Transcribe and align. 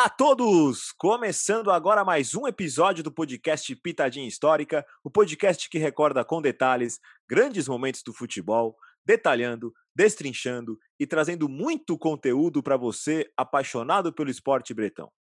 Olá 0.00 0.06
a 0.06 0.08
todos! 0.08 0.92
Começando 0.92 1.70
agora 1.70 2.02
mais 2.02 2.34
um 2.34 2.48
episódio 2.48 3.04
do 3.04 3.12
podcast 3.12 3.76
Pitadinha 3.76 4.26
Histórica, 4.26 4.82
o 5.04 5.10
podcast 5.10 5.68
que 5.68 5.76
recorda 5.76 6.24
com 6.24 6.40
detalhes 6.40 6.98
grandes 7.28 7.68
momentos 7.68 8.02
do 8.02 8.10
futebol, 8.10 8.78
detalhando, 9.04 9.74
destrinchando 9.94 10.78
e 10.98 11.06
trazendo 11.06 11.50
muito 11.50 11.98
conteúdo 11.98 12.62
para 12.62 12.78
você 12.78 13.30
apaixonado 13.36 14.10
pelo 14.10 14.30
esporte 14.30 14.72
bretão. 14.72 15.12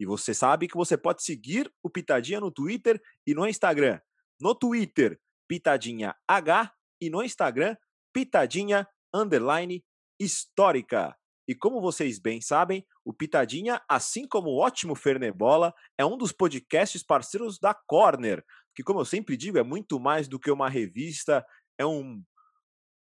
E 0.00 0.04
você 0.04 0.34
sabe 0.34 0.66
que 0.66 0.76
você 0.76 0.98
pode 0.98 1.22
seguir 1.22 1.72
o 1.80 1.88
Pitadinha 1.88 2.40
no 2.40 2.50
Twitter 2.50 3.00
e 3.24 3.32
no 3.32 3.46
Instagram. 3.46 4.00
No 4.40 4.56
Twitter, 4.56 5.20
Pitadinha 5.46 6.16
H 6.26 6.74
e 7.00 7.08
no 7.08 7.22
Instagram, 7.22 7.76
Pitadinha 8.12 8.88
Underline 9.14 9.84
Histórica. 10.18 11.16
E 11.50 11.54
como 11.56 11.80
vocês 11.80 12.20
bem 12.20 12.40
sabem, 12.40 12.86
o 13.04 13.12
Pitadinha, 13.12 13.82
assim 13.88 14.24
como 14.24 14.50
o 14.50 14.58
ótimo 14.58 14.94
Fernebola, 14.94 15.74
é 15.98 16.06
um 16.06 16.16
dos 16.16 16.30
podcasts 16.30 17.02
parceiros 17.02 17.58
da 17.58 17.74
Corner, 17.74 18.44
que, 18.72 18.84
como 18.84 19.00
eu 19.00 19.04
sempre 19.04 19.36
digo, 19.36 19.58
é 19.58 19.64
muito 19.64 19.98
mais 19.98 20.28
do 20.28 20.38
que 20.38 20.48
uma 20.48 20.68
revista, 20.68 21.44
é 21.76 21.84
um 21.84 22.22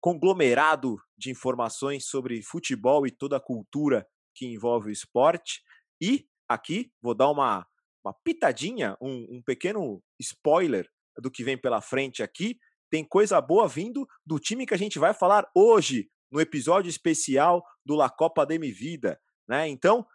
conglomerado 0.02 0.98
de 1.16 1.30
informações 1.30 2.08
sobre 2.08 2.42
futebol 2.42 3.06
e 3.06 3.12
toda 3.12 3.38
a 3.38 3.40
cultura 3.40 4.04
que 4.34 4.48
envolve 4.48 4.90
o 4.90 4.92
esporte. 4.92 5.62
E 6.02 6.26
aqui 6.50 6.92
vou 7.04 7.14
dar 7.14 7.30
uma, 7.30 7.68
uma 8.04 8.16
pitadinha, 8.24 8.98
um, 9.00 9.28
um 9.30 9.44
pequeno 9.44 10.02
spoiler 10.20 10.90
do 11.20 11.30
que 11.30 11.44
vem 11.44 11.56
pela 11.56 11.82
frente 11.82 12.24
aqui. 12.24 12.58
Tem 12.90 13.04
coisa 13.04 13.40
boa 13.40 13.68
vindo 13.68 14.08
do 14.26 14.40
time 14.40 14.66
que 14.66 14.74
a 14.74 14.78
gente 14.78 14.98
vai 14.98 15.14
falar 15.14 15.48
hoje, 15.56 16.10
no 16.34 16.42
episódio 16.42 16.90
especial 16.90 17.64
do 17.86 17.96
La 17.96 18.10
Copa 18.10 18.44
de 18.44 18.58
Mi 18.58 18.72
Vida, 18.72 19.22
né? 19.48 19.68
Então, 19.70 20.06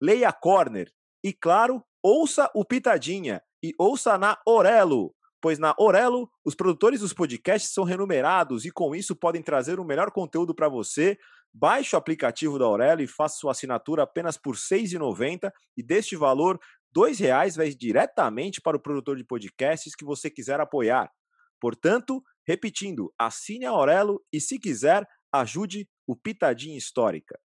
leia 0.00 0.28
a 0.28 0.32
Corner 0.32 0.92
e, 1.22 1.32
claro, 1.32 1.82
ouça 2.02 2.50
o 2.52 2.64
Pitadinha 2.64 3.40
e 3.62 3.72
ouça 3.78 4.18
na 4.18 4.36
Orelo, 4.44 5.14
pois 5.40 5.60
na 5.60 5.72
Orelo 5.78 6.28
os 6.44 6.56
produtores 6.56 6.98
dos 6.98 7.12
podcasts 7.12 7.72
são 7.72 7.84
renumerados 7.84 8.64
e 8.64 8.72
com 8.72 8.92
isso 8.92 9.14
podem 9.14 9.40
trazer 9.40 9.78
o 9.78 9.84
melhor 9.84 10.10
conteúdo 10.10 10.52
para 10.52 10.68
você. 10.68 11.16
Baixe 11.54 11.94
o 11.94 11.98
aplicativo 11.98 12.58
da 12.58 12.64
Aurelo 12.64 13.02
e 13.02 13.06
faça 13.06 13.36
sua 13.36 13.52
assinatura 13.52 14.02
apenas 14.02 14.36
por 14.36 14.56
R$ 14.56 14.60
6,90 14.60 15.48
e 15.76 15.82
deste 15.82 16.16
valor, 16.16 16.58
R$ 16.96 17.12
reais 17.16 17.54
vai 17.54 17.70
diretamente 17.70 18.60
para 18.60 18.76
o 18.76 18.80
produtor 18.80 19.16
de 19.16 19.24
podcasts 19.24 19.94
que 19.94 20.04
você 20.04 20.28
quiser 20.28 20.58
apoiar. 20.60 21.08
Portanto, 21.60 22.20
repetindo, 22.44 23.12
assine 23.16 23.64
a 23.64 23.70
Aurelo 23.70 24.20
e, 24.32 24.40
se 24.40 24.58
quiser, 24.58 25.06
ajude 25.32 25.88
o 26.06 26.14
Pitadinha 26.14 26.76
Histórica. 26.76 27.38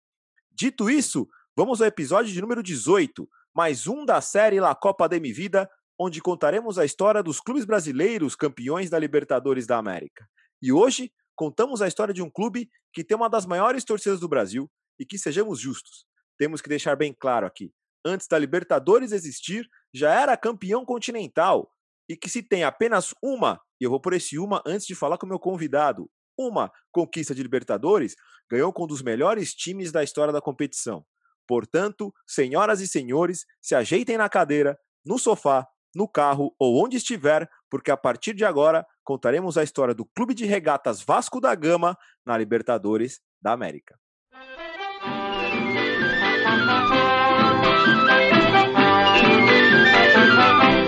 Dito 0.51 0.89
isso, 0.89 1.27
vamos 1.55 1.81
ao 1.81 1.87
episódio 1.87 2.33
de 2.33 2.41
número 2.41 2.63
18, 2.63 3.29
mais 3.53 3.87
um 3.87 4.03
da 4.03 4.19
série 4.21 4.59
La 4.59 4.73
Copa 4.73 5.07
de 5.07 5.19
Mi 5.19 5.31
Vida, 5.31 5.69
onde 5.99 6.21
contaremos 6.21 6.79
a 6.79 6.85
história 6.85 7.21
dos 7.21 7.39
clubes 7.39 7.63
brasileiros 7.63 8.35
campeões 8.35 8.89
da 8.89 8.97
Libertadores 8.97 9.67
da 9.67 9.77
América. 9.77 10.27
E 10.61 10.71
hoje 10.71 11.11
contamos 11.35 11.81
a 11.81 11.87
história 11.87 12.13
de 12.13 12.21
um 12.21 12.29
clube 12.29 12.69
que 12.91 13.03
tem 13.03 13.15
uma 13.15 13.29
das 13.29 13.45
maiores 13.45 13.83
torcidas 13.83 14.19
do 14.19 14.27
Brasil 14.27 14.69
e 14.99 15.05
que 15.05 15.17
sejamos 15.17 15.59
justos. 15.59 16.05
Temos 16.37 16.61
que 16.61 16.69
deixar 16.69 16.95
bem 16.95 17.13
claro 17.13 17.45
aqui, 17.45 17.71
antes 18.05 18.27
da 18.27 18.37
Libertadores 18.37 19.11
existir, 19.11 19.69
já 19.93 20.13
era 20.13 20.35
campeão 20.37 20.85
continental 20.85 21.71
e 22.09 22.15
que 22.15 22.29
se 22.29 22.43
tem 22.43 22.63
apenas 22.63 23.13
uma, 23.21 23.59
e 23.79 23.83
eu 23.83 23.89
vou 23.89 23.99
por 23.99 24.13
esse 24.13 24.37
uma 24.37 24.61
antes 24.65 24.85
de 24.85 24.95
falar 24.95 25.17
com 25.17 25.25
o 25.25 25.29
meu 25.29 25.39
convidado, 25.39 26.09
uma 26.37 26.71
conquista 26.91 27.33
de 27.33 27.43
Libertadores, 27.43 28.15
ganhou 28.49 28.71
com 28.71 28.83
um 28.83 28.87
dos 28.87 29.01
melhores 29.01 29.53
times 29.53 29.91
da 29.91 30.03
história 30.03 30.33
da 30.33 30.41
competição. 30.41 31.05
Portanto, 31.47 32.13
senhoras 32.27 32.81
e 32.81 32.87
senhores, 32.87 33.45
se 33.61 33.75
ajeitem 33.75 34.17
na 34.17 34.29
cadeira, 34.29 34.77
no 35.05 35.19
sofá, 35.19 35.67
no 35.95 36.07
carro 36.07 36.53
ou 36.59 36.83
onde 36.83 36.97
estiver, 36.97 37.49
porque 37.69 37.89
a 37.89 37.97
partir 37.97 38.33
de 38.33 38.43
agora 38.43 38.85
contaremos 39.03 39.57
a 39.57 39.63
história 39.63 39.93
do 39.93 40.05
Clube 40.05 40.33
de 40.33 40.45
Regatas 40.45 41.01
Vasco 41.01 41.39
da 41.39 41.55
Gama 41.55 41.97
na 42.25 42.37
Libertadores 42.37 43.21
da 43.41 43.53
América. 43.53 43.97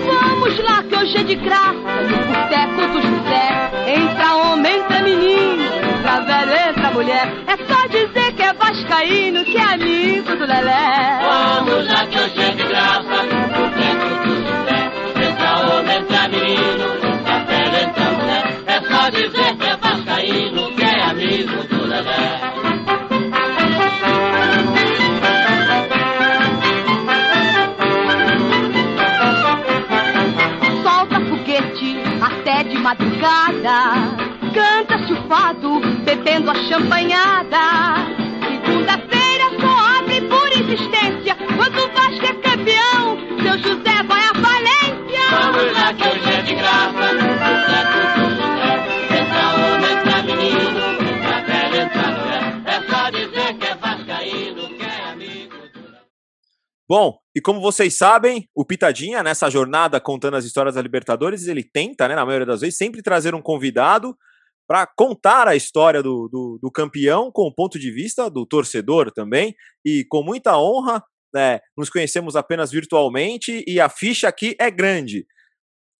Vamos 0.04 0.58
lá 0.60 0.82
que 0.82 0.94
hoje 0.94 1.16
é 1.16 1.22
de 1.24 1.36
graça, 1.36 2.02
no 2.02 2.18
boteco 2.26 2.92
do 2.92 3.00
José, 3.00 3.92
entra 3.94 4.37
homem 6.24 6.90
mulher. 6.92 7.32
É 7.46 7.56
só 7.72 7.86
dizer 7.86 8.32
que 8.32 8.42
é 8.42 8.52
vascaíno, 8.52 9.44
que 9.44 9.56
é 9.56 9.62
amigo 9.62 10.36
do 10.36 10.46
Lelé. 10.46 11.18
Vamos 11.22 11.86
lá 11.86 12.06
que 12.06 12.18
hoje 12.18 12.40
é 12.40 12.50
de 12.50 12.62
graça, 12.64 13.00
o 13.00 13.66
centro 13.78 14.08
do 14.24 14.34
José. 14.46 15.28
Entra 15.28 15.76
homem, 15.76 15.96
entra 15.96 16.28
menino, 16.28 16.86
entra 17.06 17.38
velha, 17.44 17.82
entra 17.84 18.10
mulher. 18.12 18.62
É 18.66 18.80
só 18.80 19.10
dizer 19.10 19.56
que 19.56 19.66
é 19.66 19.76
vascaíno, 19.76 20.76
que 20.76 20.82
é 20.82 21.02
amigo 21.02 21.64
do 21.68 21.86
Lelé. 21.86 22.40
Solta 30.82 31.20
foguete 31.20 31.96
até 32.20 32.64
de 32.64 32.78
madrugada 32.78 34.07
bebendo 36.78 37.14
a 37.14 37.44
champanhada. 37.48 37.58
Segunda-feira 38.64 39.44
só 39.60 39.98
abre 39.98 40.20
por 40.22 40.48
insistência. 40.48 41.34
Quando 41.56 41.78
o 41.78 41.92
Vasco 41.92 42.24
é 42.24 42.34
campeão, 42.34 43.18
seu 43.42 43.58
José 43.58 44.02
vai 44.04 44.22
à 44.22 44.34
falência. 44.34 45.30
Vamos 45.30 45.72
lá 45.72 45.94
que 45.94 46.08
hoje 46.08 46.32
é 46.32 46.42
de 46.42 46.54
graça. 46.54 47.08
José 47.18 47.82
tudo 47.92 48.30
José. 48.36 49.18
Entra 49.20 49.42
homem, 49.54 49.92
entra 49.92 50.22
menino. 50.22 50.80
Entra 51.02 51.42
velho, 51.44 51.76
entra 51.76 52.06
mulher. 52.12 52.62
É 52.66 52.90
só 52.90 53.10
dizer 53.10 53.58
que 53.58 53.66
é 53.66 53.74
vascaíno, 53.74 54.68
que 54.76 54.82
é 54.82 55.10
amigo. 55.10 55.54
Bom, 56.88 57.18
e 57.34 57.40
como 57.40 57.60
vocês 57.60 57.96
sabem, 57.96 58.48
o 58.54 58.64
Pitadinha, 58.64 59.22
nessa 59.22 59.50
jornada 59.50 60.00
contando 60.00 60.36
as 60.36 60.44
histórias 60.44 60.74
da 60.74 60.82
Libertadores, 60.82 61.46
ele 61.46 61.62
tenta, 61.62 62.08
né, 62.08 62.14
na 62.14 62.24
maioria 62.24 62.46
das 62.46 62.62
vezes, 62.62 62.78
sempre 62.78 63.02
trazer 63.02 63.34
um 63.34 63.42
convidado 63.42 64.16
para 64.68 64.86
contar 64.86 65.48
a 65.48 65.56
história 65.56 66.02
do, 66.02 66.28
do, 66.28 66.58
do, 66.60 66.70
campeão 66.70 67.32
com 67.32 67.44
o 67.44 67.54
ponto 67.54 67.78
de 67.78 67.90
vista 67.90 68.28
do 68.28 68.44
torcedor 68.44 69.10
também. 69.10 69.54
E 69.82 70.04
com 70.10 70.22
muita 70.22 70.58
honra, 70.58 71.02
né, 71.32 71.60
nos 71.74 71.88
conhecemos 71.88 72.36
apenas 72.36 72.70
virtualmente 72.70 73.64
e 73.66 73.80
a 73.80 73.88
ficha 73.88 74.28
aqui 74.28 74.54
é 74.60 74.70
grande. 74.70 75.26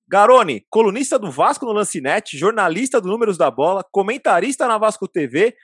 Garone, 0.06 0.66
colunista 0.68 1.18
do 1.18 1.30
Vasco 1.30 1.64
no 1.64 1.72
Lancinete, 1.72 2.36
jornalista 2.36 3.00
do 3.00 3.08
Números 3.08 3.38
da 3.38 3.50
Bola, 3.50 3.82
comentarista 3.90 4.68
na 4.68 4.76
Vasco 4.76 5.08
TV, 5.08 5.54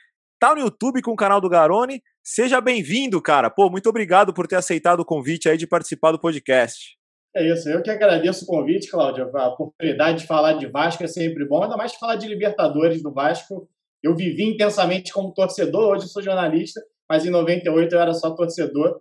tá 0.40 0.54
no 0.54 0.62
YouTube 0.62 1.02
com 1.02 1.12
o 1.12 1.16
canal 1.16 1.42
do 1.42 1.48
Garone. 1.48 2.02
Seja 2.22 2.58
bem-vindo, 2.58 3.20
cara. 3.20 3.50
Pô, 3.50 3.68
muito 3.68 3.88
obrigado 3.88 4.32
por 4.32 4.46
ter 4.46 4.56
aceitado 4.56 5.00
o 5.00 5.04
convite 5.04 5.48
aí 5.48 5.58
de 5.58 5.66
participar 5.66 6.12
do 6.12 6.18
podcast. 6.18 6.96
É 7.36 7.52
isso, 7.52 7.68
eu 7.68 7.82
que 7.82 7.90
agradeço 7.90 8.44
o 8.44 8.46
convite, 8.46 8.88
Cláudio. 8.88 9.28
A 9.36 9.48
oportunidade 9.48 10.18
de 10.18 10.26
falar 10.26 10.52
de 10.52 10.66
Vasco 10.66 11.02
é 11.02 11.08
sempre 11.08 11.44
bom, 11.44 11.64
ainda 11.64 11.76
mais 11.76 11.92
de 11.92 11.98
falar 11.98 12.14
de 12.14 12.28
Libertadores 12.28 13.02
do 13.02 13.12
Vasco. 13.12 13.68
Eu 14.00 14.14
vivi 14.14 14.44
intensamente 14.44 15.12
como 15.12 15.34
torcedor, 15.34 15.96
hoje 15.96 16.08
sou 16.08 16.22
jornalista, 16.22 16.80
mas 17.08 17.26
em 17.26 17.30
98 17.30 17.92
eu 17.92 18.00
era 18.00 18.14
só 18.14 18.30
torcedor. 18.34 19.00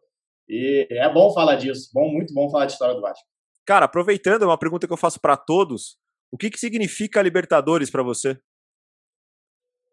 E 0.50 0.88
é 0.90 1.08
bom 1.14 1.32
falar 1.32 1.56
disso, 1.56 1.92
bom, 1.94 2.12
muito 2.12 2.34
bom 2.34 2.50
falar 2.50 2.66
de 2.66 2.72
história 2.72 2.96
do 2.96 3.02
Vasco. 3.02 3.24
Cara, 3.66 3.86
aproveitando, 3.86 4.44
é 4.44 4.46
uma 4.46 4.58
pergunta 4.58 4.88
que 4.88 4.94
eu 4.94 4.98
faço 4.98 5.22
para 5.22 5.38
todos. 5.38 5.98
O 6.32 6.38
que, 6.38 6.50
que 6.50 6.60
significa 6.60 7.22
Libertadores 7.22 7.92
para 7.92 8.02
você? 8.02 8.38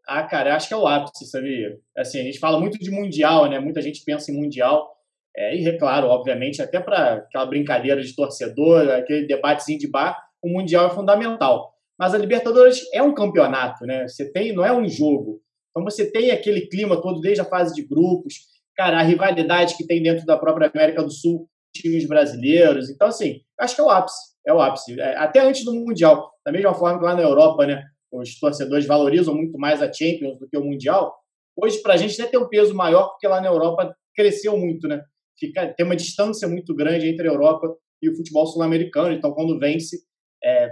Ah, 0.09 0.25
cara, 0.25 0.57
acho 0.57 0.67
que 0.67 0.75
é 0.75 0.77
o 0.77 0.87
ápice, 0.87 1.27
sabia? 1.27 1.79
Assim, 1.97 2.21
a 2.21 2.25
gente 2.25 2.39
fala 2.39 2.59
muito 2.59 2.79
de 2.79 2.91
Mundial, 2.91 3.49
né? 3.49 3.61
Muita 3.61 3.83
gente 3.83 4.03
pensa 4.03 4.33
em 4.33 4.35
Mundial. 4.35 4.91
É, 5.37 5.57
e, 5.57 5.69
é 5.69 5.79
claro, 5.79 6.09
obviamente, 6.09 6.61
até 6.61 6.81
para 6.81 7.15
aquela 7.15 7.47
brincadeira 7.47 8.03
de 8.03 8.15
torcedor, 8.15 8.89
aquele 8.91 9.27
debatezinho 9.27 9.79
de 9.79 9.89
bar, 9.89 10.19
o 10.43 10.49
Mundial 10.49 10.87
é 10.87 10.91
fundamental. 10.91 11.73
Mas 11.99 12.15
a 12.15 12.19
Libertadores 12.19 12.81
é 12.95 13.03
um 13.03 13.15
campeonato, 13.15 13.85
né? 13.85 14.09
Você 14.09 14.31
tem, 14.33 14.55
não 14.55 14.65
é 14.65 14.73
um 14.73 14.89
jogo. 14.89 15.41
Então 15.71 15.85
você 15.85 16.11
tem 16.11 16.31
aquele 16.31 16.63
clima 16.63 17.01
todo 17.01 17.21
desde 17.21 17.43
a 17.43 17.45
fase 17.45 17.75
de 17.75 17.87
grupos, 17.87 18.35
cara, 18.77 18.99
a 18.99 19.03
rivalidade 19.03 19.77
que 19.77 19.87
tem 19.87 20.03
dentro 20.03 20.25
da 20.25 20.39
própria 20.39 20.71
América 20.75 21.03
do 21.03 21.11
Sul, 21.11 21.47
times 21.75 22.07
brasileiros. 22.09 22.91
Então, 22.91 23.09
assim, 23.09 23.41
acho 23.59 23.75
que 23.75 23.81
é 23.81 23.85
o 23.85 23.91
ápice. 23.91 24.31
É 24.47 24.53
o 24.53 24.61
ápice. 24.61 24.99
É, 24.99 25.17
até 25.17 25.41
antes 25.41 25.65
do 25.65 25.75
Mundial. 25.75 26.31
Da 26.45 26.51
mesma 26.51 26.75
forma 26.75 26.99
que 26.99 27.05
lá 27.05 27.15
na 27.15 27.23
Europa, 27.23 27.67
né? 27.67 27.85
Os 28.11 28.39
torcedores 28.41 28.87
valorizam 28.87 29.35
muito 29.35 29.57
mais 29.59 29.81
a 29.83 29.93
Champions 29.93 30.39
do 30.39 30.49
que 30.49 30.57
o 30.57 30.65
Mundial. 30.65 31.15
Hoje, 31.57 31.81
para 31.83 31.95
a 31.95 31.97
gente, 31.97 32.21
até 32.21 32.31
tem 32.31 32.41
um 32.41 32.49
peso 32.49 32.75
maior, 32.75 33.11
porque 33.11 33.29
lá 33.29 33.41
na 33.41 33.49
Europa 33.49 33.95
cresceu 34.15 34.57
muito, 34.57 34.89
né? 34.89 35.03
Fica, 35.41 35.73
tem 35.75 35.87
uma 35.87 35.97
distância 35.97 36.47
muito 36.47 36.75
grande 36.75 37.09
entre 37.09 37.27
a 37.27 37.33
Europa 37.33 37.75
e 38.03 38.09
o 38.11 38.17
futebol 38.17 38.47
sul-americano. 38.47 39.13
Então, 39.13 39.33
quando 39.33 39.59
vence, 39.59 40.05
é, 40.45 40.71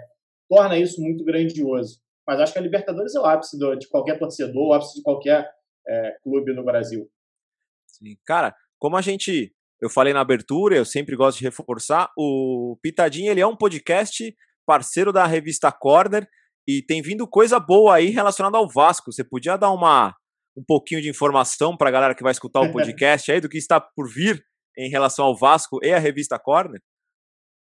torna 0.49 0.79
isso 0.79 1.01
muito 1.01 1.25
grandioso. 1.25 2.01
Mas 2.27 2.41
acho 2.41 2.53
que 2.53 2.59
a 2.59 2.63
Libertadores 2.63 3.15
é 3.15 3.21
o 3.21 3.25
ápice 3.25 3.59
do, 3.59 3.75
de 3.75 3.89
qualquer 3.89 4.19
torcedor, 4.19 4.69
o 4.69 4.73
ápice 4.75 4.97
de 4.97 5.03
qualquer 5.03 5.51
é, 5.89 6.17
clube 6.23 6.53
no 6.53 6.65
Brasil. 6.65 7.11
Sim. 7.87 8.17
Cara, 8.27 8.55
como 8.79 8.97
a 8.97 9.01
gente 9.01 9.53
eu 9.81 9.89
falei 9.89 10.13
na 10.13 10.21
abertura, 10.21 10.77
eu 10.77 10.85
sempre 10.85 11.15
gosto 11.15 11.39
de 11.39 11.45
reforçar, 11.45 12.11
o 12.19 12.77
Pitadinho 12.83 13.31
ele 13.31 13.41
é 13.41 13.47
um 13.47 13.57
podcast 13.57 14.35
parceiro 14.67 15.13
da 15.13 15.25
revista 15.25 15.71
Corner 15.71 16.29
e 16.67 16.83
tem 16.83 17.01
vindo 17.01 17.27
coisa 17.29 17.61
boa 17.61 17.95
aí 17.95 18.11
relacionada 18.11 18.59
ao 18.59 18.69
Vasco. 18.69 19.13
Você 19.13 19.25
podia 19.25 19.57
dar 19.57 19.71
uma 19.71 20.15
um 20.57 20.65
pouquinho 20.67 21.01
de 21.01 21.09
informação 21.09 21.77
para 21.77 21.89
a 21.89 21.93
galera 21.93 22.15
que 22.15 22.23
vai 22.23 22.33
escutar 22.33 22.61
o 22.61 22.71
podcast 22.73 23.31
aí 23.31 23.41
do 23.41 23.49
que 23.49 23.57
está 23.57 23.81
por 23.81 24.09
vir 24.13 24.45
em 24.79 24.89
relação 24.89 25.25
ao 25.25 25.37
Vasco 25.37 25.81
e 25.83 25.91
a 25.93 25.99
revista 25.99 26.39
Corner? 26.39 26.81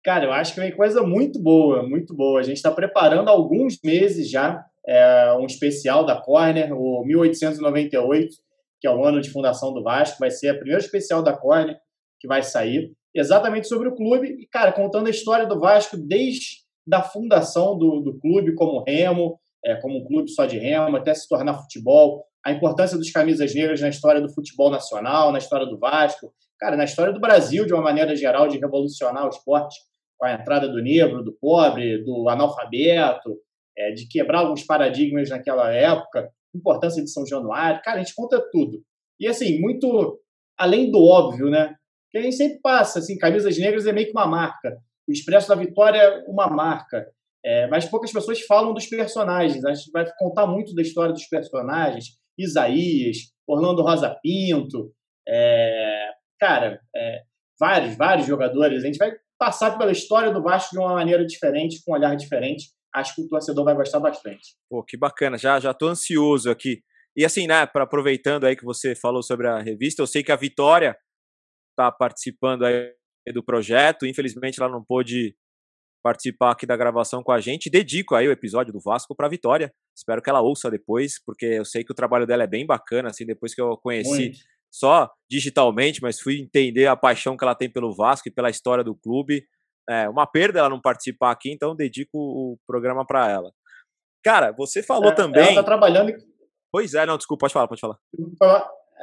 Cara, 0.05 0.25
eu 0.27 0.33
acho 0.33 0.53
que 0.53 0.61
vem 0.61 0.77
coisa 0.77 1.03
muito 1.03 1.41
boa, 1.41 1.83
muito 1.83 2.15
boa. 2.15 2.41
A 2.41 2.43
gente 2.43 2.57
está 2.57 2.71
preparando 2.71 3.29
há 3.29 3.33
alguns 3.33 3.79
meses 3.83 4.29
já 4.29 4.63
é, 4.87 5.33
um 5.35 5.47
especial 5.47 6.05
da 6.05 6.21
Corner, 6.21 6.75
o 6.75 7.05
1898, 7.07 8.37
que 8.81 8.87
é 8.87 8.91
o 8.91 9.03
ano 9.03 9.21
de 9.21 9.31
fundação 9.31 9.73
do 9.73 9.83
Vasco. 9.83 10.19
Vai 10.19 10.31
ser 10.31 10.53
o 10.53 10.59
primeiro 10.59 10.83
especial 10.83 11.23
da 11.23 11.35
Corner 11.35 11.79
que 12.21 12.29
vai 12.29 12.43
sair, 12.43 12.93
exatamente 13.15 13.69
sobre 13.69 13.89
o 13.89 13.95
clube 13.95 14.29
e, 14.29 14.47
cara, 14.47 14.73
contando 14.73 15.07
a 15.07 15.11
história 15.11 15.47
do 15.47 15.61
Vasco 15.61 15.97
desde 15.97 16.65
da 16.87 17.03
fundação 17.03 17.79
do, 17.79 18.01
do 18.01 18.19
clube 18.19 18.55
como 18.55 18.83
remo, 18.83 19.39
é, 19.65 19.77
como 19.77 19.99
um 19.99 20.05
clube 20.05 20.31
só 20.31 20.45
de 20.45 20.59
remo, 20.59 20.97
até 20.97 21.15
se 21.15 21.29
tornar 21.29 21.55
futebol, 21.55 22.25
a 22.45 22.53
importância 22.53 22.99
dos 22.99 23.11
camisas 23.11 23.55
negras 23.55 23.81
na 23.81 23.89
história 23.89 24.21
do 24.21 24.33
futebol 24.33 24.71
nacional, 24.71 25.33
na 25.33 25.39
história 25.39 25.67
do 25.67 25.79
Vasco, 25.79 26.33
cara, 26.65 26.79
na 26.79 26.85
história 26.85 27.13
do 27.13 27.21
Brasil, 27.21 27.67
de 27.67 27.75
uma 27.75 27.83
maneira 27.83 28.17
geral, 28.17 28.49
de 28.49 28.59
revolucionar 28.59 29.27
o 29.27 29.29
esporte 29.29 29.79
com 30.19 30.25
a 30.25 30.33
entrada 30.33 30.67
do 30.67 30.81
negro, 30.83 31.23
do 31.23 31.37
pobre, 31.39 32.03
do 32.03 32.27
analfabeto, 32.31 33.37
é, 33.77 33.93
de 33.93 34.09
quebrar 34.09 34.39
alguns 34.39 34.65
paradigmas 34.65 35.29
naquela 35.29 35.71
época, 35.71 36.31
importância 36.55 37.03
de 37.05 37.11
São 37.11 37.27
Januário, 37.27 37.83
cara, 37.85 38.01
a 38.01 38.03
gente 38.03 38.15
conta 38.15 38.43
tudo. 38.51 38.83
E 39.21 39.29
assim, 39.29 39.61
muito 39.61 40.19
além 40.57 40.91
do 40.91 41.05
óbvio, 41.05 41.51
né? 41.51 41.75
Que 42.11 42.17
a 42.17 42.23
gente 42.23 42.37
sempre 42.37 42.61
passa, 42.63 43.01
assim, 43.01 43.19
camisas 43.19 43.59
negras 43.59 43.87
é 43.87 43.93
meio 43.93 44.07
que 44.07 44.13
uma 44.13 44.27
marca. 44.27 44.79
O 45.07 45.13
Expresso 45.13 45.49
da 45.49 45.55
Vitória 45.55 45.99
é 45.99 46.25
uma 46.27 46.49
marca. 46.49 47.07
É, 47.45 47.67
mas 47.67 47.85
poucas 47.85 48.11
pessoas 48.11 48.41
falam 48.41 48.73
dos 48.73 48.87
personagens. 48.87 49.63
A 49.67 49.75
gente 49.75 49.91
vai 49.91 50.11
contar 50.19 50.47
muito 50.47 50.75
da 50.75 50.81
história 50.81 51.13
dos 51.13 51.27
personagens. 51.27 52.17
Isaías, 52.39 53.19
Orlando 53.47 53.83
Rosa 53.83 54.17
Pinto, 54.23 54.93
é, 55.29 56.15
cara, 56.39 56.81
é, 56.95 57.23
vários, 57.59 57.97
vários 57.97 58.27
jogadores. 58.27 58.83
A 58.83 58.87
gente 58.87 58.99
vai 58.99 59.13
passar 59.39 59.77
pela 59.77 59.93
história 59.93 60.33
do 60.33 60.43
Vasco 60.43 60.73
de 60.73 60.79
uma 60.79 60.95
maneira 60.95 61.25
diferente, 61.27 61.83
com 61.85 61.93
um 61.93 61.95
olhar 61.95 62.15
diferente. 62.17 62.71
Acho 62.95 63.15
que 63.15 63.23
o 63.23 63.29
torcedor 63.29 63.65
vai 63.65 63.75
gostar 63.75 64.01
bastante. 64.01 64.55
Pô, 64.71 64.83
que 64.85 64.97
bacana. 64.97 65.37
Já 65.37 65.59
já 65.59 65.75
tô 65.75 65.89
ansioso 65.89 66.51
aqui. 66.51 66.83
E 67.17 67.25
assim, 67.25 67.47
né, 67.47 67.67
para 67.67 67.85
aproveitando 67.85 68.45
aí 68.45 68.57
que 68.57 68.65
você 68.65 68.95
falou 68.95 69.23
sobre 69.23 69.49
a 69.49 69.61
revista, 69.61 70.03
eu 70.03 70.07
sei 70.07 70.23
que 70.23 70.33
a 70.33 70.37
Vitória 70.37 70.97
está 71.71 71.91
participando 71.91 72.65
aí 72.65 72.93
do 73.33 73.45
projeto. 73.45 74.07
Infelizmente, 74.07 74.61
ela 74.61 74.71
não 74.71 74.85
pôde 74.85 75.37
participar 76.03 76.53
aqui 76.53 76.67
da 76.67 76.77
gravação 76.77 77.23
com 77.23 77.33
a 77.33 77.41
gente. 77.41 77.71
Dedico 77.71 78.15
aí 78.15 78.29
o 78.29 78.33
episódio 78.33 78.73
do 78.73 78.81
Vasco 78.81 79.15
para 79.15 79.29
Vitória. 79.29 79.73
Espero 79.97 80.21
que 80.21 80.29
ela 80.29 80.43
ouça 80.43 80.71
depois, 80.71 81.15
porque 81.25 81.47
eu 81.47 81.65
sei 81.65 81.83
que 81.83 81.93
o 81.93 81.95
trabalho 81.95 82.27
dela 82.27 82.43
é 82.45 82.47
bem 82.47 82.67
bacana, 82.67 83.09
assim, 83.09 83.25
depois 83.25 83.55
que 83.55 83.61
eu 83.61 83.77
conheci 83.79 84.11
Muito. 84.11 84.39
Só 84.75 85.09
digitalmente, 85.31 86.03
mas 86.03 86.19
fui 86.19 86.41
entender 86.41 86.87
a 86.87 86.97
paixão 86.97 87.37
que 87.37 87.45
ela 87.45 87.55
tem 87.55 87.71
pelo 87.71 87.95
Vasco 87.95 88.29
e 88.29 88.33
pela 88.33 88.51
história 88.51 88.83
do 88.83 88.95
clube. 88.95 89.47
É 89.89 90.09
uma 90.09 90.27
perda 90.27 90.59
ela 90.59 90.69
não 90.69 90.81
participar 90.81 91.31
aqui, 91.31 91.53
então 91.53 91.77
dedico 91.77 92.19
o 92.19 92.59
programa 92.67 93.07
para 93.07 93.31
ela. 93.31 93.53
Cara, 94.25 94.53
você 94.53 94.83
falou 94.83 95.11
é, 95.11 95.15
também. 95.15 95.45
Ela 95.45 95.55
tá 95.55 95.63
trabalhando. 95.63 96.13
Pois 96.73 96.95
é, 96.95 97.07
não, 97.07 97.17
desculpa, 97.17 97.43
pode 97.43 97.53
falar, 97.53 97.69
pode 97.69 97.81
falar. 97.81 97.99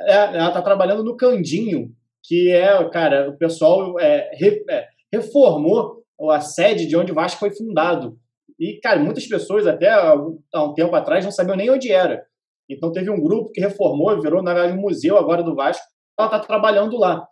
É, 0.07 0.15
ela 0.38 0.51
tá 0.51 0.62
trabalhando 0.62 1.06
no 1.06 1.15
Candinho, 1.15 1.95
que 2.23 2.51
é, 2.51 2.89
cara, 2.89 3.29
o 3.29 3.38
pessoal 3.38 3.97
é, 3.97 4.29
é, 4.69 4.88
reformou 5.13 6.03
a 6.29 6.41
sede 6.41 6.85
de 6.85 6.97
onde 6.97 7.13
o 7.13 7.15
Vasco 7.15 7.39
foi 7.39 7.51
fundado. 7.51 8.18
E, 8.59 8.79
cara, 8.81 9.00
muitas 9.00 9.25
pessoas 9.25 9.65
até 9.65 9.89
há 9.89 10.15
um 10.63 10.73
tempo 10.73 10.94
atrás 10.95 11.23
não 11.23 11.31
sabiam 11.31 11.56
nem 11.56 11.69
onde 11.69 11.91
era. 11.91 12.25
Então 12.69 12.91
teve 12.91 13.09
um 13.09 13.21
grupo 13.21 13.51
que 13.51 13.61
reformou, 13.61 14.19
virou, 14.21 14.41
na 14.41 14.53
verdade, 14.53 14.77
um 14.77 14.81
museu 14.81 15.17
agora 15.17 15.43
do 15.43 15.55
Vasco. 15.55 15.85
Ela 16.17 16.27
está 16.27 16.39
trabalhando 16.39 16.97
lá. 16.97 17.25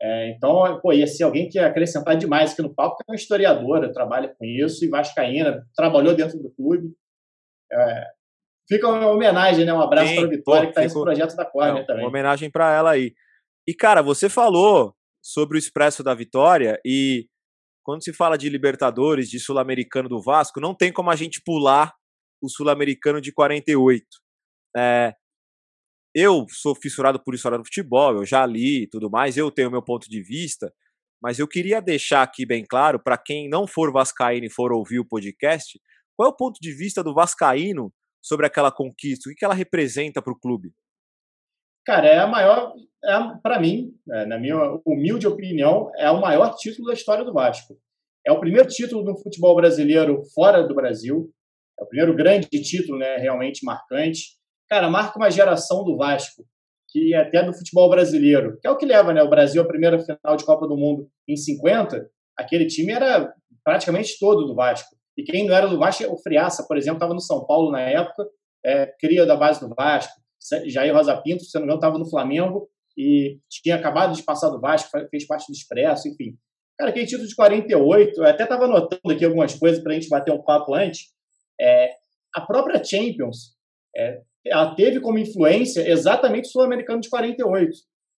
É, 0.00 0.30
então, 0.30 0.80
pô, 0.80 0.92
ia 0.92 1.06
ser 1.06 1.24
alguém 1.24 1.48
que 1.48 1.58
ia 1.58 1.66
acrescentar 1.66 2.16
demais 2.16 2.52
aqui 2.52 2.62
no 2.62 2.74
palco, 2.74 2.96
porque 2.96 3.10
é 3.10 3.12
uma 3.12 3.16
historiadora, 3.16 3.92
trabalha 3.92 4.28
com 4.28 4.44
isso, 4.44 4.84
e 4.84 4.88
Vascaína, 4.88 5.64
trabalhou 5.74 6.14
dentro 6.14 6.38
do 6.38 6.50
clube. 6.50 6.92
É, 7.72 8.04
fica 8.68 8.88
uma 8.88 9.08
homenagem, 9.08 9.64
né? 9.64 9.72
Um 9.72 9.80
abraço 9.80 10.14
para 10.14 10.24
a 10.24 10.28
Vitória, 10.28 10.60
pô, 10.60 10.66
que 10.66 10.70
está 10.70 10.80
nesse 10.82 11.00
projeto 11.00 11.36
da 11.36 11.44
Corner 11.44 11.82
é, 11.82 11.86
também. 11.86 12.02
Uma 12.02 12.10
homenagem 12.10 12.50
para 12.50 12.74
ela 12.74 12.90
aí. 12.90 13.14
E, 13.66 13.72
cara, 13.74 14.02
você 14.02 14.28
falou 14.28 14.94
sobre 15.22 15.56
o 15.56 15.58
Expresso 15.58 16.02
da 16.02 16.14
Vitória 16.14 16.78
e 16.84 17.26
quando 17.82 18.02
se 18.02 18.12
fala 18.12 18.36
de 18.36 18.48
Libertadores, 18.48 19.28
de 19.28 19.38
Sul-Americano 19.38 20.08
do 20.08 20.20
Vasco, 20.20 20.60
não 20.60 20.74
tem 20.74 20.92
como 20.92 21.10
a 21.10 21.16
gente 21.16 21.40
pular 21.42 21.94
o 22.42 22.48
Sul-Americano 22.48 23.20
de 23.20 23.32
48. 23.32 24.06
É, 24.76 25.14
eu 26.14 26.46
sou 26.48 26.74
fissurado 26.74 27.22
por 27.22 27.34
história 27.34 27.58
do 27.58 27.64
futebol, 27.64 28.16
eu 28.16 28.24
já 28.24 28.46
li 28.46 28.82
e 28.82 28.86
tudo 28.86 29.10
mais, 29.10 29.36
eu 29.36 29.50
tenho 29.50 29.70
meu 29.70 29.82
ponto 29.82 30.08
de 30.08 30.22
vista, 30.22 30.72
mas 31.22 31.38
eu 31.38 31.48
queria 31.48 31.80
deixar 31.80 32.22
aqui 32.22 32.46
bem 32.46 32.64
claro, 32.64 33.02
para 33.02 33.18
quem 33.18 33.48
não 33.48 33.66
for 33.66 33.92
vascaíno 33.92 34.46
e 34.46 34.50
for 34.50 34.72
ouvir 34.72 35.00
o 35.00 35.04
podcast, 35.04 35.80
qual 36.16 36.28
é 36.28 36.32
o 36.32 36.36
ponto 36.36 36.60
de 36.60 36.72
vista 36.72 37.02
do 37.02 37.14
vascaíno 37.14 37.92
sobre 38.22 38.46
aquela 38.46 38.70
conquista? 38.70 39.28
O 39.28 39.34
que 39.34 39.44
ela 39.44 39.54
representa 39.54 40.22
para 40.22 40.32
o 40.32 40.38
clube? 40.38 40.72
Cara, 41.84 42.06
é 42.06 42.18
a 42.18 42.26
maior, 42.26 42.72
é, 43.04 43.18
para 43.42 43.60
mim, 43.60 43.92
é, 44.10 44.24
na 44.24 44.38
minha 44.38 44.56
humilde 44.86 45.26
opinião, 45.26 45.90
é 45.96 46.10
o 46.10 46.20
maior 46.20 46.54
título 46.56 46.88
da 46.88 46.94
história 46.94 47.24
do 47.24 47.32
Vasco. 47.32 47.76
É 48.26 48.32
o 48.32 48.40
primeiro 48.40 48.68
título 48.68 49.04
do 49.04 49.18
futebol 49.18 49.54
brasileiro 49.54 50.22
fora 50.34 50.66
do 50.66 50.74
Brasil. 50.74 51.30
É 51.78 51.84
o 51.84 51.86
primeiro 51.86 52.14
grande 52.16 52.48
título, 52.48 52.98
né, 52.98 53.16
realmente 53.16 53.64
marcante. 53.64 54.38
Cara, 54.74 54.90
marca 54.90 55.16
uma 55.16 55.30
geração 55.30 55.84
do 55.84 55.96
Vasco, 55.96 56.44
que 56.88 57.14
é 57.14 57.18
até 57.18 57.44
do 57.44 57.52
futebol 57.52 57.88
brasileiro, 57.88 58.58
que 58.60 58.66
é 58.66 58.70
o 58.72 58.76
que 58.76 58.84
leva 58.84 59.12
né, 59.12 59.22
o 59.22 59.30
Brasil 59.30 59.62
à 59.62 59.64
primeira 59.64 60.00
final 60.00 60.36
de 60.36 60.44
Copa 60.44 60.66
do 60.66 60.76
Mundo 60.76 61.08
em 61.28 61.36
50. 61.36 62.10
Aquele 62.36 62.66
time 62.66 62.92
era 62.92 63.32
praticamente 63.62 64.18
todo 64.18 64.44
do 64.44 64.52
Vasco. 64.52 64.96
E 65.16 65.22
quem 65.22 65.46
não 65.46 65.54
era 65.54 65.68
do 65.68 65.78
Vasco, 65.78 66.12
o 66.12 66.18
Friaça, 66.20 66.66
por 66.66 66.76
exemplo, 66.76 66.96
estava 66.96 67.14
no 67.14 67.20
São 67.20 67.46
Paulo 67.46 67.70
na 67.70 67.82
época, 67.82 68.28
é, 68.66 68.86
cria 68.98 69.24
da 69.24 69.36
base 69.36 69.60
do 69.60 69.72
Vasco. 69.72 70.12
Jair 70.66 70.92
Rosa 70.92 71.16
Pinto, 71.18 71.44
se 71.44 71.54
não 71.54 71.60
me 71.60 71.66
engano, 71.66 71.78
estava 71.78 71.96
no 71.96 72.10
Flamengo 72.10 72.68
e 72.98 73.38
tinha 73.48 73.76
acabado 73.76 74.12
de 74.16 74.24
passar 74.24 74.50
do 74.50 74.60
Vasco, 74.60 74.90
fez 75.08 75.24
parte 75.24 75.46
do 75.46 75.54
Expresso, 75.54 76.08
enfim. 76.08 76.36
Cara, 76.76 76.90
aquele 76.90 77.06
título 77.06 77.28
de 77.28 77.36
48, 77.36 78.20
eu 78.20 78.26
até 78.26 78.42
estava 78.42 78.64
anotando 78.64 79.14
aqui 79.14 79.24
algumas 79.24 79.54
coisas 79.54 79.80
para 79.80 79.92
a 79.92 79.94
gente 79.94 80.08
bater 80.08 80.34
um 80.34 80.42
papo 80.42 80.74
antes. 80.74 81.12
É, 81.60 81.90
a 82.34 82.40
própria 82.40 82.82
Champions, 82.82 83.54
é, 83.96 84.20
ela 84.46 84.74
teve 84.74 85.00
como 85.00 85.18
influência 85.18 85.88
exatamente 85.88 86.48
o 86.48 86.50
Sul-Americano 86.50 87.00
de 87.00 87.08
48. 87.08 87.70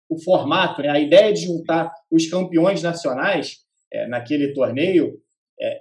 O 0.09 0.21
formato, 0.23 0.81
né, 0.81 0.89
a 0.89 0.99
ideia 0.99 1.33
de 1.33 1.45
juntar 1.45 1.91
os 2.11 2.27
campeões 2.27 2.81
nacionais 2.81 3.57
é, 3.91 4.07
naquele 4.07 4.53
torneio, 4.53 5.19
é, 5.59 5.79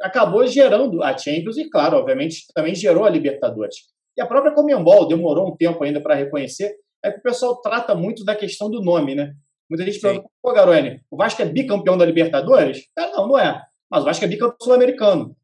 acabou 0.00 0.46
gerando 0.46 1.02
a 1.02 1.16
Champions 1.16 1.56
e, 1.56 1.68
claro, 1.68 1.96
obviamente, 1.96 2.46
também 2.54 2.74
gerou 2.74 3.04
a 3.04 3.10
Libertadores. 3.10 3.76
E 4.16 4.22
a 4.22 4.26
própria 4.26 4.52
Comembol 4.52 5.08
demorou 5.08 5.48
um 5.48 5.56
tempo 5.56 5.82
ainda 5.82 6.00
para 6.00 6.14
reconhecer, 6.14 6.76
é 7.04 7.10
que 7.10 7.18
o 7.18 7.22
pessoal 7.22 7.60
trata 7.60 7.94
muito 7.94 8.24
da 8.24 8.34
questão 8.34 8.70
do 8.70 8.82
nome, 8.82 9.14
né? 9.14 9.34
Muita 9.68 9.84
gente 9.84 10.00
pergunta, 10.00 10.28
pô, 10.42 10.52
Garoni, 10.52 11.00
o 11.10 11.16
Vasco 11.16 11.42
é 11.42 11.46
bicampeão 11.46 11.96
da 11.96 12.04
Libertadores? 12.04 12.86
É, 12.98 13.10
não, 13.12 13.28
não 13.28 13.38
é. 13.38 13.62
Mas 13.90 14.02
o 14.02 14.04
Vasco 14.04 14.24
é 14.24 14.28
bicampeão 14.28 14.56
sul-americano. 14.60 15.36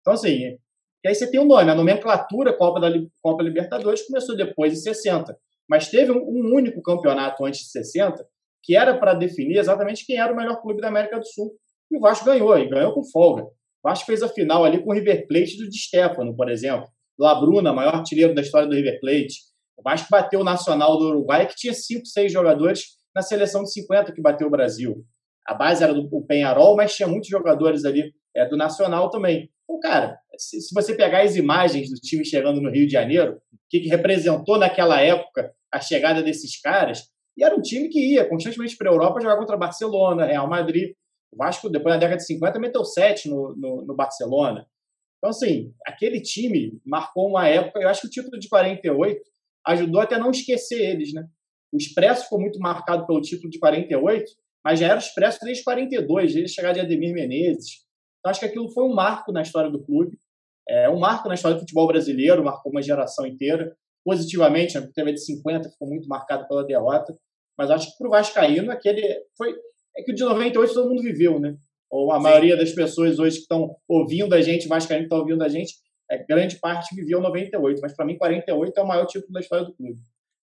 Então, 0.00 0.12
assim, 0.14 0.58
e 1.04 1.08
aí 1.08 1.14
você 1.14 1.30
tem 1.30 1.40
o 1.40 1.44
um 1.44 1.46
nome, 1.46 1.70
a 1.70 1.74
nomenclatura 1.74 2.56
Copa, 2.56 2.80
da, 2.80 2.90
Copa 3.20 3.42
Libertadores 3.42 4.06
começou 4.06 4.36
depois, 4.36 4.72
em 4.72 4.76
60. 4.76 5.36
Mas 5.68 5.88
teve 5.88 6.12
um, 6.12 6.18
um 6.18 6.54
único 6.54 6.80
campeonato 6.82 7.44
antes 7.44 7.60
de 7.60 7.70
60 7.70 8.24
que 8.62 8.76
era 8.76 8.96
para 8.96 9.14
definir 9.14 9.58
exatamente 9.58 10.06
quem 10.06 10.18
era 10.18 10.32
o 10.32 10.36
melhor 10.36 10.60
clube 10.62 10.80
da 10.80 10.88
América 10.88 11.18
do 11.18 11.26
Sul. 11.26 11.52
E 11.90 11.96
o 11.96 12.00
Vasco 12.00 12.24
ganhou, 12.24 12.56
e 12.56 12.68
ganhou 12.68 12.94
com 12.94 13.02
folga. 13.04 13.42
O 13.42 13.88
Vasco 13.88 14.06
fez 14.06 14.22
a 14.22 14.28
final 14.28 14.64
ali 14.64 14.82
com 14.82 14.90
o 14.90 14.94
River 14.94 15.26
Plate 15.26 15.56
do 15.56 15.68
Di 15.68 15.78
Stefano, 15.78 16.34
por 16.36 16.48
exemplo. 16.48 16.86
Labruna, 17.18 17.72
maior 17.72 17.96
artilheiro 17.96 18.34
da 18.34 18.40
história 18.40 18.68
do 18.68 18.74
River 18.74 19.00
Plate. 19.00 19.34
O 19.76 19.82
Vasco 19.82 20.08
bateu 20.10 20.40
o 20.40 20.44
Nacional 20.44 20.96
do 20.96 21.08
Uruguai, 21.08 21.46
que 21.46 21.56
tinha 21.56 21.74
5, 21.74 22.06
6 22.06 22.32
jogadores 22.32 22.84
na 23.14 23.20
seleção 23.20 23.64
de 23.64 23.72
50 23.72 24.12
que 24.12 24.22
bateu 24.22 24.46
o 24.46 24.50
Brasil. 24.50 25.04
A 25.46 25.54
base 25.54 25.82
era 25.82 25.92
do 25.92 26.24
Penharol, 26.24 26.76
mas 26.76 26.94
tinha 26.94 27.08
muitos 27.08 27.28
jogadores 27.28 27.84
ali 27.84 28.12
é, 28.34 28.48
do 28.48 28.56
Nacional 28.56 29.10
também. 29.10 29.50
Então, 29.72 29.80
cara, 29.80 30.18
se, 30.36 30.60
se, 30.60 30.74
você 30.74 30.94
pegar 30.94 31.22
as 31.22 31.34
imagens 31.34 31.88
do 31.88 31.96
time 31.96 32.24
chegando 32.24 32.60
no 32.60 32.70
Rio 32.70 32.86
de 32.86 32.92
Janeiro, 32.92 33.40
o 33.52 33.58
que, 33.70 33.80
que 33.80 33.88
representou 33.88 34.58
naquela 34.58 35.00
época 35.00 35.54
a 35.72 35.80
chegada 35.80 36.22
desses 36.22 36.60
caras, 36.60 37.08
e 37.36 37.42
era 37.42 37.56
um 37.56 37.62
time 37.62 37.88
que 37.88 38.12
ia 38.12 38.28
constantemente 38.28 38.76
para 38.76 38.90
a 38.90 38.92
Europa 38.92 39.20
jogar 39.22 39.38
contra 39.38 39.56
Barcelona, 39.56 40.26
Real 40.26 40.46
Madrid. 40.46 40.92
O 41.32 41.36
Vasco, 41.38 41.70
depois 41.70 41.94
da 41.94 42.00
década 42.00 42.18
de 42.18 42.26
50, 42.26 42.58
meteu 42.58 42.84
7 42.84 43.30
no, 43.30 43.56
no, 43.56 43.86
no 43.86 43.96
Barcelona. 43.96 44.66
Então, 45.16 45.30
assim, 45.30 45.72
aquele 45.86 46.20
time 46.20 46.78
marcou 46.84 47.28
uma 47.28 47.48
época, 47.48 47.80
eu 47.80 47.88
acho 47.88 48.02
que 48.02 48.08
o 48.08 48.10
título 48.10 48.38
de 48.38 48.50
48 48.50 49.22
ajudou 49.66 50.02
até 50.02 50.18
não 50.18 50.30
esquecer 50.30 50.82
eles, 50.82 51.14
né? 51.14 51.26
O 51.72 51.78
Expresso 51.78 52.24
ficou 52.24 52.38
muito 52.38 52.58
marcado 52.58 53.06
pelo 53.06 53.22
título 53.22 53.48
de 53.48 53.58
48, 53.58 54.30
mas 54.62 54.80
já 54.80 54.88
era 54.88 54.98
expresso 54.98 55.38
desde 55.42 55.64
42, 55.64 56.34
desde 56.34 56.52
a 56.52 56.54
chegada 56.54 56.74
de 56.74 56.80
Ademir 56.80 57.14
Menezes. 57.14 57.82
Então, 58.22 58.30
acho 58.30 58.38
que 58.38 58.46
aquilo 58.46 58.70
foi 58.70 58.84
um 58.84 58.94
marco 58.94 59.32
na 59.32 59.42
história 59.42 59.68
do 59.68 59.82
clube, 59.82 60.16
é 60.68 60.88
um 60.88 60.98
marco 60.98 61.28
na 61.28 61.34
história 61.34 61.56
do 61.56 61.60
futebol 61.60 61.88
brasileiro, 61.88 62.44
marcou 62.44 62.70
uma 62.70 62.80
geração 62.80 63.26
inteira, 63.26 63.76
positivamente, 64.04 64.78
a 64.78 64.86
TV 64.86 65.12
de 65.12 65.24
50 65.24 65.70
ficou 65.70 65.88
muito 65.88 66.08
marcado 66.08 66.46
pela 66.46 66.64
derrota, 66.64 67.16
mas 67.58 67.68
acho 67.70 67.90
que 67.90 67.98
para 67.98 68.06
o 68.06 68.10
Vascaíno, 68.10 68.70
aquele 68.70 69.02
foi. 69.36 69.54
É 69.96 70.02
que 70.02 70.12
o 70.12 70.14
de 70.14 70.22
98 70.22 70.72
todo 70.72 70.88
mundo 70.88 71.02
viveu, 71.02 71.38
né? 71.38 71.56
Ou 71.90 72.12
a 72.12 72.16
Sim. 72.16 72.22
maioria 72.22 72.56
das 72.56 72.72
pessoas 72.72 73.18
hoje 73.18 73.36
que 73.36 73.42
estão 73.42 73.76
ouvindo 73.86 74.34
a 74.34 74.40
gente, 74.40 74.66
Vascaíno 74.66 75.02
que 75.02 75.06
estão 75.06 75.18
ouvindo 75.18 75.42
a 75.42 75.48
gente, 75.48 75.74
é, 76.10 76.24
grande 76.24 76.58
parte 76.58 76.94
viveu 76.94 77.20
98, 77.20 77.80
mas 77.82 77.94
para 77.94 78.06
mim 78.06 78.16
48 78.16 78.72
é 78.78 78.82
o 78.82 78.86
maior 78.86 79.04
título 79.04 79.32
da 79.32 79.40
história 79.40 79.66
do 79.66 79.74
clube. 79.74 79.98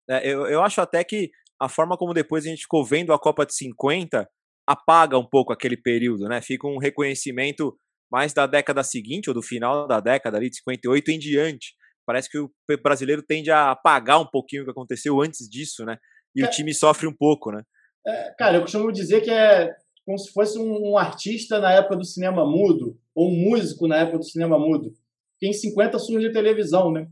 É, 0.08 0.28
eu, 0.28 0.46
eu 0.46 0.62
acho 0.62 0.80
até 0.80 1.02
que 1.02 1.30
a 1.58 1.68
forma 1.68 1.96
como 1.96 2.14
depois 2.14 2.44
a 2.44 2.48
gente 2.48 2.62
ficou 2.62 2.84
vendo 2.84 3.12
a 3.12 3.18
Copa 3.18 3.44
de 3.44 3.54
50 3.54 4.28
apaga 4.70 5.18
um 5.18 5.26
pouco 5.26 5.52
aquele 5.52 5.76
período, 5.76 6.28
né? 6.28 6.40
Fica 6.40 6.66
um 6.66 6.78
reconhecimento 6.78 7.76
mais 8.10 8.32
da 8.32 8.46
década 8.46 8.84
seguinte, 8.84 9.28
ou 9.28 9.34
do 9.34 9.42
final 9.42 9.86
da 9.88 9.98
década 9.98 10.36
ali, 10.36 10.48
de 10.48 10.56
58 10.56 11.10
em 11.10 11.18
diante. 11.18 11.74
Parece 12.06 12.30
que 12.30 12.38
o 12.38 12.50
brasileiro 12.82 13.22
tende 13.22 13.50
a 13.50 13.72
apagar 13.72 14.20
um 14.20 14.26
pouquinho 14.26 14.62
o 14.62 14.64
que 14.64 14.70
aconteceu 14.70 15.20
antes 15.20 15.48
disso, 15.48 15.84
né? 15.84 15.96
E 16.34 16.42
é. 16.42 16.46
o 16.46 16.50
time 16.50 16.72
sofre 16.72 17.06
um 17.06 17.14
pouco, 17.16 17.50
né? 17.50 17.62
É, 18.06 18.34
cara, 18.38 18.56
eu 18.56 18.62
costumo 18.62 18.92
dizer 18.92 19.20
que 19.22 19.30
é 19.30 19.70
como 20.06 20.16
se 20.18 20.32
fosse 20.32 20.58
um, 20.58 20.90
um, 20.90 20.98
artista 20.98 21.58
na 21.58 21.72
época 21.72 21.96
do 21.96 22.04
cinema 22.04 22.44
mudo, 22.44 22.96
ou 23.14 23.28
um 23.28 23.50
músico 23.50 23.86
na 23.86 23.98
época 23.98 24.18
do 24.18 24.24
cinema 24.24 24.58
mudo. 24.58 24.92
Que 25.38 25.46
em 25.46 25.52
50 25.52 25.98
surge 25.98 26.28
a 26.28 26.32
televisão, 26.32 26.92
né? 26.92 27.06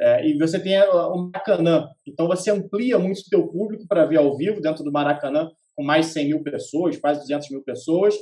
É, 0.00 0.26
e 0.26 0.38
você 0.38 0.60
tem 0.60 0.78
o 0.80 1.30
Maracanã. 1.32 1.88
Então 2.06 2.28
você 2.28 2.50
amplia 2.50 2.98
muito 2.98 3.18
o 3.18 3.30
teu 3.30 3.48
público 3.48 3.86
para 3.88 4.04
ver 4.04 4.18
ao 4.18 4.36
vivo 4.36 4.60
dentro 4.60 4.84
do 4.84 4.92
Maracanã, 4.92 5.50
com 5.78 5.84
mais 5.84 6.06
100 6.06 6.26
mil 6.26 6.42
pessoas, 6.42 6.96
quase 6.96 7.20
200 7.20 7.50
mil 7.50 7.62
pessoas. 7.62 8.12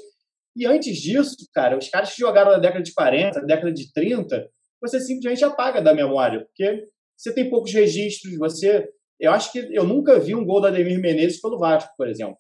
E 0.55 0.67
antes 0.67 0.99
disso, 0.99 1.37
cara, 1.55 1.79
os 1.79 1.89
caras 1.89 2.13
que 2.13 2.21
jogaram 2.21 2.51
na 2.51 2.59
década 2.59 2.83
de 2.83 2.93
40, 2.93 3.41
na 3.41 3.47
década 3.47 3.73
de 3.73 3.91
30, 3.95 4.47
você 4.79 5.01
simplesmente 5.01 5.43
apaga 5.43 5.81
da 5.81 5.95
memória, 5.95 6.45
porque 6.45 6.87
você 7.17 7.33
tem 7.33 7.49
poucos 7.49 7.73
registros, 7.73 8.37
você... 8.37 8.87
Eu 9.19 9.33
acho 9.33 9.51
que 9.51 9.75
eu 9.75 9.85
nunca 9.85 10.21
vi 10.21 10.35
um 10.35 10.45
gol 10.45 10.61
da 10.61 10.69
Ademir 10.69 11.01
Menezes 11.01 11.41
pelo 11.41 11.59
Vasco, 11.59 11.91
por 11.97 12.07
exemplo. 12.07 12.37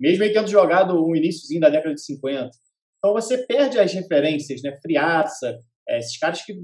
Mesmo 0.00 0.24
ele 0.24 0.32
tendo 0.32 0.48
jogado 0.48 0.94
um 0.94 1.14
iníciozinho 1.14 1.60
da 1.60 1.68
década 1.68 1.94
de 1.94 2.02
50. 2.02 2.48
Então 2.96 3.12
você 3.12 3.46
perde 3.46 3.78
as 3.78 3.92
referências, 3.92 4.62
né? 4.62 4.74
Friaça, 4.80 5.58
é, 5.86 5.98
esses 5.98 6.18
caras 6.18 6.40
que 6.40 6.54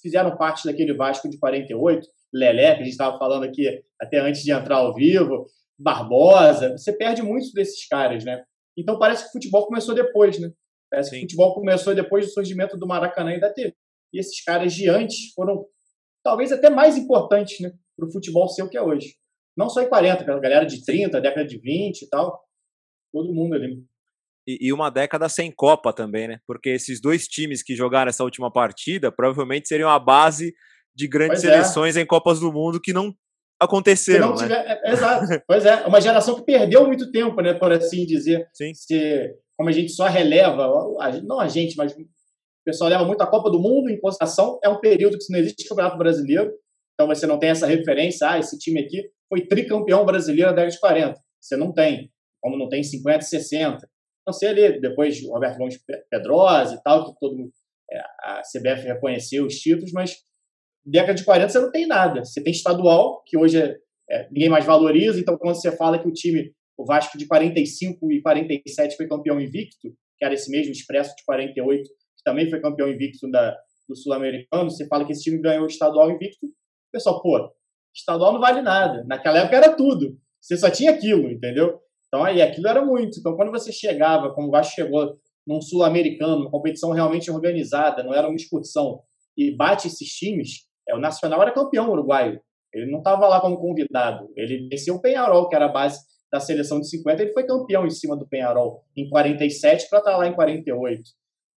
fizeram 0.00 0.36
parte 0.36 0.64
daquele 0.64 0.94
Vasco 0.94 1.28
de 1.28 1.36
48, 1.40 2.06
Lelé, 2.32 2.76
que 2.76 2.82
a 2.82 2.84
gente 2.84 2.92
estava 2.92 3.18
falando 3.18 3.42
aqui 3.42 3.82
até 4.00 4.20
antes 4.20 4.44
de 4.44 4.52
entrar 4.52 4.76
ao 4.76 4.94
vivo, 4.94 5.46
Barbosa, 5.78 6.76
você 6.76 6.92
perde 6.92 7.22
muito 7.22 7.52
desses 7.52 7.86
caras, 7.86 8.24
né? 8.24 8.44
Então 8.76 8.98
parece 8.98 9.24
que 9.24 9.28
o 9.30 9.32
futebol 9.32 9.66
começou 9.66 9.94
depois, 9.94 10.38
né? 10.38 10.52
Parece 10.90 11.10
Sim. 11.10 11.16
que 11.16 11.18
o 11.18 11.22
futebol 11.22 11.54
começou 11.54 11.94
depois 11.94 12.26
do 12.26 12.32
surgimento 12.32 12.76
do 12.76 12.86
Maracanã 12.86 13.34
e 13.34 13.40
da 13.40 13.52
TV. 13.52 13.74
E 14.12 14.18
esses 14.18 14.42
caras 14.42 14.72
de 14.72 14.88
antes 14.88 15.32
foram 15.34 15.66
talvez 16.24 16.50
até 16.50 16.70
mais 16.70 16.96
importantes, 16.96 17.60
né? 17.60 17.72
Para 17.96 18.08
o 18.08 18.12
futebol 18.12 18.48
ser 18.48 18.62
o 18.62 18.68
que 18.68 18.76
é 18.76 18.82
hoje. 18.82 19.16
Não 19.56 19.68
só 19.68 19.82
em 19.82 19.88
40, 19.88 20.22
a 20.22 20.40
galera 20.40 20.64
de 20.64 20.84
30, 20.84 21.20
década 21.20 21.46
de 21.46 21.58
20 21.58 22.02
e 22.02 22.08
tal. 22.08 22.42
Todo 23.12 23.32
mundo 23.32 23.54
ali 23.54 23.84
e, 24.48 24.72
uma 24.72 24.90
década 24.90 25.28
sem 25.28 25.52
Copa 25.52 25.92
também, 25.92 26.26
né? 26.26 26.40
Porque 26.46 26.70
esses 26.70 27.00
dois 27.00 27.28
times 27.28 27.62
que 27.62 27.76
jogaram 27.76 28.08
essa 28.08 28.24
última 28.24 28.50
partida 28.50 29.12
provavelmente 29.12 29.68
seriam 29.68 29.90
a 29.90 29.98
base 29.98 30.54
de 30.94 31.06
grandes 31.06 31.42
pois 31.42 31.52
é. 31.52 31.56
seleções 31.56 31.96
é. 31.96 32.00
em 32.00 32.06
Copas 32.06 32.40
do 32.40 32.50
Mundo 32.50 32.80
que 32.80 32.94
não 32.94 33.14
aconteceram. 33.60 34.30
Não 34.30 34.36
tiver, 34.36 34.64
né? 34.64 34.80
é, 34.84 34.92
exato, 34.92 35.26
pois 35.46 35.64
é, 35.64 35.86
uma 35.86 36.00
geração 36.00 36.34
que 36.34 36.42
perdeu 36.42 36.86
muito 36.86 37.10
tempo, 37.10 37.40
né? 37.40 37.54
Por 37.54 37.72
assim 37.72 38.04
dizer. 38.06 38.48
Sim. 38.52 38.72
Se, 38.74 39.34
como 39.56 39.68
a 39.68 39.72
gente 39.72 39.92
só 39.92 40.06
releva, 40.06 40.66
não 41.24 41.40
a 41.40 41.48
gente, 41.48 41.76
mas 41.76 41.92
o 41.92 41.96
pessoal 42.64 42.90
leva 42.90 43.04
muito 43.04 43.22
a 43.22 43.26
Copa 43.26 43.50
do 43.50 43.60
Mundo 43.60 43.90
em 43.90 44.00
consideração, 44.00 44.58
é 44.62 44.68
um 44.68 44.80
período 44.80 45.18
que 45.18 45.32
não 45.32 45.38
existe 45.38 45.68
campeonato 45.68 45.98
brasileiro, 45.98 46.52
então 46.94 47.06
você 47.06 47.26
não 47.26 47.38
tem 47.38 47.50
essa 47.50 47.66
referência, 47.66 48.30
ah, 48.30 48.38
esse 48.38 48.58
time 48.58 48.80
aqui 48.80 49.10
foi 49.28 49.46
tricampeão 49.46 50.04
brasileiro 50.04 50.50
na 50.50 50.56
década 50.56 50.72
de 50.72 50.80
40. 50.80 51.20
Você 51.40 51.56
não 51.56 51.72
tem, 51.72 52.10
como 52.40 52.56
não 52.56 52.68
tem 52.68 52.82
50 52.82 53.18
e 53.18 53.22
60 53.22 53.88
não 54.28 54.32
sei 54.34 54.50
ali, 54.50 54.78
depois 54.78 55.22
o 55.22 55.32
Roberto 55.32 55.56
Gomes 55.56 55.82
Pedrosa 56.10 56.74
e 56.74 56.82
tal, 56.82 57.06
que 57.06 57.18
todo 57.18 57.34
mundo, 57.34 57.50
é, 57.90 57.98
a 58.20 58.42
CBF 58.42 58.86
reconheceu 58.86 59.46
os 59.46 59.54
títulos, 59.54 59.90
mas 59.90 60.18
década 60.90 61.14
de 61.14 61.24
40 61.24 61.48
você 61.48 61.60
não 61.60 61.70
tem 61.70 61.86
nada. 61.86 62.24
Você 62.24 62.42
tem 62.42 62.52
estadual, 62.52 63.22
que 63.26 63.36
hoje 63.36 63.60
é, 63.60 63.76
é, 64.10 64.28
ninguém 64.30 64.48
mais 64.48 64.64
valoriza, 64.64 65.20
então 65.20 65.36
quando 65.36 65.54
você 65.54 65.70
fala 65.76 65.98
que 65.98 66.08
o 66.08 66.12
time, 66.12 66.52
o 66.76 66.84
Vasco 66.84 67.18
de 67.18 67.26
45 67.26 68.12
e 68.12 68.22
47 68.22 68.96
foi 68.96 69.08
campeão 69.08 69.40
invicto, 69.40 69.88
que 70.16 70.24
era 70.24 70.34
esse 70.34 70.50
mesmo 70.50 70.72
Expresso 70.72 71.14
de 71.16 71.24
48, 71.24 71.82
que 71.82 72.24
também 72.24 72.48
foi 72.48 72.60
campeão 72.60 72.88
invicto 72.88 73.30
da, 73.30 73.56
do 73.88 73.96
Sul-Americano, 73.96 74.70
você 74.70 74.86
fala 74.86 75.04
que 75.04 75.12
esse 75.12 75.22
time 75.22 75.40
ganhou 75.40 75.64
o 75.64 75.68
estadual 75.68 76.10
invicto, 76.10 76.46
o 76.46 76.90
pessoal, 76.92 77.22
pô, 77.22 77.50
estadual 77.94 78.32
não 78.32 78.40
vale 78.40 78.62
nada. 78.62 79.04
Naquela 79.06 79.38
época 79.40 79.56
era 79.56 79.74
tudo. 79.74 80.16
Você 80.40 80.56
só 80.56 80.70
tinha 80.70 80.92
aquilo, 80.92 81.30
entendeu? 81.30 81.80
Então, 82.06 82.24
aí, 82.24 82.40
aquilo 82.40 82.68
era 82.68 82.84
muito. 82.84 83.18
Então, 83.18 83.36
quando 83.36 83.50
você 83.50 83.70
chegava, 83.72 84.32
como 84.32 84.48
o 84.48 84.50
Vasco 84.50 84.74
chegou 84.74 85.18
num 85.46 85.60
sul-americano, 85.60 86.42
uma 86.42 86.50
competição 86.50 86.90
realmente 86.92 87.30
organizada, 87.30 88.02
não 88.02 88.14
era 88.14 88.28
uma 88.28 88.36
excursão, 88.36 89.00
e 89.36 89.54
bate 89.54 89.88
esses 89.88 90.08
times, 90.08 90.67
é, 90.88 90.94
o 90.94 90.98
Nacional 90.98 91.42
era 91.42 91.52
campeão 91.52 91.90
uruguaio. 91.90 92.40
Ele 92.72 92.90
não 92.90 92.98
estava 92.98 93.26
lá 93.26 93.40
como 93.40 93.58
convidado. 93.58 94.30
Ele 94.36 94.68
venceu 94.68 94.96
o 94.96 95.00
Penharol, 95.00 95.48
que 95.48 95.56
era 95.56 95.66
a 95.66 95.72
base 95.72 96.00
da 96.30 96.40
seleção 96.40 96.78
de 96.80 96.88
50, 96.90 97.22
ele 97.22 97.32
foi 97.32 97.46
campeão 97.46 97.86
em 97.86 97.90
cima 97.90 98.16
do 98.16 98.28
Penharol 98.28 98.84
em 98.96 99.08
47 99.08 99.88
para 99.88 99.98
estar 99.98 100.16
lá 100.16 100.26
em 100.26 100.34
48. 100.34 101.02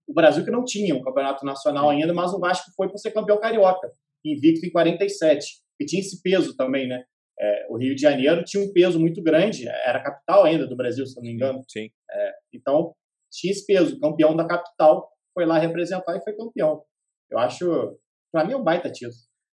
O 0.07 0.13
Brasil 0.13 0.43
que 0.43 0.51
não 0.51 0.63
tinha 0.63 0.95
um 0.95 1.01
campeonato 1.01 1.45
nacional 1.45 1.89
ainda, 1.89 2.13
mas 2.13 2.33
o 2.33 2.39
Vasco 2.39 2.71
foi 2.75 2.88
para 2.88 2.97
ser 2.97 3.11
campeão 3.11 3.39
carioca, 3.39 3.91
invicto 4.23 4.65
em 4.65 4.71
47. 4.71 5.45
E 5.79 5.85
tinha 5.85 6.01
esse 6.01 6.21
peso 6.21 6.55
também, 6.55 6.88
né? 6.88 7.03
É, 7.39 7.65
o 7.69 7.77
Rio 7.77 7.95
de 7.95 8.01
Janeiro 8.01 8.43
tinha 8.43 8.63
um 8.63 8.71
peso 8.71 9.00
muito 9.00 9.21
grande, 9.21 9.67
era 9.67 10.00
a 10.00 10.03
capital 10.03 10.43
ainda 10.43 10.67
do 10.67 10.75
Brasil, 10.75 11.05
se 11.05 11.15
não 11.15 11.23
me 11.23 11.33
engano. 11.33 11.63
Sim. 11.67 11.89
É, 12.09 12.31
então, 12.53 12.93
tinha 13.31 13.51
esse 13.51 13.65
peso. 13.65 13.95
O 13.95 14.00
campeão 14.00 14.35
da 14.35 14.45
capital 14.45 15.09
foi 15.33 15.45
lá 15.45 15.57
representar 15.57 16.15
e 16.15 16.23
foi 16.23 16.33
campeão. 16.33 16.83
Eu 17.29 17.39
acho, 17.39 17.97
para 18.31 18.45
mim, 18.45 18.53
é 18.53 18.57
um 18.57 18.63
baita 18.63 18.91
título. 18.91 19.15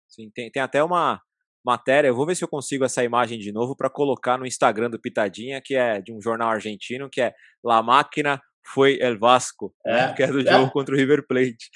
Sim, 0.09 0.31
tem, 0.35 0.51
tem 0.51 0.63
até 0.63 0.83
uma 0.83 1.21
matéria, 1.65 2.09
eu 2.09 2.15
vou 2.15 2.27
ver 2.27 2.37
se 2.37 2.45
eu 2.45 2.49
consigo 2.49 2.85
essa 2.85 3.03
imagem 3.03 3.39
de 3.39 3.51
novo 3.51 3.75
para 3.75 3.89
colocar 3.89 4.37
no 4.37 4.47
Instagram 4.47 4.91
do 4.91 5.01
Pitadinha, 5.01 5.63
que 5.65 5.75
é 5.75 6.01
de 6.01 6.13
um 6.13 6.21
jornal 6.21 6.51
argentino, 6.51 7.09
que 7.11 7.23
é 7.23 7.33
La 7.65 7.83
Máquina 7.83 8.41
foi 8.67 8.99
El 9.01 9.19
Vasco, 9.19 9.75
é, 9.85 9.93
né, 9.93 10.13
que 10.15 10.23
é 10.23 10.27
do 10.27 10.41
é. 10.41 10.53
jogo 10.53 10.71
contra 10.73 10.95
o 10.95 10.99
River 10.99 11.27
Plate. 11.27 11.71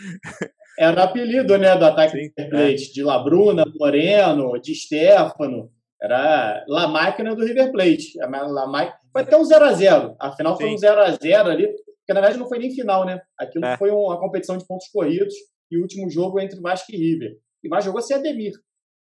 Era 0.78 1.00
o 1.00 1.04
apelido 1.04 1.58
né, 1.58 1.76
do 1.76 1.84
ataque 1.84 2.12
Sim, 2.12 2.28
do 2.28 2.42
River 2.42 2.50
Plate, 2.50 2.90
é. 2.90 2.92
de 2.92 3.02
Labruna, 3.02 3.64
Moreno, 3.78 4.60
de 4.60 4.74
Stefano. 4.74 5.70
Era 6.00 6.64
La 6.68 6.86
Máquina 6.86 7.34
do 7.34 7.44
River 7.44 7.72
Plate. 7.72 8.12
La 8.18 8.66
Máquina... 8.66 8.96
Foi 9.12 9.22
até 9.22 9.36
um 9.36 9.42
0x0. 9.42 10.14
Afinal, 10.20 10.56
foi 10.56 10.68
Sim. 10.68 10.74
um 10.74 10.76
0x0 10.76 11.46
ali, 11.46 11.66
porque 11.66 12.14
na 12.14 12.20
verdade 12.20 12.38
não 12.38 12.48
foi 12.48 12.58
nem 12.58 12.72
final, 12.72 13.04
né? 13.04 13.20
Aquilo 13.38 13.64
é. 13.64 13.76
foi 13.76 13.90
uma 13.90 14.18
competição 14.20 14.56
de 14.56 14.66
pontos 14.66 14.88
corridos 14.88 15.34
e 15.70 15.76
o 15.76 15.82
último 15.82 16.08
jogo 16.10 16.40
entre 16.40 16.60
Vasco 16.60 16.92
e 16.92 16.96
River. 16.96 17.38
E 17.62 17.68
mais 17.68 17.84
jogou 17.84 18.00
sem 18.00 18.16
Ademir. 18.16 18.52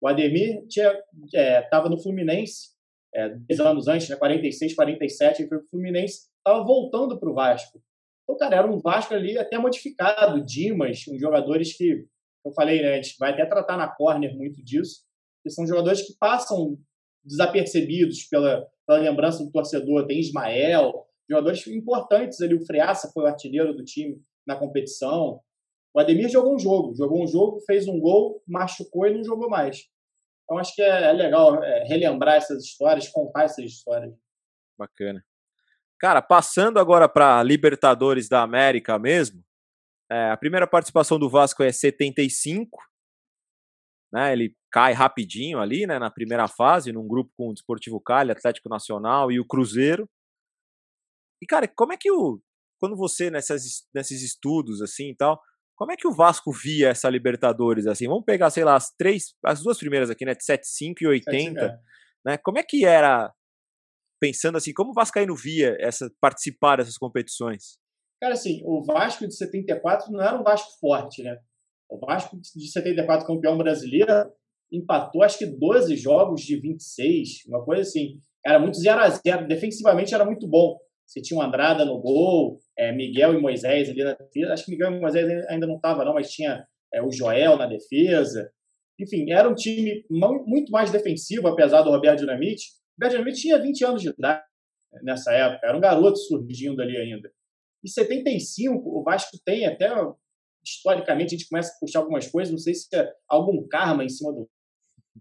O 0.01 0.07
Ademir 0.07 0.63
estava 0.67 1.87
é, 1.87 1.89
no 1.89 2.01
Fluminense 2.01 2.73
é, 3.13 3.29
10 3.29 3.59
anos 3.59 3.87
antes, 3.87 4.09
né, 4.09 4.15
46, 4.15 4.75
47, 4.75 5.41
ele 5.41 5.49
foi 5.49 5.59
pro 5.59 5.67
Fluminense, 5.69 6.27
estava 6.37 6.63
voltando 6.63 7.19
para 7.19 7.29
o 7.29 7.33
Vasco. 7.33 7.81
Então, 8.23 8.37
cara, 8.37 8.57
era 8.57 8.71
um 8.71 8.79
Vasco 8.79 9.13
ali 9.13 9.37
até 9.37 9.57
modificado, 9.57 10.43
Dimas, 10.43 11.05
uns 11.07 11.19
jogadores 11.19 11.75
que, 11.75 12.07
eu 12.45 12.51
falei, 12.53 12.81
né, 12.81 12.93
a 12.93 12.95
gente 12.95 13.15
vai 13.19 13.31
até 13.31 13.45
tratar 13.45 13.77
na 13.77 13.87
corner 13.87 14.35
muito 14.35 14.63
disso, 14.63 15.03
que 15.43 15.49
são 15.49 15.67
jogadores 15.67 16.01
que 16.01 16.13
passam 16.17 16.77
desapercebidos 17.23 18.23
pela, 18.23 18.67
pela 18.87 18.99
lembrança 18.99 19.43
do 19.43 19.51
torcedor. 19.51 20.07
Tem 20.07 20.19
Ismael, 20.19 21.05
jogadores 21.29 21.65
importantes 21.67 22.41
ali. 22.41 22.53
O 22.53 22.65
Freaça 22.65 23.11
foi 23.13 23.23
o 23.23 23.27
artilheiro 23.27 23.73
do 23.73 23.83
time 23.83 24.21
na 24.47 24.55
competição. 24.55 25.41
O 25.93 25.99
Ademir 25.99 26.29
jogou 26.29 26.55
um 26.55 26.59
jogo, 26.59 26.95
jogou 26.95 27.23
um 27.23 27.27
jogo, 27.27 27.61
fez 27.61 27.87
um 27.87 27.99
gol, 27.99 28.41
machucou 28.47 29.05
e 29.05 29.13
não 29.13 29.23
jogou 29.23 29.49
mais. 29.49 29.87
Então 30.43 30.57
acho 30.57 30.73
que 30.75 30.81
é, 30.81 31.09
é 31.09 31.13
legal 31.13 31.63
é, 31.63 31.83
relembrar 31.83 32.35
essas 32.35 32.63
histórias, 32.63 33.07
contar 33.07 33.43
essas 33.43 33.65
histórias. 33.65 34.13
Bacana. 34.77 35.23
Cara, 35.99 36.21
passando 36.21 36.79
agora 36.79 37.07
para 37.07 37.43
Libertadores 37.43 38.27
da 38.27 38.41
América 38.41 38.97
mesmo, 38.97 39.43
é, 40.11 40.31
a 40.31 40.37
primeira 40.37 40.67
participação 40.67 41.19
do 41.19 41.29
Vasco 41.29 41.63
é 41.63 41.71
75, 41.71 42.77
né? 44.11 44.33
Ele 44.33 44.55
cai 44.71 44.93
rapidinho 44.93 45.59
ali, 45.59 45.85
né, 45.85 45.97
na 45.99 46.09
primeira 46.09 46.47
fase, 46.47 46.91
num 46.91 47.07
grupo 47.07 47.31
com 47.37 47.49
o 47.49 47.53
Desportivo 47.53 48.01
Cali, 48.01 48.31
Atlético 48.31 48.67
Nacional 48.67 49.31
e 49.31 49.39
o 49.39 49.45
Cruzeiro. 49.45 50.09
E 51.41 51.45
cara, 51.45 51.67
como 51.67 51.93
é 51.93 51.97
que 51.97 52.11
o 52.11 52.41
quando 52.79 52.97
você 52.97 53.31
nessas, 53.31 53.87
nesses 53.93 54.21
estudos 54.21 54.81
assim 54.81 55.11
e 55.11 55.15
tal, 55.15 55.41
como 55.83 55.91
é 55.91 55.97
que 55.97 56.07
o 56.07 56.13
Vasco 56.13 56.49
via 56.49 56.91
essa 56.91 57.09
Libertadores 57.09 57.87
assim? 57.87 58.07
Vamos 58.07 58.23
pegar, 58.23 58.49
sei 58.49 58.63
lá, 58.63 58.73
as 58.73 58.89
três, 58.97 59.35
as 59.43 59.61
duas 59.61 59.77
primeiras 59.77 60.09
aqui, 60.09 60.23
né, 60.23 60.33
de 60.33 60.41
75 60.41 61.03
e 61.03 61.07
80, 61.07 61.31
75, 61.31 61.59
é. 61.59 61.79
né? 62.25 62.37
Como 62.37 62.57
é 62.57 62.63
que 62.63 62.85
era 62.85 63.33
pensando 64.17 64.57
assim, 64.57 64.71
como 64.71 64.91
o 64.91 64.93
Vascaíno 64.93 65.35
via 65.35 65.75
essa, 65.81 66.09
participar 66.21 66.77
dessas 66.77 66.97
competições? 66.97 67.77
Cara, 68.21 68.33
assim, 68.33 68.61
o 68.63 68.81
Vasco 68.81 69.27
de 69.27 69.35
74 69.35 70.09
não 70.09 70.21
era 70.21 70.39
um 70.39 70.43
Vasco 70.43 70.71
forte, 70.79 71.21
né? 71.21 71.37
O 71.89 71.99
Vasco 71.99 72.39
de 72.39 72.71
74, 72.71 73.27
campeão 73.27 73.57
brasileiro, 73.57 74.31
empatou 74.71 75.21
acho 75.21 75.37
que 75.37 75.45
12 75.45 75.97
jogos 75.97 76.43
de 76.43 76.61
26, 76.61 77.45
uma 77.49 77.61
coisa 77.65 77.81
assim. 77.81 78.21
Era 78.45 78.57
muito 78.57 78.77
0 78.77 79.01
a 79.01 79.09
0 79.09 79.47
Defensivamente 79.49 80.15
era 80.15 80.23
muito 80.23 80.47
bom. 80.47 80.77
Você 81.05 81.21
tinha 81.21 81.37
o 81.37 81.43
Andrada 81.43 81.83
no 81.83 81.99
gol, 81.99 82.61
é, 82.77 82.91
Miguel 82.91 83.33
e 83.35 83.41
Moisés 83.41 83.89
ali 83.89 84.03
na 84.03 84.13
defesa. 84.13 84.53
Acho 84.53 84.65
que 84.65 84.71
Miguel 84.71 84.93
e 84.93 84.99
Moisés 84.99 85.47
ainda 85.47 85.67
não 85.67 85.75
estava, 85.75 86.05
não, 86.05 86.13
mas 86.13 86.29
tinha 86.29 86.65
é, 86.93 87.01
o 87.01 87.11
Joel 87.11 87.57
na 87.57 87.65
defesa. 87.65 88.51
Enfim, 88.99 89.31
era 89.31 89.49
um 89.49 89.55
time 89.55 90.05
muito 90.09 90.71
mais 90.71 90.91
defensivo, 90.91 91.47
apesar 91.47 91.81
do 91.81 91.89
Roberto 91.89 92.19
Dinamite. 92.19 92.65
O 92.67 93.01
Roberto 93.01 93.17
Dinamite 93.17 93.41
tinha 93.41 93.59
20 93.59 93.85
anos 93.85 94.01
de 94.01 94.09
idade 94.09 94.43
nessa 95.01 95.31
época, 95.31 95.65
era 95.65 95.75
um 95.77 95.81
garoto 95.81 96.17
surgindo 96.17 96.81
ali 96.81 96.95
ainda. 96.95 97.31
Em 97.83 97.87
75, 97.87 98.81
o 98.87 99.03
Vasco 99.03 99.37
tem 99.43 99.65
até, 99.65 99.89
historicamente, 100.63 101.33
a 101.33 101.37
gente 101.37 101.49
começa 101.49 101.73
a 101.73 101.79
puxar 101.79 101.99
algumas 101.99 102.27
coisas, 102.27 102.51
não 102.51 102.59
sei 102.59 102.73
se 102.73 102.87
é 102.95 103.11
algum 103.27 103.67
karma 103.67 104.03
em 104.03 104.09
cima 104.09 104.31
do. 104.31 104.47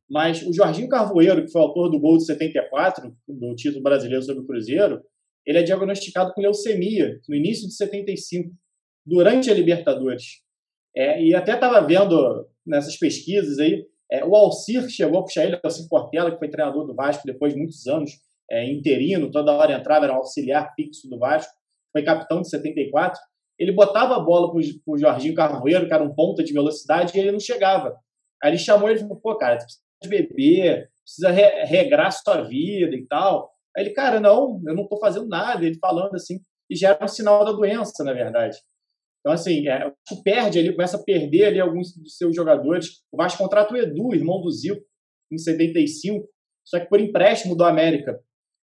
Mas 0.09 0.43
o 0.43 0.53
Jorginho 0.53 0.89
Carvoeiro, 0.89 1.45
que 1.45 1.51
foi 1.51 1.61
autor 1.61 1.91
do 1.91 1.99
gol 1.99 2.19
de 2.19 2.27
74, 2.27 3.15
do 3.27 3.55
título 3.55 3.83
brasileiro 3.83 4.23
sobre 4.23 4.43
o 4.43 4.47
Cruzeiro, 4.47 5.03
ele 5.47 5.59
é 5.59 5.63
diagnosticado 5.63 6.33
com 6.33 6.41
leucemia 6.41 7.21
no 7.29 7.35
início 7.35 7.67
de 7.67 7.75
75, 7.75 8.51
durante 9.05 9.51
a 9.51 9.55
Libertadores. 9.55 10.43
É, 10.95 11.23
e 11.23 11.35
até 11.35 11.55
estava 11.55 11.81
vendo 11.81 12.47
nessas 12.67 12.97
pesquisas 12.97 13.59
aí, 13.59 13.85
é, 14.11 14.25
o 14.25 14.37
Alcir 14.37 14.89
chegou 14.91 15.21
a 15.21 15.23
puxar 15.23 15.45
ele, 15.45 15.57
o 15.57 15.61
Alcir 15.63 15.89
Portela, 15.89 16.31
que 16.31 16.39
foi 16.39 16.51
treinador 16.51 16.87
do 16.87 16.95
Vasco 16.95 17.27
depois 17.27 17.55
de 17.55 17.59
muitos 17.59 17.87
anos, 17.87 18.11
é, 18.51 18.71
interino, 18.71 19.31
toda 19.31 19.53
hora 19.53 19.73
entrava, 19.73 20.05
era 20.05 20.13
um 20.13 20.19
auxiliar 20.19 20.73
fixo 20.75 21.09
do 21.09 21.19
Vasco, 21.19 21.53
foi 21.93 22.03
capitão 22.03 22.43
de 22.43 22.51
74. 22.51 23.19
Ele 23.59 23.73
botava 23.73 24.17
a 24.17 24.21
bola 24.21 24.51
para 24.51 24.61
o 24.87 24.99
Jorginho 24.99 25.35
Carvoeiro, 25.35 25.87
que 25.87 25.95
era 25.95 26.03
um 26.03 26.15
ponta 26.15 26.43
de 26.43 26.53
velocidade, 26.53 27.17
e 27.17 27.21
ele 27.21 27.33
não 27.33 27.41
chegava. 27.41 27.97
Aí 28.43 28.51
ele 28.51 28.59
chamou 28.59 28.89
ele 28.89 28.99
e 28.99 29.03
falou: 29.03 29.17
pô, 29.17 29.37
cara, 29.37 29.61
você 29.61 29.67
precisa 30.01 30.27
beber, 30.29 30.91
precisa 31.05 31.31
re 31.31 31.65
regrar 31.65 32.11
sua 32.11 32.43
vida 32.43 32.95
e 32.95 33.07
tal. 33.07 33.52
Aí 33.77 33.85
ele, 33.85 33.95
cara, 33.95 34.21
não, 34.21 34.61
eu 34.67 34.75
não 34.75 34.85
estou 34.85 34.99
fazendo 34.99 35.29
nada. 35.29 35.65
Ele 35.65 35.79
falando 35.79 36.15
assim, 36.15 36.41
e 36.71 36.77
já 36.77 36.91
era 36.91 37.05
um 37.05 37.09
sinal 37.09 37.45
da 37.45 37.53
doença, 37.53 38.05
na 38.05 38.13
verdade. 38.13 38.59
Então, 39.21 39.33
assim, 39.33 39.69
é, 39.69 39.87
o 39.87 39.91
Vasco 39.91 40.23
perde 40.25 40.59
ali, 40.59 40.73
começa 40.73 40.97
a 40.97 41.03
perder 41.03 41.45
ali 41.45 41.61
alguns 41.61 41.97
dos 41.97 42.17
seus 42.17 42.35
jogadores. 42.35 43.03
O 43.13 43.17
Vasco 43.17 43.39
contrata 43.39 43.73
o 43.73 43.77
Edu, 43.77 44.15
irmão 44.15 44.41
do 44.41 44.51
Zico, 44.51 44.83
em 45.31 45.39
75, 45.39 46.29
só 46.65 46.81
que 46.81 46.89
por 46.89 47.01
empréstimo 47.01 47.57
do 47.57 47.65
América. 47.65 48.21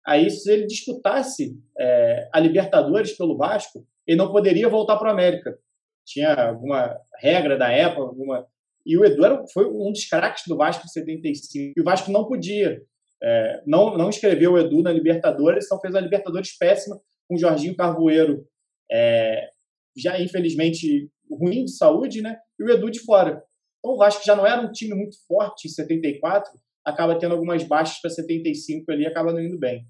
Aí, 0.06 0.30
se 0.30 0.52
ele 0.52 0.66
disputasse 0.66 1.56
é, 1.78 2.30
a 2.34 2.40
Libertadores 2.40 3.16
pelo 3.16 3.38
Vasco, 3.38 3.86
ele 4.08 4.18
não 4.18 4.32
poderia 4.32 4.68
voltar 4.68 4.98
para 4.98 5.10
o 5.10 5.12
América. 5.12 5.58
Tinha 6.06 6.34
alguma 6.34 6.98
regra 7.20 7.58
da 7.58 7.70
época, 7.70 8.02
alguma. 8.04 8.48
E 8.86 8.98
o 8.98 9.06
Edu 9.06 9.26
era, 9.26 9.46
foi 9.54 9.70
um 9.70 9.92
dos 9.92 10.06
craques 10.06 10.46
do 10.48 10.56
Vasco 10.56 10.86
em 10.86 10.90
75. 10.90 11.74
E 11.78 11.82
o 11.82 11.84
Vasco 11.84 12.10
não 12.10 12.26
podia. 12.26 12.82
É, 13.22 13.64
não, 13.66 13.98
não 13.98 14.10
escreveu 14.10 14.54
o 14.54 14.60
Edu 14.60 14.82
na 14.82 14.92
Libertadores, 14.92 15.66
então 15.66 15.80
fez 15.80 15.96
a 15.96 16.02
Libertadores 16.02 16.56
péssima 16.58 17.00
com 17.28 17.36
o 17.36 17.40
Jorginho 17.40 17.76
Carvoeiro 17.76 18.46
é, 18.92 19.50
já 19.96 20.20
infelizmente 20.20 21.10
ruim 21.30 21.66
de 21.66 21.76
saúde, 21.76 22.22
né? 22.22 22.38
E 22.60 22.64
o 22.64 22.70
Edu 22.70 22.90
de 22.90 23.00
fora. 23.00 23.44
Então 23.80 23.96
o 23.96 23.98
Vasco 23.98 24.24
já 24.26 24.36
não 24.36 24.46
era 24.46 24.62
um 24.62 24.72
time 24.72 24.96
muito 24.96 25.18
forte 25.28 25.68
em 25.68 25.72
74, 25.72 26.52
acaba 26.86 27.18
tendo 27.18 27.34
algumas 27.34 27.64
baixas 27.64 28.00
para 28.00 28.10
75 28.10 28.92
ali, 28.92 29.06
acaba 29.06 29.34
não 29.34 29.42
indo 29.42 29.58
bem. 29.58 29.86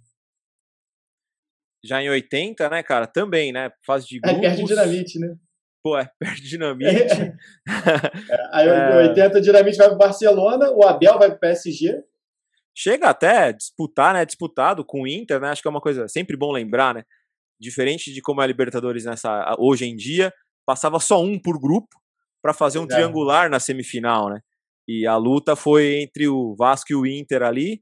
Já 1.84 2.02
em 2.02 2.10
80, 2.10 2.70
né, 2.70 2.82
cara? 2.82 3.06
Também, 3.06 3.52
né? 3.52 3.72
Fase 3.86 4.08
de 4.08 4.20
grupos. 4.20 4.40
É, 4.40 4.42
perde 4.42 4.64
dinamite, 4.64 5.20
né? 5.20 5.36
Pô, 5.84 5.98
é, 5.98 6.10
perde 6.20 6.42
dinamite. 6.42 6.90
é, 6.92 8.48
aí 8.52 8.68
é... 8.68 9.10
80 9.10 9.42
dinamite 9.42 9.78
vai 9.78 9.88
para 9.90 9.98
Barcelona, 9.98 10.72
o 10.72 10.84
Abel 10.84 11.20
vai 11.20 11.30
para 11.30 11.38
o 11.38 11.40
PSG. 11.40 12.04
Chega 12.78 13.10
até 13.10 13.52
disputar, 13.54 14.14
né? 14.14 14.26
Disputado 14.26 14.86
com 14.86 15.02
o 15.02 15.08
Inter, 15.08 15.40
né? 15.40 15.50
Acho 15.50 15.62
que 15.62 15.68
é 15.68 15.72
uma 15.72 15.82
coisa 15.82 16.08
sempre 16.08 16.38
bom 16.38 16.52
lembrar, 16.52 16.94
né? 16.94 17.04
diferente 17.60 18.14
de 18.14 18.22
como 18.22 18.42
é 18.42 18.44
a 18.44 18.48
Libertadores 18.48 19.06
nessa 19.06 19.56
hoje 19.58 19.86
em 19.86 19.96
dia, 19.96 20.32
passava 20.66 21.00
só 21.00 21.22
um 21.22 21.40
por 21.40 21.60
grupo 21.60 21.96
para 22.42 22.54
fazer 22.54 22.80
um 22.80 22.84
é. 22.84 22.88
triangular 22.88 23.50
na 23.50 23.60
semifinal, 23.60 24.30
né? 24.30 24.42
E 24.88 25.06
a 25.06 25.18
luta 25.18 25.56
foi 25.56 26.02
entre 26.02 26.28
o 26.28 26.56
Vasco 26.56 26.92
e 26.92 26.96
o 26.96 27.06
Inter 27.06 27.44
ali, 27.44 27.82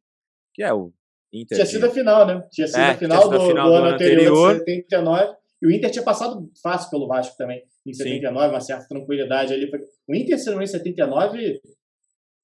que 0.54 0.64
é 0.64 0.74
o 0.74 0.92
Inter. 1.32 1.58
Tinha 1.58 1.66
sido 1.66 1.86
a 1.86 1.92
final, 1.92 2.26
né? 2.26 2.48
Tinha 2.52 2.68
sido 2.68 2.80
é, 2.80 2.92
a 2.92 2.98
final, 2.98 3.30
do, 3.30 3.48
final 3.48 3.68
do, 3.68 3.72
do, 3.72 3.78
ano 3.78 3.96
anterior, 3.96 4.56
anterior. 4.56 4.60
79. 4.60 5.36
E 5.62 5.68
o 5.68 5.72
Inter 5.72 5.92
tinha 5.92 6.04
passado 6.04 6.50
fácil 6.62 6.90
pelo 6.90 7.08
Vasco 7.08 7.36
também, 7.38 7.64
em 7.86 7.94
79, 7.94 8.46
Sim. 8.46 8.54
uma 8.54 8.62
certa 8.62 8.88
tranquilidade 8.88 9.54
ali. 9.54 9.70
O 10.08 10.16
Inter, 10.16 10.40
se 10.40 10.50
não 10.50 10.62
em 10.62 10.68
79, 10.68 11.62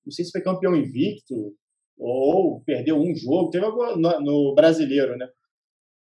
não 0.06 0.12
sei 0.12 0.26
se 0.26 0.32
foi 0.32 0.42
campeão 0.42 0.76
invicto 0.76 1.54
ou 2.02 2.62
perdeu 2.62 2.98
um 2.98 3.16
jogo, 3.16 3.52
teve 3.52 3.66
no, 3.66 4.20
no 4.20 4.56
brasileiro, 4.56 5.16
né? 5.16 5.30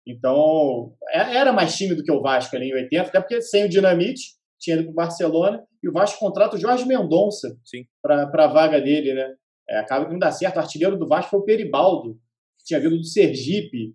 Então, 0.06 0.94
é, 1.10 1.36
era 1.36 1.52
mais 1.52 1.76
time 1.76 1.94
do 1.94 2.02
que 2.02 2.10
o 2.10 2.22
Vasco 2.22 2.56
ali 2.56 2.70
em 2.70 2.74
80, 2.74 3.02
até 3.02 3.20
porque 3.20 3.42
sem 3.42 3.66
o 3.66 3.68
Dinamite, 3.68 4.22
tinha 4.58 4.76
ido 4.76 4.84
para 4.84 4.92
o 4.92 4.94
Barcelona, 4.94 5.62
e 5.82 5.88
o 5.88 5.92
Vasco 5.92 6.18
contrata 6.18 6.56
o 6.56 6.58
Jorge 6.58 6.86
Mendonça 6.86 7.56
para 8.00 8.24
a 8.32 8.48
vaga 8.48 8.80
dele, 8.80 9.12
né? 9.12 9.34
É, 9.68 9.78
acaba 9.78 10.06
que 10.06 10.12
não 10.12 10.18
dá 10.18 10.32
certo. 10.32 10.56
O 10.56 10.60
artilheiro 10.60 10.96
do 10.96 11.06
Vasco 11.06 11.30
foi 11.30 11.40
o 11.40 11.44
Peribaldo, 11.44 12.14
que 12.58 12.64
tinha 12.64 12.80
vindo 12.80 12.96
do 12.96 13.04
Sergipe. 13.04 13.94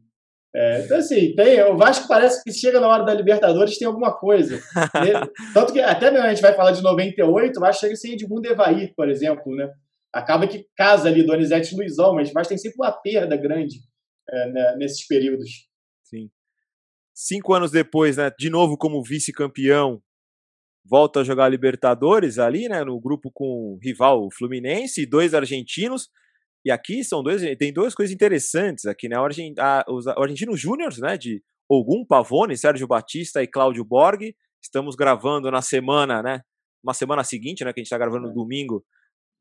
É, 0.55 0.81
então, 0.85 0.97
assim, 0.97 1.35
tem, 1.35 1.63
o 1.63 1.77
Vasco 1.77 2.07
parece 2.07 2.43
que 2.43 2.51
chega 2.51 2.79
na 2.79 2.87
hora 2.87 3.03
da 3.03 3.13
Libertadores 3.13 3.77
tem 3.77 3.87
alguma 3.87 4.13
coisa. 4.13 4.61
Tanto 5.53 5.73
que 5.73 5.79
até 5.79 6.11
mesmo 6.11 6.25
a 6.25 6.29
gente 6.29 6.41
vai 6.41 6.53
falar 6.53 6.71
de 6.71 6.83
98, 6.83 7.57
o 7.57 7.59
Vasco 7.59 7.81
chega 7.81 7.95
sem 7.95 8.13
Edmundo 8.13 8.47
Evair, 8.47 8.93
por 8.95 9.09
exemplo, 9.09 9.55
né? 9.55 9.69
Acaba 10.17 10.47
que 10.47 10.65
casa 10.75 11.09
ali 11.09 11.23
Donizete 11.23 11.75
e 11.75 11.77
Luizão, 11.77 12.15
mas 12.15 12.31
o 12.31 12.33
Vasco 12.33 12.49
tem 12.49 12.57
sempre 12.57 12.77
uma 12.79 12.91
perda 12.91 13.37
grande 13.37 13.77
é, 14.27 14.51
né, 14.51 14.75
nesses 14.77 15.05
períodos. 15.05 15.69
Sim. 16.03 16.31
Cinco 17.13 17.53
anos 17.53 17.69
depois, 17.69 18.17
né, 18.17 18.31
de 18.37 18.49
novo 18.49 18.75
como 18.75 19.03
vice-campeão, 19.03 20.01
volta 20.83 21.19
a 21.19 21.23
jogar 21.23 21.49
Libertadores 21.49 22.39
ali, 22.39 22.67
né, 22.67 22.83
no 22.83 22.99
grupo 22.99 23.29
com 23.31 23.75
o 23.75 23.79
rival 23.79 24.27
Fluminense 24.31 25.03
e 25.03 25.05
dois 25.05 25.35
argentinos. 25.35 26.09
E 26.65 26.71
aqui 26.71 27.03
são 27.03 27.21
dois, 27.21 27.43
tem 27.57 27.71
duas 27.71 27.93
coisas 27.93 28.11
interessantes 28.11 28.85
aqui, 28.85 29.07
né? 29.07 29.19
O, 29.19 29.27
a, 29.59 29.85
os 29.87 30.07
argentinos 30.07 30.59
júniores, 30.59 30.97
né, 30.97 31.15
de 31.15 31.43
Ogum 31.69 32.03
Pavone, 32.03 32.57
Sérgio 32.57 32.87
Batista 32.87 33.43
e 33.43 33.47
Cláudio 33.47 33.85
Borg. 33.85 34.35
Estamos 34.61 34.95
gravando 34.95 35.51
na 35.51 35.61
semana, 35.61 36.23
né? 36.23 36.41
Uma 36.83 36.95
semana 36.95 37.23
seguinte, 37.23 37.63
né, 37.63 37.71
que 37.71 37.79
a 37.79 37.81
gente 37.81 37.87
está 37.87 37.99
gravando 37.99 38.25
no 38.25 38.31
é. 38.31 38.33
domingo, 38.33 38.83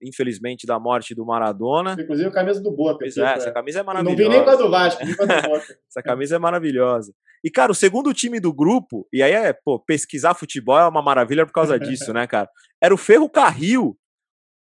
infelizmente, 0.02 0.66
da 0.66 0.78
morte 0.78 1.14
do 1.14 1.24
Maradona. 1.24 1.96
Inclusive 1.98 2.28
a 2.28 2.32
camisa 2.32 2.60
do 2.60 2.70
Boa. 2.70 2.96
Pois 2.98 3.16
é, 3.16 3.34
essa 3.34 3.52
camisa 3.52 3.80
é 3.80 3.82
maravilhosa. 3.82 4.22
Não 4.22 4.30
vi 4.30 4.36
nem 4.36 4.44
com 4.44 4.50
a 4.50 4.56
do 4.56 4.70
Vasco, 4.70 5.04
nem 5.04 5.16
com 5.16 5.22
a 5.22 5.26
do 5.26 5.32
essa 5.90 6.02
camisa 6.02 6.36
é 6.36 6.38
maravilhosa. 6.38 7.12
E, 7.44 7.50
cara, 7.50 7.70
o 7.70 7.74
segundo 7.74 8.12
time 8.12 8.40
do 8.40 8.52
grupo, 8.52 9.06
e 9.12 9.22
aí 9.22 9.32
é, 9.32 9.52
pô, 9.52 9.78
pesquisar 9.78 10.34
futebol 10.34 10.78
é 10.78 10.88
uma 10.88 11.02
maravilha 11.02 11.46
por 11.46 11.52
causa 11.52 11.78
disso, 11.80 12.12
né, 12.12 12.26
cara? 12.26 12.48
Era 12.82 12.94
o 12.94 12.98
Ferro 12.98 13.28
Carril. 13.28 13.96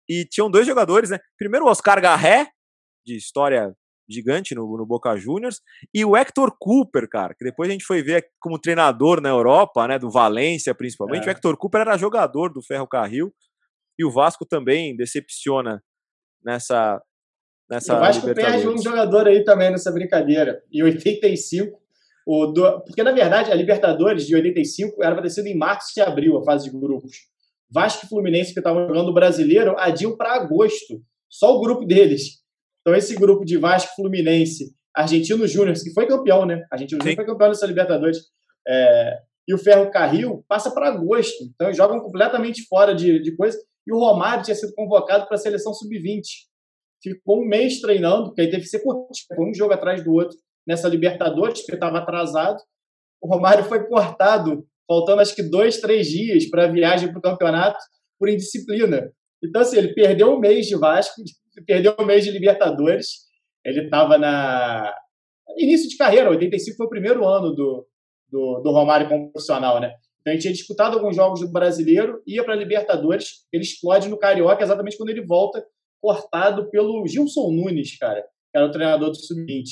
E 0.09 0.25
tinham 0.25 0.51
dois 0.51 0.67
jogadores, 0.67 1.11
né? 1.11 1.19
Primeiro 1.39 1.67
o 1.67 1.69
Oscar 1.69 2.01
Garré, 2.01 2.49
de 3.07 3.17
história 3.17 3.73
gigante 4.11 4.55
no, 4.55 4.77
no 4.77 4.85
Boca 4.85 5.17
Juniors, 5.17 5.61
e 5.95 6.05
o 6.05 6.17
Hector 6.17 6.53
Cooper, 6.59 7.09
cara, 7.09 7.35
que 7.35 7.45
depois 7.45 7.69
a 7.69 7.73
gente 7.73 7.85
foi 7.85 8.03
ver 8.03 8.27
como 8.41 8.59
treinador 8.59 9.21
na 9.21 9.29
Europa, 9.29 9.87
né, 9.87 9.99
do 9.99 10.11
Valência 10.11 10.75
principalmente. 10.75 11.25
É. 11.25 11.29
O 11.29 11.31
Hector 11.31 11.57
Cooper 11.57 11.83
era 11.83 11.97
jogador 11.97 12.53
do 12.53 12.61
Ferro 12.61 12.89
Carril. 12.89 13.33
E 14.01 14.05
o 14.05 14.11
Vasco 14.11 14.47
também 14.47 14.97
decepciona 14.97 15.83
nessa. 16.43 16.99
nessa 17.69 17.95
o 17.95 18.01
Vasco 18.01 18.35
perde 18.35 18.67
um 18.67 18.81
jogador 18.81 19.29
aí 19.29 19.45
também 19.45 19.71
nessa 19.71 19.93
brincadeira. 19.93 20.63
Em 20.73 20.83
85, 20.83 21.79
o 22.27 22.47
do... 22.47 22.81
porque 22.81 23.03
na 23.03 23.13
verdade 23.13 23.53
a 23.53 23.55
Libertadores 23.55 24.27
de 24.27 24.35
85 24.35 25.05
era 25.05 25.15
para 25.15 25.25
ter 25.25 25.29
sido 25.29 25.49
em 25.49 25.55
março 25.55 25.93
e 25.99 26.01
abril, 26.01 26.39
a 26.39 26.45
fase 26.47 26.71
de 26.71 26.79
grupos. 26.79 27.15
Vasco 27.71 28.07
e 28.07 28.09
Fluminense, 28.09 28.55
que 28.55 28.61
estavam 28.61 28.89
jogando 28.89 29.11
o 29.11 29.13
brasileiro, 29.13 29.77
adiam 29.79 30.17
para 30.17 30.33
agosto. 30.33 31.03
Só 31.29 31.55
o 31.55 31.61
grupo 31.61 31.85
deles. 31.85 32.41
Então, 32.81 32.97
esse 32.97 33.15
grupo 33.15 33.45
de 33.45 33.59
Vasco, 33.59 33.95
Fluminense, 33.97 34.75
Argentino 34.97 35.47
Júnior, 35.47 35.77
que 35.77 35.93
foi 35.93 36.07
campeão, 36.07 36.47
né? 36.47 36.65
Argentino 36.73 37.03
Júnior 37.03 37.17
foi 37.17 37.27
campeão 37.27 37.49
nessa 37.49 37.67
Libertadores. 37.67 38.19
É... 38.67 39.19
e 39.47 39.53
o 39.53 39.59
Ferro 39.59 39.91
Carril 39.91 40.43
passa 40.49 40.71
para 40.71 40.89
agosto. 40.89 41.45
Então, 41.55 41.67
eles 41.67 41.77
jogam 41.77 42.01
completamente 42.01 42.63
fora 42.67 42.95
de, 42.95 43.21
de 43.21 43.37
coisa. 43.37 43.59
E 43.91 43.93
o 43.93 43.99
Romário 43.99 44.45
tinha 44.45 44.55
sido 44.55 44.73
convocado 44.73 45.27
para 45.27 45.35
a 45.35 45.39
seleção 45.39 45.75
sub-20. 45.75 46.23
Ficou 47.03 47.43
um 47.43 47.45
mês 47.45 47.81
treinando, 47.81 48.27
porque 48.27 48.43
aí 48.43 48.51
teve 48.51 48.63
que 48.63 48.69
ser 48.69 48.81
um 48.87 49.53
jogo 49.53 49.73
atrás 49.73 50.05
do 50.05 50.13
outro 50.13 50.39
nessa 50.65 50.89
Libertadores, 50.89 51.63
porque 51.63 51.75
estava 51.75 51.99
atrasado. 51.99 52.59
O 53.21 53.27
Romário 53.27 53.65
foi 53.65 53.85
cortado, 53.89 54.65
faltando 54.87 55.21
acho 55.21 55.35
que 55.35 55.43
dois, 55.43 55.81
três 55.81 56.07
dias 56.07 56.49
para 56.49 56.67
a 56.67 56.69
viagem 56.69 57.11
para 57.11 57.19
o 57.19 57.23
campeonato, 57.23 57.79
por 58.17 58.29
indisciplina. 58.29 59.11
Então, 59.43 59.63
assim, 59.63 59.79
ele 59.79 59.93
perdeu 59.93 60.33
um 60.33 60.39
mês 60.39 60.67
de 60.67 60.77
Vasco, 60.77 61.21
perdeu 61.67 61.97
um 61.99 62.05
mês 62.05 62.25
de 62.25 62.31
Libertadores. 62.31 63.09
Ele 63.65 63.87
estava 63.87 64.17
na. 64.17 64.95
início 65.59 65.89
de 65.89 65.97
carreira, 65.97 66.31
85 66.31 66.77
foi 66.77 66.87
o 66.87 66.91
primeiro 66.91 67.27
ano 67.27 67.53
do, 67.53 67.89
do, 68.29 68.61
do 68.61 68.71
Romário 68.71 69.09
como 69.09 69.33
profissional, 69.33 69.81
né? 69.81 69.93
Então 70.21 70.33
gente 70.33 70.43
tinha 70.43 70.53
disputado 70.53 70.97
alguns 70.97 71.17
jogos 71.17 71.41
do 71.41 71.49
brasileiro, 71.51 72.23
ia 72.27 72.45
para 72.45 72.55
a 72.55 72.57
Libertadores, 72.57 73.47
ele 73.53 73.63
explode 73.63 74.09
no 74.09 74.19
Carioca 74.19 74.63
exatamente 74.63 74.97
quando 74.97 75.11
ele 75.11 75.25
volta, 75.25 75.65
cortado 76.01 76.71
pelo 76.71 77.07
Gilson 77.07 77.51
Nunes, 77.51 77.99
cara, 77.99 78.23
que 78.23 78.57
era 78.57 78.67
o 78.67 78.71
treinador 78.71 79.11
do 79.11 79.17
Sub-20. 79.17 79.65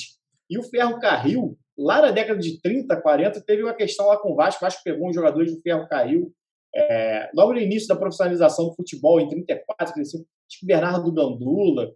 E 0.49 0.57
o 0.57 0.63
Ferro 0.63 0.99
Carril, 0.99 1.57
lá 1.77 2.01
na 2.01 2.11
década 2.11 2.39
de 2.39 2.59
30, 2.61 2.99
40, 2.99 3.41
teve 3.41 3.63
uma 3.63 3.73
questão 3.73 4.07
lá 4.07 4.17
com 4.17 4.31
o 4.31 4.35
Vasco, 4.35 4.63
o 4.63 4.65
Vasco 4.65 4.81
pegou 4.83 5.07
uns 5.07 5.15
jogadores 5.15 5.53
do 5.53 5.61
Ferro 5.61 5.87
Carril, 5.87 6.31
é, 6.75 7.29
logo 7.35 7.53
no 7.53 7.59
início 7.59 7.87
da 7.87 7.95
profissionalização 7.95 8.67
do 8.67 8.75
futebol, 8.75 9.19
em 9.19 9.27
34, 9.27 9.93
35, 9.93 10.23
acho 10.23 10.59
que 10.59 10.65
Bernardo 10.65 11.11
Gandula, 11.11 11.83
ele, 11.83 11.95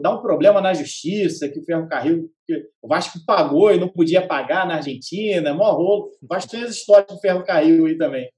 dá 0.00 0.14
um 0.14 0.22
problema 0.22 0.60
na 0.60 0.72
justiça, 0.72 1.48
que 1.48 1.60
o 1.60 1.64
Ferrocarril, 1.64 2.30
que 2.46 2.54
o 2.80 2.88
Vasco 2.88 3.18
pagou 3.26 3.72
e 3.72 3.78
não 3.78 3.88
podia 3.88 4.26
pagar 4.26 4.66
na 4.66 4.76
Argentina, 4.76 5.54
mó 5.54 5.72
rolo. 5.72 6.10
O 6.22 6.26
Vasco 6.26 6.50
tem 6.50 6.62
as 6.62 6.70
histórias 6.70 7.08
do 7.08 7.20
Ferrocarril 7.20 7.86
aí 7.86 7.96
também. 7.96 8.30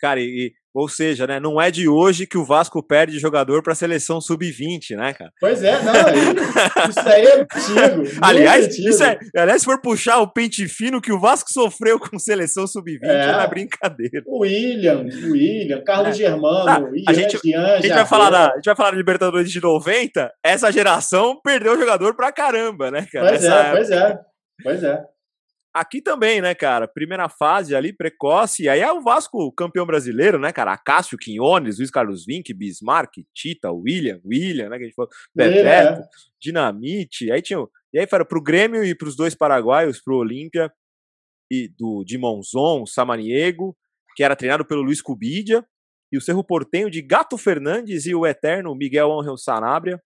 Cara, 0.00 0.20
e, 0.20 0.52
ou 0.74 0.88
seja, 0.88 1.26
né, 1.26 1.38
não 1.38 1.60
é 1.60 1.70
de 1.70 1.88
hoje 1.88 2.26
que 2.26 2.38
o 2.38 2.44
Vasco 2.44 2.82
perde 2.82 3.18
jogador 3.18 3.62
para 3.62 3.72
a 3.72 3.76
seleção 3.76 4.20
sub-20, 4.20 4.96
né, 4.96 5.12
cara? 5.12 5.32
Pois 5.38 5.62
é, 5.62 5.80
não, 5.82 5.92
isso 6.88 7.08
aí 7.08 7.24
é 7.24 7.40
antigo. 7.40 8.18
aliás, 8.22 8.66
antigo. 8.66 8.88
Isso 8.88 9.04
é, 9.04 9.18
aliás, 9.36 9.60
se 9.62 9.66
for 9.66 9.80
puxar 9.80 10.18
o 10.20 10.28
pente 10.28 10.66
fino 10.68 11.00
que 11.00 11.12
o 11.12 11.20
Vasco 11.20 11.52
sofreu 11.52 11.98
com 11.98 12.18
seleção 12.18 12.66
sub-20, 12.66 13.00
é, 13.02 13.44
é 13.44 13.46
brincadeira. 13.46 14.22
O 14.26 14.40
William, 14.40 15.02
o 15.02 15.32
William, 15.32 15.82
Carlos 15.84 16.10
é. 16.10 16.12
Germano, 16.12 16.68
ah, 16.68 16.80
Ian, 16.94 17.04
a, 17.06 17.12
gente, 17.12 17.54
a, 17.54 17.80
gente 17.80 17.94
vai 17.94 18.06
falar 18.06 18.30
da, 18.30 18.50
a 18.52 18.56
gente 18.56 18.64
vai 18.64 18.76
falar 18.76 18.90
da 18.92 18.96
Libertadores 18.96 19.50
de 19.50 19.60
90, 19.60 20.32
essa 20.42 20.72
geração 20.72 21.38
perdeu 21.42 21.78
jogador 21.78 22.14
pra 22.14 22.32
caramba, 22.32 22.90
né, 22.90 23.06
cara? 23.12 23.28
Pois 23.28 23.44
é, 23.44 23.70
pois 23.70 23.90
é, 23.90 24.18
pois 24.62 24.84
é. 24.84 25.11
Aqui 25.74 26.02
também, 26.02 26.42
né, 26.42 26.54
cara? 26.54 26.86
Primeira 26.86 27.28
fase 27.30 27.74
ali, 27.74 27.92
precoce. 27.94 28.64
E 28.64 28.68
aí 28.68 28.80
é 28.80 28.92
o 28.92 29.00
Vasco 29.00 29.50
campeão 29.52 29.86
brasileiro, 29.86 30.38
né, 30.38 30.52
cara? 30.52 30.72
Acácio, 30.72 31.16
Quinones, 31.16 31.78
Luiz 31.78 31.90
Carlos 31.90 32.26
Vinck, 32.26 32.52
Bismarck, 32.52 33.24
Tita, 33.34 33.72
William, 33.72 34.20
William, 34.24 34.68
né? 34.68 34.76
Que 34.76 34.84
a 34.84 34.86
gente 34.86 34.94
falou, 34.94 35.10
Bebeto, 35.34 36.02
é. 36.02 36.08
Dinamite. 36.40 37.32
Aí 37.32 37.40
tinha. 37.40 37.58
E 37.92 37.98
aí 37.98 38.06
foi 38.06 38.24
pro 38.24 38.42
Grêmio 38.42 38.84
e 38.84 38.94
pros 38.94 39.16
dois 39.16 39.34
paraguaios, 39.34 40.00
pro 40.02 40.16
Olímpia 40.16 40.70
e 41.50 41.68
do 41.68 42.02
de 42.04 42.16
Monzon, 42.16 42.86
Samaniego, 42.86 43.76
que 44.16 44.24
era 44.24 44.34
treinado 44.34 44.64
pelo 44.64 44.82
Luiz 44.82 45.02
Cubidia, 45.02 45.64
e 46.10 46.16
o 46.16 46.20
Cerro 46.20 46.44
Portenho 46.44 46.90
de 46.90 47.00
Gato 47.02 47.36
Fernandes 47.36 48.06
e 48.06 48.14
o 48.14 48.26
eterno 48.26 48.74
Miguel 48.74 49.12
Angel 49.18 49.36
Sanabria, 49.36 50.02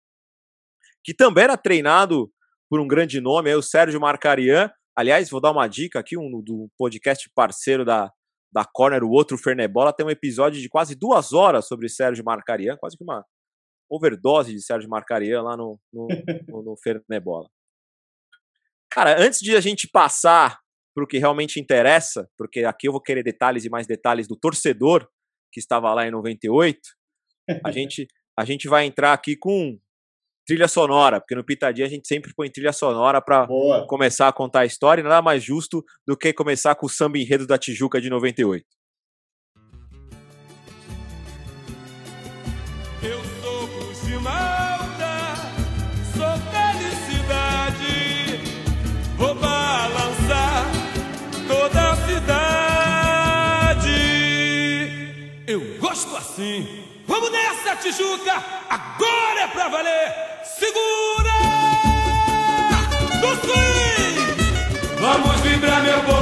que 1.05 1.15
também 1.15 1.45
era 1.45 1.57
treinado 1.57 2.33
por 2.69 2.81
um 2.81 2.87
grande 2.87 3.21
nome, 3.21 3.51
aí 3.51 3.57
o 3.57 3.63
Sérgio 3.63 4.01
Marcarian, 4.01 4.71
Aliás, 4.97 5.29
vou 5.29 5.41
dar 5.41 5.53
uma 5.53 5.69
dica 5.69 6.01
aqui, 6.01 6.17
um 6.17 6.41
do 6.43 6.71
podcast 6.79 7.31
parceiro 7.35 7.85
da, 7.85 8.11
da 8.51 8.65
Corner, 8.65 9.05
o 9.05 9.11
outro 9.11 9.37
Fernebola, 9.37 9.93
tem 9.93 10.07
um 10.07 10.11
episódio 10.11 10.61
de 10.61 10.69
quase 10.69 10.95
duas 10.95 11.35
horas 11.35 11.67
sobre 11.67 11.89
Sérgio 11.89 12.25
Marcarian, 12.25 12.77
quase 12.79 12.97
que 12.97 13.05
uma 13.05 13.23
overdose 13.91 14.55
de 14.55 14.63
Sérgio 14.63 14.89
Marcarian 14.89 15.43
lá 15.43 15.57
no, 15.57 15.79
no, 15.93 16.07
no, 16.49 16.63
no 16.63 16.77
Fernebola. 16.83 17.47
Cara, 18.91 19.21
antes 19.21 19.41
de 19.41 19.55
a 19.55 19.61
gente 19.61 19.87
passar 19.87 20.59
para 20.95 21.05
o 21.05 21.07
que 21.07 21.19
realmente 21.19 21.61
interessa, 21.61 22.27
porque 22.39 22.65
aqui 22.65 22.89
eu 22.89 22.93
vou 22.93 23.01
querer 23.03 23.23
detalhes 23.23 23.67
e 23.67 23.69
mais 23.69 23.87
detalhes 23.87 24.27
do 24.27 24.35
torcedor 24.35 25.07
que 25.53 25.61
estava 25.61 25.93
lá 25.93 26.07
em 26.07 26.11
98, 26.11 26.81
a 27.63 27.71
gente, 27.71 28.07
a 28.39 28.47
gente 28.47 28.67
vai 28.67 28.87
entrar 28.87 29.13
aqui 29.13 29.37
com 29.37 29.79
trilha 30.47 30.69
sonora, 30.69 31.21
porque 31.21 31.35
no 31.35 31.45
Pitadinha 31.45 31.87
a 31.87 31.91
gente 31.91 32.07
sempre 32.07 32.33
põe 32.35 32.49
trilha 32.49 32.73
sonora 32.73 33.21
para 33.21 33.47
começar 33.89 34.29
a 34.29 34.33
contar 34.33 34.61
a 34.61 34.67
história, 34.67 35.01
e 35.01 35.05
nada 35.05 35.21
mais 35.21 35.43
justo 35.43 35.85
do 36.07 36.17
que 36.17 36.33
começar 36.33 36.75
com 36.77 36.87
o 36.87 36.89
samba 36.89 37.19
enredo 37.19 37.47
da 37.47 37.59
Tijuca 37.59 38.01
de 38.01 38.09
98. 38.09 38.65
Vamos 57.17 57.31
nessa, 57.31 57.75
Tijuca! 57.77 58.45
Agora 58.69 59.41
é 59.41 59.47
pra 59.47 59.69
valer! 59.69 60.15
segura 60.45 61.31
do 63.23 63.31
sim. 63.41 64.97
Vamos 65.01 65.41
vibrar, 65.41 65.83
meu 65.83 66.03
botão. 66.03 66.16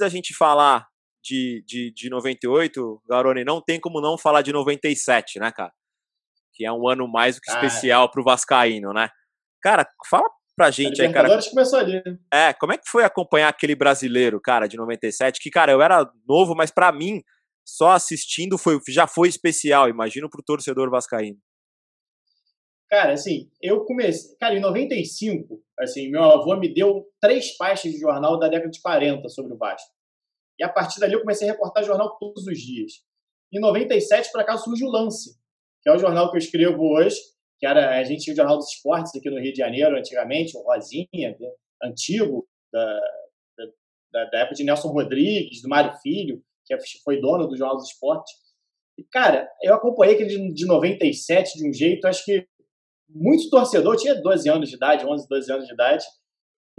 Da 0.00 0.08
gente 0.08 0.34
falar 0.34 0.86
de, 1.22 1.62
de, 1.66 1.92
de 1.92 2.10
98, 2.10 3.02
Garoni, 3.08 3.44
não 3.44 3.62
tem 3.62 3.78
como 3.78 4.00
não 4.00 4.18
falar 4.18 4.42
de 4.42 4.52
97, 4.52 5.38
né, 5.38 5.52
cara? 5.52 5.72
Que 6.54 6.64
é 6.66 6.72
um 6.72 6.88
ano 6.88 7.06
mais 7.06 7.36
do 7.36 7.40
que 7.42 7.50
Cara. 7.52 7.66
especial 7.66 8.10
pro 8.10 8.24
Vascaíno, 8.24 8.92
né? 8.92 9.08
Cara, 9.62 9.86
fala 10.08 10.28
pra 10.56 10.70
gente 10.70 11.00
aí, 11.00 11.12
cara. 11.12 11.28
Começou 11.48 11.78
ali. 11.78 12.02
né? 12.04 12.18
É, 12.32 12.52
como 12.54 12.72
é 12.72 12.78
que 12.78 12.88
foi 12.88 13.04
acompanhar 13.04 13.48
aquele 13.48 13.74
brasileiro, 13.74 14.40
cara, 14.40 14.66
de 14.66 14.76
97? 14.76 15.40
Que, 15.40 15.50
cara, 15.50 15.72
eu 15.72 15.80
era 15.80 16.10
novo, 16.28 16.54
mas 16.54 16.70
pra 16.70 16.90
mim, 16.92 17.22
só 17.64 17.90
assistindo 17.92 18.58
foi, 18.58 18.78
já 18.88 19.06
foi 19.06 19.28
especial. 19.28 19.88
Imagino 19.88 20.28
pro 20.28 20.42
torcedor 20.42 20.90
vascaíno. 20.90 21.38
Cara, 22.90 23.12
assim, 23.12 23.48
eu 23.62 23.84
comecei. 23.84 24.36
Cara, 24.38 24.54
em 24.54 24.60
95, 24.60 25.62
assim, 25.80 26.10
meu 26.10 26.22
avô 26.22 26.56
me 26.56 26.72
deu 26.72 27.06
três 27.20 27.56
pastas 27.56 27.92
de 27.92 27.98
jornal 27.98 28.38
da 28.38 28.48
década 28.48 28.70
de 28.70 28.80
40 28.80 29.28
sobre 29.28 29.54
o 29.54 29.56
Vasco. 29.56 29.90
E 30.58 30.64
a 30.64 30.68
partir 30.68 31.00
dali 31.00 31.14
eu 31.14 31.20
comecei 31.20 31.48
a 31.48 31.52
reportar 31.52 31.84
jornal 31.84 32.16
todos 32.18 32.46
os 32.46 32.58
dias. 32.58 32.92
Em 33.52 33.58
97, 33.58 34.30
por 34.30 34.40
acaso, 34.40 34.64
surge 34.64 34.84
o 34.84 34.90
Lance, 34.90 35.36
que 35.82 35.88
é 35.88 35.92
o 35.92 35.98
jornal 35.98 36.30
que 36.30 36.36
eu 36.36 36.38
escrevo 36.38 36.82
hoje, 36.82 37.16
que 37.58 37.66
era 37.66 37.98
a 37.98 38.04
gente 38.04 38.22
tinha 38.22 38.34
o 38.34 38.36
Jornal 38.36 38.56
dos 38.56 38.72
Esportes 38.72 39.14
aqui 39.14 39.28
no 39.28 39.40
Rio 39.40 39.52
de 39.52 39.58
Janeiro 39.58 39.96
antigamente, 39.96 40.56
o 40.56 40.62
Rosinha, 40.62 41.36
né, 41.38 41.52
antigo, 41.82 42.46
da, 42.72 43.00
da, 44.12 44.24
da 44.26 44.38
época 44.40 44.54
de 44.54 44.64
Nelson 44.64 44.88
Rodrigues, 44.88 45.62
do 45.62 45.68
Mário 45.68 45.98
Filho, 46.00 46.42
que 46.64 46.76
foi 47.04 47.20
dono 47.20 47.48
do 47.48 47.56
Jornal 47.56 47.76
dos 47.76 47.90
Esportes. 47.90 48.32
E, 48.96 49.04
cara, 49.04 49.48
eu 49.62 49.74
acompanhei 49.74 50.14
aquele 50.14 50.52
de 50.52 50.66
97 50.66 51.58
de 51.58 51.68
um 51.68 51.72
jeito, 51.72 52.06
acho 52.06 52.24
que 52.24 52.46
muito 53.14 53.50
torcedor, 53.50 53.96
tinha 53.96 54.14
12 54.14 54.48
anos 54.48 54.68
de 54.68 54.76
idade, 54.76 55.06
11, 55.06 55.28
12 55.28 55.52
anos 55.52 55.66
de 55.66 55.72
idade, 55.72 56.04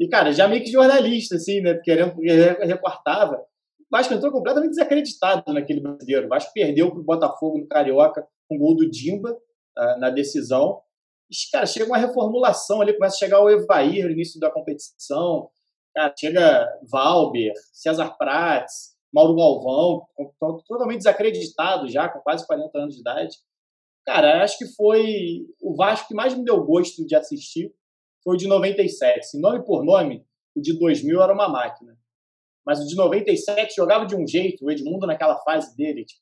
e, 0.01 0.07
cara, 0.07 0.31
já 0.31 0.47
meio 0.47 0.63
que 0.63 0.71
jornalista, 0.71 1.35
assim, 1.35 1.61
né, 1.61 1.75
querendo, 1.75 2.15
recortava. 2.61 3.35
O 3.79 3.85
Vasco 3.91 4.13
entrou 4.13 4.31
completamente 4.31 4.71
desacreditado 4.71 5.53
naquele 5.53 5.79
brasileiro. 5.79 6.25
O 6.25 6.29
Vasco 6.29 6.51
perdeu 6.53 6.89
para 6.89 6.99
o 6.99 7.03
Botafogo 7.03 7.59
no 7.59 7.67
Carioca 7.67 8.25
com 8.47 8.55
o 8.55 8.57
gol 8.57 8.75
do 8.75 8.89
Dimba 8.89 9.31
uh, 9.31 9.99
na 9.99 10.09
decisão. 10.09 10.81
E, 11.29 11.35
cara, 11.51 11.67
chega 11.67 11.85
uma 11.85 11.97
reformulação 11.97 12.81
ali, 12.81 12.93
começa 12.93 13.15
a 13.15 13.19
chegar 13.19 13.41
o 13.41 13.49
Evair 13.49 14.05
no 14.05 14.11
início 14.11 14.39
da 14.39 14.49
competição, 14.49 15.49
cara, 15.93 16.13
chega 16.17 16.67
Valber, 16.89 17.53
César 17.71 18.17
Prates, 18.17 18.95
Mauro 19.13 19.35
Galvão, 19.35 20.07
totalmente 20.67 20.99
desacreditado 20.99 21.87
já, 21.89 22.09
com 22.09 22.19
quase 22.21 22.47
40 22.47 22.77
anos 22.77 22.95
de 22.95 23.01
idade. 23.01 23.37
Cara, 24.05 24.43
acho 24.43 24.57
que 24.57 24.65
foi 24.75 25.45
o 25.61 25.75
Vasco 25.75 26.07
que 26.07 26.15
mais 26.15 26.35
me 26.35 26.43
deu 26.43 26.63
gosto 26.63 27.05
de 27.05 27.15
assistir 27.15 27.73
foi 28.23 28.35
o 28.35 28.37
de 28.37 28.47
97. 28.47 29.19
Assim, 29.19 29.39
nome 29.39 29.63
por 29.63 29.83
nome, 29.83 30.25
o 30.55 30.61
de 30.61 30.77
2000 30.77 31.21
era 31.21 31.33
uma 31.33 31.49
máquina. 31.49 31.97
Mas 32.65 32.79
o 32.79 32.87
de 32.87 32.95
97 32.95 33.75
jogava 33.75 34.05
de 34.05 34.15
um 34.15 34.27
jeito, 34.27 34.65
o 34.65 34.71
Edmundo 34.71 35.07
naquela 35.07 35.37
fase 35.37 35.75
dele, 35.75 36.05
tipo, 36.05 36.21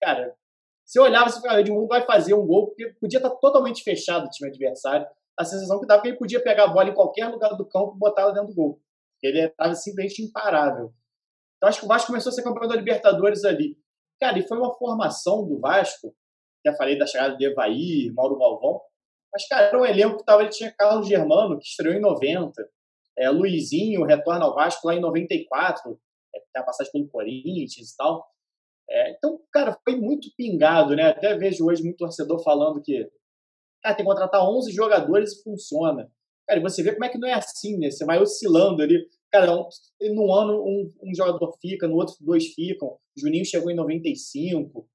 cara, 0.00 0.34
você 0.84 0.98
olhava 0.98 1.28
e 1.28 1.32
falava, 1.32 1.56
o 1.56 1.60
Edmundo 1.60 1.86
vai 1.86 2.04
fazer 2.06 2.32
um 2.32 2.46
gol, 2.46 2.68
porque 2.68 2.94
podia 2.98 3.18
estar 3.18 3.30
totalmente 3.30 3.82
fechado 3.82 4.26
o 4.26 4.30
time 4.30 4.48
adversário. 4.48 5.06
A 5.38 5.44
sensação 5.44 5.78
que 5.78 5.86
dava 5.86 6.00
que 6.00 6.08
ele 6.08 6.16
podia 6.16 6.42
pegar 6.42 6.64
a 6.64 6.68
bola 6.68 6.88
em 6.88 6.94
qualquer 6.94 7.28
lugar 7.28 7.54
do 7.54 7.68
campo 7.68 7.94
e 7.94 7.98
botar 7.98 8.22
ela 8.22 8.32
dentro 8.32 8.48
do 8.48 8.54
gol. 8.54 8.80
Ele 9.22 9.40
estava 9.40 9.74
simplesmente 9.74 10.22
imparável. 10.22 10.92
Então 11.56 11.68
acho 11.68 11.80
que 11.80 11.84
o 11.84 11.88
Vasco 11.88 12.06
começou 12.06 12.30
a 12.30 12.32
ser 12.32 12.42
campeão 12.42 12.66
da 12.66 12.74
Libertadores 12.74 13.44
ali. 13.44 13.76
Cara, 14.18 14.38
e 14.38 14.48
foi 14.48 14.56
uma 14.56 14.74
formação 14.74 15.46
do 15.46 15.60
Vasco, 15.60 16.14
já 16.70 16.76
falei 16.76 16.98
da 16.98 17.06
chegada 17.06 17.36
de 17.36 17.44
Evair, 17.44 18.12
Mauro 18.14 18.38
Galvão, 18.38 18.80
mas, 19.32 19.46
cara, 19.46 19.66
era 19.66 19.78
um 19.78 19.84
elenco 19.84 20.18
que 20.18 20.24
tava, 20.24 20.48
tinha 20.48 20.72
Carlos 20.72 21.06
Germano, 21.06 21.58
que 21.58 21.66
estreou 21.66 21.94
em 21.94 22.00
90, 22.00 22.52
é, 23.18 23.28
Luizinho 23.30 24.04
retorna 24.04 24.44
ao 24.44 24.54
Vasco 24.54 24.86
lá 24.86 24.94
em 24.94 25.00
94, 25.00 25.98
é, 26.34 26.38
tem 26.38 26.62
a 26.62 26.64
passagem 26.64 26.92
pelo 26.92 27.08
Corinthians 27.08 27.90
e 27.90 27.96
tal. 27.96 28.26
É, 28.88 29.10
então, 29.10 29.38
cara, 29.52 29.76
foi 29.84 29.96
muito 29.96 30.28
pingado, 30.36 30.96
né? 30.96 31.10
Até 31.10 31.36
vejo 31.36 31.66
hoje 31.66 31.82
muito 31.82 31.98
torcedor 31.98 32.42
falando 32.42 32.80
que 32.80 33.06
cara, 33.82 33.94
tem 33.94 34.04
que 34.04 34.10
contratar 34.10 34.42
11 34.42 34.72
jogadores 34.72 35.32
e 35.32 35.42
funciona. 35.42 36.10
Cara, 36.46 36.60
e 36.60 36.62
você 36.62 36.82
vê 36.82 36.92
como 36.92 37.04
é 37.04 37.08
que 37.10 37.18
não 37.18 37.28
é 37.28 37.34
assim, 37.34 37.76
né? 37.76 37.90
Você 37.90 38.04
vai 38.06 38.18
oscilando 38.20 38.82
ali. 38.82 39.06
Cara, 39.30 39.52
um, 39.54 39.68
num 40.14 40.32
ano 40.32 40.62
um, 40.64 40.92
um, 41.02 41.14
jogador 41.14 41.52
fica, 41.60 41.86
no 41.86 41.96
outro 41.96 42.14
dois 42.20 42.46
ficam. 42.54 42.96
Juninho 43.14 43.44
chegou 43.44 43.70
em 43.70 43.74
95. 43.74 44.88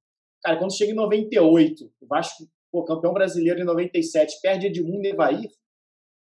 Cara, 0.44 0.58
quando 0.58 0.76
chega 0.76 0.92
em 0.92 0.96
98, 0.96 1.92
o 2.02 2.08
Vasco, 2.08 2.44
pô, 2.72 2.84
campeão 2.84 3.14
brasileiro 3.14 3.62
em 3.62 3.64
97, 3.64 4.42
perde 4.42 4.68
Edmundo 4.68 5.06
e 5.06 5.12
Evair. 5.12 5.50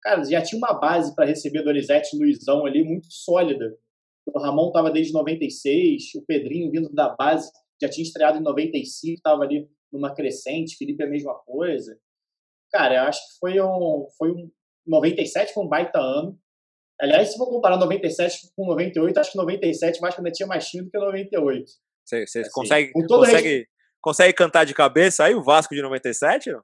Cara, 0.01 0.23
já 0.23 0.41
tinha 0.41 0.57
uma 0.57 0.73
base 0.73 1.13
para 1.15 1.25
receber 1.25 1.63
Donizete 1.63 2.15
e 2.15 2.19
Luizão 2.19 2.65
ali 2.65 2.83
muito 2.83 3.07
sólida. 3.09 3.77
O 4.25 4.39
Ramon 4.39 4.67
estava 4.67 4.89
desde 4.89 5.11
96, 5.11 6.15
o 6.15 6.25
Pedrinho 6.25 6.71
vindo 6.71 6.89
da 6.93 7.09
base 7.09 7.51
já 7.81 7.89
tinha 7.89 8.03
estreado 8.03 8.37
em 8.37 8.41
95, 8.41 9.17
estava 9.17 9.43
ali 9.43 9.69
numa 9.91 10.13
crescente, 10.13 10.77
Felipe 10.77 11.03
é 11.03 11.05
a 11.05 11.09
mesma 11.09 11.35
coisa. 11.45 11.97
Cara, 12.71 12.95
eu 12.95 13.01
acho 13.03 13.19
que 13.19 13.39
foi 13.39 13.61
um, 13.61 14.07
foi 14.17 14.31
um 14.31 14.49
97 14.87 15.53
foi 15.53 15.63
um 15.63 15.67
baita 15.67 15.99
ano. 15.99 16.37
Aliás, 16.99 17.29
se 17.29 17.37
for 17.37 17.47
comparar 17.47 17.77
97 17.77 18.51
com 18.55 18.65
98, 18.67 19.17
acho 19.17 19.31
que 19.31 19.37
97 19.37 20.01
mais 20.01 20.17
ainda 20.17 20.31
tinha 20.31 20.47
mais 20.47 20.65
time 20.67 20.85
do 20.85 20.89
que 20.89 20.97
98. 20.97 21.71
Você, 22.05 22.27
você 22.27 22.39
assim, 22.39 22.51
consegue, 22.51 22.91
consegue, 22.91 23.67
consegue 24.03 24.33
cantar 24.33 24.65
de 24.65 24.73
cabeça 24.73 25.23
aí 25.23 25.33
o 25.33 25.41
Vasco 25.41 25.73
de 25.73 25.81
97? 25.81 26.51
Não? 26.51 26.61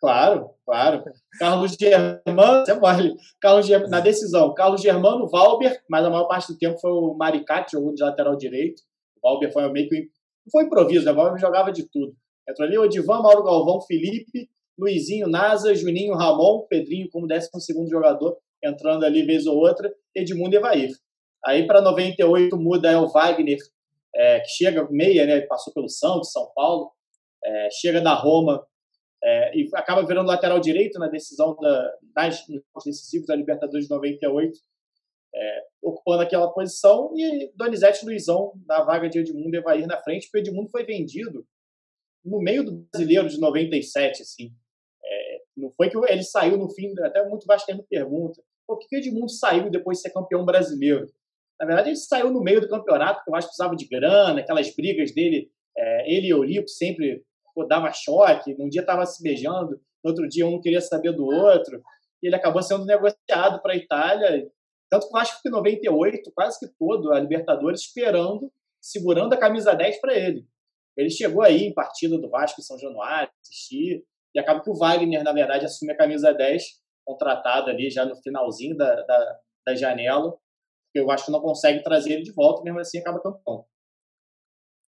Claro, 0.00 0.50
claro. 0.64 1.02
Carlos 1.38 1.72
Germano, 1.72 2.64
você. 2.64 3.14
Carlos 3.40 3.66
Germano, 3.66 3.90
na 3.90 4.00
decisão, 4.00 4.54
Carlos 4.54 4.80
Germano, 4.80 5.28
Valber, 5.28 5.82
mas 5.90 6.04
a 6.04 6.10
maior 6.10 6.26
parte 6.26 6.52
do 6.52 6.58
tempo 6.58 6.78
foi 6.78 6.92
o 6.92 7.14
Maricate, 7.14 7.72
jogou 7.72 7.92
de 7.92 8.02
lateral 8.02 8.36
direito. 8.36 8.82
O 9.16 9.28
Valber 9.28 9.52
foi 9.52 9.68
meio 9.72 9.88
que. 9.88 10.08
Foi 10.52 10.64
improviso, 10.64 11.04
né? 11.04 11.12
o 11.12 11.14
Valber 11.14 11.40
jogava 11.40 11.72
de 11.72 11.88
tudo. 11.90 12.14
Entrou 12.48 12.68
ali 12.68 12.78
o 12.78 12.84
Edivan, 12.84 13.20
Mauro 13.20 13.42
Galvão, 13.42 13.80
Felipe, 13.80 14.48
Luizinho, 14.78 15.26
Nasa, 15.26 15.74
Juninho, 15.74 16.14
Ramon, 16.14 16.66
Pedrinho 16.68 17.08
como 17.10 17.26
12 17.26 17.48
jogador, 17.90 18.36
entrando 18.62 19.04
ali 19.04 19.24
vez 19.24 19.46
ou 19.46 19.56
outra, 19.56 19.92
Edmundo 20.14 20.54
e 20.54 20.58
Evair. 20.58 20.90
Aí 21.44 21.66
para 21.66 21.80
98 21.80 22.56
muda 22.56 22.90
é 22.90 22.96
o 22.96 23.08
Wagner, 23.08 23.58
é, 24.14 24.40
que 24.40 24.48
chega 24.48 24.86
meia, 24.90 25.26
né? 25.26 25.40
Passou 25.42 25.72
pelo 25.72 25.88
Santos, 25.88 26.32
São 26.32 26.50
Paulo, 26.54 26.90
é, 27.44 27.68
chega 27.70 28.00
da 28.00 28.14
Roma 28.14 28.66
é, 29.22 29.58
e 29.58 29.68
acaba 29.74 30.06
virando 30.06 30.28
lateral 30.28 30.60
direito 30.60 30.98
na 30.98 31.08
decisão 31.08 31.56
da, 31.56 31.92
das 32.14 32.44
decisivos 32.84 33.26
da 33.26 33.36
Libertadores 33.36 33.86
de 33.86 33.94
98, 33.94 34.58
é, 35.34 35.62
ocupando 35.82 36.22
aquela 36.22 36.52
posição, 36.52 37.12
e 37.14 37.52
Donizete 37.54 38.04
Luizão 38.04 38.52
na 38.66 38.82
vaga 38.82 39.08
de 39.08 39.18
Edmundo 39.18 39.54
e 39.54 39.58
Evair 39.58 39.86
na 39.86 40.02
frente, 40.02 40.28
porque 40.30 40.48
Edmundo 40.48 40.70
foi 40.70 40.84
vendido 40.84 41.46
no 42.24 42.40
meio 42.40 42.64
do 42.64 42.86
brasileiro 42.90 43.28
de 43.28 43.38
97, 43.38 44.22
assim. 44.22 44.52
Não 45.56 45.72
foi 45.72 45.88
que 45.88 45.96
ele 45.96 46.22
saiu 46.22 46.58
no 46.58 46.68
fim, 46.68 46.92
até 47.00 47.26
muito 47.26 47.46
vascaíno 47.46 47.82
pergunta, 47.88 48.42
por 48.66 48.78
que 48.78 48.96
o 48.96 48.98
Edmundo 48.98 49.30
saiu 49.30 49.70
depois 49.70 49.98
de 49.98 50.02
ser 50.02 50.10
campeão 50.10 50.44
brasileiro? 50.44 51.06
Na 51.58 51.66
verdade, 51.66 51.90
ele 51.90 51.96
saiu 51.96 52.30
no 52.30 52.42
meio 52.42 52.60
do 52.60 52.68
campeonato, 52.68 53.16
porque 53.16 53.30
o 53.30 53.32
Vasco 53.32 53.48
precisava 53.48 53.76
de 53.76 53.86
grana, 53.86 54.40
aquelas 54.40 54.74
brigas 54.74 55.12
dele, 55.12 55.50
é, 55.76 56.12
ele 56.12 56.28
e 56.28 56.34
o 56.34 56.38
Eurico 56.38 56.68
sempre 56.68 57.24
pô, 57.54 57.64
dava 57.64 57.92
choque, 57.92 58.54
num 58.58 58.68
dia 58.68 58.82
estava 58.82 59.06
se 59.06 59.22
beijando, 59.22 59.80
no 60.04 60.10
outro 60.10 60.28
dia 60.28 60.46
um 60.46 60.60
queria 60.60 60.80
saber 60.80 61.12
do 61.12 61.24
outro, 61.24 61.82
e 62.22 62.26
ele 62.26 62.36
acabou 62.36 62.62
sendo 62.62 62.84
negociado 62.84 63.60
para 63.62 63.72
a 63.72 63.76
Itália, 63.76 64.46
tanto 64.90 65.08
que 65.08 65.14
o 65.14 65.18
Vasco 65.18 65.36
ficou 65.36 65.50
em 65.50 65.54
98, 65.54 66.32
quase 66.34 66.60
que 66.60 66.72
todo, 66.78 67.12
a 67.12 67.18
Libertadores, 67.18 67.80
esperando, 67.80 68.52
segurando 68.80 69.32
a 69.32 69.36
camisa 69.36 69.74
10 69.74 70.00
para 70.00 70.14
ele. 70.14 70.46
Ele 70.96 71.10
chegou 71.10 71.42
aí 71.42 71.64
em 71.64 71.74
partida 71.74 72.18
do 72.18 72.30
Vasco 72.30 72.60
em 72.60 72.64
São 72.64 72.78
Januário, 72.78 73.30
assistir, 73.42 74.04
e 74.34 74.38
acaba 74.38 74.62
que 74.62 74.70
o 74.70 74.74
Wagner, 74.74 75.24
na 75.24 75.32
verdade, 75.32 75.64
assume 75.64 75.92
a 75.92 75.96
camisa 75.96 76.32
10, 76.32 76.62
contratado 77.04 77.70
ali 77.70 77.90
já 77.90 78.04
no 78.04 78.16
finalzinho 78.16 78.76
da, 78.76 79.02
da, 79.02 79.38
da 79.66 79.74
janela, 79.74 80.36
eu 80.98 81.10
acho 81.10 81.26
que 81.26 81.32
não 81.32 81.40
consegue 81.40 81.82
trazer 81.82 82.12
ele 82.12 82.22
de 82.22 82.32
volta, 82.32 82.62
mesmo 82.62 82.80
assim 82.80 82.98
acaba 82.98 83.20
campeão. 83.20 83.64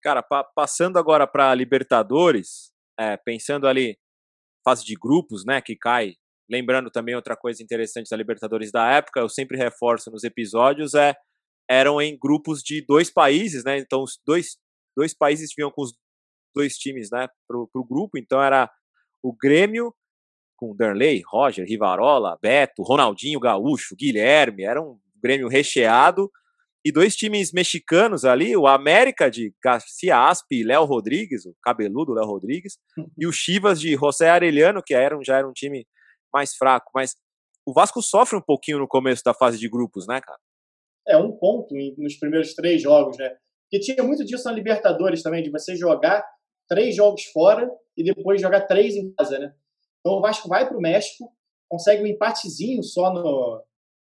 Cara, 0.02 0.22
pa 0.22 0.44
passando 0.44 0.98
agora 0.98 1.26
para 1.26 1.54
Libertadores, 1.54 2.72
é, 2.98 3.16
pensando 3.16 3.66
ali, 3.66 3.98
fase 4.64 4.84
de 4.84 4.94
grupos, 4.94 5.44
né, 5.44 5.60
que 5.60 5.76
cai. 5.76 6.14
Lembrando 6.48 6.90
também 6.90 7.14
outra 7.14 7.36
coisa 7.36 7.62
interessante 7.62 8.10
da 8.10 8.16
Libertadores 8.16 8.70
da 8.70 8.86
época, 8.92 9.20
eu 9.20 9.28
sempre 9.28 9.56
reforço 9.56 10.10
nos 10.10 10.24
episódios, 10.24 10.94
é 10.94 11.14
eram 11.68 12.00
em 12.00 12.18
grupos 12.18 12.62
de 12.62 12.84
dois 12.84 13.10
países, 13.10 13.64
né? 13.64 13.78
Então 13.78 14.02
os 14.02 14.20
dois, 14.26 14.58
dois 14.94 15.14
países 15.14 15.54
vinham 15.56 15.70
com 15.70 15.82
os 15.82 15.94
dois 16.54 16.76
times, 16.76 17.10
né, 17.10 17.26
pro, 17.48 17.66
pro 17.72 17.84
grupo, 17.84 18.16
então 18.16 18.42
era 18.42 18.70
o 19.22 19.34
Grêmio 19.34 19.92
com 20.56 20.76
Darley, 20.76 21.22
Roger, 21.26 21.66
Rivarola, 21.66 22.38
Beto, 22.40 22.82
Ronaldinho 22.82 23.40
Gaúcho, 23.40 23.96
Guilherme, 23.96 24.62
era 24.62 24.80
um 24.80 24.98
Grêmio 25.24 25.48
recheado 25.48 26.30
e 26.84 26.92
dois 26.92 27.16
times 27.16 27.50
mexicanos 27.50 28.26
ali, 28.26 28.54
o 28.54 28.66
América 28.66 29.30
de 29.30 29.54
Garcia 29.62 30.18
Aspe 30.28 30.60
e 30.60 30.62
Léo 30.62 30.84
Rodrigues, 30.84 31.46
o 31.46 31.56
cabeludo 31.62 32.12
Léo 32.12 32.26
Rodrigues, 32.26 32.76
uhum. 32.98 33.10
e 33.16 33.26
o 33.26 33.32
Chivas 33.32 33.80
de 33.80 33.94
José 33.94 34.28
Arellano, 34.28 34.82
que 34.84 34.92
era, 34.92 35.18
já 35.24 35.38
era 35.38 35.48
um 35.48 35.52
time 35.52 35.86
mais 36.30 36.54
fraco, 36.54 36.90
mas 36.94 37.14
o 37.66 37.72
Vasco 37.72 38.02
sofre 38.02 38.36
um 38.36 38.42
pouquinho 38.42 38.78
no 38.78 38.86
começo 38.86 39.22
da 39.24 39.32
fase 39.32 39.58
de 39.58 39.66
grupos, 39.66 40.06
né, 40.06 40.20
cara? 40.20 40.38
É, 41.08 41.16
um 41.16 41.32
ponto 41.32 41.74
nos 41.96 42.16
primeiros 42.16 42.54
três 42.54 42.82
jogos, 42.82 43.16
né? 43.16 43.30
Porque 43.64 43.80
tinha 43.80 44.02
muito 44.02 44.22
disso 44.22 44.44
na 44.44 44.52
Libertadores 44.52 45.22
também, 45.22 45.42
de 45.42 45.50
você 45.50 45.74
jogar 45.74 46.22
três 46.68 46.94
jogos 46.94 47.24
fora 47.32 47.70
e 47.96 48.04
depois 48.04 48.40
jogar 48.42 48.62
três 48.62 48.94
em 48.94 49.10
casa, 49.14 49.38
né? 49.38 49.54
Então 50.00 50.18
o 50.18 50.20
Vasco 50.20 50.48
vai 50.48 50.68
para 50.68 50.76
o 50.76 50.80
México, 50.80 51.32
consegue 51.68 52.02
um 52.02 52.06
empatezinho 52.06 52.82
só 52.82 53.10
no. 53.10 53.64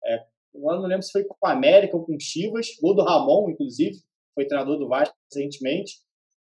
É, 0.05 0.25
eu 0.55 0.61
não 0.61 0.87
lembro 0.87 1.03
se 1.03 1.13
foi 1.13 1.25
com 1.25 1.47
a 1.47 1.53
América 1.53 1.97
ou 1.97 2.05
com 2.05 2.15
o 2.15 2.21
Chivas, 2.21 2.67
gol 2.81 2.95
do 2.95 3.03
Ramon, 3.03 3.51
inclusive, 3.51 3.97
foi 4.35 4.47
treinador 4.47 4.79
do 4.79 4.89
Vasco 4.89 5.15
recentemente, 5.33 5.95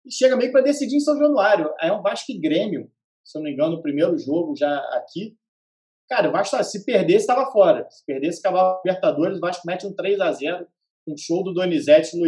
e 0.04 0.12
chega 0.12 0.36
meio 0.36 0.52
para 0.52 0.62
decidir 0.62 0.96
em 0.96 1.00
São 1.00 1.16
Januário. 1.18 1.72
Aí 1.78 1.90
é 1.90 1.92
um 1.92 2.02
Vasco 2.02 2.32
e 2.32 2.38
Grêmio, 2.38 2.90
se 3.24 3.36
eu 3.36 3.42
não 3.42 3.48
me 3.48 3.54
engano, 3.54 3.76
o 3.76 3.82
primeiro 3.82 4.16
jogo 4.18 4.56
já 4.56 4.76
aqui. 4.94 5.36
Cara, 6.08 6.28
o 6.28 6.32
Vasco, 6.32 6.62
se 6.64 6.84
perdesse, 6.84 7.20
estava 7.20 7.50
fora. 7.52 7.88
Se 7.90 8.04
perdesse, 8.04 8.40
acabava 8.40 8.74
o 8.74 8.82
Libertadores, 8.84 9.38
o 9.38 9.40
Vasco 9.40 9.66
mete 9.66 9.86
um 9.86 9.94
3 9.94 10.20
a 10.20 10.32
0 10.32 10.66
um 11.06 11.16
show 11.16 11.42
do 11.42 11.52
Donizete 11.52 12.16
e 12.16 12.20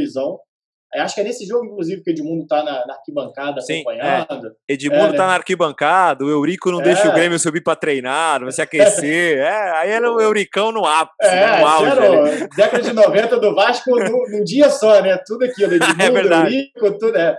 Luizão. 0.95 1.05
Acho 1.05 1.15
que 1.15 1.21
é 1.21 1.25
nesse 1.25 1.47
jogo, 1.47 1.67
inclusive, 1.67 2.03
que 2.03 2.11
o 2.11 2.13
Edmundo 2.13 2.47
tá 2.47 2.63
na, 2.63 2.87
na 2.87 2.95
arquibancada 2.95 3.61
Sim, 3.61 3.81
acompanhando. 3.81 4.49
É. 4.69 4.73
Edmundo 4.75 5.15
é, 5.15 5.17
tá 5.17 5.23
né? 5.23 5.29
na 5.29 5.35
arquibancada, 5.35 6.25
o 6.25 6.31
Eurico 6.31 6.71
não 6.71 6.81
é. 6.81 6.85
deixa 6.85 7.09
o 7.09 7.13
Grêmio 7.13 7.39
subir 7.39 7.63
para 7.63 7.77
treinar, 7.77 8.41
não 8.41 8.47
vai 8.47 8.53
se 8.53 8.63
aquecer. 8.63 9.39
é, 9.41 9.71
aí 9.79 9.91
era 9.91 10.13
o 10.13 10.21
Euricão 10.21 10.71
no 10.71 10.85
ápice, 10.85 11.17
é, 11.21 11.61
no 11.61 11.67
auge. 11.67 12.49
Década 12.57 12.83
de 12.83 12.93
90 12.93 13.41
do 13.41 13.55
Vasco 13.55 13.91
num, 13.99 14.45
dia 14.45 14.71
só, 14.71 15.01
né? 15.01 15.19
Tudo 15.27 15.45
aquilo. 15.45 15.75
Edmundo, 15.75 16.03
é 16.03 16.11
verdade. 16.11 16.55
Eurico, 16.55 16.99
tudo. 16.99 17.17
É. 17.17 17.39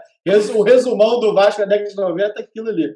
O 0.55 0.63
resumão 0.63 1.19
do 1.19 1.33
Vasco 1.33 1.61
na 1.61 1.67
década 1.67 1.89
de 1.89 1.95
90 1.95 2.33
é 2.39 2.43
aquilo 2.43 2.69
ali. 2.69 2.89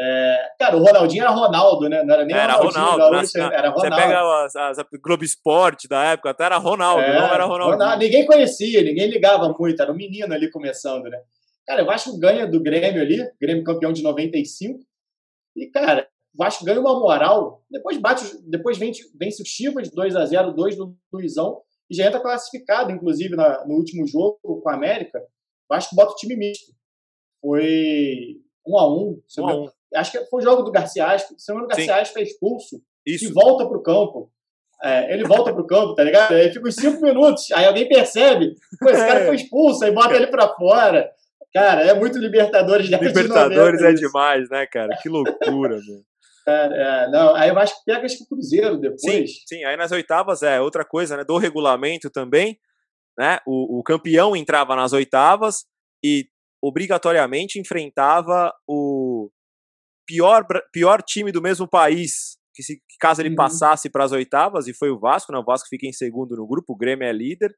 É, 0.00 0.50
cara, 0.56 0.76
o 0.76 0.80
Ronaldinho 0.80 1.22
era 1.22 1.30
Ronaldo, 1.32 1.88
né? 1.88 2.04
Não 2.04 2.14
era 2.14 2.24
nem 2.24 2.36
era 2.36 2.52
Ronaldo, 2.52 2.98
Gaúcho, 2.98 3.36
na, 3.36 3.52
era 3.52 3.70
Ronaldo. 3.70 3.80
Você 3.80 3.90
pega 3.90 4.44
as, 4.44 4.54
as, 4.54 4.86
Globo 5.02 5.24
Esporte 5.24 5.88
da 5.88 6.04
época, 6.04 6.30
até 6.30 6.44
era 6.44 6.56
Ronaldo, 6.56 7.02
é, 7.02 7.18
não 7.18 7.34
era 7.34 7.44
Ronaldo. 7.44 7.98
Ninguém 7.98 8.24
conhecia, 8.24 8.80
ninguém 8.82 9.10
ligava 9.10 9.52
muito, 9.58 9.82
era 9.82 9.90
um 9.90 9.96
menino 9.96 10.32
ali 10.32 10.48
começando, 10.50 11.02
né? 11.04 11.18
Cara, 11.66 11.82
o 11.82 11.86
Vasco 11.86 12.16
ganha 12.16 12.46
do 12.46 12.62
Grêmio 12.62 13.02
ali, 13.02 13.28
Grêmio 13.40 13.64
campeão 13.64 13.92
de 13.92 14.02
95. 14.02 14.78
E, 15.56 15.66
cara, 15.66 16.08
o 16.32 16.38
Vasco 16.38 16.64
ganha 16.64 16.80
uma 16.80 16.98
moral. 16.98 17.64
Depois 17.68 17.98
bate, 17.98 18.24
depois 18.48 18.78
vence, 18.78 19.02
vence 19.18 19.42
o 19.42 19.44
Chivas 19.44 19.90
2 19.90 20.14
a 20.14 20.24
0 20.24 20.52
2 20.52 20.76
do 20.76 20.96
Luizão. 21.12 21.60
E 21.90 21.96
já 21.96 22.06
entra 22.06 22.20
classificado, 22.20 22.92
inclusive, 22.92 23.34
na, 23.34 23.66
no 23.66 23.74
último 23.74 24.06
jogo 24.06 24.38
com 24.62 24.70
a 24.70 24.74
América. 24.74 25.18
O 25.18 25.74
Vasco 25.74 25.96
bota 25.96 26.12
o 26.12 26.16
time 26.16 26.36
misto. 26.36 26.72
Foi 27.40 28.40
1 28.66 28.78
a 28.78 28.88
1 28.88 29.22
Um 29.38 29.48
a 29.48 29.56
um. 29.56 29.68
Acho 29.94 30.12
que 30.12 30.24
foi 30.26 30.40
o 30.40 30.44
jogo 30.44 30.62
do 30.62 30.70
Garcia 30.70 31.06
Aspe. 31.06 31.34
Se 31.38 31.48
não 31.50 31.60
me 31.60 31.64
engano, 31.64 31.74
o 31.74 31.76
Garcia 31.76 32.02
Aspe 32.02 32.14
foi 32.14 32.22
expulso 32.22 32.80
Isso. 33.06 33.24
e 33.26 33.32
volta 33.32 33.66
pro 33.66 33.82
campo. 33.82 34.30
É, 34.82 35.12
ele 35.12 35.24
volta 35.24 35.52
pro 35.52 35.66
campo, 35.66 35.94
tá 35.94 36.04
ligado? 36.04 36.34
Aí 36.34 36.52
fica 36.52 36.68
uns 36.68 36.76
cinco 36.76 37.02
minutos, 37.02 37.50
aí 37.52 37.64
alguém 37.64 37.88
percebe, 37.88 38.54
pô, 38.78 38.88
esse 38.90 39.04
cara 39.04 39.26
foi 39.26 39.34
expulso, 39.34 39.84
aí 39.84 39.90
bota 39.90 40.14
ele 40.14 40.28
pra 40.28 40.54
fora. 40.54 41.10
Cara, 41.52 41.82
é 41.82 41.94
muito 41.94 42.18
Libertadores 42.18 42.88
da 42.88 42.98
Libertadores 42.98 43.80
90 43.80 43.86
é 43.86 43.92
isso. 43.92 44.06
demais, 44.06 44.48
né, 44.50 44.66
cara? 44.66 44.96
Que 45.02 45.08
loucura, 45.08 45.76
meu. 45.84 46.02
Cara, 46.44 46.76
é, 46.76 47.10
não, 47.10 47.34
aí 47.34 47.48
eu 47.48 47.58
acho 47.58 47.74
que 47.78 47.84
pega 47.84 48.06
acho 48.06 48.18
que 48.18 48.22
o 48.24 48.28
Cruzeiro 48.28 48.74
Sim, 48.76 48.80
depois. 48.80 49.30
sim, 49.46 49.64
aí 49.64 49.76
nas 49.76 49.90
oitavas 49.90 50.42
é 50.42 50.60
outra 50.60 50.84
coisa, 50.84 51.16
né? 51.16 51.24
Do 51.24 51.38
regulamento 51.38 52.08
também, 52.08 52.58
né? 53.18 53.38
O, 53.46 53.80
o 53.80 53.82
campeão 53.82 54.36
entrava 54.36 54.76
nas 54.76 54.92
oitavas 54.92 55.64
e 56.04 56.26
obrigatoriamente 56.62 57.58
enfrentava 57.58 58.52
o 58.66 59.07
pior, 60.08 60.44
pior 60.72 61.02
time 61.02 61.30
do 61.30 61.42
mesmo 61.42 61.68
país. 61.68 62.38
Que 62.54 62.62
se, 62.62 62.76
que 62.76 62.96
caso 62.98 63.20
ele 63.22 63.28
Uhum. 63.28 63.36
passasse 63.36 63.88
para 63.88 64.02
as 64.02 64.10
oitavas, 64.10 64.66
e 64.66 64.74
foi 64.74 64.90
o 64.90 64.98
Vasco, 64.98 65.30
né? 65.30 65.38
O 65.38 65.44
Vasco 65.44 65.68
fica 65.68 65.86
em 65.86 65.92
segundo 65.92 66.34
no 66.34 66.46
grupo, 66.46 66.72
o 66.72 66.76
Grêmio 66.76 67.06
é 67.06 67.12
líder. 67.12 67.54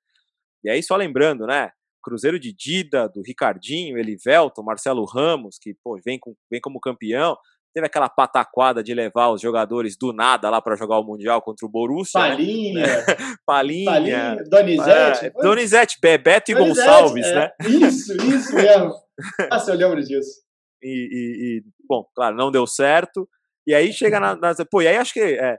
E 0.63 0.69
aí, 0.69 0.83
só 0.83 0.97
lembrando, 0.97 1.47
né? 1.47 1.71
Cruzeiro 2.03 2.39
de 2.39 2.53
Dida, 2.53 3.09
do 3.09 3.23
Ricardinho, 3.23 3.97
Elivelton, 3.99 4.63
Marcelo 4.63 5.05
Ramos, 5.05 5.57
que 5.61 5.75
pô, 5.83 5.99
vem, 6.05 6.19
com, 6.19 6.35
vem 6.51 6.61
como 6.61 6.81
campeão. 6.81 7.37
Teve 7.73 7.87
aquela 7.87 8.09
pataquada 8.09 8.83
de 8.83 8.93
levar 8.93 9.31
os 9.31 9.41
jogadores 9.41 9.97
do 9.97 10.13
nada 10.13 10.51
lá 10.51 10.61
para 10.61 10.75
jogar 10.77 10.99
o 10.99 11.05
Mundial 11.05 11.41
contra 11.41 11.65
o 11.65 11.71
Borussia. 11.71 12.21
né? 12.21 12.29
Palinha, 12.31 12.85
Palinha. 13.47 13.85
Palinha, 13.91 14.37
Donizete. 14.51 15.27
É? 15.27 15.31
Donizete, 15.31 15.99
Bebeto 16.03 16.51
e 16.51 16.55
Donizete, 16.55 16.87
Gonçalves, 16.87 17.27
é. 17.27 17.35
né? 17.35 17.51
Isso, 17.69 18.13
isso 18.17 18.55
mesmo. 18.55 18.93
Nossa, 19.51 19.71
eu 19.71 19.77
lembro 19.77 20.03
disso. 20.03 20.41
E, 20.83 20.89
e- 20.89 21.59
e, 21.59 21.65
bom, 21.89 22.05
claro, 22.15 22.37
não 22.37 22.51
deu 22.51 22.67
certo. 22.67 23.29
E 23.67 23.75
aí 23.75 23.93
chega 23.93 24.19
na, 24.21 24.35
nas. 24.41 24.59
Pô, 24.71 24.81
e 24.83 24.89
aí 24.89 24.97
acho 24.97 25.13
que. 25.13 25.21
É, 25.21 25.59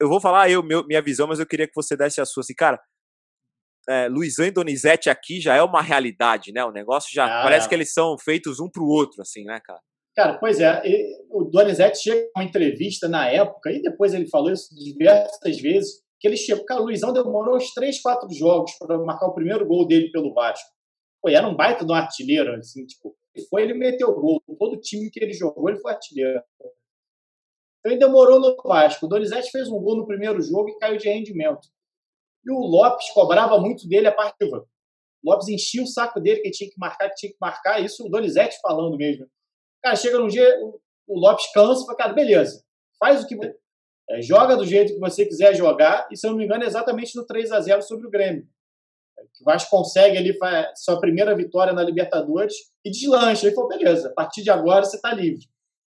eu- 0.00 0.08
vou 0.08 0.20
falar 0.20 0.50
eu, 0.50 0.62
meu- 0.62 0.86
minha 0.86 1.02
visão, 1.02 1.26
mas 1.26 1.40
eu 1.40 1.46
queria 1.46 1.66
que 1.66 1.74
você 1.74 1.96
desse 1.96 2.20
a 2.20 2.24
sua. 2.24 2.42
Assim, 2.42 2.54
cara, 2.54 2.80
é, 3.88 4.08
Luizão 4.08 4.46
e 4.46 4.50
Donizete 4.50 5.10
aqui 5.10 5.40
já 5.40 5.54
é 5.56 5.62
uma 5.62 5.82
realidade, 5.82 6.52
né? 6.52 6.64
O 6.64 6.70
negócio 6.70 7.10
já. 7.12 7.24
Ah, 7.26 7.42
parece 7.42 7.66
é. 7.66 7.68
que 7.68 7.74
eles 7.74 7.92
são 7.92 8.16
feitos 8.18 8.60
um 8.60 8.70
pro 8.70 8.86
outro, 8.86 9.20
assim, 9.22 9.44
né, 9.44 9.60
cara? 9.64 9.80
Cara, 10.14 10.38
pois 10.38 10.60
é, 10.60 10.82
o 11.30 11.44
Donizete 11.44 12.02
chega 12.02 12.28
uma 12.36 12.44
entrevista 12.44 13.08
na 13.08 13.28
época, 13.30 13.72
e 13.72 13.80
depois 13.80 14.12
ele 14.12 14.28
falou 14.28 14.52
isso 14.52 14.68
diversas 14.74 15.58
vezes, 15.58 16.02
que 16.20 16.28
ele 16.28 16.36
chegou, 16.36 16.64
cara, 16.66 16.82
o 16.82 16.84
Luizão 16.84 17.14
demorou 17.14 17.56
uns 17.56 17.72
3, 17.72 18.00
4 18.00 18.28
jogos 18.32 18.72
para 18.78 18.98
marcar 18.98 19.26
o 19.26 19.34
primeiro 19.34 19.66
gol 19.66 19.86
dele 19.86 20.10
pelo 20.12 20.34
Vasco. 20.34 20.68
Pô, 21.20 21.30
era 21.30 21.48
um 21.48 21.56
baita 21.56 21.84
de 21.84 21.90
um 21.90 21.94
artilheiro, 21.94 22.54
assim, 22.54 22.84
tipo, 22.84 23.16
foi 23.48 23.62
ele 23.62 23.74
meteu 23.74 24.08
o 24.08 24.20
gol, 24.20 24.42
todo 24.58 24.80
time 24.80 25.10
que 25.10 25.18
ele 25.22 25.32
jogou, 25.32 25.68
ele 25.70 25.78
foi 25.78 25.92
artilheiro. 25.92 26.42
Então 27.80 27.92
ele 27.92 27.98
demorou 27.98 28.38
no 28.38 28.54
Vasco. 28.62 29.06
O 29.06 29.08
Donizete 29.08 29.50
fez 29.50 29.68
um 29.68 29.80
gol 29.80 29.96
no 29.96 30.06
primeiro 30.06 30.40
jogo 30.40 30.68
e 30.68 30.78
caiu 30.78 30.96
de 30.98 31.08
rendimento. 31.08 31.68
E 32.44 32.50
o 32.52 32.58
Lopes 32.58 33.10
cobrava 33.10 33.58
muito 33.58 33.88
dele 33.88 34.06
a 34.08 34.12
partida. 34.12 34.58
O 34.58 34.66
Lopes 35.30 35.48
enchia 35.48 35.82
o 35.82 35.86
saco 35.86 36.20
dele 36.20 36.40
que 36.40 36.50
tinha 36.50 36.70
que 36.70 36.78
marcar, 36.78 37.08
que 37.08 37.14
tinha 37.16 37.32
que 37.32 37.38
marcar. 37.40 37.82
Isso 37.82 38.04
o 38.06 38.08
Donizete 38.10 38.58
falando 38.60 38.96
mesmo. 38.96 39.26
Cara, 39.82 39.96
chega 39.96 40.18
num 40.18 40.28
dia, 40.28 40.46
o- 40.62 40.80
Lopes 41.08 41.52
cansa 41.52 41.82
e 41.82 41.86
fala, 41.86 41.98
cara, 41.98 42.12
beleza, 42.12 42.64
faz 42.98 43.22
o 43.24 43.26
que. 43.26 43.36
é, 44.10 44.22
joga 44.22 44.56
do 44.56 44.64
jeito 44.64 44.92
que 44.94 44.98
você 45.00 45.26
quiser 45.26 45.54
jogar, 45.54 46.08
e 46.10 46.16
se 46.16 46.26
eu 46.26 46.30
não 46.30 46.38
me 46.38 46.44
engano, 46.44 46.62
é 46.64 46.66
exatamente 46.66 47.16
no 47.16 47.26
3 47.26 47.50
a 47.52 47.60
0 47.60 47.82
sobre 47.82 48.06
o 48.06 48.10
Grêmio. 48.10 48.46
Que 49.34 49.42
O 49.42 49.44
Vasco 49.44 49.70
consegue 49.70 50.16
ali 50.16 50.36
sua 50.74 50.98
primeira 51.00 51.34
vitória 51.34 51.72
na 51.72 51.82
Libertadores 51.82 52.54
e 52.84 52.90
deslancha. 52.90 53.46
Ele 53.46 53.54
falou, 53.54 53.68
beleza, 53.68 54.08
a 54.08 54.12
partir 54.12 54.42
de 54.42 54.50
agora 54.50 54.84
você 54.84 54.96
está 54.96 55.12
livre. 55.12 55.46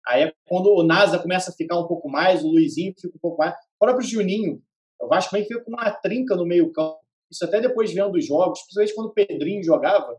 Aí 0.08 0.24
é 0.24 0.34
quando 0.48 0.68
o 0.74 0.84
NASA 0.84 1.20
começa 1.20 1.52
a 1.52 1.54
ficar 1.54 1.80
um 1.80 1.88
pouco 1.88 2.10
mais, 2.10 2.44
o 2.44 2.48
Luizinho 2.48 2.94
fica 3.00 3.16
um 3.16 3.20
pouco 3.20 3.38
mais. 3.38 3.54
O 3.54 3.86
próprio 3.86 4.08
Juninho, 4.08 4.62
o 5.00 5.08
Vasco 5.08 5.32
também 5.32 5.48
fica 5.48 5.64
com 5.64 5.72
uma 5.72 5.92
trinca 5.92 6.36
no 6.36 6.46
meio-campo. 6.46 6.98
Isso 7.32 7.46
até 7.46 7.62
depois 7.62 7.94
vendo 7.94 8.16
os 8.16 8.26
jogos, 8.26 8.60
principalmente 8.62 8.96
quando 8.96 9.08
o 9.08 9.14
Pedrinho 9.14 9.64
jogava. 9.64 10.18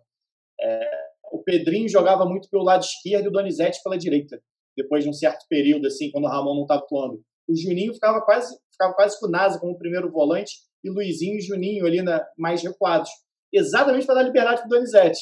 é, 0.61 1.11
o 1.33 1.43
Pedrinho 1.43 1.89
jogava 1.89 2.25
muito 2.25 2.49
pelo 2.51 2.65
lado 2.65 2.83
esquerdo 2.83 3.27
e 3.27 3.29
o 3.29 3.33
Donizete 3.33 3.83
pela 3.83 3.97
direita. 3.97 4.43
Depois 4.77 5.05
de 5.05 5.11
um 5.11 5.13
certo 5.13 5.47
período, 5.49 5.87
assim, 5.87 6.11
quando 6.11 6.25
o 6.25 6.29
Ramon 6.29 6.55
não 6.55 6.63
estava 6.63 6.81
atuando. 6.81 7.23
O 7.49 7.57
Juninho 7.57 7.95
ficava 7.95 8.21
quase, 8.21 8.57
ficava 8.71 8.95
quase 8.95 9.19
com 9.19 9.27
o 9.27 9.31
NASA 9.31 9.59
como 9.59 9.79
primeiro 9.79 10.11
volante 10.11 10.53
e 10.83 10.91
Luizinho 10.91 11.37
e 11.37 11.41
Juninho 11.41 11.87
ali 11.87 12.03
na, 12.03 12.25
mais 12.37 12.63
recuados. 12.63 13.11
Exatamente 13.53 14.07
para 14.07 14.17
dar 14.17 14.23
liberdade 14.23 14.61
para 14.61 14.67
o 14.67 14.71
Donizete. 14.71 15.21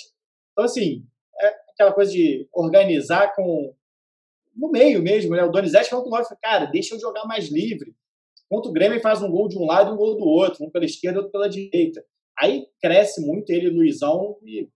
Então, 0.52 0.64
assim, 0.64 1.04
é 1.40 1.54
aquela 1.72 1.92
coisa 1.92 2.12
de 2.12 2.48
organizar 2.52 3.34
com. 3.34 3.74
no 4.54 4.70
meio 4.70 5.02
mesmo, 5.02 5.34
né? 5.34 5.42
O 5.44 5.50
Donizete 5.50 5.90
com 5.90 5.96
o 5.96 6.08
Lopes, 6.08 6.28
cara, 6.42 6.66
deixa 6.66 6.94
eu 6.94 7.00
jogar 7.00 7.24
mais 7.24 7.48
livre. 7.48 7.94
Enquanto 8.50 8.66
o 8.66 8.72
Grêmio 8.72 9.00
faz 9.00 9.22
um 9.22 9.30
gol 9.30 9.48
de 9.48 9.58
um 9.58 9.66
lado 9.66 9.90
e 9.90 9.92
um 9.94 9.96
gol 9.96 10.16
do 10.16 10.24
outro, 10.24 10.64
um 10.64 10.70
pela 10.70 10.84
esquerda 10.84 11.18
outro 11.18 11.32
pela 11.32 11.48
direita. 11.48 12.02
Aí 12.38 12.66
cresce 12.80 13.24
muito 13.24 13.50
ele, 13.50 13.68
Luizão, 13.68 14.38
e 14.42 14.68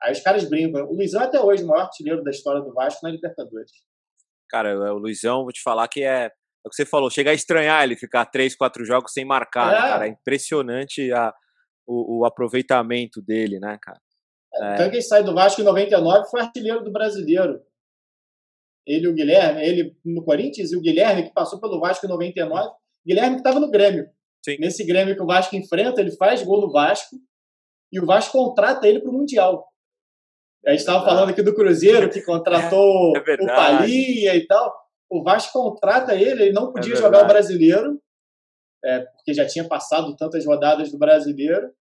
aí 0.00 0.12
os 0.12 0.20
caras 0.20 0.48
brincam. 0.48 0.86
O 0.86 0.94
Luizão 0.94 1.20
é 1.20 1.24
até 1.24 1.40
hoje 1.40 1.62
o 1.62 1.66
maior 1.66 1.82
artilheiro 1.82 2.22
da 2.22 2.30
história 2.30 2.62
do 2.62 2.72
Vasco 2.72 3.00
na 3.02 3.10
Libertadores. 3.10 3.72
Cara, 4.48 4.94
o 4.94 4.98
Luizão, 4.98 5.42
vou 5.42 5.52
te 5.52 5.62
falar 5.62 5.86
que 5.88 6.02
é. 6.02 6.30
É 6.64 6.68
o 6.68 6.70
que 6.70 6.76
você 6.76 6.84
falou, 6.84 7.10
chega 7.10 7.30
a 7.30 7.34
estranhar 7.34 7.82
ele 7.84 7.96
ficar 7.96 8.26
três, 8.26 8.54
quatro 8.54 8.84
jogos 8.84 9.12
sem 9.12 9.24
marcar, 9.24 9.72
né, 9.72 9.78
É. 9.78 9.80
cara? 9.80 10.06
É 10.06 10.08
impressionante 10.10 11.10
a, 11.12 11.32
o, 11.86 12.20
o 12.20 12.24
aproveitamento 12.26 13.22
dele, 13.22 13.58
né, 13.58 13.78
cara? 13.80 14.00
É. 14.54 14.74
Então 14.74 14.90
quem 14.90 15.00
sai 15.00 15.22
do 15.22 15.34
Vasco 15.34 15.60
em 15.60 15.64
99 15.64 16.28
foi 16.30 16.40
artilheiro 16.40 16.82
do 16.84 16.92
brasileiro. 16.92 17.60
Ele 18.86 19.06
e 19.06 19.08
o 19.08 19.14
Guilherme, 19.14 19.62
ele 19.62 19.96
no 20.04 20.24
Corinthians 20.24 20.72
e 20.72 20.76
o 20.76 20.80
Guilherme, 20.80 21.22
que 21.24 21.32
passou 21.32 21.60
pelo 21.60 21.80
Vasco 21.80 22.04
em 22.06 22.08
99. 22.08 22.70
Guilherme 23.06 23.36
que 23.36 23.40
estava 23.40 23.60
no 23.60 23.70
Grêmio. 23.70 24.08
Sim. 24.44 24.56
Nesse 24.58 24.84
Grêmio 24.84 25.14
que 25.14 25.22
o 25.22 25.26
Vasco 25.26 25.54
enfrenta, 25.54 26.00
ele 26.00 26.16
faz 26.16 26.42
gol 26.42 26.60
no 26.62 26.72
Vasco 26.72 27.16
e 27.92 28.00
o 28.00 28.06
Vasco 28.06 28.32
contrata 28.32 28.86
ele 28.88 29.00
para 29.00 29.10
o 29.10 29.12
Mundial. 29.14 29.66
A 30.66 30.70
gente 30.70 30.80
estava 30.80 31.04
falando 31.04 31.30
aqui 31.30 31.42
do 31.42 31.54
Cruzeiro, 31.54 32.10
que 32.10 32.20
contratou 32.24 33.16
É 33.16 33.20
o 33.20 33.24
verdade. 33.24 33.78
Palinha 33.78 34.34
e 34.34 34.46
tal. 34.46 34.74
O 35.10 35.22
Vasco 35.24 35.52
contrata 35.52 36.14
ele, 36.14 36.44
ele 36.44 36.52
não 36.52 36.72
podia 36.72 36.94
É 36.94 36.96
jogar 36.96 37.24
o 37.24 37.26
brasileiro, 37.28 38.00
é, 38.84 39.00
porque 39.00 39.34
já 39.34 39.46
tinha 39.46 39.66
passado 39.66 40.14
tantas 40.16 40.46
rodadas 40.46 40.90
do 40.92 40.98
brasileiro. 40.98 41.72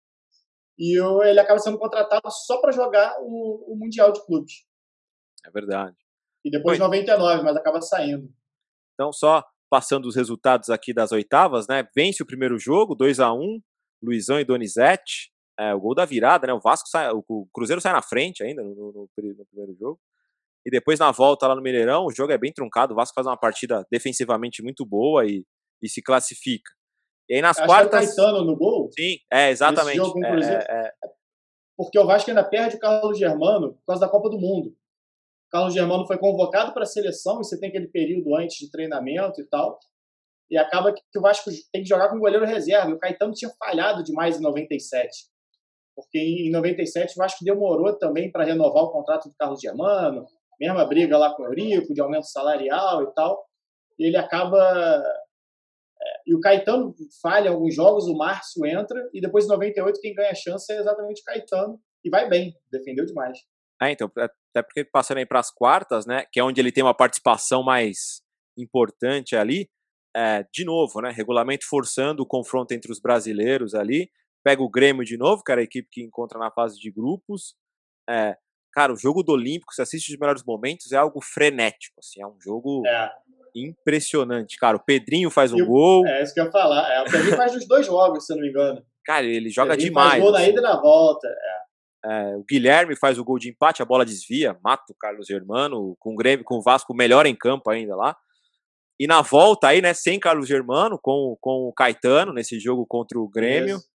E 0.78 0.98
o- 1.00 1.22
ele 1.22 1.38
acaba 1.40 1.58
sendo 1.58 1.78
contratado 1.78 2.22
só 2.30 2.60
para 2.60 2.72
jogar 2.72 3.16
o, 3.20 3.72
o 3.72 3.76
Mundial 3.76 4.12
de 4.12 4.24
Clubes. 4.24 4.64
É 5.44 5.50
verdade. 5.50 5.96
E 6.44 6.50
depois 6.50 6.78
Foi. 6.78 6.86
99, 6.86 7.42
mas 7.42 7.56
acaba 7.56 7.80
saindo. 7.82 8.32
Então, 8.94 9.12
só 9.12 9.44
passando 9.70 10.06
os 10.06 10.16
resultados 10.16 10.70
aqui 10.70 10.94
das 10.94 11.12
oitavas, 11.12 11.66
né? 11.68 11.86
Vence 11.94 12.22
o 12.22 12.26
primeiro 12.26 12.58
jogo, 12.58 12.94
2 12.94 13.20
a 13.20 13.32
1 13.32 13.60
Luizão 14.02 14.40
e 14.40 14.44
Donizete. 14.44 15.30
É, 15.58 15.74
o 15.74 15.80
gol 15.80 15.94
da 15.94 16.04
virada, 16.04 16.46
né? 16.46 16.52
O 16.54 16.60
Vasco 16.60 16.88
sai, 16.88 17.10
o 17.12 17.46
Cruzeiro 17.52 17.80
sai 17.82 17.92
na 17.92 18.00
frente 18.00 18.42
ainda 18.44 18.62
no, 18.62 18.74
no- 18.74 18.92
no 18.92 19.08
primeiro 19.50 19.74
jogo. 19.78 20.00
E 20.68 20.70
depois 20.70 20.98
na 20.98 21.10
volta 21.10 21.46
lá 21.46 21.56
no 21.56 21.62
Mineirão, 21.62 22.04
o 22.04 22.12
jogo 22.12 22.30
é 22.30 22.36
bem 22.36 22.52
truncado. 22.52 22.92
O 22.92 22.96
Vasco 22.96 23.14
faz 23.14 23.26
uma 23.26 23.38
partida 23.38 23.86
defensivamente 23.90 24.62
muito 24.62 24.84
boa 24.84 25.24
e, 25.24 25.42
e 25.82 25.88
se 25.88 26.02
classifica. 26.02 26.70
E 27.26 27.36
aí 27.36 27.40
nas 27.40 27.56
Acho 27.56 27.56
que 27.56 27.62
é 27.62 27.64
o 27.64 27.68
quartas. 27.68 28.14
Caetano 28.14 28.44
no 28.44 28.54
gol, 28.54 28.90
Sim, 28.92 29.16
é, 29.32 29.48
exatamente. 29.48 29.96
jogo 29.96 30.22
É, 30.22 30.28
é, 30.28 30.88
é, 30.88 30.92
porque 31.74 31.98
o 31.98 32.04
Vasco 32.04 32.28
ainda 32.28 32.44
perde 32.44 32.76
o 32.76 32.78
Carlos 32.78 33.18
Germano 33.18 33.76
por 33.76 33.86
causa 33.86 34.02
da 34.02 34.10
Copa 34.10 34.28
do 34.28 34.38
Mundo. 34.38 34.68
O 34.68 35.50
Carlos 35.50 35.72
Germano 35.72 36.06
foi 36.06 36.18
convocado 36.18 36.74
para 36.74 36.82
a 36.82 36.86
seleção, 36.86 37.36
e 37.36 37.44
você 37.44 37.58
tem 37.58 37.70
aquele 37.70 37.88
período 37.88 38.36
antes 38.36 38.58
de 38.58 38.70
treinamento 38.70 39.40
e 39.40 39.44
tal. 39.44 39.80
E 40.50 40.58
acaba 40.58 40.92
que 40.92 41.00
o 41.18 41.22
Vasco 41.22 41.50
tem 41.72 41.82
que 41.82 41.88
jogar 41.88 42.10
com 42.10 42.16
o 42.16 42.20
goleiro 42.20 42.44
reserva. 42.44 42.90
E 42.90 42.92
o 42.92 42.98
Caetano 42.98 43.32
tinha 43.32 43.50
falhado 43.58 44.04
demais 44.04 44.38
em 44.38 44.42
97. 44.42 45.28
Porque 45.96 46.18
em 46.18 46.50
97 46.50 47.14
o 47.14 47.16
Vasco 47.16 47.42
demorou 47.42 47.98
também 47.98 48.30
para 48.30 48.44
renovar 48.44 48.84
o 48.84 48.90
contrato 48.90 49.30
do 49.30 49.34
Carlos 49.34 49.60
Germano, 49.60 50.26
mesma 50.60 50.84
briga 50.86 51.16
lá 51.16 51.34
com 51.34 51.42
o 51.42 51.46
Eurico, 51.46 51.94
de 51.94 52.00
aumento 52.00 52.26
salarial 52.26 53.02
e 53.04 53.14
tal. 53.14 53.44
Ele 53.98 54.16
acaba. 54.16 54.58
é, 56.00 56.20
E 56.26 56.34
o 56.34 56.40
Caetano 56.40 56.94
falha 57.22 57.50
alguns 57.50 57.74
jogos, 57.74 58.06
o 58.06 58.16
Márcio 58.16 58.64
entra, 58.66 59.08
e 59.12 59.20
depois 59.20 59.44
em 59.44 59.48
98 59.48 60.00
quem 60.00 60.14
ganha 60.14 60.30
a 60.30 60.34
chance 60.34 60.72
é 60.72 60.78
exatamente 60.78 61.20
o 61.20 61.24
Caetano. 61.24 61.80
E 62.04 62.10
vai 62.10 62.28
bem, 62.28 62.54
defendeu 62.70 63.04
demais. 63.04 63.38
É, 63.82 63.92
então, 63.92 64.10
até 64.16 64.62
porque 64.62 64.84
passando 64.84 65.18
aí 65.18 65.26
para 65.26 65.40
as 65.40 65.50
quartas, 65.50 66.06
né, 66.06 66.24
que 66.32 66.40
é 66.40 66.44
onde 66.44 66.60
ele 66.60 66.72
tem 66.72 66.82
uma 66.82 66.96
participação 66.96 67.62
mais 67.62 68.20
importante 68.56 69.36
ali, 69.36 69.68
é, 70.16 70.44
de 70.52 70.64
novo, 70.64 71.00
né, 71.00 71.10
regulamento 71.10 71.64
forçando 71.68 72.22
o 72.22 72.26
confronto 72.26 72.72
entre 72.72 72.90
os 72.90 73.00
brasileiros 73.00 73.74
ali, 73.74 74.10
pega 74.44 74.62
o 74.62 74.70
Grêmio 74.70 75.04
de 75.04 75.16
novo, 75.16 75.44
que 75.44 75.52
era 75.52 75.60
a 75.60 75.64
equipe 75.64 75.88
que 75.90 76.02
encontra 76.02 76.38
na 76.38 76.50
fase 76.50 76.78
de 76.78 76.90
grupos, 76.90 77.54
É, 78.08 78.36
cara, 78.78 78.92
o 78.92 78.96
jogo 78.96 79.22
do 79.24 79.32
Olímpico, 79.32 79.74
você 79.74 79.82
assiste 79.82 80.12
os 80.12 80.18
melhores 80.18 80.44
momentos, 80.44 80.92
é 80.92 80.96
algo 80.96 81.20
frenético, 81.20 81.96
assim, 81.98 82.22
é 82.22 82.26
um 82.26 82.36
jogo 82.40 82.86
É, 82.86 83.10
impressionante. 83.54 84.56
Cara, 84.56 84.76
o 84.76 84.80
Pedrinho 84.84 85.30
faz 85.30 85.52
um 85.52 85.62
o- 85.62 85.66
gol, 85.66 86.06
é 86.06 86.22
isso 86.22 86.32
que 86.32 86.40
eu 86.40 86.44
ia 86.44 86.50
falar. 86.52 86.88
É, 86.92 87.00
o 87.02 87.04
Pedrinho 87.10 87.36
faz 87.36 87.54
os 87.56 87.66
dois 87.66 87.86
jogos, 87.86 88.24
se 88.26 88.32
eu 88.32 88.36
não 88.36 88.42
me 88.44 88.50
engano. 88.50 88.82
cara, 89.04 89.24
ele 89.26 89.48
joga 89.50 89.70
Pedrinho 89.70 89.90
demais. 89.90 90.10
Faz 90.10 90.22
gol 90.22 90.32
na 90.32 90.38
assim. 90.38 90.50
ida 90.50 90.60
e 90.60 90.62
na 90.62 90.80
volta. 90.80 91.28
É, 92.04 92.36
o 92.36 92.44
Guilherme 92.48 92.94
faz 92.94 93.18
o 93.18 93.24
gol 93.24 93.38
de 93.38 93.48
empate, 93.50 93.82
a 93.82 93.84
bola 93.84 94.04
desvia, 94.04 94.56
mata 94.62 94.84
o 94.92 94.96
Carlos 94.96 95.26
Germano, 95.26 95.96
com 95.98 96.12
o 96.12 96.16
Grêmio, 96.16 96.44
com 96.44 96.56
o 96.58 96.62
Vasco 96.62 96.94
melhor 96.94 97.26
em 97.26 97.34
campo 97.34 97.70
ainda 97.70 97.96
lá. 97.96 98.16
E 99.00 99.06
na 99.06 99.22
volta 99.22 99.68
aí, 99.68 99.80
né, 99.82 99.92
sem 99.94 100.20
Carlos 100.20 100.46
Germano, 100.46 100.98
com, 101.02 101.36
com 101.40 101.68
o 101.68 101.72
Caetano, 101.72 102.32
nesse 102.32 102.58
jogo 102.60 102.86
contra 102.86 103.18
o 103.18 103.28
Grêmio. 103.28 103.76
Isso. 103.76 103.88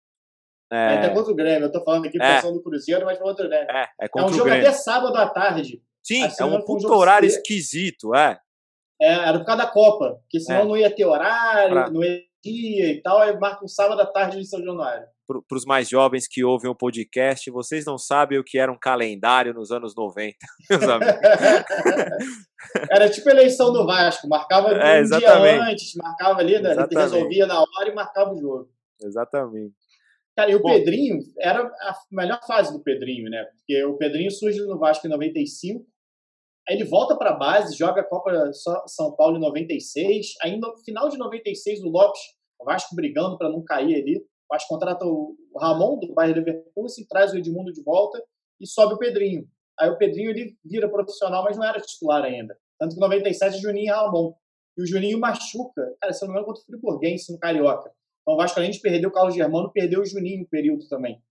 É. 0.73 0.97
Até 0.97 1.07
É, 1.07 1.09
contra 1.09 1.31
o 1.31 1.35
Grêmio. 1.35 1.65
Eu 1.67 1.71
tô 1.71 1.83
falando 1.83 2.05
aqui 2.07 2.17
É. 2.21 2.41
do 2.41 2.61
Cruzeiro, 2.63 3.05
mas 3.05 3.19
contra 3.19 3.45
o 3.45 3.49
Grêmio. 3.49 3.67
é, 3.69 3.81
é 3.83 4.05
É 4.05 4.07
contra 4.07 4.27
um 4.29 4.31
o 4.31 4.37
jogo 4.37 4.49
até 4.49 4.71
sábado 4.71 5.15
à 5.17 5.27
tarde. 5.29 5.81
Sim, 6.01 6.23
assim, 6.23 6.41
é 6.43 6.45
um 6.45 6.61
foi 6.65 6.75
um 6.83 6.91
horário 6.93 7.27
esquisito, 7.27 8.13
é. 8.15 8.39
É, 9.01 9.13
era 9.13 9.37
por 9.39 9.45
causa 9.45 9.63
da 9.63 9.69
Copa, 9.69 10.17
porque 10.21 10.39
senão 10.39 10.61
É. 10.61 10.65
não 10.65 10.77
ia 10.77 10.89
ter 10.93 11.05
horário, 11.05 11.73
Pra- 11.73 11.89
não 11.89 12.03
ia 12.03 12.21
dia 12.43 12.91
e 12.91 13.01
tal. 13.01 13.19
Aí 13.19 13.37
marca 13.39 13.63
um 13.63 13.67
sábado 13.69 14.01
à 14.01 14.05
tarde 14.05 14.37
de 14.37 14.45
São 14.45 14.59
Januário. 14.61 15.05
Para 15.25 15.57
os 15.57 15.65
mais 15.65 15.87
jovens 15.87 16.27
que 16.27 16.43
ouvem 16.43 16.69
o 16.69 16.75
podcast, 16.75 17.49
vocês 17.49 17.85
não 17.85 17.97
sabem 17.97 18.37
o 18.37 18.43
que 18.43 18.57
era 18.59 18.69
um 18.69 18.77
calendário 18.77 19.53
nos 19.53 19.71
anos 19.71 19.95
90, 19.95 20.35
meus 20.69 20.83
amigos. 20.83 21.15
Era 22.91 23.09
tipo 23.09 23.29
eleição 23.29 23.71
do 23.71 23.85
Vasco, 23.85 24.27
marcava 24.27 24.69
É, 24.73 25.01
um 25.01 25.05
dia 25.05 25.33
antes, 25.63 25.93
marcava 25.95 26.39
ali, 26.39 26.59
né, 26.61 26.75
resolvia 26.91 27.45
na 27.45 27.59
hora 27.61 27.89
e 27.89 27.93
marcava 27.93 28.33
o 28.33 28.37
jogo. 28.39 28.69
Exatamente. 29.01 29.73
Cara, 30.35 30.51
e 30.51 30.55
o 30.55 30.61
Bom. 30.61 30.69
Pedrinho, 30.69 31.19
era 31.39 31.61
a 31.61 31.95
melhor 32.11 32.39
fase 32.45 32.73
do 32.73 32.83
Pedrinho, 32.83 33.29
né? 33.29 33.43
Porque 33.45 33.83
o 33.83 33.97
Pedrinho 33.97 34.31
surge 34.31 34.59
no 34.61 34.79
Vasco 34.79 35.05
em 35.05 35.09
95, 35.09 35.85
aí 36.67 36.75
ele 36.75 36.85
volta 36.85 37.15
para 37.15 37.31
a 37.31 37.37
base, 37.37 37.77
joga 37.77 38.01
a 38.01 38.03
Copa 38.03 38.51
São 38.87 39.15
Paulo 39.15 39.37
em 39.37 39.41
96, 39.41 40.33
aí 40.41 40.57
no 40.57 40.75
final 40.83 41.09
de 41.09 41.17
96 41.17 41.83
o 41.83 41.89
Lopes, 41.89 42.21
o 42.59 42.65
Vasco 42.65 42.95
brigando 42.95 43.37
para 43.37 43.49
não 43.49 43.63
cair 43.63 44.01
ali, 44.01 44.17
o 44.17 44.25
Vasco 44.49 44.69
contrata 44.69 45.05
o 45.05 45.35
o 45.53 45.59
Ramon 45.59 45.99
do 45.99 46.13
Bayern 46.13 46.39
Leverkusen, 46.39 47.05
traz 47.07 47.31
o 47.31 47.37
Edmundo 47.37 47.71
de 47.71 47.83
volta 47.83 48.21
e 48.59 48.67
sobe 48.67 48.95
o 48.95 48.97
Pedrinho. 48.97 49.47
Aí 49.79 49.89
o 49.89 49.97
Pedrinho 49.97 50.31
ele 50.31 50.57
vira 50.65 50.89
profissional, 50.89 51.43
mas 51.43 51.57
não 51.57 51.65
era 51.65 51.79
titular 51.79 52.23
ainda. 52.23 52.57
Tanto 52.79 52.95
que 52.95 52.97
em 52.97 53.01
97 53.01 53.61
Juninho 53.61 53.85
e 53.85 53.89
Ramon. 53.89 54.33
E 54.75 54.81
o 54.81 54.87
Juninho 54.87 55.19
machuca, 55.19 55.95
cara, 56.01 56.11
se 56.11 56.23
eu 56.23 56.27
não 56.27 56.33
me 56.33 56.39
engano, 56.39 56.47
contra 56.47 56.63
o 56.63 56.65
Friburguense 56.65 57.31
no 57.31 57.39
Carioca. 57.39 57.91
Então 58.23 58.35
o 58.35 58.37
Vasco, 58.37 58.57
além 58.57 58.71
de 58.71 58.79
perder 58.79 59.05
o 59.05 59.11
Carlos 59.11 59.35
Germano, 59.35 59.71
perdeu 59.71 60.01
o 60.01 60.05
Juninho 60.05 60.39
no 60.39 60.47
período 60.47 60.87
também. 60.87 61.21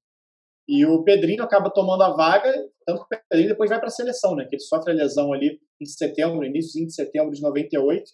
E 0.68 0.86
o 0.86 1.02
Pedrinho 1.02 1.42
acaba 1.42 1.70
tomando 1.70 2.02
a 2.02 2.10
vaga, 2.10 2.52
tanto 2.86 3.06
que 3.06 3.16
o 3.16 3.20
Pedrinho 3.28 3.48
depois 3.48 3.68
vai 3.68 3.78
para 3.78 3.88
a 3.88 3.90
seleção, 3.90 4.36
né? 4.36 4.44
Que 4.44 4.54
ele 4.56 4.62
sofre 4.62 4.92
a 4.92 4.94
lesão 4.94 5.32
ali 5.32 5.60
em 5.80 5.86
setembro, 5.86 6.44
início 6.44 6.84
de 6.86 6.94
setembro 6.94 7.32
de 7.32 7.42
98. 7.42 8.04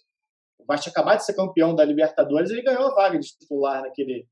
O 0.59 0.65
Vasco 0.65 0.89
acabado 0.89 1.17
de 1.17 1.25
ser 1.25 1.35
campeão 1.35 1.75
da 1.75 1.85
Libertadores 1.85 2.49
ele 2.49 2.63
ganhou 2.63 2.87
a 2.87 2.95
vaga 2.95 3.19
de 3.19 3.27
titular 3.27 3.83
naquele, 3.83 4.27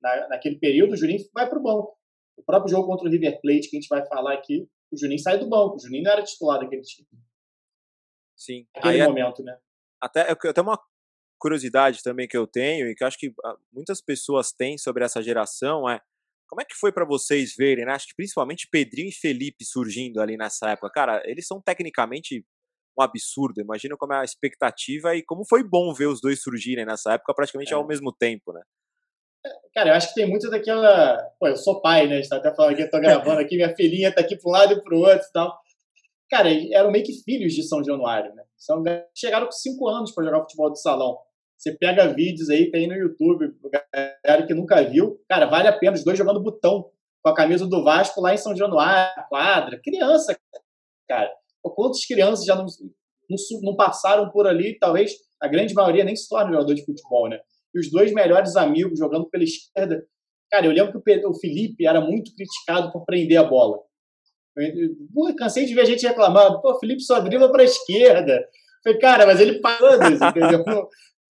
na, 0.00 0.28
naquele 0.28 0.58
período. 0.58 0.92
O 0.92 0.96
Juninho 0.96 1.24
vai 1.34 1.48
para 1.48 1.58
o 1.58 1.62
banco. 1.62 1.96
O 2.36 2.44
próprio 2.44 2.70
jogo 2.70 2.86
contra 2.86 3.08
o 3.08 3.10
River 3.10 3.40
Plate, 3.40 3.68
que 3.70 3.76
a 3.76 3.80
gente 3.80 3.88
vai 3.88 4.06
falar 4.06 4.34
aqui, 4.34 4.68
o 4.92 4.96
Juninho 4.96 5.18
sai 5.18 5.38
do 5.38 5.48
banco. 5.48 5.76
O 5.76 5.80
Juninho 5.80 6.04
não 6.04 6.12
era 6.12 6.22
titular 6.22 6.60
daquele 6.60 6.82
time, 6.82 7.08
Sim. 8.36 8.66
naquele 8.74 9.00
Aí, 9.00 9.08
momento, 9.08 9.42
né? 9.42 9.58
até, 10.00 10.30
até 10.30 10.60
uma 10.60 10.78
curiosidade 11.38 12.02
também 12.02 12.26
que 12.26 12.36
eu 12.36 12.46
tenho 12.46 12.88
e 12.88 12.94
que 12.94 13.02
eu 13.02 13.08
acho 13.08 13.18
que 13.18 13.32
ah, 13.44 13.56
muitas 13.72 14.00
pessoas 14.00 14.52
têm 14.52 14.78
sobre 14.78 15.04
essa 15.04 15.22
geração 15.22 15.88
é 15.88 16.00
como 16.48 16.62
é 16.62 16.64
que 16.64 16.76
foi 16.76 16.92
para 16.92 17.04
vocês 17.04 17.54
verem, 17.56 17.84
né? 17.84 17.92
Acho 17.92 18.06
que 18.06 18.14
principalmente 18.16 18.68
Pedrinho 18.70 19.08
e 19.08 19.12
Felipe 19.12 19.64
surgindo 19.64 20.20
ali 20.20 20.36
nessa 20.36 20.70
época. 20.70 20.90
Cara, 20.90 21.22
eles 21.24 21.46
são 21.46 21.60
tecnicamente 21.60 22.44
um 22.98 23.02
absurdo. 23.02 23.60
Imagina 23.60 23.96
como 23.96 24.14
é 24.14 24.20
a 24.20 24.24
expectativa 24.24 25.14
e 25.14 25.22
como 25.22 25.44
foi 25.44 25.62
bom 25.62 25.92
ver 25.92 26.06
os 26.06 26.20
dois 26.20 26.40
surgirem 26.40 26.86
nessa 26.86 27.14
época 27.14 27.34
praticamente 27.34 27.72
É. 27.72 27.76
ao 27.76 27.86
mesmo 27.86 28.12
tempo, 28.12 28.52
né? 28.52 28.62
Cara, 29.74 29.90
eu 29.90 29.94
acho 29.94 30.08
que 30.08 30.14
tem 30.14 30.28
muito 30.28 30.48
daquela. 30.50 31.16
Pô, 31.38 31.46
eu 31.48 31.56
sou 31.56 31.80
pai, 31.80 32.06
né? 32.06 32.14
A 32.14 32.16
gente 32.16 32.28
tá 32.28 32.36
até 32.36 32.54
falando 32.54 32.72
aqui, 32.72 32.82
eu 32.82 32.90
tô 32.90 32.98
gravando 32.98 33.40
aqui, 33.40 33.56
minha 33.56 33.74
filhinha 33.76 34.12
tá 34.12 34.20
aqui 34.20 34.36
um 34.44 34.50
lado 34.50 34.72
e 34.72 34.82
para 34.82 34.94
o 34.94 35.00
outro 35.00 35.26
e 35.28 35.32
tal. 35.32 35.56
Cara, 36.30 36.48
eram 36.72 36.90
meio 36.90 37.04
que 37.04 37.12
filhos 37.22 37.52
de 37.52 37.62
São 37.62 37.84
Januário, 37.84 38.34
né? 38.34 38.42
São... 38.56 38.82
Chegaram 39.14 39.46
com 39.46 39.52
cinco 39.52 39.88
anos 39.88 40.12
para 40.12 40.24
jogar 40.24 40.40
futebol 40.40 40.72
de 40.72 40.80
salão. 40.80 41.18
Você 41.56 41.72
pega 41.72 42.12
vídeos 42.12 42.50
aí, 42.50 42.70
tem 42.70 42.86
no 42.86 42.94
YouTube, 42.94 43.54
galera 43.94 44.46
que 44.46 44.54
nunca 44.54 44.82
viu. 44.82 45.18
Cara, 45.28 45.46
vale 45.46 45.68
a 45.68 45.72
pena 45.76 45.96
os 45.96 46.04
dois 46.04 46.18
jogando 46.18 46.42
botão 46.42 46.90
com 47.22 47.30
a 47.30 47.34
camisa 47.34 47.66
do 47.66 47.82
Vasco 47.82 48.20
lá 48.20 48.34
em 48.34 48.38
São 48.38 48.54
Januário, 48.54 49.24
quadra. 49.28 49.80
Criança, 49.82 50.38
cara. 51.08 51.32
Quantas 51.62 52.04
crianças 52.04 52.44
já 52.44 52.54
não, 52.54 52.66
não, 52.66 53.36
não 53.62 53.76
passaram 53.76 54.30
por 54.30 54.46
ali? 54.46 54.78
Talvez 54.78 55.12
a 55.40 55.48
grande 55.48 55.74
maioria 55.74 56.04
nem 56.04 56.14
se 56.14 56.28
torne 56.28 56.52
jogador 56.52 56.74
de 56.74 56.84
futebol, 56.84 57.28
né? 57.28 57.40
E 57.74 57.80
os 57.80 57.90
dois 57.90 58.12
melhores 58.12 58.54
amigos 58.54 58.98
jogando 58.98 59.28
pela 59.28 59.42
esquerda. 59.42 60.06
Cara, 60.50 60.66
eu 60.66 60.72
lembro 60.72 60.92
que 60.92 60.98
o 60.98 61.02
Pe- 61.02 61.26
o 61.26 61.34
Felipe 61.34 61.86
era 61.86 62.00
muito 62.00 62.32
criticado 62.34 62.92
por 62.92 63.04
prender 63.04 63.38
a 63.38 63.42
bola. 63.44 63.78
Eu- 64.56 65.34
cansei 65.36 65.66
de 65.66 65.74
ver 65.74 65.86
gente 65.86 66.06
reclamando. 66.06 66.62
Pô, 66.62 66.72
o 66.72 66.78
Felipe 66.78 67.02
só 67.02 67.18
dribla 67.20 67.50
para 67.50 67.62
a 67.62 67.64
esquerda. 67.66 68.46
Falei, 68.84 68.98
cara, 69.00 69.26
mas 69.26 69.40
ele 69.40 69.58
parou 69.60 69.98
disso, 69.98 70.24
entendeu? 70.24 70.62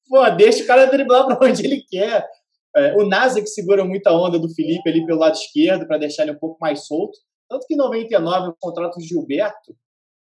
Pô, 0.07 0.29
deixa 0.31 0.63
o 0.63 0.67
cara 0.67 0.85
driblar 0.85 1.25
para 1.25 1.47
onde 1.47 1.65
ele 1.65 1.83
quer. 1.89 2.27
É, 2.75 2.93
o 2.95 3.07
Nasa 3.07 3.41
que 3.41 3.47
segura 3.47 3.85
muito 3.85 4.05
a 4.07 4.13
onda 4.13 4.37
do 4.37 4.53
Felipe 4.53 4.89
ali 4.89 5.05
pelo 5.05 5.19
lado 5.19 5.35
esquerdo 5.35 5.87
para 5.87 5.97
deixar 5.97 6.23
ele 6.23 6.33
um 6.33 6.39
pouco 6.39 6.57
mais 6.59 6.85
solto. 6.85 7.17
Tanto 7.49 7.65
que 7.67 7.73
em 7.73 7.77
99 7.77 8.47
eu 8.47 8.55
contrato 8.59 8.97
o 8.97 9.01
Gilberto, 9.01 9.75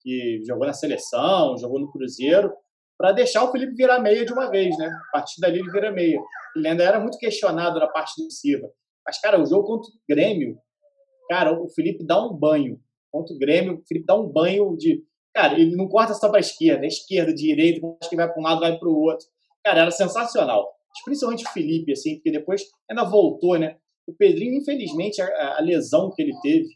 que 0.00 0.42
jogou 0.46 0.66
na 0.66 0.72
seleção, 0.72 1.56
jogou 1.56 1.78
no 1.78 1.90
Cruzeiro, 1.92 2.52
para 2.98 3.12
deixar 3.12 3.44
o 3.44 3.52
Felipe 3.52 3.74
virar 3.74 4.00
meia 4.00 4.24
de 4.24 4.32
uma 4.32 4.50
vez, 4.50 4.76
né? 4.76 4.86
A 4.86 5.12
partir 5.12 5.40
dali 5.40 5.60
ele 5.60 5.70
vira 5.70 5.90
meia. 5.90 6.20
Ele 6.56 6.68
ainda 6.68 6.84
era 6.84 7.00
muito 7.00 7.18
questionado 7.18 7.78
na 7.78 7.86
parte 7.86 8.14
defensiva. 8.16 8.68
Mas, 9.06 9.20
cara, 9.20 9.40
o 9.40 9.46
jogo 9.46 9.66
contra 9.66 9.90
o 9.90 9.94
Grêmio, 10.08 10.56
cara, 11.28 11.52
o 11.52 11.68
Felipe 11.70 12.04
dá 12.04 12.24
um 12.24 12.34
banho. 12.34 12.80
Contra 13.10 13.34
o 13.34 13.38
Grêmio, 13.38 13.74
o 13.74 13.86
Felipe 13.86 14.06
dá 14.06 14.14
um 14.14 14.28
banho 14.28 14.76
de. 14.76 15.02
Cara, 15.34 15.58
ele 15.58 15.76
não 15.76 15.88
corta 15.88 16.14
só 16.14 16.28
para 16.28 16.40
esquerda, 16.40 16.84
é 16.84 16.88
esquerda, 16.88 17.32
direita, 17.32 17.80
acho 18.00 18.10
que 18.10 18.16
vai 18.16 18.30
para 18.30 18.38
um 18.38 18.44
lado, 18.44 18.60
vai 18.60 18.78
para 18.78 18.88
o 18.88 19.00
outro. 19.00 19.26
Cara, 19.64 19.82
era 19.82 19.90
sensacional. 19.90 20.72
Principalmente 21.04 21.44
o 21.46 21.50
Felipe, 21.50 21.92
assim, 21.92 22.16
porque 22.16 22.30
depois 22.30 22.62
ainda 22.90 23.04
voltou, 23.04 23.58
né? 23.58 23.76
O 24.06 24.12
Pedrinho, 24.12 24.54
infelizmente, 24.54 25.22
a, 25.22 25.58
a 25.58 25.60
lesão 25.60 26.10
que 26.14 26.22
ele 26.22 26.34
teve, 26.42 26.68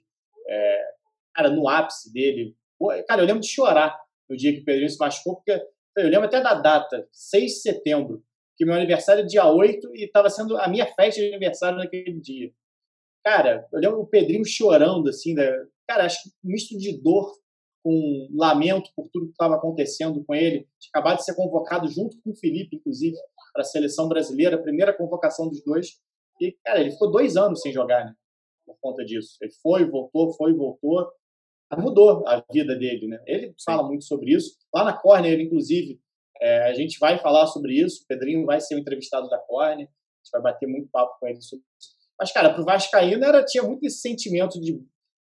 é, 0.49 0.84
cara, 1.34 1.51
no 1.51 1.68
ápice 1.68 2.12
dele. 2.12 2.57
Cara, 3.09 3.22
eu 3.22 3.26
lembro 3.26 3.41
de 3.41 3.49
chorar 3.49 3.99
no 4.28 4.37
dia 4.37 4.53
que 4.53 4.61
o 4.61 4.64
Pedrinho 4.64 4.89
se 4.89 4.99
machucou, 4.99 5.37
porque 5.37 5.53
eu 5.97 6.09
lembro 6.09 6.26
até 6.26 6.41
da 6.41 6.55
data, 6.55 7.09
6 7.12 7.53
de 7.53 7.61
setembro, 7.61 8.22
que 8.57 8.64
meu 8.64 8.74
aniversário 8.74 9.22
é 9.22 9.26
dia 9.26 9.47
8 9.47 9.95
e 9.95 10.05
estava 10.05 10.30
sendo 10.30 10.57
a 10.57 10.68
minha 10.68 10.87
festa 10.87 11.20
de 11.20 11.28
aniversário 11.28 11.78
naquele 11.78 12.20
dia. 12.20 12.51
Cara, 13.24 13.66
eu 13.72 13.80
lembro 13.80 14.01
o 14.01 14.07
Pedrinho 14.07 14.45
chorando, 14.45 15.09
assim, 15.09 15.34
da, 15.34 15.45
cara, 15.89 16.05
acho 16.05 16.22
que 16.22 16.28
um 16.45 16.53
misto 16.53 16.76
de 16.78 17.01
dor 17.01 17.32
com 17.87 18.28
lamento 18.34 18.91
por 18.97 19.09
tudo 19.12 19.26
que 19.26 19.30
estava 19.30 19.55
acontecendo 19.55 20.24
com 20.24 20.34
ele. 20.34 20.66
Acabado 20.93 21.18
de 21.18 21.24
ser 21.24 21.37
convocado 21.37 21.87
junto 21.87 22.20
com 22.20 22.32
o 22.32 22.37
Felipe, 22.37 22.74
inclusive, 22.74 23.16
para 23.53 23.62
a 23.62 23.64
seleção 23.64 24.09
brasileira, 24.09 24.57
a 24.57 24.61
primeira 24.61 24.93
convocação 24.93 25.49
dos 25.49 25.62
dois. 25.62 26.01
E, 26.41 26.51
cara, 26.64 26.80
ele 26.80 26.91
ficou 26.91 27.12
dois 27.12 27.37
anos 27.37 27.61
sem 27.61 27.72
jogar, 27.72 28.05
né? 28.05 28.12
Por 28.66 28.76
conta 28.80 29.05
disso. 29.05 29.37
Ele 29.41 29.53
foi, 29.62 29.89
voltou, 29.89 30.32
foi, 30.32 30.53
voltou. 30.53 31.09
Mudou 31.78 32.26
a 32.26 32.45
vida 32.53 32.74
dele, 32.74 33.07
né? 33.07 33.22
Ele 33.24 33.55
fala 33.64 33.87
muito 33.87 34.03
sobre 34.03 34.34
isso. 34.34 34.57
Lá 34.74 34.82
na 34.82 34.93
Corner, 34.93 35.39
inclusive, 35.39 36.01
é, 36.41 36.68
a 36.68 36.74
gente 36.74 36.99
vai 36.99 37.20
falar 37.20 37.47
sobre 37.47 37.74
isso. 37.74 38.03
O 38.03 38.07
Pedrinho 38.09 38.45
vai 38.45 38.61
ser 38.61 38.74
o 38.74 38.80
entrevistado 38.80 39.28
da 39.28 39.39
Corner. 39.39 39.87
A 39.87 40.18
gente 40.24 40.32
vai 40.32 40.43
bater 40.43 40.66
muito 40.66 40.89
papo 40.91 41.20
com 41.20 41.28
ele 41.28 41.41
sobre 41.41 41.64
isso. 41.78 41.91
Mas, 42.18 42.32
cara, 42.32 42.53
para 42.53 42.62
o 42.62 42.64
Vascaíno 42.64 43.24
era, 43.24 43.45
tinha 43.45 43.62
muito 43.62 43.87
esse 43.87 44.01
sentimento 44.01 44.61
de. 44.61 44.74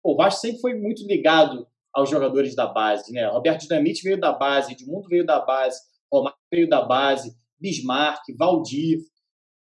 Pô, 0.04 0.16
o 0.16 0.18
Vasco 0.18 0.42
sempre 0.42 0.60
foi 0.60 0.74
muito 0.74 1.08
ligado 1.08 1.71
aos 1.94 2.10
jogadores 2.10 2.56
da 2.56 2.68
base, 2.68 3.12
né? 3.12 3.28
Roberto 3.28 3.62
Dinamite 3.62 4.04
veio 4.04 4.20
da 4.20 4.32
base, 4.32 4.74
Edmundo 4.74 5.08
veio 5.08 5.26
da 5.26 5.40
base, 5.40 5.80
Romário 6.12 6.38
veio 6.52 6.70
da 6.70 6.82
base, 6.82 7.36
Bismarck, 7.60 8.22
Valdir. 8.38 9.00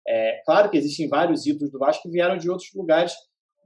É, 0.07 0.41
claro 0.45 0.69
que 0.69 0.77
existem 0.77 1.07
vários 1.07 1.45
ídolos 1.45 1.71
do 1.71 1.79
Vasco 1.79 2.03
que 2.03 2.09
vieram 2.09 2.37
de 2.37 2.49
outros 2.49 2.69
lugares, 2.73 3.13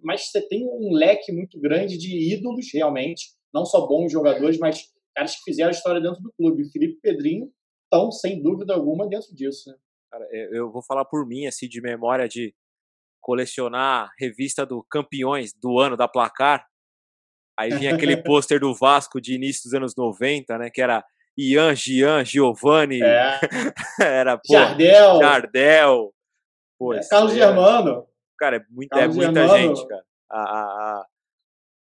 mas 0.01 0.29
você 0.29 0.45
tem 0.47 0.65
um 0.65 0.93
leque 0.93 1.31
muito 1.31 1.59
grande 1.59 1.97
de 1.97 2.33
ídolos, 2.33 2.67
realmente, 2.73 3.31
não 3.53 3.65
só 3.65 3.85
bons 3.85 4.11
jogadores, 4.11 4.57
mas 4.57 4.83
caras 5.15 5.35
que 5.35 5.43
fizeram 5.43 5.71
história 5.71 6.01
dentro 6.01 6.21
do 6.21 6.33
clube. 6.33 6.69
Felipe 6.71 6.99
Pedrinho 7.01 7.51
estão, 7.85 8.11
sem 8.11 8.41
dúvida 8.41 8.73
alguma, 8.73 9.07
dentro 9.07 9.33
disso. 9.33 9.69
Né? 9.69 9.75
Cara, 10.11 10.27
eu 10.31 10.55
eu 10.55 10.71
vou 10.71 10.83
falar 10.83 11.05
por 11.05 11.25
mim, 11.25 11.45
assim, 11.45 11.67
de 11.67 11.81
memória 11.81 12.27
de 12.27 12.53
colecionar 13.21 14.11
revista 14.19 14.65
do 14.65 14.83
campeões 14.83 15.53
do 15.53 15.79
ano 15.79 15.95
da 15.95 16.07
placar. 16.07 16.65
Aí 17.57 17.69
vinha 17.71 17.93
aquele 17.93 18.17
pôster 18.17 18.59
do 18.59 18.73
Vasco 18.73 19.21
de 19.21 19.35
início 19.35 19.63
dos 19.65 19.73
anos 19.73 19.95
90, 19.95 20.57
né? 20.57 20.69
Que 20.69 20.81
era 20.81 21.03
Ian, 21.37 21.75
Gian, 21.75 22.23
Giovanni, 22.25 23.01
É, 23.01 23.39
era 24.01 24.37
pô, 24.37 24.53
Jardel, 24.53 25.19
Jardel. 25.19 26.13
Pô, 26.79 26.93
é, 26.93 27.07
Carlos 27.07 27.31
é- 27.33 27.35
Germano. 27.35 28.05
Cara, 28.37 28.57
é, 28.57 28.61
muito, 28.69 28.93
é 28.97 29.07
muita 29.07 29.47
Germano. 29.47 29.75
gente, 29.75 29.87
cara. 29.87 30.03
A, 30.29 30.39
a- 30.39 31.05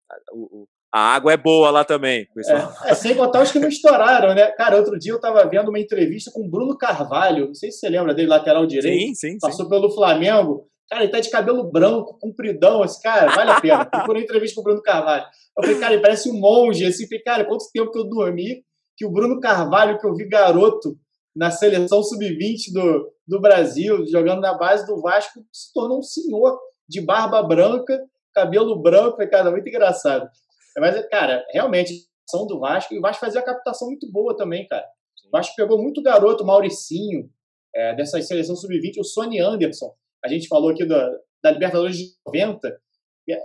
a- 0.09 0.15
o, 0.34 0.65
A 0.93 1.13
água 1.15 1.34
é 1.34 1.38
boa 1.38 1.70
lá 1.70 1.84
também, 1.84 2.26
pessoal. 2.34 2.74
É, 2.86 2.91
é, 2.91 2.95
sem 2.95 3.13
contar 3.15 3.43
os 3.43 3.51
que 3.51 3.59
não 3.59 3.68
estouraram, 3.68 4.34
né? 4.34 4.47
Cara, 4.53 4.78
outro 4.78 4.97
dia 4.97 5.11
eu 5.11 5.20
tava 5.20 5.45
vendo 5.47 5.68
uma 5.70 5.80
entrevista 5.80 6.32
com 6.34 6.45
o 6.45 6.49
Bruno 6.49 6.78
Carvalho, 6.78 7.47
não 7.47 7.53
sei 7.53 7.72
se 7.72 7.80
você 7.80 7.89
lembra 7.89 8.13
dele, 8.13 8.30
lateral 8.30 8.65
direito. 8.65 8.97
Sim, 9.07 9.13
sim, 9.13 9.32
sim. 9.34 9.38
Passou 9.39 9.68
pelo 9.70 9.91
Flamengo. 9.93 10.68
Cara, 10.89 11.03
ele 11.03 11.11
tá 11.11 11.19
de 11.19 11.29
cabelo 11.29 11.69
branco, 11.69 12.17
compridão, 12.19 12.83
esse 12.83 13.01
cara, 13.01 13.29
vale 13.35 13.51
a 13.51 13.59
pena. 13.59 13.85
Procurei 13.85 14.23
entrevista 14.23 14.55
com 14.55 14.61
o 14.61 14.63
Bruno 14.63 14.81
Carvalho. 14.81 15.25
Eu 15.57 15.63
falei, 15.63 15.79
cara, 15.79 15.93
ele 15.93 16.01
parece 16.01 16.29
um 16.29 16.39
monge, 16.39 16.85
assim, 16.85 17.07
falei, 17.07 17.23
cara, 17.23 17.45
quanto 17.45 17.69
tempo 17.73 17.91
que 17.91 17.99
eu 17.99 18.07
dormi, 18.07 18.63
que 18.95 19.05
o 19.05 19.11
Bruno 19.11 19.39
Carvalho, 19.39 19.99
que 19.99 20.07
eu 20.07 20.15
vi 20.15 20.27
garoto 20.27 20.97
na 21.35 21.51
seleção 21.51 22.01
sub-20 22.01 22.73
do, 22.73 23.11
do 23.27 23.41
Brasil, 23.41 24.05
jogando 24.07 24.41
na 24.41 24.57
base 24.57 24.88
do 24.88 25.01
Vasco, 25.01 25.45
se 25.51 25.71
tornou 25.73 25.99
um 25.99 26.03
senhor 26.03 26.57
de 26.88 27.01
barba 27.01 27.43
branca, 27.43 27.99
cabelo 28.33 28.81
branco, 28.81 29.17
foi 29.17 29.27
cara, 29.27 29.51
muito 29.51 29.67
engraçado. 29.67 30.29
Mas, 30.77 31.07
cara, 31.09 31.45
realmente, 31.51 31.93
a 32.33 32.38
do 32.45 32.59
Vasco, 32.59 32.93
e 32.93 32.97
o 32.97 33.01
Vasco 33.01 33.25
fazia 33.25 33.41
a 33.41 33.43
captação 33.43 33.88
muito 33.88 34.09
boa 34.11 34.35
também, 34.35 34.67
cara. 34.67 34.85
O 35.27 35.31
Vasco 35.31 35.55
pegou 35.55 35.81
muito 35.81 36.01
garoto, 36.01 36.45
Mauricinho, 36.45 37.29
é, 37.75 37.95
dessa 37.95 38.21
seleção 38.21 38.55
sub-20, 38.55 38.99
o 38.99 39.03
Sony 39.03 39.39
Anderson. 39.39 39.93
A 40.28 40.34
gente 40.34 40.47
falou 40.47 40.69
aqui 40.69 40.86
da, 40.86 41.09
da 41.43 41.51
Libertadores 41.51 41.97
de 41.97 42.05
90, 42.25 42.78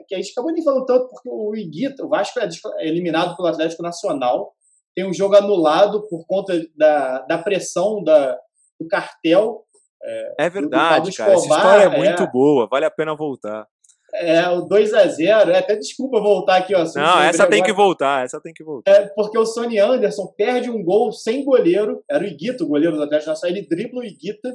que 0.07 0.15
a 0.15 0.19
gente 0.19 0.31
acabou 0.31 0.53
nem 0.53 0.63
falando 0.63 0.87
tanto, 0.87 1.09
porque 1.09 1.29
o 1.29 1.55
Iguita, 1.57 2.05
o 2.05 2.09
Vasco 2.09 2.39
é 2.39 2.49
eliminado 2.87 3.37
pelo 3.37 3.49
Atlético 3.49 3.83
Nacional, 3.83 4.53
tem 4.95 5.07
um 5.07 5.13
jogo 5.13 5.35
anulado 5.35 6.07
por 6.09 6.25
conta 6.27 6.61
da, 6.77 7.21
da 7.23 7.39
pressão 7.39 8.03
da, 8.03 8.39
do 8.79 8.87
cartel. 8.87 9.65
É, 10.03 10.47
é 10.47 10.51
verdade, 10.51 11.07
do, 11.07 11.11
do 11.11 11.17
cara. 11.17 11.33
Essa 11.33 11.47
história 11.47 11.85
é 11.85 11.97
muito 11.97 12.23
é, 12.23 12.31
boa, 12.31 12.69
vale 12.71 12.85
a 12.85 12.91
pena 12.91 13.17
voltar. 13.17 13.67
É, 14.15 14.47
o 14.51 14.61
2 14.63 14.93
a 14.93 15.07
0 15.07 15.51
é, 15.53 15.59
até 15.59 15.75
desculpa 15.75 16.21
voltar 16.21 16.57
aqui, 16.59 16.75
ó. 16.75 16.85
Não, 16.95 17.23
essa 17.23 17.47
tem 17.47 17.63
que 17.63 17.73
voltar, 17.73 18.25
essa 18.25 18.39
tem 18.41 18.53
que 18.53 18.63
voltar. 18.63 18.91
É, 18.91 19.07
porque 19.07 19.39
o 19.39 19.47
Sony 19.47 19.79
Anderson 19.79 20.27
perde 20.37 20.71
um 20.71 20.85
gol 20.85 21.11
sem 21.13 21.43
goleiro, 21.43 22.05
era 22.11 22.23
o 22.23 22.27
Iguita, 22.27 22.63
o 22.63 22.69
goleiro 22.69 22.97
do 22.97 23.05
Atlético 23.05 23.31
Nacional, 23.31 23.57
ele 23.57 23.67
dribla 23.67 24.01
o 24.01 24.05
Iguita 24.05 24.55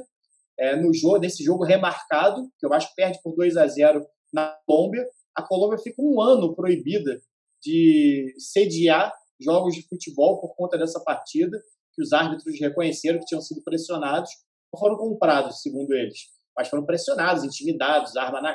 é, 0.58 0.76
no 0.76 0.92
jogo, 0.92 1.18
nesse 1.18 1.42
jogo 1.44 1.64
remarcado, 1.64 2.48
que 2.58 2.66
eu 2.66 2.72
acho 2.72 2.88
que 2.88 2.96
perde 2.96 3.20
por 3.22 3.34
2 3.34 3.56
a 3.56 3.66
0 3.66 4.04
na 4.32 4.56
Colômbia. 4.66 5.06
A 5.34 5.42
Colômbia 5.42 5.78
fica 5.78 6.02
um 6.02 6.20
ano 6.20 6.54
proibida 6.54 7.20
de 7.62 8.34
sediar 8.38 9.12
jogos 9.40 9.74
de 9.74 9.86
futebol 9.86 10.40
por 10.40 10.54
conta 10.56 10.76
dessa 10.76 11.00
partida, 11.00 11.60
que 11.94 12.02
os 12.02 12.12
árbitros 12.12 12.58
reconheceram 12.60 13.18
que 13.20 13.26
tinham 13.26 13.40
sido 13.40 13.62
pressionados, 13.62 14.30
não 14.72 14.78
foram 14.78 14.96
comprados, 14.96 15.62
segundo 15.62 15.92
eles, 15.92 16.18
mas 16.56 16.68
foram 16.68 16.84
pressionados, 16.84 17.44
intimidados, 17.44 18.16
arma 18.16 18.40
na, 18.40 18.54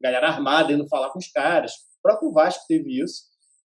galera 0.00 0.28
armada 0.28 0.72
indo 0.72 0.88
falar 0.88 1.10
com 1.10 1.18
os 1.18 1.28
caras. 1.28 1.72
O 1.72 2.02
próprio 2.02 2.32
Vasco 2.32 2.64
teve 2.68 3.02
isso. 3.02 3.24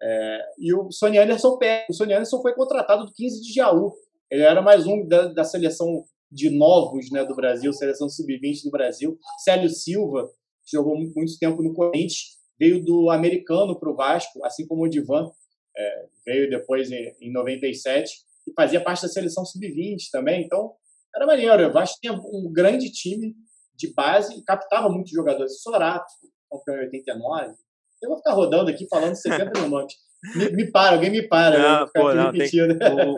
É, 0.02 0.42
e 0.58 0.74
o 0.74 0.92
Sony 0.92 1.18
Anderson 1.18 1.58
O 1.90 1.94
Sony 1.94 2.14
Anderson 2.14 2.42
foi 2.42 2.54
contratado 2.54 3.06
do 3.06 3.14
15 3.14 3.42
de 3.42 3.54
Jaú. 3.54 3.94
Ele 4.30 4.44
era 4.44 4.62
mais 4.62 4.86
um 4.86 5.08
da, 5.08 5.28
da 5.28 5.44
seleção 5.44 6.06
de 6.34 6.50
novos 6.50 7.10
né, 7.12 7.24
do 7.24 7.36
Brasil, 7.36 7.72
seleção 7.74 8.10
sub-20 8.10 8.64
do 8.64 8.72
Brasil. 8.72 9.18
Célio 9.44 9.70
Silva 9.70 10.30
jogou 10.72 10.96
muito 10.98 11.38
tempo 11.40 11.62
no 11.62 11.74
Corinthians, 11.74 12.38
veio 12.60 12.84
do 12.84 13.10
americano 13.10 13.80
para 13.80 13.92
o 13.92 13.96
Vasco, 13.96 14.44
assim 14.44 14.66
como 14.66 14.84
o 14.84 14.90
Divan 14.90 15.30
é, 15.78 16.06
veio 16.26 16.50
depois 16.50 16.92
em, 16.92 17.14
em 17.22 17.32
97 17.32 18.12
e 18.48 18.54
fazia 18.54 18.82
parte 18.82 19.04
da 19.04 19.08
seleção 19.08 19.46
sub-20 19.46 20.10
também. 20.12 20.44
Então, 20.44 20.74
era 21.16 21.26
maneiro. 21.26 21.70
O 21.70 21.74
Vasco 21.74 22.00
tinha 22.02 22.14
um 22.14 22.52
grande 22.52 22.92
time 22.92 23.36
de 23.76 23.94
base 23.94 24.38
e 24.38 24.44
captava 24.44 24.90
muitos 24.90 25.12
jogadores. 25.12 25.62
Sorato, 25.62 26.12
campeão 26.50 26.78
em 26.78 26.86
89. 26.86 27.54
Eu 28.02 28.10
vou 28.10 28.18
ficar 28.18 28.34
rodando 28.34 28.70
aqui 28.70 28.88
falando 28.90 29.16
70 29.16 29.60
mil 29.60 29.70
nomes. 29.70 29.94
Me, 30.36 30.50
me, 30.52 30.72
para, 30.72 30.96
alguém 30.96 31.10
me 31.10 31.28
para. 31.28 31.60
Não, 31.60 31.88
pô, 31.94 32.14
não, 32.14 32.32
tem, 32.32 32.50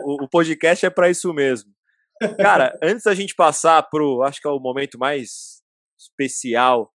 o, 0.04 0.24
o, 0.24 0.28
podcast 0.28 0.84
é 0.84 0.90
para 0.90 1.08
isso 1.08 1.32
mesmo. 1.32 1.70
Cara, 2.38 2.78
antes 2.82 3.04
da 3.04 3.14
gente 3.14 3.34
passar 3.34 3.82
pro, 3.90 4.22
acho 4.22 4.40
que 4.40 4.48
é 4.48 4.50
o 4.50 4.58
momento 4.58 4.98
mais 4.98 5.62
especial 5.98 6.92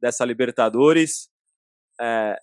dessa 0.00 0.24
Libertadores, 0.24 1.28
é, 2.00 2.36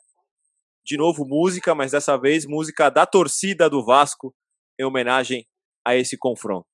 de 0.85 0.97
novo 0.97 1.25
música, 1.25 1.75
mas 1.75 1.91
dessa 1.91 2.17
vez 2.17 2.45
música 2.45 2.89
da 2.89 3.05
torcida 3.05 3.69
do 3.69 3.83
Vasco 3.83 4.33
em 4.79 4.85
homenagem 4.85 5.45
a 5.85 5.95
esse 5.95 6.17
confronto. 6.17 6.68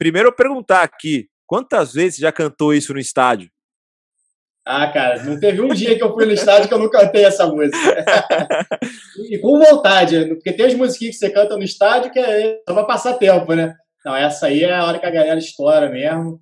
Primeiro 0.00 0.28
eu 0.28 0.32
perguntar 0.32 0.82
aqui, 0.82 1.28
quantas 1.46 1.92
vezes 1.92 2.18
já 2.18 2.32
cantou 2.32 2.72
isso 2.72 2.94
no 2.94 2.98
estádio? 2.98 3.50
Ah, 4.64 4.90
cara, 4.90 5.22
não 5.24 5.38
teve 5.38 5.60
um 5.60 5.68
dia 5.68 5.94
que 5.94 6.02
eu 6.02 6.14
fui 6.14 6.24
no 6.24 6.32
estádio 6.32 6.68
que 6.68 6.72
eu 6.72 6.78
não 6.78 6.88
cantei 6.88 7.22
essa 7.22 7.46
música. 7.46 7.76
e 9.30 9.36
com 9.38 9.58
vontade, 9.58 10.26
porque 10.28 10.54
tem 10.54 10.64
as 10.64 10.74
musiquinhas 10.74 11.16
que 11.16 11.26
você 11.26 11.30
canta 11.30 11.54
no 11.54 11.62
estádio 11.62 12.10
que 12.10 12.18
é 12.18 12.62
só 12.66 12.74
pra 12.74 12.84
passar 12.84 13.18
tempo, 13.18 13.52
né? 13.52 13.74
Não, 14.02 14.16
essa 14.16 14.46
aí 14.46 14.64
é 14.64 14.74
a 14.74 14.86
hora 14.86 14.98
que 14.98 15.04
a 15.04 15.10
galera 15.10 15.38
estoura 15.38 15.90
mesmo. 15.90 16.40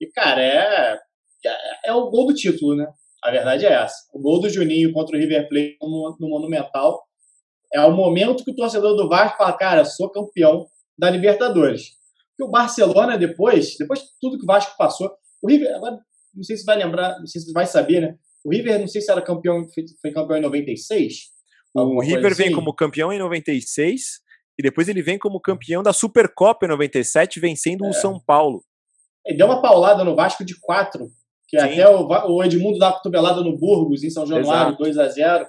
E, 0.00 0.06
cara, 0.06 0.40
é, 0.40 0.96
é, 1.44 1.56
é 1.86 1.92
o 1.92 2.08
gol 2.08 2.28
do 2.28 2.34
título, 2.34 2.76
né? 2.76 2.86
A 3.20 3.32
verdade 3.32 3.66
é 3.66 3.72
essa. 3.72 3.96
O 4.14 4.20
gol 4.20 4.40
do 4.40 4.48
Juninho 4.48 4.92
contra 4.92 5.16
o 5.16 5.18
River 5.18 5.48
Plate 5.48 5.76
no, 5.82 6.16
no 6.20 6.28
Monumental 6.28 7.02
é 7.74 7.80
o 7.80 7.90
momento 7.90 8.44
que 8.44 8.52
o 8.52 8.56
torcedor 8.56 8.94
do 8.94 9.08
Vasco 9.08 9.38
fala, 9.38 9.52
cara, 9.54 9.84
sou 9.84 10.08
campeão 10.08 10.68
da 10.96 11.10
Libertadores 11.10 12.00
o 12.42 12.50
Barcelona, 12.50 13.16
depois, 13.16 13.76
depois 13.78 14.00
de 14.00 14.06
tudo 14.20 14.38
que 14.38 14.44
o 14.44 14.46
Vasco 14.46 14.76
passou, 14.76 15.10
o 15.42 15.48
River, 15.48 15.74
agora, 15.74 15.98
não 16.34 16.42
sei 16.42 16.56
se 16.56 16.64
vai 16.64 16.76
lembrar, 16.76 17.18
não 17.18 17.26
sei 17.26 17.40
se 17.40 17.52
vai 17.52 17.66
saber, 17.66 18.00
né? 18.00 18.16
O 18.44 18.50
River, 18.50 18.78
não 18.78 18.88
sei 18.88 19.00
se 19.00 19.10
era 19.10 19.22
campeão, 19.22 19.66
foi 20.00 20.12
campeão 20.12 20.38
em 20.38 20.42
96. 20.42 21.14
O 21.74 22.00
River 22.00 22.32
assim. 22.32 22.44
vem 22.44 22.52
como 22.52 22.74
campeão 22.74 23.12
em 23.12 23.18
96 23.18 24.20
e 24.58 24.62
depois 24.62 24.88
ele 24.88 25.02
vem 25.02 25.18
como 25.18 25.40
campeão 25.40 25.82
da 25.82 25.92
Supercopa 25.92 26.66
em 26.66 26.68
97, 26.68 27.40
vencendo 27.40 27.84
é. 27.86 27.88
o 27.88 27.92
São 27.92 28.20
Paulo. 28.20 28.62
Ele 29.24 29.38
deu 29.38 29.46
uma 29.46 29.62
paulada 29.62 30.04
no 30.04 30.14
Vasco 30.14 30.44
de 30.44 30.58
4, 30.60 31.08
que 31.48 31.58
Sim. 31.58 31.66
até 31.66 31.88
o, 31.88 32.06
o 32.06 32.44
Edmundo 32.44 32.78
dá 32.78 32.88
uma 32.88 32.96
cotovelada 32.96 33.42
no 33.42 33.56
Burgos, 33.56 34.02
em 34.02 34.10
São 34.10 34.26
Januário, 34.26 34.76
2 34.76 34.98
a 34.98 35.08
0 35.08 35.46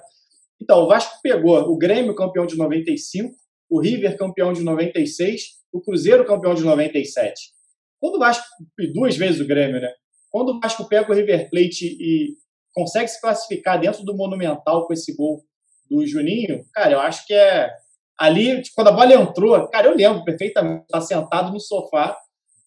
Então, 0.62 0.84
o 0.84 0.88
Vasco 0.88 1.18
pegou 1.22 1.58
o 1.58 1.76
Grêmio 1.76 2.14
campeão 2.14 2.46
de 2.46 2.56
95, 2.56 3.34
o 3.68 3.80
River 3.80 4.16
campeão 4.16 4.52
de 4.52 4.62
96 4.62 5.42
o 5.74 5.80
Cruzeiro 5.80 6.24
campeão 6.24 6.54
de 6.54 6.62
97. 6.62 7.52
Quando 8.00 8.14
o 8.14 8.18
Vasco, 8.20 8.46
duas 8.92 9.16
vezes 9.16 9.40
o 9.40 9.46
Grêmio, 9.46 9.80
né? 9.80 9.92
Quando 10.30 10.50
o 10.50 10.60
Vasco 10.60 10.88
pega 10.88 11.10
o 11.10 11.14
River 11.14 11.50
Plate 11.50 11.96
e 12.00 12.36
consegue 12.72 13.08
se 13.08 13.20
classificar 13.20 13.80
dentro 13.80 14.04
do 14.04 14.16
Monumental 14.16 14.86
com 14.86 14.92
esse 14.92 15.14
gol 15.16 15.44
do 15.90 16.06
Juninho, 16.06 16.64
cara, 16.72 16.92
eu 16.92 17.00
acho 17.00 17.26
que 17.26 17.34
é 17.34 17.70
ali, 18.16 18.62
tipo, 18.62 18.76
quando 18.76 18.88
a 18.88 18.92
bola 18.92 19.14
entrou, 19.14 19.68
cara, 19.68 19.88
eu 19.88 19.96
lembro 19.96 20.24
perfeitamente, 20.24 20.86
tá 20.88 21.00
sentado 21.00 21.52
no 21.52 21.58
sofá, 21.58 22.16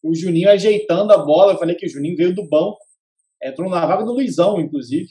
o 0.03 0.13
Juninho 0.13 0.49
ajeitando 0.49 1.13
a 1.13 1.17
bola, 1.17 1.53
eu 1.53 1.57
falei 1.57 1.75
que 1.75 1.85
o 1.85 1.89
Juninho 1.89 2.17
veio 2.17 2.35
do 2.35 2.47
banco, 2.47 2.77
entrou 3.41 3.69
na 3.69 3.85
vaga 3.85 4.03
do 4.03 4.13
Luizão, 4.13 4.59
inclusive. 4.59 5.09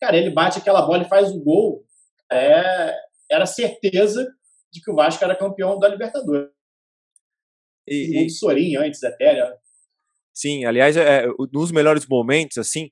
Cara, 0.00 0.16
ele 0.16 0.30
bate 0.30 0.58
aquela 0.58 0.82
bola 0.82 1.02
e 1.02 1.08
faz 1.08 1.32
o 1.32 1.40
gol, 1.40 1.84
é, 2.30 2.94
era 3.30 3.44
certeza 3.44 4.26
de 4.72 4.80
que 4.80 4.90
o 4.90 4.94
Vasco 4.94 5.24
era 5.24 5.34
campeão 5.36 5.78
da 5.78 5.88
Libertadores. 5.88 6.57
E, 7.90 8.26
e... 8.26 8.30
Sorin 8.30 8.76
antes 8.76 9.02
até, 9.02 9.34
né? 9.34 9.52
Sim, 10.34 10.64
aliás, 10.64 10.96
é, 10.96 11.26
nos 11.52 11.72
melhores 11.72 12.06
momentos, 12.06 12.58
assim, 12.58 12.90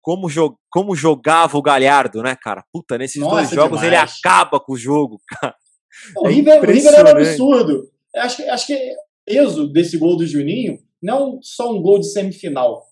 como, 0.00 0.28
jo 0.30 0.56
como 0.70 0.94
jogava 0.94 1.58
o 1.58 1.62
Galhardo, 1.62 2.22
né, 2.22 2.36
cara? 2.40 2.64
Puta, 2.72 2.96
nesses 2.96 3.20
Nossa, 3.20 3.34
dois 3.36 3.50
jogos 3.50 3.82
ele 3.82 3.90
demais. 3.90 4.18
acaba 4.18 4.58
com 4.60 4.72
o 4.72 4.78
jogo, 4.78 5.20
cara. 5.28 5.54
O 6.16 6.28
É 6.28 6.32
River, 6.32 6.62
o 6.62 6.66
River 6.66 6.94
era 6.94 7.08
um 7.08 7.12
absurdo. 7.12 7.90
Acho 8.16 8.36
que, 8.36 8.42
acho 8.44 8.66
que 8.66 8.74
o 8.74 8.96
peso 9.26 9.72
desse 9.72 9.98
gol 9.98 10.16
do 10.16 10.26
Juninho 10.26 10.78
não 11.02 11.38
só 11.42 11.72
um 11.72 11.82
gol 11.82 11.98
de 11.98 12.10
semifinal. 12.10 12.84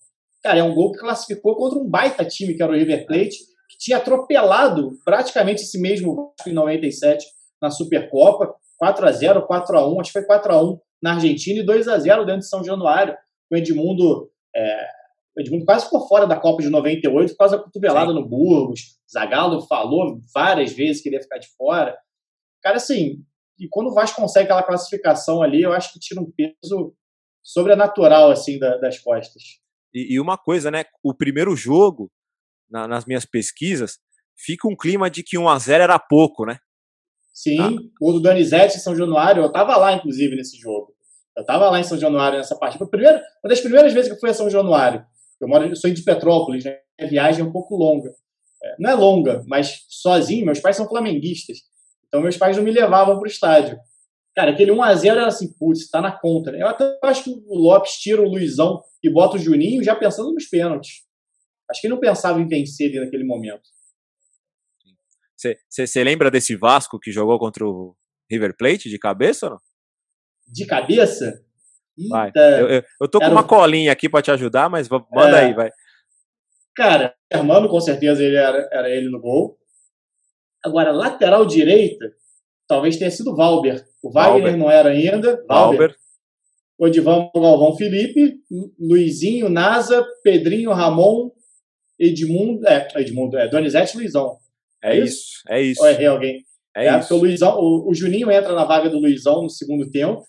Cara, 0.42 0.59
é 0.59 0.62
um 0.62 0.74
gol 0.74 0.92
que 0.92 0.98
classificou 0.98 1.57
contra 1.57 1.78
um 1.78 1.88
baita 1.88 2.24
time 2.24 2.55
que 2.55 2.62
era 2.62 2.72
o 2.72 2.74
River 2.74 3.07
Plate, 3.07 3.38
que 3.70 3.78
tinha 3.78 3.96
atropelado 3.96 4.98
praticamente 5.05 5.62
esse 5.62 5.80
mesmo 5.80 6.14
Vasco 6.14 6.50
em 6.50 6.52
97 6.52 7.24
na 7.61 7.70
Supercopa. 7.70 8.55
4x0, 8.82 9.46
4x1, 9.46 10.00
acho 10.00 10.12
que 10.12 10.18
foi 10.18 10.26
4x1 10.26 10.78
na 11.05 11.14
Argentina 11.14 11.61
e 11.61 11.66
2x0 11.66 12.24
dentro 12.24 12.40
de 12.40 12.48
São 12.48 12.64
Januário. 12.64 13.14
O 13.50 13.57
Edmundo, 13.57 14.30
é, 14.57 14.86
o 15.36 15.40
Edmundo 15.42 15.66
quase 15.66 15.84
ficou 15.84 16.09
fora 16.09 16.26
da 16.26 16.34
Copa 16.40 16.62
de 16.62 16.70
98 16.70 17.30
por 17.32 17.36
causa 17.36 17.59
da 17.59 17.62
cotovelada 17.62 18.12
no 18.12 18.26
Burgos. 18.26 18.98
Zagallo 19.12 19.61
falou 19.66 20.18
várias 20.34 20.72
vezes 20.72 21.02
que 21.02 21.09
ele 21.11 21.16
ia 21.16 21.22
ficar 21.22 21.36
de 21.38 21.48
fora. 21.59 21.94
Cara, 22.62 22.76
assim, 22.78 23.22
e 23.59 23.68
quando 23.68 23.88
o 23.88 23.94
Vasco 23.94 24.20
consegue 24.20 24.46
aquela 24.46 24.62
classificação 24.62 25.42
ali, 25.42 25.61
eu 25.62 25.72
acho 25.74 25.92
que 25.92 26.00
tira 26.00 26.20
um 26.20 26.32
peso 26.32 26.96
sobrenatural, 27.42 28.30
assim, 28.30 28.59
da- 28.59 28.78
das 28.78 28.98
costas. 28.98 29.42
E, 29.92 30.14
e 30.14 30.20
uma 30.20 30.38
coisa, 30.38 30.70
né? 30.70 30.84
O 31.02 31.12
primeiro 31.14 31.55
jogo, 31.55 32.11
na- 32.70 32.88
nas 32.88 33.05
minhas 33.05 33.26
pesquisas, 33.26 33.98
fica 34.36 34.66
um 34.66 34.74
clima 34.76 35.11
de 35.11 35.22
que 35.22 35.36
1x0 35.38 35.82
era 35.82 35.98
pouco, 35.98 36.46
né? 36.46 36.59
Sim, 37.32 37.59
Ah. 37.61 37.70
o 38.00 38.12
do 38.12 38.20
Donizete 38.20 38.76
em 38.76 38.80
São 38.80 38.96
Januário, 38.96 39.42
eu 39.42 39.52
tava 39.52 39.76
lá, 39.76 39.92
inclusive, 39.92 40.34
nesse 40.36 40.57
jogo. 40.57 40.93
Eu 41.37 41.45
tava 41.45 41.68
lá 41.68 41.80
em 41.80 41.85
São 41.85 41.99
Januário 41.99 42.39
nessa 42.39 42.57
partida. 42.57 42.78
Foi 42.78 42.89
primeira, 42.89 43.22
uma 43.43 43.49
das 43.49 43.61
primeiras 43.61 43.93
vezes 43.93 44.09
que 44.09 44.16
eu 44.16 44.20
fui 44.20 44.30
a 44.30 44.35
São 44.35 44.49
Januário. 44.49 45.05
Eu 45.41 45.49
moro, 45.49 45.66
eu 45.66 45.76
sou 45.76 45.91
de 45.91 46.03
Petrópolis, 46.03 46.64
né? 46.64 46.78
A 47.01 47.07
viagem 47.07 47.43
é 47.43 47.45
um 47.45 47.53
pouco 47.53 47.76
longa. 47.76 48.11
É, 48.62 48.76
não 48.78 48.91
é 48.91 48.95
longa, 48.95 49.43
mas 49.47 49.85
sozinho, 49.89 50.47
meus 50.47 50.61
pais 50.61 50.76
são 50.76 50.89
flamenguistas. 50.89 51.59
Então 52.07 52.20
meus 52.20 52.37
pais 52.37 52.57
não 52.57 52.62
me 52.62 52.70
levavam 52.70 53.18
pro 53.18 53.26
estádio. 53.26 53.78
Cara, 54.35 54.53
aquele 54.53 54.72
1x0 54.72 55.11
era 55.11 55.26
assim, 55.26 55.53
putz, 55.59 55.89
tá 55.89 56.01
na 56.01 56.12
conta, 56.12 56.53
né? 56.53 56.62
Eu 56.62 56.68
até 56.68 56.99
acho 57.05 57.24
que 57.24 57.30
o 57.30 57.57
Lopes 57.57 57.93
tira 57.95 58.22
o 58.22 58.28
Luizão 58.28 58.82
e 59.03 59.11
bota 59.11 59.37
o 59.37 59.39
Juninho 59.39 59.82
já 59.82 59.95
pensando 59.95 60.32
nos 60.32 60.47
pênaltis. 60.47 61.05
Acho 61.70 61.80
que 61.80 61.87
ele 61.87 61.95
não 61.95 62.01
pensava 62.01 62.41
em 62.41 62.47
vencer 62.47 62.89
ali 62.89 63.01
naquele 63.01 63.24
momento. 63.24 63.62
Você 65.68 66.05
lembra 66.05 66.30
desse 66.30 66.57
Vasco 66.57 66.99
que 66.99 67.12
jogou 67.12 67.39
contra 67.39 67.66
o 67.66 67.97
River 68.30 68.57
Plate 68.57 68.89
de 68.89 68.99
cabeça 68.99 69.47
ou 69.47 69.53
não? 69.53 69.61
De 70.47 70.66
cabeça? 70.66 71.40
Vai. 72.09 72.26
Eita. 72.28 72.40
Eu, 72.61 72.68
eu- 72.68 72.82
eu 73.03 73.09
tô 73.09 73.18
com 73.20 73.26
uma 73.28 73.40
o- 73.42 73.47
colinha 73.47 73.92
aqui 73.92 74.09
pra 74.09 74.22
te 74.22 74.30
ajudar, 74.30 74.68
mas 74.68 74.88
va- 74.88 75.05
manda 75.12 75.40
É. 75.40 75.45
aí, 75.47 75.55
vai. 75.55 75.70
Cara, 76.74 77.14
Hermano, 77.30 77.68
com 77.68 77.80
certeza 77.80 78.22
ele 78.22 78.36
era, 78.36 78.68
era 78.72 78.88
ele 78.90 79.09
no 79.09 79.20
gol. 79.20 79.57
Agora, 80.64 80.92
lateral 80.92 81.45
direita, 81.47 82.12
talvez 82.66 82.97
tenha 82.97 83.11
sido 83.11 83.34
Valber. 83.36 83.84
O 84.03 84.11
Wagner 84.11 84.42
Valber. 84.42 84.57
não 84.57 84.70
era 84.70 84.90
ainda. 84.90 85.45
Valber. 85.49 85.95
Odivan 86.78 87.30
Galvão 87.34 87.76
Felipe, 87.76 88.36
Luizinho, 88.78 89.49
Nasa, 89.49 90.05
Pedrinho, 90.24 90.72
Ramon, 90.72 91.30
Edmundo. 91.99 92.66
É, 92.66 92.88
Edmundo, 92.97 93.38
é 93.38 93.47
Donizete 93.49 93.97
Luizão. 93.97 94.38
É 94.82 94.97
É 94.97 95.01
isso, 95.01 95.40
é 95.49 95.62
isso. 95.62 95.80
Ou 95.82 95.88
errei 95.88 96.07
alguém? 96.07 96.45
É 96.76 96.86
É, 96.88 96.99
isso. 96.99 97.14
o, 97.14 97.18
Luizão, 97.18 97.57
o, 97.59 97.90
o 97.90 97.95
Juninho 97.95 98.30
entra 98.30 98.53
na 98.53 98.64
vaga 98.64 98.90
do 98.90 98.99
Luizão 98.99 99.42
no 99.42 99.51
segundo 99.51 99.88
tempo. 99.90 100.24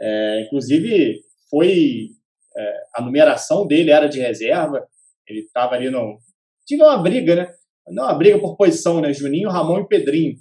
É, 0.00 0.42
inclusive, 0.42 1.22
foi 1.48 2.10
é, 2.56 2.74
a 2.96 3.02
numeração 3.02 3.66
dele 3.66 3.90
era 3.90 4.08
de 4.08 4.20
reserva. 4.20 4.86
Ele 5.26 5.40
estava 5.40 5.74
ali 5.74 5.90
no. 5.90 6.18
Tive 6.66 6.82
uma 6.82 6.98
briga, 6.98 7.36
né? 7.36 7.54
Não 7.88 8.04
uma 8.04 8.14
briga 8.14 8.38
por 8.38 8.56
posição, 8.56 9.00
né? 9.00 9.12
Juninho, 9.12 9.50
Ramon 9.50 9.80
e 9.80 9.88
Pedrinho. 9.88 10.36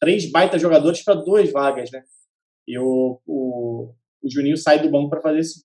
Três 0.00 0.30
baita 0.30 0.58
jogadores 0.58 1.02
para 1.02 1.14
duas 1.14 1.50
vagas, 1.52 1.90
né? 1.90 2.02
E 2.66 2.78
o, 2.78 3.20
o, 3.26 3.94
o 4.22 4.30
Juninho 4.30 4.56
sai 4.56 4.80
do 4.80 4.90
banco 4.90 5.10
para 5.10 5.20
fazer 5.20 5.40
esse. 5.40 5.64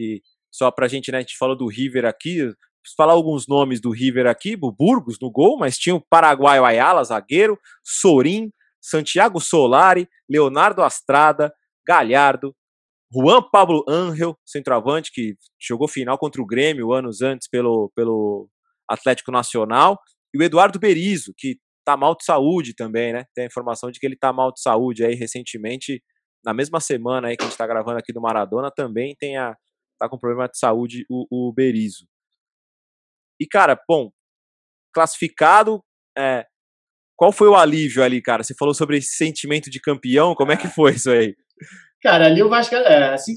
E 0.00 0.22
só 0.50 0.70
pra 0.70 0.88
gente, 0.88 1.12
né, 1.12 1.18
a 1.18 1.20
gente 1.20 1.36
falou 1.36 1.56
do 1.56 1.66
River 1.66 2.06
aqui, 2.06 2.52
falar 2.96 3.12
alguns 3.12 3.46
nomes 3.46 3.80
do 3.80 3.90
River 3.90 4.26
aqui, 4.26 4.56
o 4.60 4.72
Burgos 4.72 5.18
no 5.20 5.30
gol, 5.30 5.58
mas 5.58 5.76
tinha 5.76 5.94
o 5.94 6.00
Paraguaio 6.00 6.64
Ayala, 6.64 7.04
zagueiro, 7.04 7.58
Sorin, 7.84 8.50
Santiago 8.80 9.40
Solari, 9.40 10.08
Leonardo 10.28 10.82
Astrada, 10.82 11.52
Galhardo, 11.88 12.54
Juan 13.10 13.42
Pablo 13.50 13.82
Angel, 13.88 14.38
centroavante, 14.44 15.10
que 15.10 15.34
jogou 15.58 15.88
final 15.88 16.18
contra 16.18 16.42
o 16.42 16.46
Grêmio 16.46 16.92
anos 16.92 17.22
antes 17.22 17.48
pelo, 17.48 17.90
pelo 17.96 18.48
Atlético 18.88 19.32
Nacional, 19.32 19.98
e 20.34 20.38
o 20.38 20.42
Eduardo 20.42 20.78
Berizzo, 20.78 21.32
que 21.36 21.58
tá 21.86 21.96
mal 21.96 22.14
de 22.14 22.24
saúde 22.24 22.74
também, 22.74 23.14
né? 23.14 23.24
Tem 23.34 23.44
a 23.44 23.46
informação 23.46 23.90
de 23.90 23.98
que 23.98 24.04
ele 24.04 24.16
tá 24.16 24.30
mal 24.30 24.52
de 24.52 24.60
saúde 24.60 25.04
aí 25.04 25.14
recentemente, 25.14 26.02
na 26.44 26.52
mesma 26.52 26.80
semana 26.80 27.28
aí 27.28 27.36
que 27.36 27.44
a 27.44 27.48
gente 27.48 27.56
tá 27.56 27.66
gravando 27.66 27.98
aqui 27.98 28.12
do 28.12 28.20
Maradona, 28.20 28.70
também 28.70 29.16
tem 29.18 29.38
a, 29.38 29.56
tá 29.98 30.06
com 30.08 30.18
problema 30.18 30.46
de 30.46 30.58
saúde 30.58 31.06
o, 31.08 31.26
o 31.30 31.52
Berizzo. 31.52 32.06
E, 33.40 33.46
cara, 33.46 33.80
bom, 33.88 34.10
classificado, 34.92 35.82
é, 36.16 36.44
qual 37.16 37.32
foi 37.32 37.48
o 37.48 37.56
alívio 37.56 38.02
ali, 38.02 38.20
cara? 38.20 38.42
Você 38.42 38.54
falou 38.54 38.74
sobre 38.74 38.98
esse 38.98 39.16
sentimento 39.16 39.70
de 39.70 39.80
campeão, 39.80 40.34
como 40.34 40.52
é 40.52 40.56
que 40.56 40.68
foi 40.68 40.92
isso 40.92 41.10
aí? 41.10 41.34
Cara, 42.02 42.26
ali 42.26 42.42
o 42.42 42.48
Vasco, 42.48 42.74
é, 42.74 43.14
assim, 43.14 43.34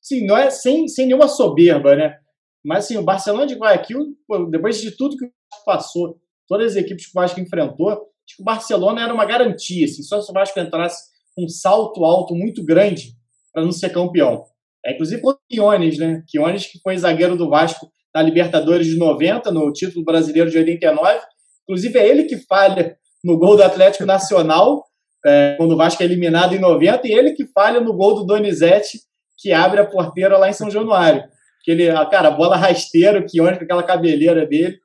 sim, 0.00 0.26
não 0.26 0.36
é 0.36 0.50
sem, 0.50 0.88
sem 0.88 1.06
nenhuma 1.06 1.28
soberba, 1.28 1.94
né? 1.94 2.16
Mas 2.64 2.84
assim, 2.84 2.96
o 2.96 3.02
Barcelona 3.02 3.46
de 3.46 3.54
Guayaquil, 3.54 4.16
depois 4.50 4.80
de 4.80 4.90
tudo 4.90 5.16
que 5.16 5.24
o 5.24 5.28
Vasco 5.28 5.64
passou, 5.64 6.20
todas 6.48 6.72
as 6.72 6.76
equipes 6.76 7.06
que 7.06 7.18
o 7.18 7.20
Vasco 7.20 7.40
enfrentou, 7.40 7.90
acho 7.90 8.36
que 8.36 8.42
o 8.42 8.44
Barcelona 8.44 9.02
era 9.02 9.14
uma 9.14 9.24
garantia, 9.24 9.84
assim, 9.84 10.02
só 10.02 10.20
se 10.20 10.30
o 10.30 10.34
Vasco 10.34 10.58
entrasse 10.58 11.10
com 11.34 11.44
um 11.44 11.48
salto 11.48 12.04
alto 12.04 12.34
muito 12.34 12.64
grande 12.64 13.14
para 13.52 13.64
não 13.64 13.72
ser 13.72 13.90
campeão. 13.90 14.44
É, 14.84 14.94
inclusive 14.94 15.20
contra 15.20 15.40
o 15.40 15.54
Quiones, 15.54 15.98
né? 15.98 16.22
Quiones 16.30 16.66
que 16.66 16.80
foi 16.80 16.96
zagueiro 16.96 17.36
do 17.36 17.48
Vasco 17.48 17.90
na 18.14 18.22
Libertadores 18.22 18.86
de 18.86 18.96
90, 18.96 19.50
no 19.50 19.72
título 19.72 20.04
brasileiro 20.04 20.50
de 20.50 20.58
89. 20.58 21.20
Inclusive 21.64 21.98
é 21.98 22.08
ele 22.08 22.24
que 22.24 22.38
falha 22.38 22.96
no 23.22 23.38
gol 23.38 23.56
do 23.56 23.62
Atlético 23.62 24.06
Nacional, 24.06 24.84
é, 25.24 25.54
quando 25.56 25.72
o 25.72 25.76
Vasco 25.76 26.02
é 26.02 26.06
eliminado 26.06 26.54
em 26.54 26.58
90, 26.58 27.06
e 27.06 27.12
ele 27.12 27.32
que 27.32 27.46
falha 27.46 27.80
no 27.80 27.92
gol 27.92 28.14
do 28.14 28.24
Donizete, 28.24 28.98
que 29.38 29.52
abre 29.52 29.80
a 29.80 29.86
porteira 29.86 30.36
lá 30.38 30.48
em 30.48 30.52
São 30.52 30.70
Januário. 30.70 31.24
Que 31.62 31.70
ele, 31.72 31.90
ah, 31.90 32.04
cara, 32.06 32.28
a 32.28 32.30
bola 32.30 32.56
rasteira, 32.56 33.22
que 33.26 33.40
onde 33.40 33.58
com 33.58 33.64
aquela 33.64 33.82
cabeleira 33.82 34.46
dele. 34.46 34.78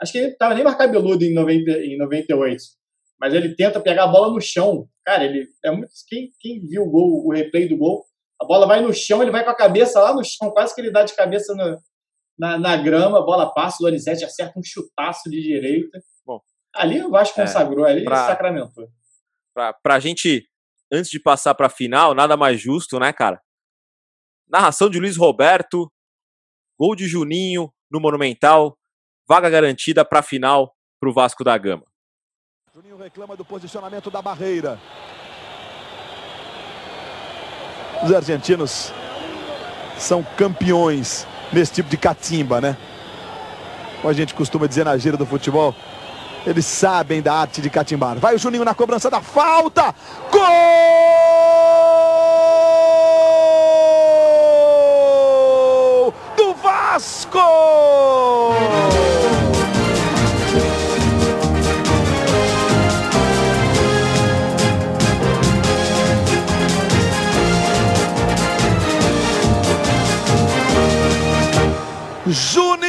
Acho 0.00 0.12
que 0.12 0.18
ele 0.18 0.28
estava 0.28 0.54
nem 0.54 0.64
mais 0.64 0.76
cabeludo 0.76 1.24
em, 1.24 1.34
90, 1.34 1.70
em 1.72 1.98
98. 1.98 2.62
Mas 3.20 3.34
ele 3.34 3.54
tenta 3.54 3.80
pegar 3.80 4.04
a 4.04 4.08
bola 4.08 4.32
no 4.32 4.40
chão. 4.40 4.86
Cara, 5.04 5.24
ele 5.24 5.46
é 5.64 5.70
muito. 5.70 5.90
Quem, 6.08 6.30
quem 6.40 6.60
viu 6.66 6.82
o 6.84 6.90
gol, 6.90 7.26
o 7.26 7.32
replay 7.32 7.68
do 7.68 7.76
gol, 7.76 8.04
a 8.40 8.44
bola 8.46 8.66
vai 8.66 8.80
no 8.80 8.94
chão, 8.94 9.20
ele 9.22 9.30
vai 9.30 9.44
com 9.44 9.50
a 9.50 9.56
cabeça 9.56 10.00
lá 10.00 10.14
no 10.14 10.24
chão, 10.24 10.50
quase 10.50 10.74
que 10.74 10.80
ele 10.80 10.90
dá 10.90 11.02
de 11.02 11.14
cabeça 11.14 11.54
na, 11.54 11.76
na, 12.38 12.58
na 12.58 12.76
grama, 12.76 13.18
a 13.18 13.22
bola 13.22 13.52
passa, 13.52 13.76
o 13.80 13.86
Donizete 13.86 14.24
acerta 14.24 14.58
um 14.58 14.62
chutaço 14.64 15.28
de 15.28 15.42
direita. 15.42 16.00
Bom, 16.24 16.40
ali 16.74 17.02
o 17.02 17.10
Vasco 17.10 17.38
é, 17.40 17.44
consagrou, 17.44 17.84
ali 17.84 18.04
pra- 18.04 18.18
ele 18.18 18.26
sacramentou. 18.26 18.88
Pra, 19.54 19.72
pra 19.72 20.00
gente, 20.00 20.48
antes 20.92 21.10
de 21.10 21.20
passar 21.20 21.54
pra 21.54 21.68
final, 21.68 22.14
nada 22.14 22.36
mais 22.36 22.60
justo, 22.60 22.98
né, 22.98 23.12
cara? 23.12 23.40
Narração 24.48 24.90
de 24.90 24.98
Luiz 24.98 25.16
Roberto, 25.16 25.90
gol 26.78 26.96
de 26.96 27.06
Juninho 27.06 27.72
no 27.90 28.00
Monumental, 28.00 28.76
vaga 29.28 29.48
garantida 29.50 30.04
pra 30.04 30.22
final 30.22 30.74
pro 31.00 31.12
Vasco 31.12 31.44
da 31.44 31.56
Gama. 31.56 31.84
Juninho 32.74 32.96
reclama 32.96 33.36
do 33.36 33.44
posicionamento 33.44 34.10
da 34.10 34.22
barreira. 34.22 34.80
Os 38.02 38.12
argentinos 38.12 38.92
são 39.98 40.24
campeões 40.36 41.26
nesse 41.52 41.74
tipo 41.74 41.88
de 41.88 41.96
catimba, 41.96 42.60
né? 42.60 42.76
Como 43.96 44.08
a 44.08 44.12
gente 44.12 44.34
costuma 44.34 44.66
dizer 44.66 44.84
na 44.84 44.96
gira 44.96 45.16
do 45.16 45.26
futebol, 45.26 45.74
eles 46.46 46.66
sabem 46.66 47.20
da 47.22 47.34
arte 47.34 47.60
de 47.60 47.68
catimbar. 47.70 48.18
Vai 48.18 48.34
o 48.34 48.38
Juninho 48.38 48.64
na 48.64 48.74
cobrança 48.74 49.10
da 49.10 49.20
falta. 49.20 49.94
Gol 50.30 50.40
do 56.36 56.54
Vasco! 56.54 57.38
Juninho! 72.26 72.80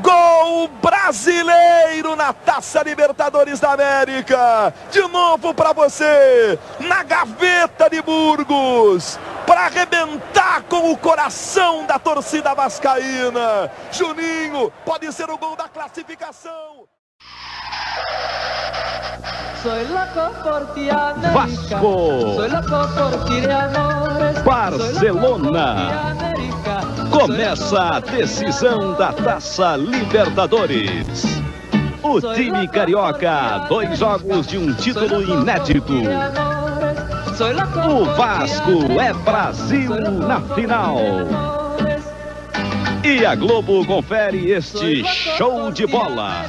Gol 0.00 0.68
brasileiro 0.82 2.13
na 2.24 2.32
Taça 2.32 2.82
Libertadores 2.82 3.60
da 3.60 3.72
América. 3.72 4.72
De 4.90 5.02
novo 5.08 5.52
para 5.52 5.74
você, 5.74 6.58
na 6.80 7.02
gaveta 7.02 7.90
de 7.90 8.00
Burgos, 8.00 9.18
para 9.46 9.66
arrebentar 9.66 10.62
com 10.62 10.90
o 10.90 10.96
coração 10.96 11.84
da 11.84 11.98
torcida 11.98 12.54
vascaína. 12.54 13.70
Juninho 13.92 14.72
pode 14.86 15.12
ser 15.12 15.28
o 15.28 15.36
gol 15.36 15.54
da 15.54 15.68
classificação. 15.68 16.86
Vasco. 21.30 22.36
Barcelona. 24.44 26.14
Começa 27.10 27.82
a 27.82 28.00
decisão 28.00 28.94
da 28.94 29.12
Taça 29.12 29.76
Libertadores. 29.76 31.43
O 32.04 32.20
time 32.34 32.68
carioca, 32.68 33.66
dois 33.66 33.98
jogos 33.98 34.46
de 34.46 34.58
um 34.58 34.74
título 34.74 35.22
inédito. 35.22 35.94
O 37.88 38.04
Vasco 38.14 39.00
é 39.00 39.14
Brasil 39.24 39.88
na 39.88 40.54
final. 40.54 40.98
E 43.02 43.24
a 43.24 43.34
Globo 43.34 43.86
confere 43.86 44.50
este 44.50 45.02
show 45.04 45.72
de 45.72 45.86
bola. 45.86 46.44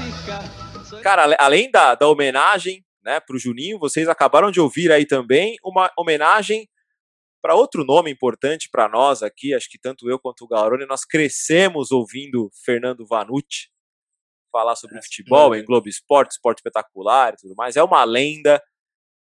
Cara, 1.02 1.34
além 1.40 1.72
da, 1.72 1.96
da 1.96 2.10
homenagem 2.10 2.84
né, 3.02 3.22
para 3.22 3.38
o 3.38 3.40
Juninho, 3.40 3.80
vocês 3.80 4.10
acabaram 4.10 4.52
de 4.52 4.60
ouvir 4.60 4.92
aí 4.92 5.06
também 5.06 5.56
uma 5.64 5.90
homenagem 5.98 6.68
para 7.42 7.56
outro 7.56 7.86
nome 7.86 8.12
importante 8.12 8.68
para 8.70 8.90
nós 8.90 9.24
aqui, 9.24 9.54
acho 9.54 9.70
que 9.70 9.80
tanto 9.80 10.10
eu 10.10 10.20
quanto 10.20 10.44
o 10.44 10.48
Gaurone, 10.50 10.86
nós 10.86 11.06
crescemos 11.06 11.92
ouvindo 11.92 12.50
Fernando 12.66 13.06
Vanucci 13.08 13.74
falar 14.56 14.76
sobre 14.76 14.98
é, 14.98 15.02
futebol 15.02 15.54
é. 15.54 15.60
em 15.60 15.66
Globo 15.66 15.90
Esporte, 15.90 16.32
esporte 16.32 16.60
espetacular 16.60 17.34
e 17.34 17.38
tudo 17.38 17.56
mais. 17.56 17.76
É 17.76 17.84
uma 17.84 18.04
lenda. 18.04 18.62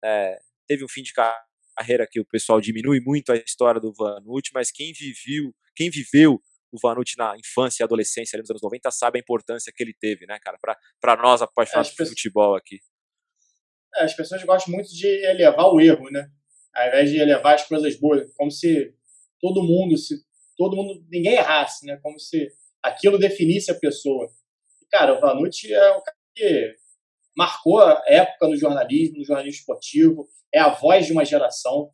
É, 0.05 0.39
teve 0.69 0.85
um 0.85 0.89
fim 0.89 1.03
de 1.03 1.13
carreira 1.13 2.07
que 2.09 2.21
o 2.21 2.25
pessoal 2.25 2.61
diminui 2.61 3.01
muito 3.01 3.33
a 3.33 3.37
história 3.37 3.81
do 3.81 3.93
Vanucci, 3.93 4.53
mas 4.55 4.71
quem 4.71 4.93
viveu, 4.93 5.53
quem 5.75 5.91
viveu 5.91 6.41
o 6.71 6.79
Vanucci 6.81 7.17
na 7.17 7.35
infância 7.37 7.83
e 7.83 7.85
adolescência, 7.85 8.37
ali 8.37 8.43
nos 8.43 8.51
anos 8.51 8.63
90, 8.63 8.91
sabe 8.91 9.19
a 9.19 9.23
importância 9.23 9.73
que 9.75 9.83
ele 9.83 9.95
teve, 9.99 10.27
né, 10.27 10.39
cara, 10.41 10.59
para 11.01 11.23
nós 11.23 11.43
apaixonados 11.43 11.91
por 11.93 12.07
futebol 12.07 12.55
aqui. 12.55 12.79
É, 13.97 14.05
as 14.05 14.15
pessoas 14.15 14.45
gostam 14.45 14.75
muito 14.75 14.89
de 14.91 15.07
elevar 15.27 15.67
o 15.67 15.81
erro, 15.81 16.11
né? 16.11 16.31
ao 16.77 16.89
invés 16.89 17.11
de 17.11 17.19
elevar 17.19 17.55
as 17.55 17.67
coisas 17.67 17.99
boas, 17.99 18.31
como 18.35 18.51
se 18.51 18.95
todo 19.41 19.63
mundo, 19.63 19.97
se 19.97 20.17
todo 20.57 20.77
mundo, 20.77 21.05
ninguém 21.11 21.35
errasse, 21.35 21.87
né? 21.87 21.99
Como 22.03 22.19
se 22.21 22.49
aquilo 22.83 23.19
definisse 23.19 23.71
a 23.71 23.75
pessoa. 23.75 24.31
Cara, 24.91 25.17
o 25.17 25.21
Vanucci 25.21 25.73
é 25.73 25.91
um 25.91 26.03
cara 26.03 26.17
que 26.35 26.77
marcou 27.37 27.81
a 27.81 28.03
época 28.07 28.49
no 28.49 28.57
jornalismo, 28.57 29.19
no 29.19 29.25
jornalismo 29.25 29.61
esportivo, 29.61 30.29
é 30.53 30.59
a 30.59 30.71
voz 30.71 31.07
de 31.07 31.13
uma 31.13 31.25
geração. 31.25 31.91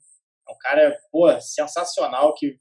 É 0.49 0.53
um 0.53 0.59
cara, 0.59 0.97
pô, 1.11 1.41
sensacional, 1.41 2.35
que 2.35 2.57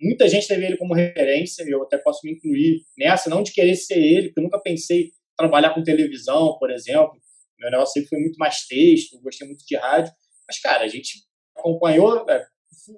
muita 0.00 0.28
gente 0.28 0.46
teve 0.46 0.64
ele 0.64 0.76
como 0.76 0.94
referência, 0.94 1.64
eu 1.66 1.82
até 1.82 1.98
posso 1.98 2.20
me 2.24 2.32
incluir 2.32 2.84
nessa, 2.96 3.30
não 3.30 3.42
de 3.42 3.52
querer 3.52 3.74
ser 3.76 3.98
ele, 3.98 4.28
porque 4.28 4.40
eu 4.40 4.44
nunca 4.44 4.60
pensei 4.60 5.06
em 5.06 5.12
trabalhar 5.36 5.74
com 5.74 5.82
televisão, 5.82 6.56
por 6.58 6.70
exemplo. 6.70 7.12
Meu 7.58 7.70
negócio 7.70 7.94
sempre 7.94 8.10
foi 8.10 8.18
muito 8.18 8.36
mais 8.36 8.66
texto, 8.66 9.20
gostei 9.20 9.46
muito 9.46 9.64
de 9.64 9.76
rádio. 9.76 10.12
Mas, 10.46 10.60
cara, 10.60 10.84
a 10.84 10.88
gente 10.88 11.24
acompanhou 11.56 12.28
é, 12.28 12.46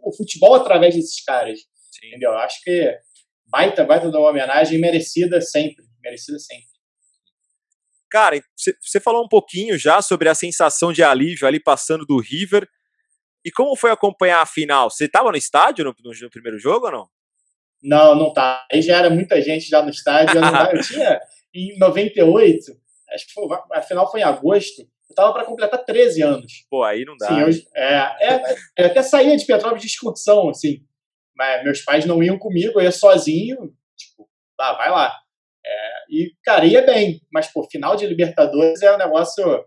o 0.02 0.12
futebol 0.14 0.54
através 0.54 0.94
desses 0.94 1.22
caras. 1.22 1.60
Sim. 1.60 2.08
Entendeu? 2.08 2.32
Acho 2.32 2.62
que 2.62 2.98
baita, 3.46 3.84
baita 3.84 4.10
de 4.10 4.16
uma 4.16 4.30
homenagem 4.30 4.78
merecida 4.78 5.40
sempre. 5.40 5.85
Merecida 6.06 6.38
sempre. 6.38 6.76
Cara, 8.08 8.40
você 8.80 9.00
falou 9.00 9.24
um 9.24 9.28
pouquinho 9.28 9.76
já 9.76 10.00
sobre 10.00 10.28
a 10.28 10.34
sensação 10.34 10.92
de 10.92 11.02
alívio 11.02 11.46
ali 11.46 11.60
passando 11.60 12.06
do 12.06 12.20
River. 12.20 12.68
E 13.44 13.50
como 13.50 13.76
foi 13.76 13.90
acompanhar 13.90 14.40
a 14.40 14.46
final? 14.46 14.88
Você 14.88 15.06
estava 15.06 15.30
no 15.30 15.36
estádio 15.36 15.84
no, 15.84 15.94
no, 16.02 16.12
no, 16.12 16.30
primeiro 16.30 16.58
jogo 16.58 16.86
ou 16.86 16.92
não? 16.92 17.08
Não, 17.82 18.14
não 18.14 18.32
tá. 18.32 18.64
Aí 18.72 18.80
já 18.80 18.96
era 18.96 19.10
muita 19.10 19.42
gente 19.42 19.68
já 19.68 19.82
no 19.82 19.90
estádio. 19.90 20.36
Eu, 20.36 20.40
não, 20.40 20.70
eu 20.70 20.80
tinha 20.82 21.20
em 21.54 21.78
98, 21.78 22.72
acho 23.10 23.26
que 23.26 23.32
foi, 23.32 23.44
a 23.72 23.82
final 23.82 24.10
foi 24.10 24.20
em 24.20 24.24
agosto. 24.24 24.82
Eu 25.08 25.14
tava 25.14 25.32
para 25.32 25.44
completar 25.44 25.84
13 25.84 26.22
anos. 26.22 26.52
Pô, 26.70 26.84
aí 26.84 27.04
não 27.04 27.16
dá. 27.16 27.28
Sim, 27.28 27.40
eu, 27.40 27.48
é, 27.76 28.16
é, 28.20 28.56
eu 28.78 28.86
até 28.86 29.02
saía 29.02 29.36
de 29.36 29.44
Petrópolis 29.44 29.82
de 29.82 29.88
excursão, 29.88 30.48
assim. 30.48 30.84
Mas 31.36 31.62
meus 31.64 31.82
pais 31.82 32.04
não 32.04 32.22
iam 32.22 32.38
comigo, 32.38 32.80
eu 32.80 32.84
ia 32.84 32.92
sozinho. 32.92 33.74
Tipo, 33.96 34.28
tá, 34.56 34.72
vai 34.72 34.90
lá. 34.90 35.14
É, 35.66 36.04
e, 36.08 36.32
cara, 36.44 36.64
ia 36.64 36.84
bem. 36.84 37.20
Mas, 37.32 37.52
pô, 37.52 37.66
final 37.70 37.96
de 37.96 38.06
Libertadores 38.06 38.82
é 38.82 38.94
um 38.94 38.98
negócio 38.98 39.66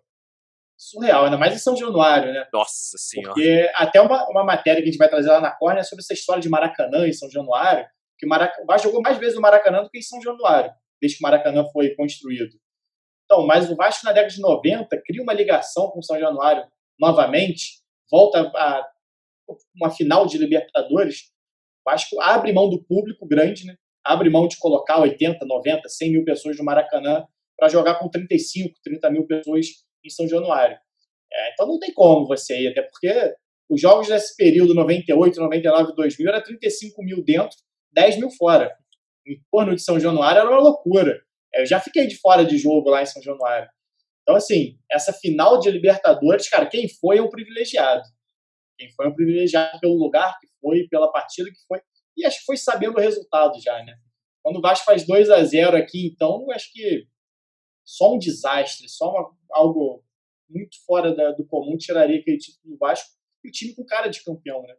surreal, 0.77 1.25
ainda 1.25 1.37
mais 1.37 1.53
em 1.53 1.59
São 1.59 1.75
Januário, 1.75 2.31
né? 2.31 2.47
Nossa 2.53 2.97
Senhora. 2.97 3.33
Porque 3.33 3.69
até 3.75 3.99
uma, 3.99 4.29
uma 4.29 4.45
matéria 4.45 4.81
que 4.81 4.87
a 4.87 4.91
gente 4.91 4.97
vai 4.97 5.09
trazer 5.09 5.29
lá 5.29 5.41
na 5.41 5.51
Córnea 5.51 5.81
é 5.81 5.83
sobre 5.83 6.01
essa 6.01 6.13
história 6.13 6.41
de 6.41 6.47
Maracanã 6.47 7.05
em 7.05 7.11
São 7.11 7.29
Januário, 7.29 7.85
que 8.17 8.25
o 8.25 8.29
Maracanã 8.29 8.77
jogou 8.77 9.01
mais 9.01 9.17
vezes 9.17 9.35
no 9.35 9.41
Maracanã 9.41 9.83
do 9.83 9.89
que 9.89 9.99
em 9.99 10.01
São 10.01 10.21
Januário, 10.21 10.71
desde 11.01 11.17
que 11.17 11.23
o 11.23 11.27
Maracanã 11.27 11.65
foi 11.73 11.93
construído. 11.95 12.51
Então, 13.25 13.45
mas 13.45 13.69
o 13.69 13.75
Vasco 13.75 14.05
na 14.05 14.13
década 14.13 14.33
de 14.33 14.41
90 14.41 15.01
cria 15.05 15.21
uma 15.21 15.33
ligação 15.33 15.91
com 15.91 15.99
o 15.99 16.03
São 16.03 16.17
Januário 16.17 16.65
novamente, 16.97 17.81
volta 18.09 18.39
a 18.55 18.87
uma 19.75 19.89
final 19.89 20.25
de 20.25 20.37
Libertadores. 20.37 21.31
O 21.85 21.91
Vasco 21.91 22.21
abre 22.21 22.53
mão 22.53 22.69
do 22.69 22.83
público 22.83 23.27
grande, 23.27 23.65
né? 23.65 23.75
Abre 24.09 24.29
mão 24.29 24.47
de 24.47 24.57
colocar 24.57 24.99
80, 24.99 25.45
90, 25.45 25.87
100 25.87 26.11
mil 26.11 26.25
pessoas 26.25 26.57
no 26.57 26.63
Maracanã 26.63 27.25
para 27.55 27.69
jogar 27.69 27.95
com 27.95 28.09
35, 28.09 28.75
30 28.83 29.11
mil 29.11 29.27
pessoas 29.27 29.67
em 30.03 30.09
São 30.09 30.27
Januário. 30.27 30.77
É, 31.31 31.53
então 31.53 31.67
não 31.67 31.77
tem 31.77 31.93
como 31.93 32.25
você 32.25 32.59
ir, 32.59 32.67
até 32.69 32.81
porque 32.81 33.35
os 33.69 33.79
jogos 33.79 34.07
desse 34.07 34.35
período, 34.35 34.73
98, 34.73 35.39
99, 35.39 35.93
2000, 35.95 36.27
era 36.27 36.41
35 36.41 37.03
mil 37.03 37.23
dentro, 37.23 37.55
10 37.93 38.17
mil 38.17 38.31
fora. 38.31 38.75
Em 39.27 39.39
torno 39.51 39.75
de 39.75 39.83
São 39.83 39.99
Januário 39.99 40.39
era 40.39 40.49
uma 40.49 40.59
loucura. 40.59 41.21
Eu 41.53 41.65
já 41.67 41.79
fiquei 41.79 42.07
de 42.07 42.17
fora 42.17 42.43
de 42.43 42.57
jogo 42.57 42.89
lá 42.89 43.03
em 43.03 43.05
São 43.05 43.21
Januário. 43.21 43.69
Então, 44.23 44.35
assim, 44.35 44.77
essa 44.91 45.13
final 45.13 45.59
de 45.59 45.69
Libertadores, 45.69 46.49
cara, 46.49 46.65
quem 46.65 46.87
foi 46.87 47.19
é 47.19 47.21
um 47.21 47.29
privilegiado. 47.29 48.03
Quem 48.77 48.89
foi 48.91 49.07
é 49.07 49.11
privilegiado 49.11 49.79
pelo 49.79 49.95
lugar 49.95 50.35
que 50.39 50.47
foi, 50.59 50.87
pela 50.89 51.11
partida 51.11 51.49
que 51.49 51.59
foi. 51.67 51.79
E 52.19 52.25
acho 52.25 52.39
que 52.39 52.45
foi 52.45 52.57
sabendo 52.57 52.97
o 52.97 53.01
resultado 53.01 53.59
já, 53.61 53.83
né? 53.83 53.97
Quando 54.43 54.57
o 54.57 54.61
Vasco 54.61 54.85
faz 54.85 55.05
2 55.05 55.29
a 55.29 55.43
0 55.43 55.77
aqui, 55.77 56.07
então, 56.07 56.49
acho 56.51 56.71
que 56.71 57.07
só 57.85 58.13
um 58.13 58.19
desastre, 58.19 58.87
só 58.87 59.09
uma, 59.09 59.35
algo 59.51 60.03
muito 60.49 60.77
fora 60.85 61.15
da, 61.15 61.31
do 61.31 61.45
comum 61.45 61.77
tiraria 61.77 62.19
aquele 62.19 62.37
título 62.37 62.73
do 62.73 62.77
Vasco 62.77 63.09
e 63.43 63.49
o 63.49 63.51
time 63.51 63.75
com 63.75 63.85
cara 63.85 64.07
de 64.07 64.23
campeão, 64.23 64.61
né? 64.63 64.75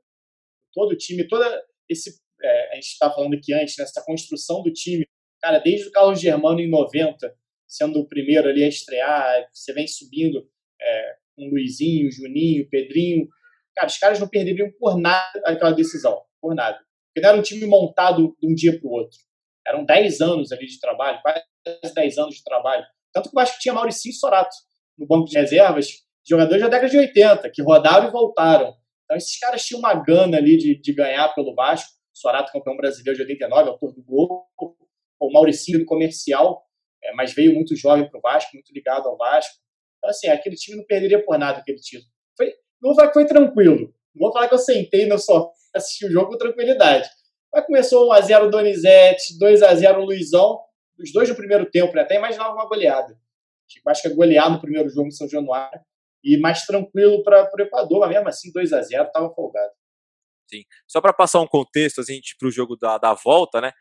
Todo 0.72 0.92
o 0.92 0.96
time, 0.96 1.26
toda 1.26 1.64
esse. 1.88 2.20
É, 2.42 2.72
a 2.72 2.74
gente 2.76 2.86
está 2.86 3.10
falando 3.10 3.34
aqui 3.34 3.52
antes, 3.52 3.76
né, 3.76 3.84
construção 4.06 4.62
do 4.62 4.72
time 4.72 5.04
Cara, 5.40 5.58
desde 5.58 5.88
o 5.88 5.92
Carlos 5.92 6.20
Germano 6.20 6.60
em 6.60 6.68
90, 6.68 7.34
sendo 7.66 8.00
o 8.00 8.06
primeiro 8.06 8.48
ali 8.48 8.62
a 8.62 8.68
estrear, 8.68 9.48
você 9.52 9.72
vem 9.72 9.86
subindo 9.86 10.46
é, 10.80 11.16
com 11.34 11.46
o 11.46 11.50
Luizinho, 11.50 12.12
Juninho, 12.12 12.68
Pedrinho. 12.68 13.26
Cara, 13.74 13.86
os 13.88 13.96
caras 13.96 14.20
não 14.20 14.28
perderiam 14.28 14.70
por 14.78 14.98
nada 14.98 15.40
aquela 15.46 15.72
decisão, 15.72 16.22
por 16.40 16.54
nada. 16.54 16.78
Porque 17.10 17.20
não 17.20 17.30
era 17.30 17.38
um 17.38 17.42
time 17.42 17.66
montado 17.66 18.36
de 18.40 18.46
um 18.46 18.54
dia 18.54 18.78
para 18.78 18.88
o 18.88 18.92
outro. 18.92 19.18
Eram 19.66 19.84
10 19.84 20.20
anos 20.20 20.52
ali 20.52 20.66
de 20.66 20.78
trabalho, 20.80 21.20
quase 21.20 21.94
10 21.94 22.18
anos 22.18 22.36
de 22.36 22.44
trabalho. 22.44 22.84
Tanto 23.12 23.30
que 23.30 23.38
acho 23.38 23.54
que 23.54 23.60
tinha 23.60 23.74
Mauricinho 23.74 24.12
e 24.12 24.16
Sorato 24.16 24.54
no 24.96 25.06
banco 25.06 25.26
de 25.26 25.38
reservas, 25.38 25.88
jogadores 26.26 26.62
da 26.62 26.68
década 26.68 26.90
de 26.90 26.98
80, 26.98 27.50
que 27.50 27.62
rodaram 27.62 28.08
e 28.08 28.10
voltaram. 28.10 28.74
Então, 29.04 29.16
esses 29.16 29.38
caras 29.38 29.64
tinham 29.64 29.80
uma 29.80 29.94
gana 29.94 30.36
ali 30.36 30.56
de, 30.56 30.80
de 30.80 30.92
ganhar 30.92 31.28
pelo 31.34 31.54
Vasco. 31.54 31.90
Sorato, 32.12 32.52
campeão 32.52 32.76
brasileiro 32.76 33.16
de 33.16 33.22
89, 33.22 33.70
autor 33.70 33.92
do 33.92 34.02
gol 34.02 34.46
o 35.20 35.30
Mauricinho 35.30 35.80
do 35.80 35.84
comercial, 35.84 36.64
é, 37.04 37.12
mas 37.12 37.34
veio 37.34 37.54
muito 37.54 37.76
jovem 37.76 38.08
para 38.08 38.18
o 38.18 38.22
Vasco, 38.22 38.50
muito 38.54 38.72
ligado 38.72 39.06
ao 39.06 39.18
Vasco. 39.18 39.54
Então, 39.98 40.10
assim, 40.10 40.28
aquele 40.28 40.56
time 40.56 40.78
não 40.78 40.86
perderia 40.86 41.22
por 41.22 41.38
nada 41.38 41.58
aquele 41.58 41.78
título. 41.78 42.10
Foi, 42.36 42.46
não 42.80 42.90
vou 42.90 42.94
falar 42.94 43.08
que 43.08 43.14
foi 43.14 43.26
tranquilo. 43.26 43.94
Não 44.14 44.26
vou 44.26 44.32
falar 44.32 44.48
que 44.48 44.54
eu 44.54 44.58
sentei 44.58 45.06
no 45.06 45.18
sofá 45.18 45.52
assisti 45.74 46.06
o 46.06 46.10
jogo 46.10 46.32
com 46.32 46.38
tranquilidade. 46.38 47.08
Mas 47.52 47.66
começou 47.66 48.10
1x0 48.10 48.48
Donizete, 48.48 49.38
2x0 49.38 50.04
Luizão, 50.04 50.60
os 50.98 51.12
dois 51.12 51.28
no 51.28 51.34
primeiro 51.34 51.68
tempo, 51.70 51.94
né? 51.94 52.02
até 52.02 52.16
imaginava 52.16 52.54
uma 52.54 52.66
goleada. 52.66 53.18
Acho 53.86 54.02
que 54.02 54.08
é 54.08 54.14
golear 54.14 54.50
no 54.50 54.60
primeiro 54.60 54.88
jogo 54.88 55.08
em 55.08 55.12
São 55.12 55.28
Januário 55.28 55.80
e 56.22 56.38
mais 56.38 56.66
tranquilo 56.66 57.22
para 57.22 57.50
o 57.52 57.62
Equador, 57.62 58.00
mas 58.00 58.10
mesmo 58.10 58.28
assim 58.28 58.52
2 58.52 58.72
a 58.72 58.82
0 58.82 59.04
estava 59.04 59.32
folgado. 59.32 59.72
Sim. 60.48 60.64
Só 60.86 61.00
para 61.00 61.12
passar 61.12 61.40
um 61.40 61.46
contexto 61.46 62.00
assim, 62.00 62.20
para 62.38 62.48
o 62.48 62.50
jogo 62.50 62.76
da, 62.76 62.98
da 62.98 63.14
volta, 63.14 63.60
né? 63.60 63.72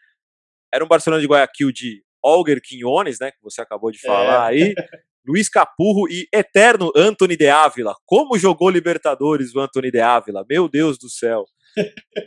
Era 0.71 0.85
um 0.85 0.87
Barcelona 0.87 1.21
de 1.21 1.27
Guayaquil 1.27 1.71
de 1.71 2.03
Olger 2.23 2.61
Quinones, 2.61 3.19
né, 3.19 3.31
que 3.31 3.41
você 3.41 3.61
acabou 3.61 3.91
de 3.91 3.99
falar 3.99 4.53
é. 4.53 4.57
aí, 4.57 4.73
Luiz 5.25 5.49
Capurro 5.49 6.07
e 6.09 6.27
eterno 6.33 6.91
Anthony 6.95 7.35
de 7.35 7.47
Ávila. 7.47 7.95
Como 8.05 8.37
jogou 8.37 8.69
Libertadores 8.69 9.53
o 9.55 9.59
Anthony 9.59 9.91
de 9.91 9.99
Ávila? 9.99 10.45
Meu 10.47 10.69
Deus 10.69 10.97
do 10.97 11.09
céu. 11.09 11.45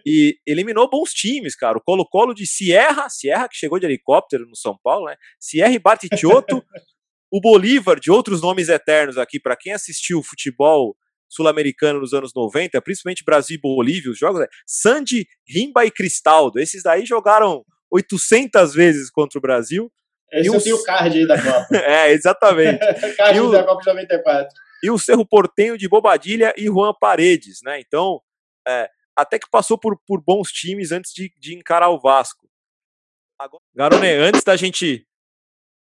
E 0.07 0.37
eliminou 0.47 0.89
bons 0.89 1.13
times, 1.13 1.55
cara. 1.55 1.79
O 1.79 1.81
Colo-Colo 1.81 2.35
de 2.35 2.47
Sierra, 2.47 3.09
Sierra 3.09 3.49
que 3.49 3.57
chegou 3.57 3.79
de 3.79 3.87
helicóptero 3.87 4.47
no 4.47 4.57
São 4.57 4.79
Paulo, 4.83 5.07
né? 5.07 5.17
Sierra 5.39 5.73
e 5.73 5.79
Bartichotto, 5.79 6.63
o 7.31 7.41
Bolívar, 7.41 7.99
de 7.99 8.11
outros 8.11 8.43
nomes 8.43 8.69
eternos 8.69 9.17
aqui, 9.19 9.41
para 9.41 9.57
quem 9.57 9.73
assistiu 9.73 10.23
futebol 10.23 10.97
sul-americano 11.29 12.01
nos 12.01 12.13
anos 12.13 12.33
90, 12.35 12.81
principalmente 12.83 13.25
Brasil 13.25 13.57
e 13.57 13.61
Bolívia, 13.61 14.11
os 14.11 14.19
jogos, 14.19 14.43
é 14.43 14.49
Sandy, 14.67 15.27
Rimba 15.49 15.85
e 15.87 15.91
Cristaldo. 15.91 16.61
Esses 16.61 16.83
daí 16.83 17.07
jogaram 17.07 17.65
800 17.91 18.75
vezes 18.75 19.11
contra 19.11 19.39
o 19.39 19.43
Brasil. 19.43 19.91
Esse 20.31 20.45
E 20.49 20.53
eu 20.53 20.57
os- 20.57 20.65
tenho 20.65 20.77
o 20.77 20.83
card 20.83 21.19
aí 21.19 21.27
da 21.27 21.41
Copa. 21.41 21.67
é, 21.77 22.13
exatamente. 22.13 22.79
card 23.17 23.39
E 23.39 23.41
o- 23.41 23.51
da 23.51 23.65
Copa 23.65 23.81
de 23.81 23.87
94. 23.87 24.49
e 24.85 24.91
o 24.91 24.99
Cerro 24.99 25.27
Portenho 25.27 25.79
de 25.79 25.89
Bobadilha 25.89 26.53
e 26.57 26.67
Juan 26.67 26.93
Paredes, 27.01 27.61
né? 27.65 27.81
Então, 27.81 28.21
é, 28.69 28.91
até 29.17 29.39
que 29.39 29.49
passou 29.51 29.79
por, 29.79 29.99
por 30.07 30.23
bons 30.23 30.49
times 30.51 30.93
antes 30.93 31.13
de, 31.13 31.33
de 31.39 31.55
encarar 31.57 31.89
o 31.91 32.01
Vasco. 32.01 32.49
Agora, 33.39 33.63
Garone, 33.75 34.09
antes 34.09 34.43
da 34.45 34.57
gente 34.57 35.07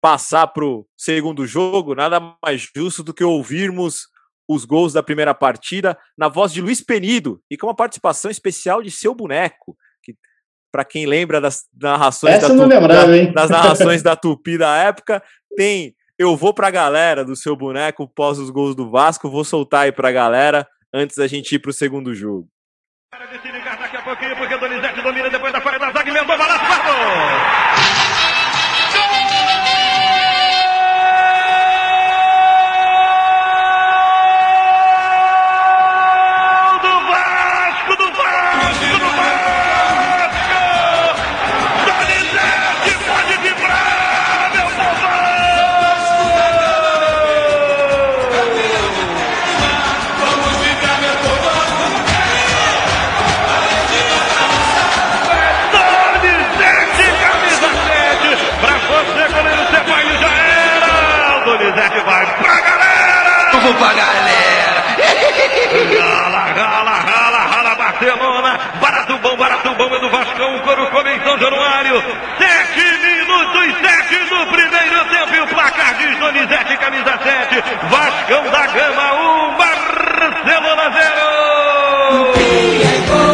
passar 0.02 0.48
pro 0.48 0.88
segundo 0.98 1.46
jogo, 1.48 1.96
nada 1.96 2.20
mais 2.44 2.68
justo 2.76 3.04
do 3.04 3.14
que 3.14 3.24
ouvirmos 3.24 4.08
os 4.48 4.64
gols 4.64 4.94
da 4.94 5.02
primeira 5.02 5.34
partida 5.34 5.98
na 6.18 6.28
voz 6.28 6.54
de 6.54 6.62
Luiz 6.62 6.80
Penido 6.82 7.42
e 7.50 7.58
com 7.58 7.66
uma 7.68 7.76
participação 7.76 8.30
especial 8.30 8.84
de 8.84 8.92
seu 8.92 9.16
boneco, 9.16 9.76
que 10.04 10.16
para 10.72 10.86
quem 10.86 11.08
lembra 11.08 11.42
das 11.42 11.64
narrações 11.74 12.36
Essa 12.36 12.50
da 12.50 12.54
Tupi- 12.64 12.76
lembrava, 12.76 13.08
da- 13.08 13.32
das 13.32 13.50
narrações 13.50 14.04
da 14.04 14.16
Tupi 14.16 14.58
da 14.58 14.78
época, 14.78 15.24
tem 15.56 15.96
eu 16.18 16.38
vou 16.38 16.54
pra 16.54 16.70
galera 16.72 17.26
do 17.26 17.36
seu 17.36 17.56
boneco 17.56 18.08
pós 18.08 18.38
os 18.38 18.50
gols 18.50 18.76
do 18.76 18.90
Vasco, 18.90 19.30
vou 19.30 19.44
soltar 19.44 19.82
aí 19.86 19.92
pra 19.92 20.12
galera 20.12 20.66
antes 20.94 21.18
da 21.18 21.28
gente 21.28 21.56
ir 21.56 21.60
pro 21.60 21.74
segundo 21.74 22.14
jogo. 22.14 22.48
Para 23.12 23.28
de 23.28 23.40
se 23.40 23.52
ligar 23.52 23.78
daqui 23.78 23.98
a 23.98 24.02
pouquinho, 24.02 24.36
porque 24.36 24.58
Donizete 24.58 25.02
domina 25.02 25.30
depois 25.30 25.54
da 25.54 25.62
falha 25.62 25.80
da 25.80 25.92
zaga, 25.92 26.10
emendou, 26.10 26.38
balaço, 26.38 26.66
guardou! 26.66 27.75
Vou 63.66 63.74
pra 63.76 63.94
galera. 63.94 64.86
Rala, 66.00 66.46
rala, 66.54 66.92
rala, 66.92 67.40
rala, 67.40 67.76
Barcelona, 67.76 68.60
barato 68.80 69.18
bom, 69.18 69.36
barato 69.36 69.76
bom, 69.76 69.96
é 69.96 70.00
do 70.00 70.10
Vascão, 70.10 70.56
o 70.56 70.60
coro 70.62 70.88
come 70.92 71.16
em 71.16 71.24
São 71.24 71.38
Januário, 71.40 72.04
sete 72.38 72.84
minutos, 73.04 73.76
sete 73.82 74.18
do 74.30 74.46
primeiro 74.48 75.06
tempo, 75.06 75.36
e 75.36 75.40
o 75.42 75.48
placar 75.48 75.96
diz 75.96 76.18
Donizete, 76.20 76.78
camisa 76.78 77.20
7, 77.24 77.64
Vascão 77.90 78.44
da 78.52 78.68
Gama, 78.68 79.14
1, 79.14 79.58
Barcelona 79.58 80.92
0! 83.10 83.25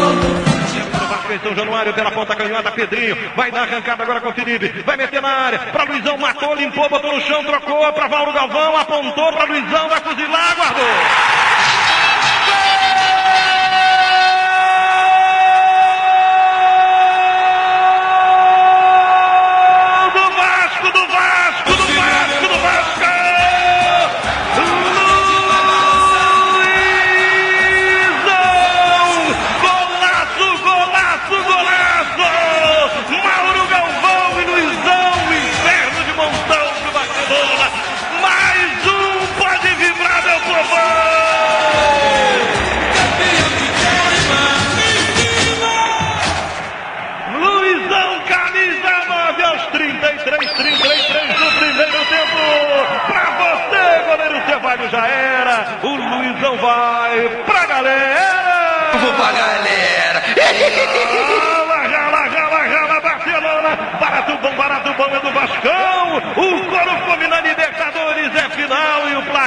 Em 1.32 1.40
São 1.40 1.56
Januário 1.56 1.94
pela 1.94 2.12
ponta 2.12 2.36
canhota, 2.36 2.72
Pedrinho 2.72 3.18
vai 3.38 3.50
dar 3.52 3.62
arrancada 3.62 4.04
agora 4.04 4.20
com 4.20 4.30
o 4.30 4.34
Felipe, 4.34 4.68
vai 4.86 4.98
meter 4.98 5.22
na 5.22 5.30
área, 5.30 5.60
pra 5.60 5.86
Luizão, 5.86 6.18
matou, 6.18 6.54
limpou, 6.56 6.90
botou 6.90 7.14
no 7.14 7.22
chão, 7.22 7.42
trocou 7.46 7.94
pra 7.94 8.10
Mauro 8.10 8.34
Galvão, 8.34 8.78
apontou 8.78 9.32
pra 9.32 9.46
Luizão, 9.46 9.88
vai 9.88 10.02
fuzilar, 10.02 10.56
guardou. 10.58 11.31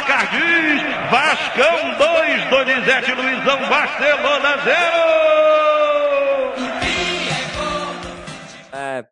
Placar 0.05 0.31
diz 0.31 0.83
Vascão 1.11 1.99
2, 1.99 2.51
Donizete 2.51 3.13
Luizão, 3.13 3.69
Barcelona 3.69 4.57
0. 4.65 4.75
É, 8.73 9.05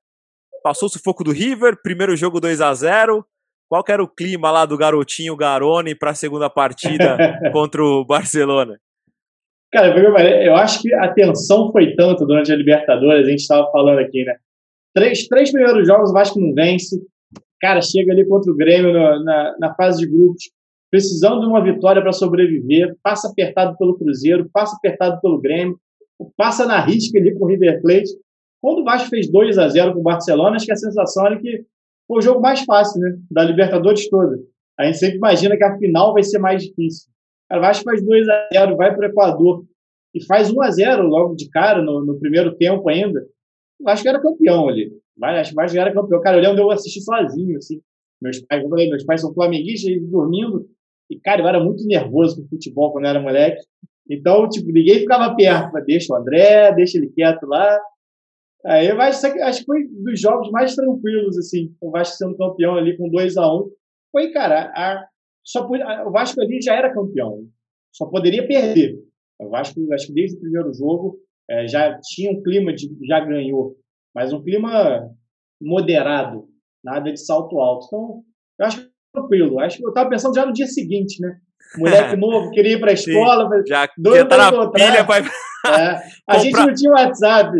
passou 0.62 0.86
o 0.86 0.90
sufoco 0.90 1.24
do 1.24 1.32
River, 1.32 1.76
primeiro 1.82 2.16
jogo 2.16 2.40
2 2.40 2.60
a 2.60 2.72
0 2.74 3.24
Qual 3.68 3.82
que 3.82 3.92
era 3.92 4.02
o 4.02 4.08
clima 4.08 4.50
lá 4.50 4.66
do 4.66 4.76
garotinho 4.76 5.36
Garone 5.36 5.94
para 5.94 6.10
a 6.10 6.14
segunda 6.14 6.50
partida 6.50 7.16
contra 7.52 7.82
o 7.82 8.04
Barcelona? 8.04 8.78
Cara, 9.72 9.96
eu 10.44 10.54
acho 10.56 10.82
que 10.82 10.92
a 10.94 11.08
tensão 11.14 11.72
foi 11.72 11.94
tanto 11.94 12.26
durante 12.26 12.52
a 12.52 12.56
Libertadores, 12.56 13.26
a 13.26 13.30
gente 13.30 13.40
estava 13.40 13.70
falando 13.70 14.00
aqui, 14.00 14.22
né? 14.24 14.36
Três, 14.94 15.26
três 15.26 15.50
primeiros 15.50 15.86
jogos 15.86 16.10
o 16.10 16.12
Vasco 16.12 16.38
não 16.38 16.52
vence. 16.52 17.00
Cara, 17.58 17.80
chega 17.80 18.12
ali 18.12 18.26
contra 18.28 18.52
o 18.52 18.56
Grêmio 18.56 18.92
no- 18.92 19.24
na, 19.24 19.56
na 19.58 19.74
fase 19.74 20.00
de 20.00 20.06
grupos, 20.12 20.50
precisando 20.92 21.40
de 21.40 21.46
uma 21.46 21.64
vitória 21.64 22.02
para 22.02 22.12
sobreviver, 22.12 22.94
passa 23.02 23.28
apertado 23.28 23.74
pelo 23.78 23.96
Cruzeiro, 23.96 24.50
passa 24.52 24.76
apertado 24.76 25.18
pelo 25.22 25.40
Grêmio, 25.40 25.80
passa 26.36 26.66
na 26.66 26.78
risca 26.84 27.18
ali 27.18 27.34
com 27.34 27.46
o 27.46 27.48
River 27.48 27.80
Plate. 27.80 28.10
Quando 28.60 28.80
o 28.80 28.84
Vasco 28.84 29.08
fez 29.08 29.32
2 29.32 29.56
a 29.56 29.68
0 29.68 29.94
com 29.94 30.00
o 30.00 30.02
Barcelona, 30.02 30.56
acho 30.56 30.66
que 30.66 30.72
a 30.72 30.76
sensação 30.76 31.26
era 31.26 31.40
que 31.40 31.64
foi 32.06 32.18
o 32.18 32.20
jogo 32.20 32.42
mais 32.42 32.60
fácil, 32.64 33.00
né? 33.00 33.16
Da 33.30 33.42
Libertadores 33.42 34.06
toda. 34.10 34.38
A 34.78 34.84
gente 34.84 34.98
sempre 34.98 35.16
imagina 35.16 35.56
que 35.56 35.64
a 35.64 35.78
final 35.78 36.12
vai 36.12 36.22
ser 36.22 36.38
mais 36.38 36.62
difícil. 36.62 37.10
O 37.50 37.58
Vasco 37.58 37.84
faz 37.84 38.04
2 38.04 38.28
a 38.28 38.48
0 38.52 38.76
vai 38.76 38.94
para 38.94 39.08
o 39.08 39.10
Equador 39.10 39.64
e 40.14 40.22
faz 40.26 40.50
1 40.50 40.62
a 40.62 40.70
0 40.70 41.02
logo 41.04 41.34
de 41.34 41.48
cara, 41.48 41.80
no, 41.80 42.04
no 42.04 42.20
primeiro 42.20 42.54
tempo 42.56 42.86
ainda. 42.90 43.26
O 43.80 43.84
Vasco 43.84 44.06
era 44.06 44.20
campeão 44.20 44.68
ali. 44.68 44.92
Acho 45.22 45.50
que 45.50 45.54
o 45.54 45.62
Vasco 45.62 45.78
era 45.78 45.92
campeão. 45.92 46.20
Cara, 46.20 46.36
eu 46.36 46.42
lembro 46.42 46.56
de 46.56 46.62
eu 46.62 46.70
assistir 46.70 47.00
sozinho, 47.00 47.56
assim. 47.56 47.80
Meus 48.20 48.40
pais, 48.40 48.68
falei, 48.68 48.90
meus 48.90 49.04
pais 49.04 49.22
são 49.22 49.32
flamenguistas, 49.32 49.90
eles 49.90 50.08
dormindo. 50.08 50.68
E, 51.12 51.20
cara, 51.20 51.42
eu 51.42 51.48
era 51.48 51.62
muito 51.62 51.84
nervoso 51.86 52.42
com 52.42 52.48
futebol 52.48 52.92
quando 52.92 53.04
eu 53.04 53.10
era 53.10 53.20
moleque. 53.20 53.62
Então, 54.10 54.48
tipo, 54.48 54.66
ninguém 54.72 55.00
ficava 55.00 55.34
perto. 55.34 55.72
Deixa 55.84 56.12
o 56.12 56.16
André, 56.16 56.72
deixa 56.74 56.98
ele 56.98 57.08
quieto 57.10 57.44
lá. 57.46 57.78
Aí 58.64 58.88
eu 58.88 59.00
acho, 59.00 59.26
acho 59.26 59.60
que 59.60 59.66
foi 59.66 59.88
dos 59.88 60.20
jogos 60.20 60.50
mais 60.50 60.74
tranquilos, 60.76 61.36
assim, 61.38 61.74
o 61.80 61.90
Vasco 61.90 62.16
sendo 62.16 62.36
campeão 62.36 62.76
ali 62.76 62.96
com 62.96 63.08
2 63.08 63.36
a 63.36 63.52
1 63.52 63.68
Foi, 64.12 64.30
cara, 64.30 64.72
a, 64.76 65.04
só 65.44 65.66
pod- 65.66 65.82
a- 65.82 66.06
o 66.06 66.12
Vasco 66.12 66.40
ali 66.40 66.60
já 66.62 66.74
era 66.76 66.92
campeão. 66.94 67.44
Só 67.92 68.06
poderia 68.06 68.46
perder. 68.46 68.98
O 69.40 69.48
Vasco, 69.48 69.80
acho 69.92 70.06
que 70.06 70.12
desde 70.12 70.36
o 70.36 70.40
primeiro 70.40 70.72
jogo, 70.72 71.18
eh, 71.50 71.66
já 71.66 71.98
tinha 72.02 72.30
um 72.30 72.40
clima 72.42 72.72
de 72.72 72.88
já 73.06 73.18
ganhou, 73.20 73.76
mas 74.14 74.32
um 74.32 74.42
clima 74.42 75.10
moderado, 75.60 76.48
nada 76.84 77.12
de 77.12 77.18
salto 77.18 77.58
alto. 77.58 77.86
Então, 77.86 78.24
eu 78.60 78.66
acho 78.66 78.84
que 78.84 78.91
tranquilo. 79.12 79.60
Acho 79.60 79.78
que 79.78 79.84
eu 79.84 79.88
estava 79.90 80.08
pensando 80.08 80.34
já 80.34 80.46
no 80.46 80.52
dia 80.52 80.66
seguinte, 80.66 81.20
né? 81.20 81.36
Moleque 81.78 82.16
novo, 82.16 82.50
queria 82.50 82.72
ir 82.74 82.80
para 82.80 82.92
a 82.92 82.96
Sim. 82.96 83.10
escola. 83.10 83.44
falei, 83.48 83.62
Já, 83.66 83.88
Doido 83.96 84.18
já 84.18 84.26
tá 84.26 84.36
na 84.38 84.48
encontrar. 84.48 84.90
pilha 84.90 85.04
pra 85.04 85.18
ir 85.20 85.30
É, 85.64 86.02
a 86.28 86.38
gente 86.38 86.52
Comprar- 86.52 86.66
não 86.66 86.74
tinha 86.74 86.90
WhatsApp. 86.92 87.56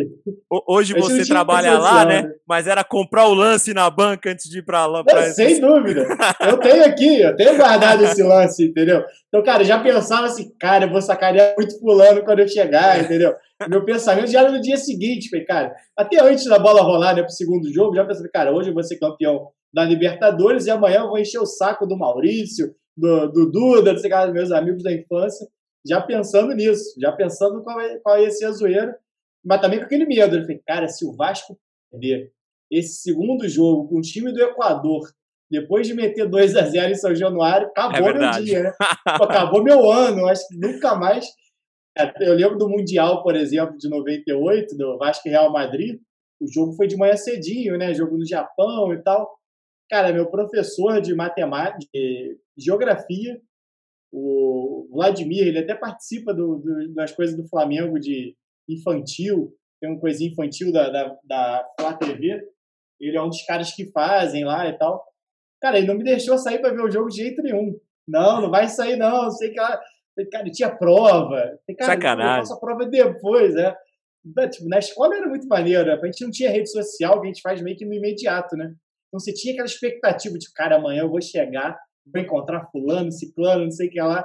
Hoje 0.66 0.92
gente 0.92 1.00
não 1.00 1.08
você 1.08 1.24
trabalha 1.26 1.78
lá, 1.78 2.04
né? 2.04 2.32
Mas 2.48 2.66
era 2.66 2.82
comprar 2.82 3.26
o 3.26 3.34
lance 3.34 3.72
na 3.72 3.88
banca 3.88 4.30
antes 4.30 4.48
de 4.50 4.58
ir 4.58 4.62
pra 4.62 4.86
lá. 4.86 4.98
Não, 4.98 5.04
Pra... 5.04 5.30
sem 5.32 5.60
dúvida. 5.60 6.06
Eu 6.40 6.58
tenho 6.58 6.84
aqui, 6.84 7.20
eu 7.20 7.36
tenho 7.36 7.56
guardado 7.56 8.02
esse 8.04 8.20
lance, 8.24 8.64
entendeu? 8.66 9.04
Então, 9.28 9.42
cara, 9.42 9.62
eu 9.62 9.66
já 9.66 9.78
pensava 9.80 10.26
assim, 10.26 10.50
cara, 10.58 10.86
eu 10.86 10.90
vou 10.90 11.00
sacanear 11.00 11.54
muito 11.56 11.78
fulano 11.78 12.22
quando 12.24 12.40
eu 12.40 12.48
chegar, 12.48 13.00
entendeu? 13.00 13.34
Meu 13.68 13.84
pensamento 13.84 14.30
já 14.30 14.40
era 14.40 14.50
no 14.50 14.60
dia 14.60 14.76
seguinte, 14.76 15.30
falei, 15.30 15.44
cara, 15.44 15.72
até 15.96 16.20
antes 16.20 16.44
da 16.46 16.58
bola 16.58 16.82
rolar, 16.82 17.14
né, 17.14 17.22
pro 17.22 17.30
segundo 17.30 17.72
jogo, 17.72 17.94
já 17.94 18.04
pensei, 18.04 18.28
cara, 18.30 18.52
hoje 18.52 18.70
eu 18.70 18.74
vou 18.74 18.82
ser 18.82 18.98
campeão 18.98 19.48
da 19.72 19.84
Libertadores 19.84 20.66
e 20.66 20.70
amanhã 20.70 21.00
eu 21.00 21.08
vou 21.08 21.18
encher 21.18 21.38
o 21.38 21.46
saco 21.46 21.86
do 21.86 21.96
Maurício, 21.96 22.74
do, 22.96 23.26
do 23.32 23.50
Duda, 23.50 23.92
não 23.94 24.00
dos 24.26 24.34
meus 24.34 24.52
amigos 24.52 24.82
da 24.82 24.92
infância, 24.92 25.46
já 25.86 26.00
pensando 26.00 26.54
nisso, 26.54 26.94
já 26.98 27.12
pensando 27.12 27.62
qual, 27.62 27.80
é, 27.80 27.98
qual 27.98 28.20
ia 28.20 28.30
ser 28.30 28.46
a 28.46 28.52
zoeira, 28.52 28.96
mas 29.44 29.60
também 29.60 29.78
com 29.78 29.86
aquele 29.86 30.06
medo. 30.06 30.40
Falei, 30.40 30.62
cara, 30.66 30.88
se 30.88 31.04
o 31.04 31.12
Vasco 31.12 31.58
perder 31.90 32.32
esse 32.70 33.02
segundo 33.02 33.48
jogo 33.48 33.88
com 33.88 33.98
o 33.98 34.02
time 34.02 34.32
do 34.32 34.42
Equador, 34.42 35.10
depois 35.50 35.86
de 35.86 35.92
meter 35.92 36.26
2 36.26 36.56
a 36.56 36.62
0 36.62 36.92
em 36.92 36.94
São 36.94 37.14
Januário, 37.14 37.68
acabou 37.68 38.00
meu 38.00 38.04
verdade. 38.04 38.44
dia, 38.44 38.62
né? 38.62 38.72
Acabou 39.04 39.62
meu 39.62 39.90
ano, 39.90 40.26
acho 40.26 40.48
que 40.48 40.56
nunca 40.56 40.94
mais. 40.94 41.26
É, 41.98 42.10
Eu 42.26 42.34
lembro 42.34 42.56
do 42.56 42.70
Mundial, 42.70 43.22
por 43.22 43.36
exemplo, 43.36 43.76
de 43.76 43.86
98, 43.88 44.74
do 44.76 44.96
Vasco 44.96 45.28
e 45.28 45.30
Real 45.30 45.52
Madrid. 45.52 46.00
O 46.40 46.46
jogo 46.50 46.72
foi 46.72 46.86
de 46.86 46.96
manhã 46.96 47.16
cedinho, 47.16 47.76
né? 47.76 47.92
Jogo 47.92 48.16
no 48.16 48.26
Japão 48.26 48.94
e 48.94 49.02
tal. 49.02 49.30
Cara, 49.90 50.10
meu 50.10 50.30
professor 50.30 51.02
de 51.02 51.14
matemática, 51.14 51.86
de 51.92 52.38
geografia, 52.56 53.38
o 54.12 54.88
Vladimir, 54.92 55.46
ele 55.46 55.58
até 55.58 55.74
participa 55.74 56.34
do- 56.34 56.58
do- 56.58 56.94
das 56.94 57.12
coisas 57.12 57.36
do 57.36 57.48
Flamengo 57.48 57.98
de 57.98 58.36
infantil, 58.68 59.52
tem 59.80 59.90
uma 59.90 59.98
coisinha 60.00 60.30
infantil 60.30 60.70
da, 60.72 60.88
da, 60.90 61.16
da 61.24 61.68
Flá 61.80 61.94
TV. 61.94 62.40
Ele 63.00 63.16
é 63.16 63.22
um 63.22 63.28
dos 63.28 63.42
caras 63.44 63.74
que 63.74 63.90
fazem 63.90 64.44
lá 64.44 64.68
e 64.68 64.78
tal. 64.78 65.04
Cara, 65.60 65.78
ele 65.78 65.86
não 65.88 65.96
me 65.96 66.04
deixou 66.04 66.38
sair 66.38 66.60
para 66.60 66.72
ver 66.72 66.82
o 66.82 66.90
jogo 66.90 67.08
de 67.08 67.16
jeito 67.16 67.42
nenhum. 67.42 67.76
Não, 68.06 68.42
não 68.42 68.50
vai 68.50 68.68
sair, 68.68 68.96
não. 68.96 69.30
Sei 69.30 69.50
que. 69.50 69.56
Falei, 69.60 70.30
Cara, 70.30 70.50
tinha 70.50 70.76
prova. 70.76 71.58
Cara, 71.78 71.92
Sacanagem. 71.94 72.30
Eu 72.32 72.38
faço 72.40 72.54
a 72.54 72.60
prova 72.60 72.86
depois, 72.86 73.54
né? 73.54 73.74
Tipo, 74.50 74.68
na 74.68 74.78
escola 74.78 75.16
era 75.16 75.26
muito 75.28 75.48
maneiro, 75.48 75.86
né? 75.86 75.98
A 76.00 76.06
gente 76.06 76.22
não 76.24 76.30
tinha 76.30 76.50
rede 76.50 76.70
social, 76.70 77.20
que 77.20 77.26
a 77.26 77.32
gente 77.32 77.42
faz 77.42 77.60
meio 77.60 77.76
que 77.76 77.84
no 77.84 77.94
imediato, 77.94 78.56
né? 78.56 78.66
Então 79.08 79.18
você 79.18 79.32
tinha 79.32 79.52
aquela 79.52 79.66
expectativa 79.66 80.38
de, 80.38 80.52
cara, 80.52 80.76
amanhã 80.76 81.02
eu 81.02 81.10
vou 81.10 81.20
chegar, 81.20 81.76
vou 82.06 82.22
encontrar 82.22 82.68
fulano, 82.70 83.12
ciclano, 83.12 83.64
não 83.64 83.70
sei 83.70 83.88
o 83.88 83.90
que 83.90 84.00
lá. 84.00 84.24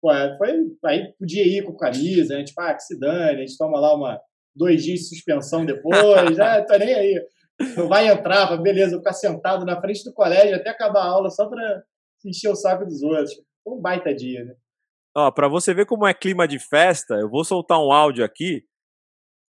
Pô, 0.00 0.10
foi, 0.38 0.76
aí 0.84 1.12
podia 1.18 1.46
ir 1.46 1.64
com 1.64 1.76
camisa, 1.76 2.36
né? 2.36 2.44
Tipo, 2.44 2.60
ah, 2.60 2.74
que 2.74 2.82
se 2.82 2.98
dane, 2.98 3.42
a 3.42 3.46
gente 3.46 3.56
toma 3.56 3.80
lá 3.80 3.94
uma, 3.94 4.20
dois 4.54 4.82
dias 4.82 5.00
de 5.00 5.08
suspensão 5.08 5.64
depois, 5.64 5.94
ah, 6.40 6.64
tô 6.64 6.76
nem 6.78 6.94
aí. 6.94 7.26
Não 7.76 7.88
vai 7.88 8.08
entrar, 8.08 8.54
beleza, 8.58 8.92
vou 8.92 9.00
ficar 9.00 9.14
sentado 9.14 9.64
na 9.64 9.80
frente 9.80 10.04
do 10.04 10.12
colégio 10.12 10.56
até 10.56 10.70
acabar 10.70 11.00
a 11.00 11.08
aula 11.08 11.30
só 11.30 11.48
pra 11.48 11.82
encher 12.24 12.50
o 12.50 12.56
saco 12.56 12.84
dos 12.84 13.02
outros. 13.02 13.32
Foi 13.64 13.74
um 13.74 13.80
baita 13.80 14.14
dia, 14.14 14.44
né? 14.44 14.54
Ó, 15.16 15.30
pra 15.30 15.48
você 15.48 15.72
ver 15.72 15.86
como 15.86 16.06
é 16.06 16.12
clima 16.12 16.46
de 16.46 16.58
festa, 16.58 17.14
eu 17.14 17.30
vou 17.30 17.42
soltar 17.42 17.78
um 17.78 17.90
áudio 17.90 18.24
aqui 18.24 18.64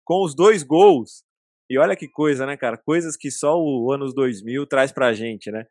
com 0.04 0.24
os 0.24 0.34
dois 0.34 0.62
gols. 0.62 1.22
E 1.68 1.78
olha 1.78 1.94
que 1.94 2.08
coisa, 2.08 2.46
né, 2.46 2.56
cara? 2.56 2.78
Coisas 2.78 3.14
que 3.14 3.30
só 3.30 3.60
o 3.60 3.92
anos 3.92 4.14
2000 4.14 4.66
traz 4.66 4.90
pra 4.90 5.12
gente, 5.12 5.50
né? 5.50 5.66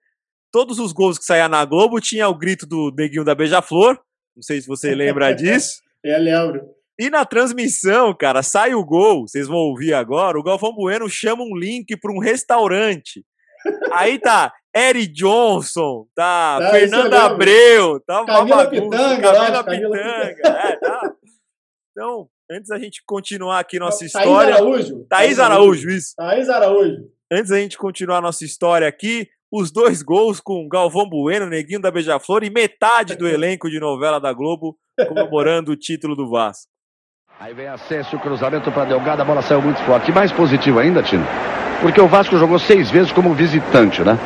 Todos 0.52 0.80
os 0.80 0.91
gols 0.91 1.18
que 1.18 1.26
saíam 1.26 1.50
na 1.50 1.64
Globo 1.66 2.00
tinha 2.00 2.28
o 2.28 2.38
grito 2.38 2.66
do 2.66 2.91
Neguinho 2.98 3.24
da 3.24 3.36
Beija-Flor. 3.36 4.00
Não 4.36 4.41
sei 4.43 4.62
se 4.62 4.68
você 4.68 4.93
lembra 4.95 5.34
disso. 5.36 5.82
Eu 6.04 6.20
lembro. 6.20 6.78
E 7.00 7.10
na 7.10 7.26
transmissão, 7.26 8.14
cara, 8.16 8.41
sai 8.41 8.74
o 8.74 8.84
gol, 8.84 9.28
vocês 9.28 9.48
vão 9.48 9.58
ouvir 9.58 9.93
agora, 9.93 10.39
o 10.39 10.43
Galvão 10.43 10.74
Bueno 10.74 11.08
chama 11.08 11.43
um 11.43 11.56
link 11.56 11.95
para 11.95 12.12
um 12.12 12.18
restaurante. 12.20 13.24
Aí 13.91 14.18
tá 14.18 14.52
Eric 14.76 15.14
Johnson, 15.14 16.08
tá 16.16 16.58
Ah, 16.62 16.72
Fernanda 16.72 17.04
lembro. 17.04 17.20
Abreu, 17.20 18.00
tá 18.00 18.26
Camila 18.26 18.64
bagunça, 18.64 18.70
Pitanga, 18.70 19.34
Camila 19.34 19.64
Pitanga, 19.64 20.48
é, 20.48 20.76
tá. 20.78 21.14
Então, 21.91 22.28
antes 22.50 22.70
da 22.70 22.80
gente 22.80 23.04
continuar 23.06 23.60
aqui 23.60 23.78
nossa 23.78 24.00
Thaís 24.00 24.16
história... 24.16 24.56
Araújo. 24.56 25.06
Thaís 25.08 25.39
Araújo, 25.39 25.89
isso. 25.89 26.14
Thaís 26.16 26.50
Araújo. 26.50 27.12
Antes 27.32 27.50
da 27.52 27.60
gente 27.60 27.78
continuar 27.78 28.22
nossa 28.22 28.43
história 28.43 28.88
aqui, 28.88 29.28
os 29.52 29.72
dois 29.72 30.02
gols 30.02 30.39
com 30.39 30.68
Galvão 30.68 31.08
Bueno, 31.08 31.48
Neguinho 31.48 31.82
da 31.82 31.91
Beija-Flor 31.91 32.43
e 32.43 32.50
metade 32.50 33.16
do 33.16 33.28
elenco 33.30 33.70
de 33.70 33.80
novela 33.80 34.20
da 34.20 34.34
Globo 34.34 34.76
comemorando 35.08 35.72
o 35.72 35.76
título 35.76 36.16
do 36.16 36.30
Vasco. 36.30 36.72
Aí 37.39 37.54
vem 37.54 37.68
Ascenso, 37.68 38.18
cruzamento 38.18 38.72
para 38.72 38.86
Delgado, 38.86 39.22
a 39.22 39.26
bola 39.26 39.41
saiu 39.43 39.62
muito 39.62 39.80
forte. 39.84 40.10
E 40.10 40.14
mais 40.14 40.32
positivo 40.32 40.80
ainda, 40.80 41.04
Tino, 41.04 41.26
porque 41.82 42.02
o 42.02 42.08
Vasco 42.08 42.36
jogou 42.38 42.58
seis 42.58 42.89
vezes 42.89 43.12
como 43.12 43.34
visitante, 43.34 44.02
né? 44.02 44.18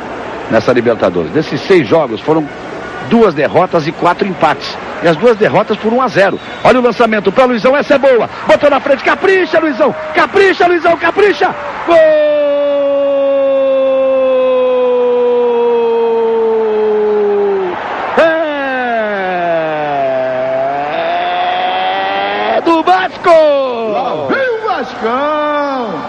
Nessa 0.50 0.72
Libertadores. 0.72 1.32
Desses 1.32 1.60
seis 1.62 1.86
jogos 1.88 2.22
foram 2.22 2.48
duas 3.10 3.34
derrotas 3.34 3.86
e 3.86 3.92
quatro 3.92 4.26
empates. 4.26 4.78
E 5.04 5.08
as 5.08 5.18
duas 5.18 5.36
derrotas 5.36 5.78
por 5.78 5.92
1 5.92 6.02
a 6.02 6.08
0. 6.08 6.40
Olha 6.64 6.80
o 6.80 6.84
lançamento 6.84 7.32
para 7.32 7.46
Luizão, 7.46 7.76
essa 7.76 7.96
é 7.96 7.98
boa. 7.98 8.30
Botou 8.48 8.70
na 8.70 8.80
frente, 8.80 9.04
capricha, 9.04 9.60
Luizão. 9.60 9.94
Capricha, 10.14 10.68
Luizão, 10.68 10.96
capricha. 10.96 11.54
Gol! 11.88 12.41
Vasco! 23.12 24.28
Vem 24.30 24.50
o 24.50 24.68
Vascão! 24.68 26.02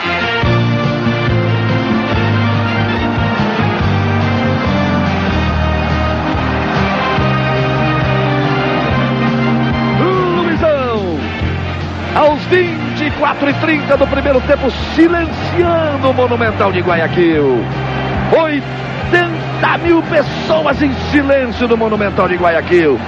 Luizão, 10.36 11.18
aos 12.14 12.40
24 12.44 13.50
e 13.50 13.54
30 13.54 13.96
do 13.96 14.06
primeiro 14.06 14.40
tempo, 14.42 14.70
silenciando 14.94 16.10
o 16.10 16.14
Monumental 16.14 16.70
de 16.72 16.80
Guayaquil. 16.80 17.64
80 18.32 19.41
mil 19.78 20.02
pessoas 20.02 20.82
em 20.82 20.92
silêncio 21.10 21.68
no 21.68 21.76
Monumental 21.76 22.28
de 22.28 22.36
Guayaquil. 22.36 22.98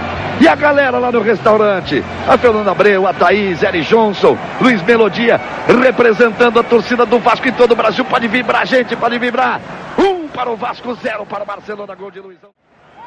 E 0.40 0.48
a 0.48 0.55
galera 0.55 0.98
lá 0.98 1.12
no 1.12 1.20
restaurante, 1.20 2.02
a 2.28 2.36
Fernanda 2.36 2.70
Abreu, 2.70 3.07
a 3.07 3.12
Thaís, 3.12 3.62
Eri 3.62 3.82
Johnson, 3.82 4.36
Luiz 4.61 4.82
Melodia, 4.82 5.40
representando 5.66 6.59
a 6.59 6.62
torcida 6.62 7.07
do 7.07 7.18
Vasco 7.18 7.48
em 7.48 7.52
todo 7.52 7.72
o 7.72 7.76
Brasil. 7.76 8.05
Pode 8.05 8.26
vibrar, 8.28 8.66
gente, 8.66 8.96
pode 8.96 9.18
vibrar. 9.18 9.61
Um 9.98 10.26
para 10.28 10.50
o 10.50 10.57
Vasco, 10.57 10.94
zero 10.94 11.24
para 11.24 11.42
o 11.42 11.46
Barcelona, 11.46 11.94
gol 11.94 12.11
de 12.11 12.20
Luizão. 12.20 12.50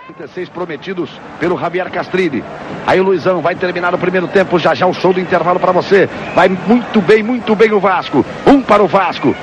36 0.07 0.47
prometidos 0.49 1.09
pelo 1.37 1.59
Javier 1.59 1.91
Castrilli. 1.91 2.43
Aí 2.85 2.99
o 2.99 3.03
Luizão 3.03 3.41
vai 3.41 3.55
terminar 3.55 3.93
o 3.93 3.97
primeiro 3.97 4.27
tempo. 4.27 4.57
Já 4.57 4.73
já 4.73 4.87
o 4.87 4.93
show 4.93 5.11
do 5.11 5.19
intervalo 5.19 5.59
para 5.59 5.73
você. 5.73 6.07
Vai 6.33 6.47
muito 6.47 7.01
bem, 7.01 7.21
muito 7.21 7.55
bem 7.55 7.73
o 7.73 7.79
Vasco. 7.79 8.25
Um 8.45 8.61
para 8.61 8.81
o 8.81 8.87
Vasco. 8.87 9.35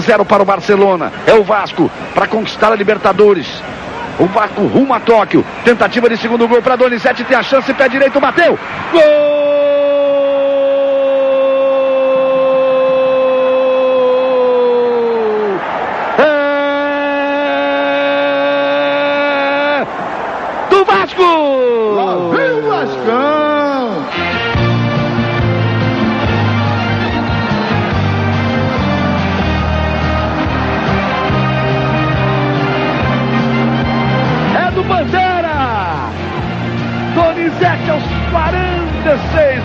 Zero 0.00 0.24
para 0.24 0.42
o 0.42 0.46
Barcelona. 0.46 1.12
É 1.26 1.34
o 1.34 1.42
Vasco 1.42 1.90
para 2.14 2.26
conquistar 2.26 2.72
a 2.72 2.76
Libertadores. 2.76 3.62
O 4.18 4.26
Vasco 4.26 4.66
rumo 4.66 4.92
a 4.92 5.00
Tóquio. 5.00 5.44
Tentativa 5.64 6.08
de 6.08 6.16
segundo 6.16 6.48
gol 6.48 6.60
para 6.60 6.76
Donizete. 6.76 7.24
Tem 7.24 7.36
a 7.36 7.42
chance. 7.42 7.72
Pé 7.72 7.88
direito. 7.88 8.20
Bateu. 8.20 8.58
Gol! 8.92 9.00
É... 16.18 16.36
Do 20.70 20.84
Vasco! 20.84 21.67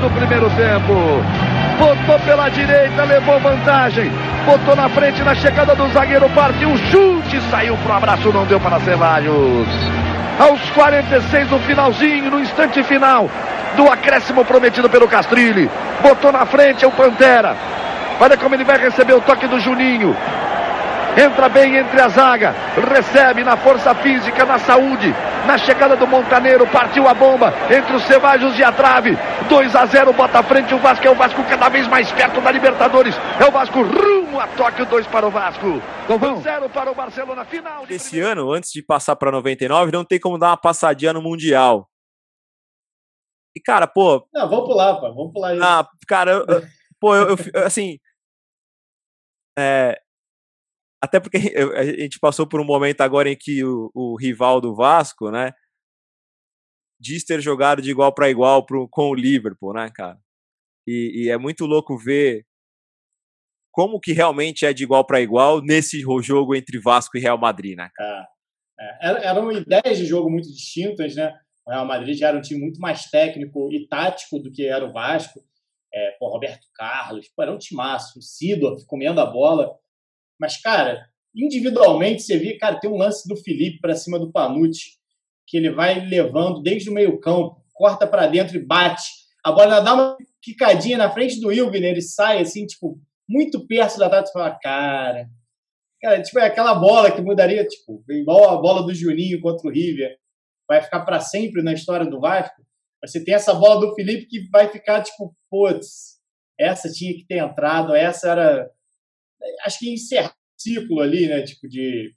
Do 0.03 0.09
primeiro 0.09 0.49
tempo. 0.49 1.23
Botou 1.79 2.19
pela 2.19 2.49
direita, 2.49 3.03
levou 3.05 3.39
vantagem. 3.39 4.11
Botou 4.45 4.75
na 4.75 4.89
frente 4.89 5.23
na 5.23 5.33
chegada 5.33 5.73
do 5.73 5.87
zagueiro, 5.89 6.29
partiu 6.31 6.69
um 6.69 6.77
chute, 6.77 7.39
saiu 7.49 7.77
pro 7.77 7.93
abraço, 7.93 8.31
não 8.33 8.45
deu 8.45 8.59
para 8.59 8.81
Ceballos. 8.81 9.67
Aos 10.37 10.59
46 10.71 11.49
no 11.49 11.59
finalzinho, 11.59 12.29
no 12.29 12.41
instante 12.41 12.83
final 12.83 13.29
do 13.77 13.89
acréscimo 13.89 14.43
prometido 14.43 14.89
pelo 14.89 15.07
Castrilli. 15.07 15.69
Botou 16.01 16.31
na 16.33 16.45
frente 16.45 16.83
é 16.83 16.87
o 16.87 16.91
Pantera. 16.91 17.55
Olha 18.19 18.35
como 18.35 18.55
ele 18.55 18.65
vai 18.65 18.77
receber 18.77 19.13
o 19.13 19.21
toque 19.21 19.47
do 19.47 19.59
Juninho. 19.59 20.15
Entra 21.17 21.47
bem 21.49 21.75
entre 21.77 22.01
a 22.01 22.07
zaga, 22.09 22.51
recebe 22.89 23.43
na 23.43 23.55
força 23.57 23.93
física, 23.95 24.45
na 24.45 24.57
saúde, 24.59 25.13
na 25.45 25.57
chegada 25.57 25.95
do 25.95 26.07
Montaneiro, 26.07 26.65
partiu 26.67 27.07
a 27.07 27.13
bomba 27.13 27.53
entre 27.69 27.95
os 27.95 28.03
Cevajos 28.03 28.57
e 28.57 28.63
a 28.63 28.71
trave. 28.71 29.17
2 29.49 29.75
a 29.75 29.85
0 29.85 30.13
bota 30.13 30.39
à 30.39 30.43
frente 30.43 30.73
o 30.73 30.79
Vasco, 30.79 31.05
é 31.05 31.09
o 31.11 31.15
Vasco 31.15 31.43
cada 31.43 31.69
vez 31.69 31.87
mais 31.87 32.11
perto 32.11 32.41
da 32.41 32.51
Libertadores. 32.51 33.15
É 33.39 33.45
o 33.45 33.51
Vasco 33.51 33.81
rumo 33.81 34.39
a 34.39 34.47
Tóquio, 34.47 34.85
2 34.85 35.05
para 35.07 35.27
o 35.27 35.31
Vasco. 35.31 35.81
0 36.41 36.69
para 36.69 36.91
o 36.91 36.95
Barcelona, 36.95 37.45
final. 37.45 37.85
de 37.85 37.93
Esse 37.93 38.19
ano, 38.19 38.51
antes 38.51 38.71
de 38.71 38.81
passar 38.81 39.15
para 39.15 39.31
99, 39.31 39.91
não 39.91 40.03
tem 40.05 40.19
como 40.19 40.37
dar 40.37 40.47
uma 40.49 40.57
passadinha 40.57 41.13
no 41.13 41.21
Mundial. 41.21 41.87
E, 43.55 43.59
cara, 43.61 43.85
pô, 43.85 44.25
Não, 44.33 44.49
vamos 44.49 44.65
pular, 44.65 44.95
pô. 44.95 45.13
Vamos 45.13 45.31
pular 45.31 45.53
isso. 45.53 45.63
ah, 45.63 45.87
cara, 46.07 46.31
eu- 46.31 46.45
eu- 46.47 46.63
pô, 46.99 47.15
eu, 47.15 47.35
eu 47.53 47.63
assim. 47.65 47.99
é, 49.57 49.99
até 51.03 51.19
porque 51.19 51.37
a 51.75 51.83
gente 51.83 52.17
passou 52.17 52.47
por 52.47 52.61
um 52.61 52.65
momento 52.65 53.01
agora 53.01 53.29
em 53.29 53.35
que 53.35 53.61
o, 53.63 53.91
o 53.93 54.15
rival 54.15 54.61
do 54.61 54.73
Vasco, 54.73 55.29
né? 55.29 55.51
Diz 56.97 57.25
ter 57.25 57.41
jogado 57.41 57.81
de 57.81 57.91
igual 57.91 58.13
para 58.13 58.29
igual 58.29 58.65
pro, 58.65 58.87
com 58.87 59.09
o 59.09 59.13
Liverpool, 59.15 59.73
né, 59.73 59.91
cara? 59.93 60.17
E, 60.87 61.25
e 61.25 61.29
é 61.29 61.37
muito 61.37 61.65
louco 61.65 61.97
ver 61.97 62.45
como 63.69 63.99
que 63.99 64.13
realmente 64.13 64.65
é 64.65 64.71
de 64.71 64.83
igual 64.83 65.05
para 65.05 65.19
igual 65.19 65.61
nesse 65.61 65.99
jogo 66.21 66.55
entre 66.55 66.79
Vasco 66.79 67.17
e 67.17 67.21
Real 67.21 67.37
Madrid, 67.37 67.75
né? 67.75 67.89
É, 68.79 69.09
era- 69.09 69.19
eram 69.19 69.51
ideias 69.51 69.97
de 69.97 70.05
jogo 70.05 70.29
muito 70.29 70.47
distintas, 70.47 71.15
né? 71.15 71.37
O 71.65 71.71
Real 71.71 71.85
Madrid 71.85 72.17
já 72.17 72.29
era 72.29 72.37
um 72.37 72.41
time 72.41 72.61
muito 72.61 72.79
mais 72.79 73.05
técnico 73.09 73.69
e 73.73 73.87
tático 73.87 74.39
do 74.39 74.49
que 74.51 74.65
era 74.65 74.85
o 74.85 74.93
Vasco. 74.93 75.41
É, 75.93 76.11
pô, 76.19 76.29
Roberto 76.29 76.65
Carlos, 76.73 77.27
pô, 77.35 77.43
era 77.43 77.51
um 77.53 77.57
timaço. 77.57 78.19
O 78.19 78.21
Sidorf 78.21 78.85
comendo 78.85 79.19
a 79.19 79.25
bola. 79.25 79.77
Mas, 80.39 80.61
cara, 80.61 81.05
individualmente 81.35 82.23
você 82.23 82.37
via, 82.37 82.57
cara, 82.57 82.79
tem 82.79 82.89
um 82.89 82.97
lance 82.97 83.27
do 83.27 83.35
Felipe 83.35 83.79
para 83.79 83.95
cima 83.95 84.19
do 84.19 84.31
Panucci, 84.31 84.97
que 85.47 85.57
ele 85.57 85.71
vai 85.71 86.05
levando 86.05 86.61
desde 86.61 86.89
o 86.89 86.93
meio-campo, 86.93 87.63
corta 87.73 88.07
para 88.07 88.27
dentro 88.27 88.57
e 88.57 88.65
bate. 88.65 89.09
A 89.43 89.51
bola 89.51 89.79
dá 89.79 89.93
uma 89.93 90.17
quicadinha 90.41 90.97
na 90.97 91.11
frente 91.11 91.39
do 91.39 91.51
Ilvin, 91.51 91.83
ele 91.83 92.01
sai 92.01 92.41
assim, 92.41 92.65
tipo, 92.65 92.99
muito 93.27 93.65
perto 93.67 93.97
da 93.97 94.09
trave 94.09 94.29
e 94.29 94.31
fala, 94.31 94.57
cara, 94.61 95.27
Cara, 96.03 96.21
tipo, 96.21 96.37
é 96.37 96.47
aquela 96.47 96.75
bola 96.75 97.09
que 97.09 97.21
mudaria, 97.21 97.65
tipo, 97.65 98.03
igual 98.09 98.49
a 98.49 98.61
bola 98.61 98.83
do 98.83 98.93
Juninho 98.93 99.39
contra 99.39 99.65
o 99.65 99.71
River, 99.71 100.17
vai 100.67 100.81
ficar 100.81 100.99
para 101.05 101.21
sempre 101.21 101.63
na 101.63 101.71
história 101.71 102.05
do 102.05 102.19
Vasco. 102.19 102.61
Você 103.01 103.23
tem 103.23 103.33
essa 103.33 103.53
bola 103.53 103.79
do 103.79 103.95
Felipe 103.95 104.25
que 104.25 104.49
vai 104.49 104.67
ficar, 104.67 105.01
tipo, 105.01 105.33
putz, 105.49 106.19
essa 106.59 106.91
tinha 106.91 107.13
que 107.13 107.25
ter 107.25 107.37
entrado, 107.37 107.95
essa 107.95 108.29
era. 108.29 108.69
Acho 109.65 109.79
que 109.79 109.93
encerrar 109.93 110.29
o 110.29 110.61
ciclo 110.61 111.01
ali, 111.01 111.27
né? 111.27 111.41
Tipo, 111.43 111.67
de. 111.67 112.13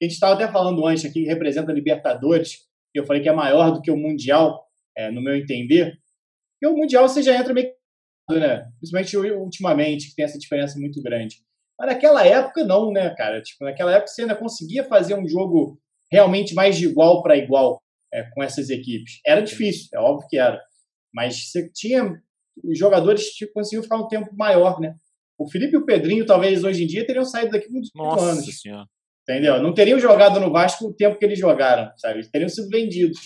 A 0.00 0.04
gente 0.04 0.14
estava 0.14 0.34
até 0.34 0.50
falando 0.50 0.86
antes 0.86 1.04
aqui 1.04 1.22
que 1.22 1.28
representa 1.28 1.70
a 1.70 1.74
Libertadores, 1.74 2.56
que 2.92 3.00
eu 3.00 3.06
falei 3.06 3.22
que 3.22 3.28
é 3.28 3.32
maior 3.32 3.70
do 3.70 3.80
que 3.80 3.90
o 3.90 3.96
Mundial, 3.96 4.66
é, 4.96 5.10
no 5.10 5.22
meu 5.22 5.36
entender. 5.36 5.98
Porque 6.54 6.74
o 6.74 6.76
Mundial 6.76 7.08
você 7.08 7.22
já 7.22 7.36
entra 7.36 7.54
meio 7.54 7.72
que, 8.28 8.38
né? 8.38 8.66
Principalmente 8.78 9.16
ultimamente, 9.16 10.08
que 10.08 10.16
tem 10.16 10.24
essa 10.24 10.38
diferença 10.38 10.78
muito 10.78 11.02
grande. 11.02 11.36
Mas 11.78 11.88
naquela 11.88 12.26
época, 12.26 12.64
não, 12.64 12.92
né, 12.92 13.14
cara? 13.14 13.42
Tipo, 13.42 13.64
naquela 13.64 13.92
época 13.92 14.08
você 14.08 14.22
ainda 14.22 14.36
conseguia 14.36 14.84
fazer 14.84 15.14
um 15.14 15.28
jogo 15.28 15.78
realmente 16.10 16.54
mais 16.54 16.76
de 16.76 16.86
igual 16.86 17.22
para 17.22 17.36
igual 17.36 17.82
é, 18.12 18.22
com 18.30 18.42
essas 18.42 18.70
equipes. 18.70 19.20
Era 19.26 19.40
difícil, 19.42 19.88
é 19.92 19.98
óbvio 19.98 20.28
que 20.28 20.38
era. 20.38 20.60
Mas 21.12 21.50
você 21.50 21.68
tinha. 21.70 22.22
Os 22.62 22.78
jogadores 22.78 23.30
tipo, 23.30 23.52
conseguiam 23.52 23.82
ficar 23.82 23.96
um 23.96 24.06
tempo 24.06 24.30
maior, 24.36 24.80
né? 24.80 24.94
O 25.38 25.48
Felipe 25.50 25.74
e 25.74 25.76
o 25.76 25.84
Pedrinho, 25.84 26.24
talvez 26.26 26.62
hoje 26.64 26.84
em 26.84 26.86
dia, 26.86 27.06
teriam 27.06 27.24
saído 27.24 27.50
daqui 27.52 27.68
muitos 27.70 27.90
Nossa 27.94 28.24
anos. 28.24 28.60
senhora. 28.60 28.86
Entendeu? 29.28 29.62
Não 29.62 29.72
teriam 29.72 29.98
jogado 29.98 30.38
no 30.38 30.50
Vasco 30.52 30.86
o 30.86 30.92
tempo 30.94 31.18
que 31.18 31.24
eles 31.24 31.38
jogaram, 31.38 31.90
sabe? 31.96 32.16
Eles 32.16 32.30
teriam 32.30 32.48
sido 32.48 32.68
vendidos. 32.68 33.18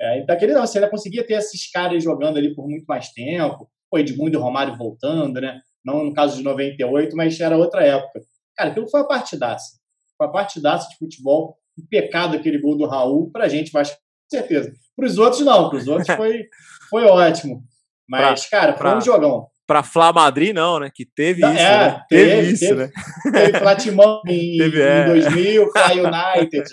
É, 0.00 0.18
então, 0.18 0.34
aquele 0.34 0.52
não, 0.54 0.66
você 0.66 0.78
ainda 0.78 0.90
conseguia 0.90 1.24
ter 1.26 1.34
esses 1.34 1.70
caras 1.70 2.02
jogando 2.02 2.36
ali 2.38 2.54
por 2.54 2.66
muito 2.68 2.84
mais 2.86 3.10
tempo. 3.10 3.70
O 3.92 3.98
Edmundo 3.98 4.36
e 4.36 4.40
Romário 4.40 4.76
voltando, 4.76 5.40
né? 5.40 5.60
Não 5.84 6.04
no 6.04 6.12
caso 6.14 6.36
de 6.36 6.42
98, 6.42 7.14
mas 7.14 7.38
era 7.38 7.56
outra 7.56 7.84
época. 7.84 8.20
Cara, 8.56 8.70
aquilo 8.70 8.88
foi 8.88 9.00
uma 9.00 9.08
partidaça. 9.08 9.78
Foi 10.16 10.26
uma 10.26 10.32
partidaça 10.32 10.88
de 10.88 10.96
futebol. 10.96 11.56
Um 11.78 11.86
pecado 11.86 12.36
aquele 12.36 12.58
gol 12.58 12.76
do 12.76 12.86
Raul. 12.86 13.30
Pra 13.30 13.46
gente, 13.48 13.70
Vasco, 13.70 13.96
com 13.96 14.36
certeza. 14.38 14.72
Para 14.96 15.06
os 15.06 15.18
outros, 15.18 15.42
não. 15.42 15.68
Para 15.68 15.78
os 15.78 15.86
outros 15.86 16.08
foi, 16.16 16.44
foi 16.90 17.04
ótimo. 17.04 17.62
Mas, 18.08 18.46
cara, 18.46 18.72
foi 18.72 18.78
pra- 18.78 18.96
um 18.96 19.00
jogão. 19.00 19.48
Pra 19.66 19.82
Flá 19.82 20.12
Madrid, 20.12 20.54
não, 20.54 20.78
né? 20.78 20.90
Que 20.94 21.06
teve 21.06 21.42
É, 21.42 21.48
isso, 21.48 21.56
né? 21.62 22.04
teve, 22.08 22.30
Teve, 22.30 22.52
isso, 22.52 22.66
teve. 22.68 22.74
né? 22.82 22.90
Teve 23.32 23.58
Flatimão 23.58 24.20
em, 24.28 24.58
Teve, 24.58 24.78
em 24.78 24.82
é. 24.82 25.04
2000, 25.06 25.70
Fly 25.72 26.00
United. 26.00 26.64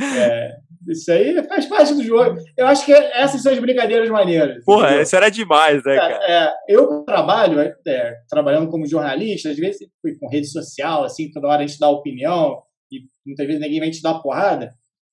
É, 0.00 0.50
isso 0.88 1.12
aí 1.12 1.44
faz 1.46 1.66
parte 1.66 1.94
do 1.94 2.02
jogo. 2.02 2.38
Eu 2.56 2.66
acho 2.66 2.86
que 2.86 2.92
essas 2.92 3.42
são 3.42 3.52
as 3.52 3.58
brincadeiras 3.58 4.08
maneiras. 4.08 4.64
Porra, 4.64 4.86
entendeu? 4.86 5.02
isso 5.02 5.16
era 5.16 5.28
demais, 5.30 5.84
né, 5.84 5.96
cara? 5.96 6.14
É, 6.22 6.32
é, 6.32 6.52
eu 6.68 7.04
trabalho, 7.04 7.60
é, 7.60 8.14
trabalhando 8.28 8.70
como 8.70 8.86
jornalista, 8.86 9.50
às 9.50 9.56
vezes 9.56 9.86
fui 10.00 10.16
com 10.18 10.28
rede 10.28 10.46
social, 10.46 11.04
assim, 11.04 11.30
toda 11.30 11.46
hora 11.48 11.62
a 11.62 11.66
gente 11.66 11.78
dá 11.78 11.88
opinião 11.90 12.62
e 12.90 13.00
muitas 13.26 13.46
vezes 13.46 13.60
ninguém 13.60 13.80
vem 13.80 13.90
te 13.90 14.00
dar 14.02 14.14
porrada. 14.14 14.72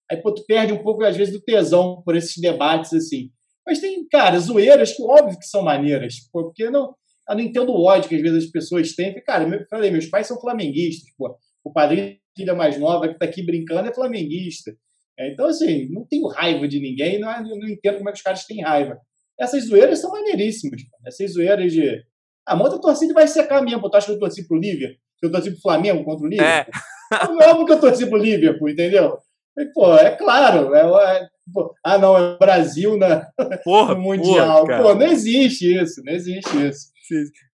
Aí, 0.10 0.16
pô, 0.18 0.34
tu 0.34 0.46
perde 0.48 0.72
um 0.72 0.78
pouco, 0.82 1.04
às 1.04 1.18
vezes, 1.18 1.34
do 1.34 1.42
tesão 1.42 2.02
por 2.06 2.16
esses 2.16 2.38
debates, 2.38 2.94
assim. 2.94 3.30
Mas 3.66 3.80
tem, 3.80 4.08
cara, 4.08 4.40
zoeiras 4.40 4.94
que 4.94 5.04
óbvio 5.04 5.38
que 5.38 5.46
são 5.46 5.62
maneiras, 5.62 6.14
porque 6.32 6.70
não, 6.70 6.96
eu 7.30 7.36
não 7.36 7.42
entendo 7.44 7.72
o 7.72 7.84
ódio 7.86 8.10
que 8.10 8.16
às 8.16 8.22
vezes 8.22 8.46
as 8.46 8.50
pessoas 8.52 8.94
têm. 8.94 9.14
Cara, 9.24 9.44
eu 9.48 9.66
falei, 9.70 9.92
meus 9.92 10.06
pais 10.08 10.28
são 10.28 10.40
flamenguistas, 10.40 11.10
pô. 11.18 11.38
O 11.64 11.72
padrinho, 11.72 12.16
filha 12.36 12.54
mais 12.56 12.80
nova 12.80 13.08
que 13.08 13.18
tá 13.20 13.26
aqui 13.26 13.44
brincando, 13.44 13.90
é 13.90 13.94
flamenguista. 13.94 14.72
É, 15.20 15.32
então, 15.32 15.48
assim, 15.48 15.90
não 15.90 16.06
tenho 16.06 16.28
raiva 16.28 16.68
de 16.68 16.80
ninguém, 16.80 17.20
não, 17.20 17.32
eu 17.50 17.58
não 17.58 17.68
entendo 17.68 17.98
como 17.98 18.10
é 18.10 18.12
que 18.12 18.18
os 18.20 18.24
caras 18.24 18.46
têm 18.46 18.62
raiva. 18.62 19.00
Essas 19.40 19.66
zoeiras 19.66 20.00
são 20.00 20.12
maneiríssimas. 20.12 20.82
pô. 20.84 20.98
Essas 21.06 21.34
zoeiras 21.34 21.72
de. 21.72 22.04
Ah, 22.46 22.56
mas 22.56 22.66
outra 22.68 22.80
torcida 22.82 23.14
vai 23.14 23.28
secar 23.28 23.62
mesmo. 23.64 23.82
pô. 23.82 23.90
Tu 23.90 23.98
acha 23.98 24.06
que 24.08 24.14
eu 24.14 24.20
torci 24.20 24.48
pro 24.48 24.58
Liverpool? 24.58 24.98
Que 25.20 25.26
eu 25.26 25.32
torci 25.32 25.52
pro 25.52 25.62
Flamengo 25.62 26.04
contra 26.04 26.26
o 26.26 26.30
Liverpool? 26.30 26.74
É. 27.14 27.50
Óbvio 27.50 27.66
que 27.66 27.74
eu 27.74 27.80
torci 27.80 28.06
pro 28.08 28.18
Liverpool, 28.18 28.70
entendeu? 28.70 29.18
E, 29.58 29.66
pô, 29.74 29.96
é 29.96 30.12
claro. 30.16 30.74
É, 30.76 30.82
é- 31.18 31.28
pô, 31.54 31.74
ah, 31.84 31.98
não, 31.98 32.18
é 32.18 32.22
o 32.36 32.38
Brasil 32.38 32.98
na, 32.98 33.28
Porra, 33.64 33.95
no 33.95 34.02
Mundial. 34.02 34.66
porra, 34.66 34.82
pô, 34.82 34.95
não 34.95 35.08
existe 35.08 35.76
isso, 35.76 36.02
não 36.04 36.14
existe 36.14 36.68
isso. 36.68 36.88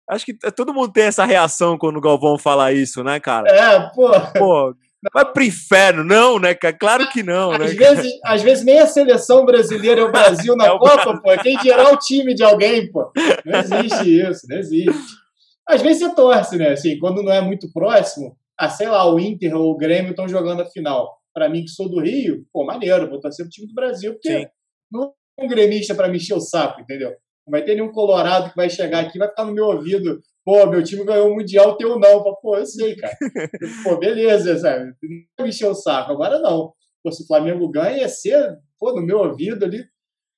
Acho 0.09 0.25
que 0.25 0.33
todo 0.51 0.73
mundo 0.73 0.91
tem 0.91 1.05
essa 1.05 1.25
reação 1.25 1.77
quando 1.77 1.97
o 1.97 2.01
Galvão 2.01 2.37
fala 2.37 2.73
isso, 2.73 3.03
né, 3.03 3.19
cara? 3.19 3.49
É, 3.49 3.79
pô. 3.93 4.11
Pô, 4.37 4.75
vai 5.13 5.25
pro 5.25 5.43
inferno, 5.43 6.03
não, 6.03 6.39
né, 6.39 6.53
cara? 6.53 6.73
Claro 6.73 7.09
que 7.09 7.23
não, 7.23 7.57
né? 7.57 7.65
Às 7.65 7.73
vezes, 7.73 8.13
às 8.23 8.41
vezes 8.41 8.65
nem 8.65 8.79
a 8.79 8.87
seleção 8.87 9.45
brasileira 9.45 10.01
é 10.01 10.03
o 10.03 10.11
Brasil 10.11 10.55
na 10.55 10.65
É 10.73 10.77
Copa, 10.77 11.21
pô. 11.21 11.37
Quem 11.41 11.57
dirá 11.57 11.91
o 11.91 11.97
time 11.97 12.33
de 12.33 12.43
alguém, 12.43 12.91
pô. 12.91 13.11
Não 13.45 13.59
existe 13.59 14.21
isso, 14.21 14.47
não 14.49 14.57
existe. 14.57 15.23
Às 15.67 15.81
vezes 15.81 15.99
você 16.03 16.15
torce, 16.15 16.57
né? 16.57 16.71
Assim, 16.71 16.99
quando 16.99 17.23
não 17.23 17.31
é 17.31 17.41
muito 17.41 17.71
próximo, 17.71 18.35
ah, 18.57 18.69
sei 18.69 18.87
lá, 18.87 19.09
o 19.09 19.19
Inter 19.19 19.55
ou 19.55 19.71
o 19.71 19.77
Grêmio 19.77 20.11
estão 20.11 20.27
jogando 20.27 20.61
a 20.61 20.65
final. 20.65 21.17
Pra 21.33 21.49
mim, 21.49 21.63
que 21.63 21.69
sou 21.69 21.89
do 21.89 21.99
Rio, 21.99 22.45
pô, 22.51 22.63
maneiro, 22.63 23.09
vou 23.09 23.19
torcer 23.19 23.45
pro 23.45 23.51
time 23.51 23.67
do 23.67 23.73
Brasil, 23.73 24.13
porque 24.13 24.41
Sim. 24.41 24.45
não 24.91 25.13
é 25.39 25.43
um 25.43 25.47
gremista 25.47 25.95
pra 25.95 26.07
me 26.07 26.17
encher 26.17 26.35
o 26.35 26.39
saco, 26.39 26.81
entendeu? 26.81 27.09
Não 27.45 27.51
vai 27.51 27.63
ter 27.63 27.75
nenhum 27.75 27.91
colorado 27.91 28.49
que 28.49 28.55
vai 28.55 28.69
chegar 28.69 28.99
aqui 29.01 29.17
e 29.17 29.19
vai 29.19 29.27
ficar 29.27 29.45
no 29.45 29.53
meu 29.53 29.65
ouvido, 29.65 30.21
pô, 30.45 30.65
meu 30.67 30.83
time 30.83 31.03
ganhou 31.03 31.29
o 31.29 31.35
Mundial, 31.35 31.75
teu 31.75 31.99
não. 31.99 32.23
Pô, 32.41 32.57
eu 32.57 32.65
sei, 32.65 32.95
cara. 32.95 33.15
pô, 33.83 33.97
beleza, 33.97 34.57
sabe? 34.57 34.85
Não 34.85 34.93
vai 35.37 35.47
me 35.47 35.49
encher 35.49 35.67
o 35.67 35.75
saco. 35.75 36.11
Agora 36.11 36.39
não. 36.39 36.73
Pô, 37.03 37.11
se 37.11 37.23
o 37.23 37.27
Flamengo 37.27 37.67
ganha, 37.69 37.97
ia 37.97 38.09
ser, 38.09 38.57
pô, 38.79 38.93
no 38.93 39.01
meu 39.01 39.19
ouvido 39.19 39.65
ali. 39.65 39.83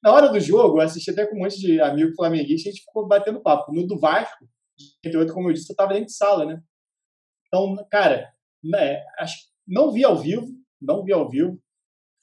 Na 0.04 0.14
hora 0.14 0.30
do 0.30 0.40
jogo, 0.40 0.78
eu 0.78 0.82
assisti 0.82 1.12
até 1.12 1.26
com 1.26 1.36
um 1.36 1.40
monte 1.40 1.60
de 1.60 1.82
amigo 1.82 2.14
flamenguista, 2.16 2.70
a 2.70 2.72
gente 2.72 2.84
ficou 2.84 3.08
batendo 3.08 3.42
papo. 3.42 3.74
No 3.74 3.86
do 3.86 4.00
Vasco, 4.00 4.46
de 4.78 4.86
88, 5.08 5.34
como 5.34 5.50
eu 5.50 5.54
disse, 5.54 5.72
eu 5.72 5.76
tava 5.76 5.94
dentro 5.94 6.08
de 6.08 6.16
sala, 6.16 6.46
né? 6.46 6.62
Então, 7.48 7.76
cara, 7.90 8.30
né, 8.64 9.04
acho, 9.20 9.36
não 9.68 9.92
vi 9.92 10.04
ao 10.04 10.18
vivo, 10.18 10.48
não 10.82 11.04
vi 11.04 11.14
ao 11.14 11.30
vivo. 11.30 11.60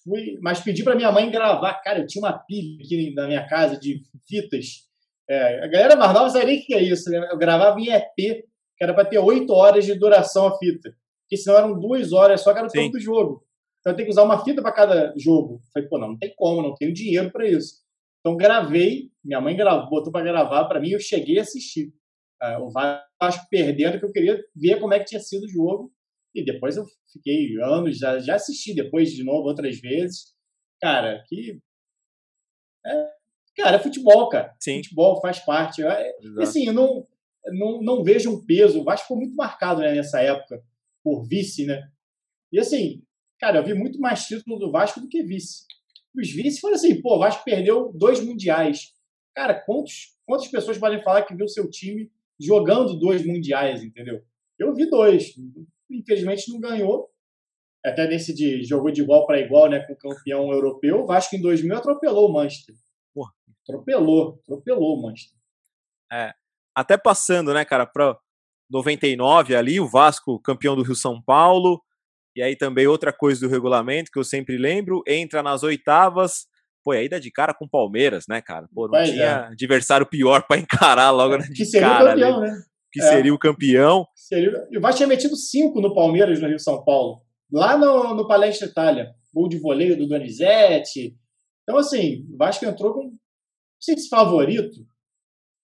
Fui, 0.02 0.38
mas 0.42 0.60
pedi 0.60 0.82
para 0.82 0.96
minha 0.96 1.12
mãe 1.12 1.30
gravar. 1.30 1.74
Cara, 1.74 2.00
eu 2.00 2.06
tinha 2.06 2.22
uma 2.22 2.38
pilha 2.38 2.82
aqui 2.82 3.14
na 3.14 3.26
minha 3.26 3.46
casa 3.46 3.78
de 3.78 4.02
fitas. 4.26 4.88
É, 5.28 5.64
a 5.64 5.68
galera 5.68 5.96
mais 5.96 6.12
nova 6.12 6.30
sabia 6.30 6.58
o 6.58 6.64
que 6.64 6.74
é 6.74 6.82
isso, 6.82 7.08
né? 7.10 7.28
Eu 7.30 7.38
gravava 7.38 7.78
em 7.80 7.88
EP, 7.88 8.14
que 8.16 8.82
era 8.82 8.92
para 8.92 9.04
ter 9.04 9.18
oito 9.18 9.52
horas 9.52 9.84
de 9.84 9.94
duração 9.94 10.46
a 10.48 10.58
fita. 10.58 10.94
Porque 11.22 11.36
senão 11.36 11.56
eram 11.56 11.78
duas 11.78 12.12
horas 12.12 12.40
só 12.40 12.52
que 12.52 12.58
era 12.58 12.68
o 12.68 12.70
tempo 12.70 12.92
do 12.92 13.00
jogo. 13.00 13.44
Então 13.80 13.92
eu 13.92 13.96
tenho 13.96 14.06
que 14.06 14.12
usar 14.12 14.24
uma 14.24 14.44
fita 14.44 14.60
para 14.60 14.72
cada 14.72 15.14
jogo. 15.16 15.60
Falei, 15.72 15.88
pô, 15.88 15.98
não, 15.98 16.08
não 16.08 16.18
tem 16.18 16.32
como, 16.36 16.62
não 16.62 16.74
tenho 16.74 16.92
dinheiro 16.92 17.30
para 17.30 17.46
isso. 17.46 17.82
Então 18.20 18.36
gravei, 18.36 19.10
minha 19.24 19.40
mãe 19.40 19.56
gravou, 19.56 19.90
botou 19.90 20.12
para 20.12 20.24
gravar 20.24 20.64
para 20.66 20.80
mim, 20.80 20.90
eu 20.90 21.00
cheguei 21.00 21.38
a 21.38 21.42
assistir. 21.42 21.92
Ah, 22.40 22.58
o 22.60 22.70
Vasco 22.70 23.46
perdendo, 23.50 23.98
que 23.98 24.04
eu 24.04 24.12
queria 24.12 24.44
ver 24.54 24.80
como 24.80 24.94
é 24.94 24.98
que 24.98 25.06
tinha 25.06 25.20
sido 25.20 25.44
o 25.44 25.48
jogo. 25.48 25.92
E 26.34 26.44
depois 26.44 26.76
eu 26.76 26.84
fiquei 27.12 27.56
anos, 27.62 27.98
já, 27.98 28.18
já 28.18 28.36
assisti 28.36 28.74
depois 28.74 29.12
de 29.12 29.22
novo 29.22 29.48
outras 29.48 29.78
vezes. 29.78 30.34
Cara, 30.80 31.22
que. 31.28 31.60
É, 32.84 33.10
cara, 33.56 33.76
é 33.76 33.80
futebol, 33.80 34.28
cara. 34.28 34.54
Sim. 34.60 34.82
Futebol 34.82 35.20
faz 35.20 35.40
parte. 35.40 35.82
É, 35.82 36.12
e 36.38 36.42
assim, 36.42 36.66
eu 36.66 36.72
não, 36.72 37.06
não, 37.46 37.82
não 37.82 38.04
vejo 38.04 38.30
um 38.30 38.44
peso. 38.44 38.80
O 38.80 38.84
Vasco 38.84 39.04
ficou 39.04 39.18
muito 39.18 39.36
marcado 39.36 39.80
né, 39.80 39.94
nessa 39.94 40.20
época. 40.20 40.62
por 41.04 41.22
vice, 41.24 41.66
né? 41.66 41.88
E 42.50 42.58
assim, 42.58 43.02
cara, 43.38 43.58
eu 43.58 43.64
vi 43.64 43.74
muito 43.74 44.00
mais 44.00 44.26
título 44.26 44.58
do 44.58 44.70
Vasco 44.70 45.00
do 45.00 45.08
que 45.08 45.22
vice. 45.22 45.64
Os 46.14 46.30
vice 46.30 46.60
foram 46.60 46.74
assim, 46.74 47.00
pô, 47.00 47.16
o 47.16 47.18
Vasco 47.18 47.44
perdeu 47.44 47.92
dois 47.92 48.24
mundiais. 48.24 48.92
Cara, 49.34 49.54
quantos, 49.54 50.16
quantas 50.26 50.48
pessoas 50.48 50.78
podem 50.78 51.02
falar 51.02 51.22
que 51.22 51.34
viu 51.34 51.48
seu 51.48 51.68
time 51.70 52.10
jogando 52.38 52.98
dois 52.98 53.24
mundiais, 53.24 53.82
entendeu? 53.82 54.22
Eu 54.58 54.74
vi 54.74 54.88
dois. 54.88 55.34
Infelizmente 55.92 56.50
não 56.50 56.60
ganhou. 56.60 57.08
Até 57.84 58.06
nesse 58.06 58.32
de 58.32 58.62
jogou 58.64 58.90
de 58.90 59.02
igual 59.02 59.26
para 59.26 59.40
igual, 59.40 59.68
né, 59.68 59.80
com 59.80 59.92
o 59.92 59.96
campeão 59.96 60.52
europeu. 60.52 61.00
O 61.00 61.06
Vasco 61.06 61.34
em 61.34 61.40
2000 61.40 61.76
atropelou 61.76 62.28
o 62.28 62.32
Manchester. 62.32 62.74
Porra. 63.14 63.32
Atropelou, 63.62 64.38
atropelou 64.42 64.98
o 64.98 65.02
Manchester. 65.02 65.38
É, 66.12 66.32
até 66.74 66.96
passando, 66.96 67.52
né, 67.52 67.64
cara, 67.64 67.86
para 67.86 68.16
99 68.70 69.54
ali, 69.54 69.80
o 69.80 69.88
Vasco 69.88 70.40
campeão 70.40 70.76
do 70.76 70.82
Rio 70.82 70.94
São 70.94 71.20
Paulo. 71.20 71.82
E 72.34 72.42
aí 72.42 72.56
também 72.56 72.86
outra 72.86 73.12
coisa 73.12 73.40
do 73.40 73.52
regulamento 73.52 74.10
que 74.10 74.18
eu 74.18 74.24
sempre 74.24 74.56
lembro, 74.56 75.02
entra 75.06 75.42
nas 75.42 75.62
oitavas, 75.62 76.46
pô, 76.82 76.92
aí 76.92 77.08
dá 77.08 77.18
de 77.18 77.30
cara 77.30 77.52
com 77.52 77.66
o 77.66 77.68
Palmeiras, 77.68 78.24
né, 78.26 78.40
cara? 78.40 78.66
Pô, 78.74 78.84
não 78.84 78.92
Pois 78.92 79.10
tinha 79.10 79.24
é. 79.24 79.52
adversário 79.52 80.06
pior 80.06 80.46
para 80.46 80.58
encarar 80.58 81.10
logo 81.10 81.36
na 81.36 81.46
Que 81.46 81.52
de 81.52 81.66
seria 81.66 81.88
o 81.88 81.90
cara 81.90 82.10
campeão, 82.10 82.38
ali, 82.38 82.50
né? 82.50 82.62
Que 82.92 83.00
É. 83.00 83.08
seria 83.08 83.34
o 83.34 83.38
campeão. 83.38 84.06
Seria... 84.14 84.68
E 84.70 84.78
o 84.78 84.80
Vasco 84.80 84.98
tinha 84.98 85.08
metido 85.08 85.34
cinco 85.34 85.80
no 85.80 85.94
Palmeiras, 85.94 86.40
no 86.40 86.48
Rio 86.48 86.58
São 86.58 86.84
Paulo. 86.84 87.22
Lá 87.50 87.76
no, 87.76 88.14
no 88.14 88.28
Palestra 88.28 88.68
Itália. 88.68 89.14
Gol 89.32 89.48
de 89.48 89.58
voleio 89.58 89.96
do 89.96 90.06
Donizete. 90.06 91.16
Então, 91.62 91.78
assim, 91.78 92.26
o 92.32 92.36
Vasco 92.36 92.64
entrou 92.66 92.92
com, 92.92 93.04
não 93.04 93.12
sei 93.80 93.96
se 93.96 94.08
favorito, 94.08 94.86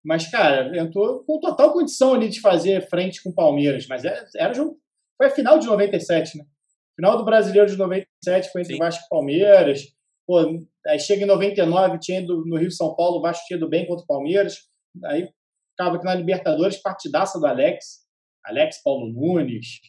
mas, 0.04 0.30
cara, 0.30 0.76
entrou 0.78 1.22
com 1.24 1.38
total 1.38 1.72
condição 1.72 2.14
ali 2.14 2.28
de 2.28 2.40
fazer 2.40 2.88
frente 2.88 3.22
com 3.22 3.30
o 3.30 3.34
Palmeiras. 3.34 3.86
Mas 3.86 4.04
era, 4.04 4.26
era 4.36 4.54
jogo. 4.54 4.78
Foi 5.16 5.26
a 5.26 5.30
final 5.30 5.58
de 5.58 5.66
97, 5.66 6.38
né? 6.38 6.44
Final 6.96 7.18
do 7.18 7.24
Brasileiro 7.24 7.68
de 7.68 7.76
97 7.76 8.50
foi 8.50 8.62
entre 8.62 8.74
Sim. 8.74 8.78
Vasco 8.78 9.04
e 9.04 9.08
Palmeiras. 9.08 9.82
Pô, 10.26 10.38
aí 10.86 10.98
chega 10.98 11.24
em 11.24 11.26
99, 11.26 11.98
tinha 11.98 12.20
ido 12.20 12.44
no 12.46 12.56
Rio 12.56 12.70
São 12.70 12.94
Paulo, 12.94 13.18
o 13.18 13.20
Vasco 13.20 13.44
tinha 13.46 13.56
ido 13.56 13.68
bem 13.68 13.86
contra 13.86 14.04
o 14.04 14.06
Palmeiras. 14.06 14.58
Aí 15.04 15.28
ficava 15.78 15.96
aqui 15.96 16.04
na 16.04 16.14
Libertadores, 16.14 16.82
partidaça 16.82 17.38
do 17.38 17.46
Alex. 17.46 18.00
Alex, 18.44 18.82
Paulo 18.82 19.06
Nunes. 19.12 19.80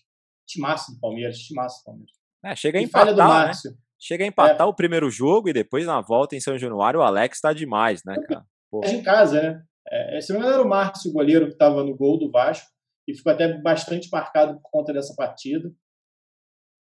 Timaço 0.47 0.93
do 0.93 0.99
Palmeiras, 0.99 1.37
timaço 1.39 1.81
do 1.81 1.85
Palmeiras. 1.85 2.11
É, 2.45 2.55
chega 2.55 2.79
a 2.79 2.81
E 2.81 2.87
falha 2.87 3.13
do 3.13 3.19
empatar, 3.19 3.39
né? 3.39 3.45
Márcio. 3.47 3.71
Chega 3.99 4.23
a 4.23 4.27
empatar 4.27 4.61
É. 4.67 4.69
o 4.69 4.73
primeiro 4.73 5.09
jogo 5.09 5.49
e 5.49 5.53
depois 5.53 5.85
na 5.85 5.99
volta 6.01 6.35
em 6.35 6.39
São 6.39 6.57
Januário 6.57 6.99
o 6.99 7.03
Alex 7.03 7.41
tá 7.41 7.51
demais, 7.53 8.01
né, 8.05 8.15
cara? 8.27 8.45
Pô, 8.71 8.79
Mas 8.81 8.93
em 8.93 9.03
casa, 9.03 9.41
né? 9.41 9.63
É, 9.91 10.21
se 10.21 10.31
não 10.31 10.39
me 10.39 10.45
engano, 10.45 10.59
era 10.59 10.67
o 10.67 10.69
Márcio, 10.69 11.09
o 11.09 11.13
goleiro, 11.13 11.47
que 11.47 11.53
estava 11.53 11.83
no 11.83 11.95
gol 11.95 12.17
do 12.17 12.29
Vasco. 12.31 12.67
E 13.07 13.15
ficou 13.15 13.31
até 13.33 13.57
bastante 13.59 14.07
marcado 14.11 14.53
por 14.61 14.69
conta 14.71 14.93
dessa 14.93 15.15
partida. 15.15 15.69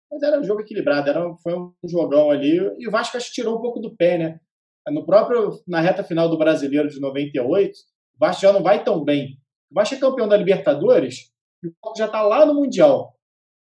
Mas 0.10 0.24
era 0.24 0.40
um 0.40 0.44
jogo 0.44 0.62
equilibrado, 0.62 1.10
era, 1.10 1.22
foi 1.44 1.54
um 1.58 1.74
jogão 1.86 2.32
ali. 2.32 2.58
E 2.80 2.88
o 2.88 2.92
Vasco 2.92 3.18
acho 3.18 3.28
que 3.28 3.34
tirou 3.34 3.58
um 3.58 3.62
pouco 3.62 3.80
do 3.80 3.96
pé, 3.96 4.18
né? 4.18 4.40
No 4.90 5.06
próprio, 5.06 5.62
na 5.68 5.82
reta 5.82 6.04
final 6.04 6.30
do 6.30 6.38
Brasileiro 6.38 6.88
de 6.90 7.00
98, 7.00 7.72
o 8.24 8.26
Vasco 8.26 8.42
já 8.42 8.54
não 8.54 8.64
vai 8.64 8.82
tão 8.82 9.04
bem. 9.04 9.38
O 9.70 9.76
Vasco 9.76 9.96
é 9.96 10.00
campeão 10.00 10.30
da 10.30 10.38
Libertadores 10.38 11.30
e 11.62 11.68
o 11.68 11.76
Vasco 11.84 11.98
já 11.98 12.06
está 12.06 12.22
lá 12.22 12.46
no 12.46 12.54
Mundial. 12.54 13.14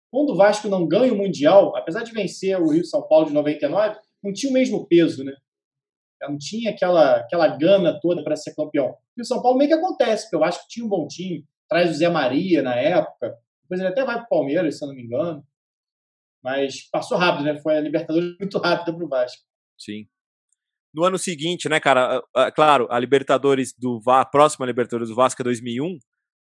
Quando 0.10 0.30
o 0.30 0.38
Vasco 0.38 0.70
não 0.70 0.88
ganha 0.88 1.12
o 1.12 1.18
Mundial, 1.18 1.76
apesar 1.76 2.04
de 2.04 2.14
vencer 2.14 2.58
o 2.58 2.70
Rio 2.70 2.86
São 2.86 3.06
Paulo 3.06 3.26
de 3.26 3.34
99, 3.34 4.00
não 4.24 4.32
tinha 4.32 4.50
o 4.50 4.54
mesmo 4.54 4.88
peso, 4.88 5.26
né? 5.26 5.34
Não 6.22 6.38
tinha 6.38 6.72
aquela, 6.72 7.18
aquela 7.18 7.48
gana 7.50 8.00
toda 8.00 8.24
para 8.24 8.38
ser 8.38 8.56
campeão. 8.56 8.96
E 9.18 9.22
o 9.22 9.26
São 9.26 9.42
Paulo 9.42 9.58
meio 9.58 9.70
que 9.70 9.76
acontece, 9.76 10.24
porque 10.24 10.38
o 10.38 10.40
Vasco 10.40 10.64
tinha 10.70 10.86
um 10.86 10.90
bom 10.90 11.06
time, 11.06 11.46
traz 11.70 11.92
o 11.92 11.94
Zé 11.94 12.08
Maria 12.08 12.64
na 12.64 12.76
época, 12.76 13.38
depois 13.62 13.80
ele 13.80 13.90
até 13.90 14.06
vai 14.06 14.16
para 14.16 14.26
o 14.26 14.30
Palmeiras, 14.30 14.78
se 14.78 14.86
eu 14.86 14.88
não 14.88 14.96
me 14.96 15.04
engano. 15.04 15.46
Mas 16.42 16.90
passou 16.90 17.18
rápido, 17.18 17.44
né? 17.44 17.60
Foi 17.60 17.76
a 17.76 17.82
Libertadores 17.82 18.38
muito 18.40 18.58
rápida 18.58 18.96
para 18.96 19.06
o 19.06 19.10
Vasco. 19.10 19.44
sim. 19.78 20.08
No 20.96 21.04
ano 21.04 21.18
seguinte, 21.18 21.68
né, 21.68 21.80
cara? 21.80 22.24
Claro, 22.56 22.88
a 22.90 22.98
Libertadores 22.98 23.74
do 23.78 24.02
a 24.08 24.24
próxima 24.24 24.66
Libertadores 24.66 25.10
do 25.10 25.16
Vasco 25.16 25.42
é 25.42 25.44
2001, 25.44 25.98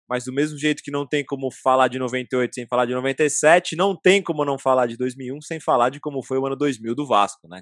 mas 0.09 0.25
do 0.25 0.33
mesmo 0.33 0.57
jeito 0.57 0.81
que 0.81 0.89
não 0.89 1.07
tem 1.07 1.23
como 1.23 1.51
falar 1.51 1.87
de 1.87 1.99
98 1.99 2.55
sem 2.55 2.65
falar 2.67 2.85
de 2.85 2.93
97, 2.93 3.75
não 3.75 3.95
tem 3.95 4.21
como 4.21 4.43
não 4.43 4.57
falar 4.57 4.87
de 4.87 4.97
2001 4.97 5.41
sem 5.41 5.59
falar 5.59 5.89
de 5.89 5.99
como 5.99 6.23
foi 6.25 6.39
o 6.39 6.45
ano 6.47 6.55
2000 6.55 6.95
do 6.95 7.05
Vasco, 7.05 7.47
né? 7.47 7.61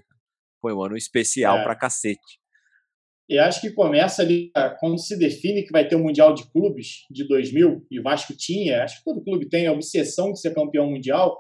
Foi 0.62 0.74
um 0.74 0.82
ano 0.82 0.96
especial 0.96 1.58
É. 1.58 1.64
pra 1.64 1.76
cacete. 1.76 2.40
E 3.30 3.38
acho 3.38 3.62
que 3.62 3.72
começa 3.72 4.22
ali, 4.24 4.50
ah, 4.56 4.70
quando 4.80 4.98
se 5.00 5.18
define 5.20 5.64
que 5.64 5.72
vai 5.72 5.88
ter 5.88 5.96
o 5.96 6.00
Mundial 6.00 6.34
de 6.34 6.50
Clubes 6.52 7.06
de 7.12 7.28
2000, 7.28 7.86
e 7.92 8.00
o 8.00 8.04
Vasco 8.04 8.34
tinha, 8.36 8.84
acho 8.84 8.98
que 9.00 9.04
todo 9.04 9.24
clube 9.24 9.48
tem 9.48 9.68
a 9.68 9.72
obsessão 9.72 10.32
de 10.32 10.40
ser 10.40 10.56
campeão 10.56 10.90
mundial, 10.90 11.38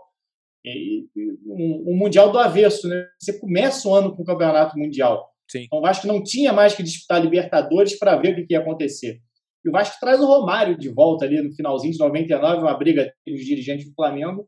e, 0.65 1.05
e 1.15 1.31
um, 1.45 1.95
Mundial 1.97 2.31
do 2.31 2.39
avesso, 2.39 2.87
né? 2.87 3.07
Você 3.19 3.39
começa 3.39 3.87
o 3.87 3.93
ano 3.93 4.15
com 4.15 4.23
o 4.23 4.25
Campeonato 4.25 4.77
Mundial. 4.77 5.29
Sim. 5.49 5.63
Então 5.63 5.79
o 5.79 5.81
Vasco 5.81 6.07
não 6.07 6.23
tinha 6.23 6.53
mais 6.53 6.75
que 6.75 6.83
disputar 6.83 7.21
Libertadores 7.21 7.97
para 7.97 8.15
ver 8.17 8.33
o 8.33 8.35
que, 8.35 8.45
que 8.45 8.53
ia 8.53 8.59
acontecer. 8.59 9.19
E 9.65 9.69
o 9.69 9.71
Vasco 9.71 9.97
traz 9.99 10.19
o 10.19 10.25
Romário 10.25 10.77
de 10.77 10.89
volta 10.89 11.25
ali 11.25 11.41
no 11.41 11.51
finalzinho 11.51 11.93
de 11.93 11.99
99, 11.99 12.61
uma 12.61 12.77
briga 12.77 13.13
entre 13.25 13.39
os 13.39 13.45
dirigentes 13.45 13.87
do 13.87 13.93
Flamengo. 13.93 14.47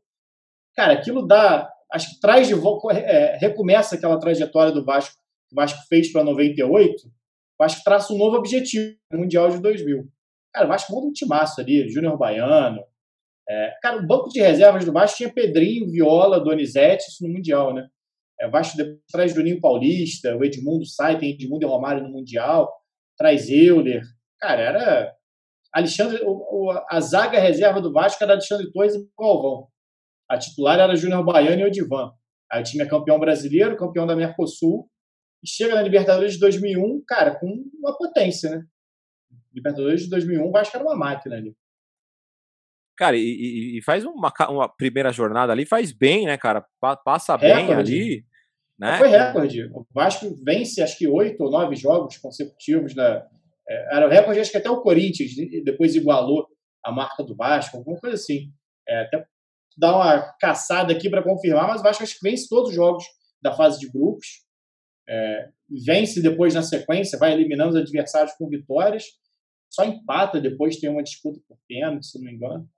Cara, 0.74 0.94
aquilo 0.94 1.26
dá. 1.26 1.70
Acho 1.92 2.10
que 2.10 2.20
traz 2.20 2.48
de 2.48 2.54
volta. 2.54 2.94
é, 2.94 3.36
recomeça 3.36 3.96
aquela 3.96 4.18
trajetória 4.18 4.72
do 4.72 4.84
Vasco 4.84 5.14
que 5.48 5.54
o 5.54 5.56
Vasco 5.56 5.80
fez 5.88 6.10
para 6.10 6.24
98. 6.24 7.06
O 7.06 7.10
Vasco 7.58 7.82
traça 7.84 8.12
um 8.12 8.18
novo 8.18 8.36
objetivo 8.36 8.96
Mundial 9.12 9.50
de 9.50 9.60
2000. 9.60 10.08
Cara, 10.52 10.66
o 10.66 10.68
Vasco 10.68 10.92
monta 10.92 11.06
um 11.06 11.12
timaço 11.12 11.60
ali, 11.60 11.88
Júnior 11.88 12.16
Baiano. 12.16 12.82
É, 13.54 13.74
cara, 13.82 13.98
o 13.98 14.06
banco 14.06 14.30
de 14.30 14.40
reservas 14.40 14.82
do 14.84 14.92
Vasco 14.92 15.18
tinha 15.18 15.30
Pedrinho, 15.32 15.90
Viola, 15.90 16.40
Donizete, 16.40 17.04
isso 17.10 17.22
no 17.26 17.34
Mundial, 17.34 17.74
né? 17.74 17.86
É, 18.40 18.46
o 18.46 18.50
Vasco 18.50 18.76
depois 18.78 18.98
traz 19.12 19.34
Juninho 19.34 19.60
Paulista, 19.60 20.34
o 20.34 20.42
Edmundo 20.42 20.86
sai, 20.86 21.18
tem 21.18 21.32
Edmundo 21.32 21.66
e 21.66 21.68
Romário 21.68 22.02
no 22.02 22.08
Mundial, 22.08 22.72
traz 23.18 23.50
Euler. 23.50 24.02
Cara, 24.40 24.60
era. 24.62 25.14
Alexandre, 25.70 26.22
o, 26.24 26.30
o- 26.30 26.70
a 26.88 27.00
zaga 27.00 27.38
reserva 27.38 27.80
do 27.80 27.92
Vasco 27.92 28.22
era 28.24 28.32
Alexandre 28.32 28.70
Torres 28.72 28.94
e 28.94 29.06
Galvão. 29.18 29.68
A 30.30 30.38
titular 30.38 30.78
era 30.78 30.96
Júnior 30.96 31.22
Baiano 31.24 31.60
e 31.60 31.66
Odivan. 31.66 32.10
Aí 32.50 32.60
o 32.62 32.64
time 32.64 32.82
é 32.82 32.86
campeão 32.88 33.18
brasileiro, 33.20 33.76
campeão 33.76 34.06
da 34.06 34.16
Mercosul, 34.16 34.88
e 35.42 35.48
chega 35.48 35.74
na 35.74 35.82
Libertadores 35.82 36.34
de 36.34 36.40
2001, 36.40 37.02
cara, 37.06 37.38
com 37.38 37.46
uma 37.78 37.96
potência, 37.98 38.50
né? 38.50 38.64
Libertadores 39.52 40.02
de 40.04 40.08
2001, 40.10 40.46
o 40.46 40.50
Vasco 40.52 40.74
era 40.76 40.84
uma 40.84 40.96
máquina 40.96 41.36
ali. 41.36 41.54
Cara, 42.96 43.16
e, 43.16 43.78
e- 43.78 43.82
faz 43.82 44.04
uma, 44.04 44.32
uma 44.48 44.68
primeira 44.68 45.10
jornada 45.12 45.52
ali, 45.52 45.64
faz 45.64 45.92
bem, 45.92 46.26
né, 46.26 46.36
cara? 46.36 46.64
Pa- 46.80 46.96
Passa 46.96 47.36
bem 47.38 47.66
Recorde. 47.66 47.92
ali. 47.94 48.24
Né? 48.78 48.98
Foi 48.98 49.08
recorde. 49.08 49.64
O 49.72 49.86
Vasco 49.92 50.34
vence, 50.44 50.82
acho 50.82 50.98
que 50.98 51.06
oito 51.06 51.42
ou 51.42 51.50
nove 51.50 51.76
jogos 51.76 52.16
consecutivos. 52.18 52.94
Na, 52.94 53.24
é, 53.68 53.96
era 53.96 54.06
o 54.06 54.10
recorde, 54.10 54.40
acho 54.40 54.50
que 54.50 54.56
até 54.58 54.70
o 54.70 54.80
Corinthians 54.82 55.30
de- 55.30 55.62
depois 55.64 55.94
igualou 55.94 56.46
a 56.84 56.90
marca 56.90 57.22
do 57.22 57.34
Vasco, 57.36 57.76
alguma 57.76 57.98
coisa 57.98 58.16
assim. 58.16 58.52
É, 58.88 59.02
até 59.02 59.24
dar 59.78 59.96
uma 59.96 60.34
caçada 60.40 60.92
aqui 60.92 61.08
para 61.08 61.22
confirmar, 61.22 61.68
mas 61.68 61.80
o 61.80 61.84
Vasco 61.84 62.02
acho 62.02 62.18
que 62.18 62.28
vence 62.28 62.48
todos 62.48 62.70
os 62.70 62.74
jogos 62.74 63.04
da 63.40 63.52
fase 63.54 63.78
de 63.78 63.88
grupos. 63.90 64.26
É, 65.08 65.48
vence 65.86 66.20
depois 66.20 66.54
na 66.54 66.62
sequência, 66.62 67.18
vai 67.18 67.32
eliminando 67.32 67.70
os 67.70 67.76
adversários 67.76 68.32
com 68.34 68.48
vitórias. 68.48 69.04
Só 69.70 69.84
empata, 69.84 70.40
depois 70.40 70.76
tem 70.76 70.90
uma 70.90 71.02
disputa 71.02 71.40
por 71.48 71.56
pênalti, 71.66 72.06
se 72.06 72.18
não 72.18 72.26
me 72.26 72.34
engano. 72.34 72.68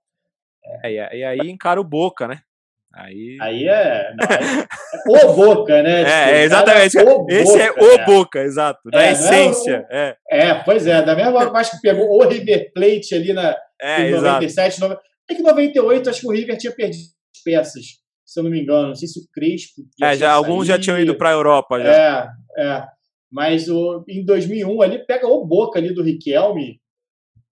É, 0.83 1.17
e 1.17 1.23
aí- 1.23 1.39
encara 1.49 1.79
o 1.79 1.83
Boca, 1.83 2.27
né? 2.27 2.39
Aí. 2.93 3.37
Aí 3.41 3.67
é, 3.67 4.13
não, 4.15 4.25
é, 5.17 5.21
é 5.21 5.25
o 5.25 5.33
Boca, 5.33 5.83
né? 5.83 5.97
Tipo, 6.05 6.09
É, 6.11 6.31
é 6.39 6.43
exatamente. 6.43 6.97
o 6.97 7.25
Esse 7.29 7.59
é 7.59 7.67
Boca, 7.67 7.83
o 7.83 7.97
né? 7.97 8.05
Boca, 8.05 8.39
exato. 8.41 8.89
Da 8.89 9.03
É, 9.03 9.07
é 9.07 9.11
essência. 9.11 9.85
É, 9.91 10.15
É, 10.31 10.53
pois 10.55 10.87
é, 10.87 11.01
da 11.01 11.13
mesma 11.15 11.33
forma 11.33 11.61
que 11.63 11.75
o 11.75 11.81
pegou 11.81 12.07
o 12.09 12.25
River 12.27 12.71
Plate 12.73 13.13
ali 13.13 13.33
na, 13.33 13.53
é, 13.81 14.01
em 14.03 14.05
exato. 14.07 14.23
97, 14.25 14.79
nove- 14.79 14.97
é 15.29 15.35
que 15.35 15.41
em 15.41 15.43
98 15.43 16.09
acho 16.09 16.21
que 16.21 16.27
o 16.27 16.31
River 16.31 16.57
tinha 16.57 16.71
perdido 16.71 17.03
as 17.35 17.43
peças, 17.43 17.83
se 18.25 18.39
eu 18.39 18.43
não 18.45 18.51
me 18.51 18.61
engano. 18.61 18.87
Não 18.89 18.95
sei 18.95 19.09
se 19.09 19.19
o 19.19 19.23
Crespo. 19.33 19.81
É, 20.01 20.15
já, 20.15 20.31
alguns 20.31 20.65
já 20.65 20.79
tinham 20.79 20.97
ido 20.97 21.07
saído. 21.07 21.17
pra 21.17 21.31
Europa. 21.31 21.77
Já. 21.81 22.29
É, 22.57 22.63
é. 22.63 22.83
Mas 23.29 23.67
o, 23.67 24.05
em 24.07 24.23
2001 24.23 24.81
ali 24.81 25.05
pega 25.05 25.27
o 25.27 25.45
Boca 25.45 25.77
ali 25.79 25.93
do 25.93 26.01
Riquelme, 26.01 26.79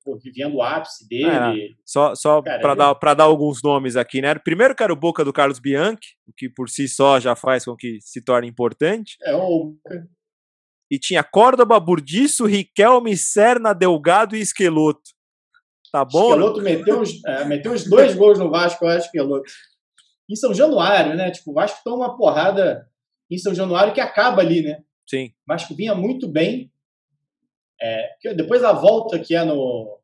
pô, 0.02 0.18
vivendo 0.18 0.56
o 0.56 0.62
ápice 0.62 1.08
dele. 1.08 1.26
É. 1.26 1.68
Só, 1.84 2.14
só 2.14 2.42
para 2.42 2.74
dar, 2.74 2.94
pra 2.94 3.14
dar 3.14 3.24
alguns 3.24 3.62
nomes 3.62 3.96
aqui, 3.96 4.20
né? 4.20 4.34
Primeiro 4.34 4.74
que 4.74 4.82
era 4.82 4.92
o 4.92 4.96
Boca 4.96 5.24
do 5.24 5.32
Carlos 5.32 5.58
Bianchi, 5.58 6.16
o 6.26 6.32
que 6.36 6.48
por 6.48 6.68
si 6.68 6.88
só 6.88 7.18
já 7.20 7.34
faz 7.34 7.64
com 7.64 7.76
que 7.76 7.98
se 8.00 8.22
torne 8.22 8.48
importante. 8.48 9.16
É, 9.22 9.34
o. 9.34 9.76
E 10.90 10.98
tinha 10.98 11.24
Córdoba, 11.24 11.80
Burdiço, 11.80 12.44
Riquelme, 12.44 13.16
Serna, 13.16 13.72
Delgado 13.72 14.36
e 14.36 14.40
Esqueloto. 14.40 15.10
Tá 15.90 16.04
bom? 16.04 16.30
né? 16.30 16.36
Esqueloto 16.36 16.62
meteu 16.62 17.00
uns, 17.00 17.24
é, 17.24 17.44
meteu 17.44 17.72
uns 17.72 17.84
dois 17.84 18.14
gols 18.14 18.38
no 18.38 18.50
Vasco, 18.50 18.84
eu 18.84 18.88
acho, 18.88 19.06
Esqueloto. 19.06 19.50
Em 20.28 20.36
São 20.36 20.52
Januário, 20.54 21.14
né? 21.14 21.30
Tipo, 21.30 21.50
o 21.50 21.54
Vasco 21.54 21.80
toma 21.84 22.06
uma 22.06 22.16
porrada 22.16 22.88
em 23.30 23.38
São 23.38 23.54
Januário 23.54 23.94
que 23.94 24.00
acaba 24.00 24.42
ali, 24.42 24.62
né? 24.62 24.82
Sim. 25.08 25.26
O 25.26 25.52
Vasco 25.52 25.74
vinha 25.74 25.94
muito 25.94 26.28
bem. 26.28 26.70
É, 27.82 28.10
que 28.20 28.32
depois 28.34 28.62
a 28.62 28.72
volta 28.72 29.18
que 29.18 29.34
é 29.34 29.44
no 29.44 29.98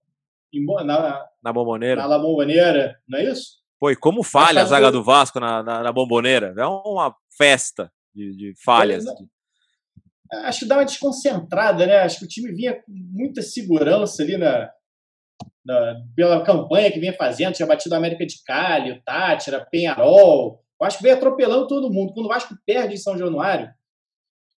em 0.53 0.65
na, 0.85 1.25
Na 1.43 1.53
bomboneira. 1.53 2.01
na 2.03 2.07
La 2.09 2.19
Bombonera, 2.19 2.99
não 3.07 3.19
é 3.19 3.25
isso? 3.25 3.59
Pô, 3.79 3.91
e 3.91 3.97
como 3.97 4.23
falha 4.25 4.63
a 4.63 4.65
zaga 4.65 4.87
que- 4.87 4.93
do 4.93 5.05
Vasco 5.05 5.39
na, 5.39 5.63
na, 5.63 5.83
na 5.83 5.93
bomboneira? 5.93 6.55
É 6.59 6.67
uma 6.67 7.15
festa 7.37 7.93
de, 8.15 8.35
de 8.35 8.55
falhas. 8.65 9.05
Pois 9.05 9.17
acho 10.45 10.61
que 10.61 10.67
dá 10.67 10.77
uma 10.79 10.85
desconcentrada, 10.85 11.87
né? 11.87 11.99
Acho 12.01 12.19
que 12.19 12.25
o 12.25 12.29
time 12.29 12.53
vinha 12.53 12.75
com 12.75 12.83
muita 12.93 13.41
segurança 13.43 14.23
ali 14.23 14.37
na, 14.37 14.71
na- 15.65 15.97
pela 16.17 16.43
campanha 16.43 16.91
que 16.91 16.99
vinha 16.99 17.13
fazendo, 17.15 17.53
tinha 17.55 17.69
batido 17.69 17.95
a 17.95 17.99
América 17.99 18.27
de 18.27 18.43
Cali, 18.45 18.93
o 18.93 19.03
Tátira, 19.03 19.65
Penharol. 19.71 20.65
O 20.81 20.85
Vasco 20.85 21.03
veio 21.03 21.15
atropelando 21.17 21.67
todo 21.67 21.93
mundo. 21.93 22.13
Quando 22.15 22.27
o 22.27 22.31
Vasco 22.31 22.55
perde 22.67 22.95
em 22.95 22.99
São 22.99 23.17
Januário, 23.19 23.71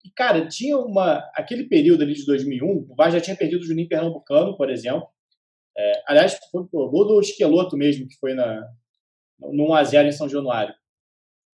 e, 0.03 0.09
cara, 0.11 0.47
tinha 0.47 0.77
uma. 0.77 1.17
Aquele 1.35 1.65
período 1.65 2.03
ali 2.03 2.13
de 2.13 2.25
2001, 2.25 2.87
o 2.89 2.95
Vasco 2.95 3.13
já 3.13 3.21
tinha 3.21 3.35
perdido 3.35 3.61
o 3.61 3.65
Juninho 3.65 3.87
Pernambucano, 3.89 4.55
por 4.55 4.69
exemplo. 4.69 5.07
É, 5.77 6.03
aliás, 6.07 6.37
foi 6.51 6.61
o 6.61 6.89
gol 6.89 7.07
do 7.07 7.19
Esqueloto 7.19 7.77
mesmo, 7.77 8.07
que 8.07 8.15
foi 8.15 8.33
na, 8.33 8.67
no 9.39 9.67
1x0 9.67 10.07
em 10.07 10.11
São 10.11 10.29
Januário. 10.29 10.73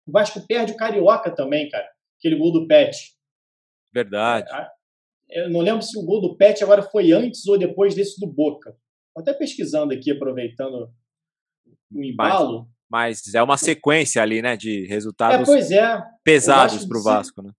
O 0.06 0.12
Vasco 0.12 0.46
perde 0.46 0.72
o 0.72 0.76
Carioca 0.76 1.30
também, 1.30 1.68
cara. 1.68 1.88
Aquele 2.18 2.36
gol 2.36 2.52
do 2.52 2.66
Pet. 2.66 2.96
Verdade. 3.92 4.48
Eu 5.30 5.48
não 5.48 5.60
lembro 5.60 5.82
se 5.82 5.98
o 5.98 6.04
gol 6.04 6.20
do 6.20 6.36
Pet 6.36 6.62
agora 6.62 6.82
foi 6.82 7.12
antes 7.12 7.46
ou 7.46 7.58
depois 7.58 7.94
desse 7.94 8.20
do 8.20 8.26
Boca. 8.26 8.76
Tô 9.14 9.20
até 9.20 9.32
pesquisando 9.32 9.94
aqui, 9.94 10.10
aproveitando 10.10 10.90
o 11.92 12.04
embalo. 12.04 12.68
Mas 12.90 13.34
é 13.34 13.42
uma 13.42 13.56
sequência 13.56 14.22
ali, 14.22 14.42
né? 14.42 14.56
De 14.56 14.84
É, 14.84 14.88
resultados 14.88 15.46
pois 15.46 15.70
é. 15.70 16.02
pesados 16.22 16.74
o 16.74 16.78
Vasco 16.78 16.88
pro 16.88 17.02
Vasco, 17.02 17.42
né? 17.42 17.52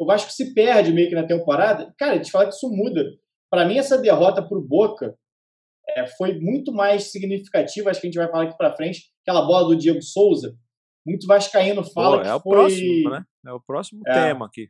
O 0.00 0.06
Vasco 0.06 0.30
se 0.32 0.54
perde 0.54 0.92
meio 0.92 1.10
que 1.10 1.14
na 1.14 1.26
temporada. 1.26 1.92
Cara, 1.98 2.18
te 2.18 2.30
falar 2.30 2.46
que 2.46 2.54
isso 2.54 2.70
muda. 2.70 3.04
Para 3.50 3.66
mim, 3.66 3.76
essa 3.76 3.98
derrota 3.98 4.42
pro 4.42 4.62
Boca 4.62 5.14
é, 5.90 6.06
foi 6.06 6.38
muito 6.40 6.72
mais 6.72 7.10
significativa. 7.10 7.90
Acho 7.90 8.00
que 8.00 8.06
a 8.06 8.10
gente 8.10 8.18
vai 8.18 8.30
falar 8.30 8.44
aqui 8.44 8.56
para 8.56 8.74
frente. 8.74 9.10
Aquela 9.22 9.42
bola 9.42 9.68
do 9.68 9.76
Diego 9.76 10.00
Souza. 10.00 10.56
Muito 11.06 11.26
vascaíno 11.26 11.84
fala 11.84 12.18
Pô, 12.18 12.22
que 12.22 12.28
é 12.28 12.34
o 12.34 12.40
foi... 12.40 12.50
próximo, 12.52 13.10
né? 13.10 13.24
É 13.46 13.52
o 13.52 13.60
próximo 13.60 14.02
É. 14.06 14.12
tema 14.12 14.46
aqui. 14.46 14.68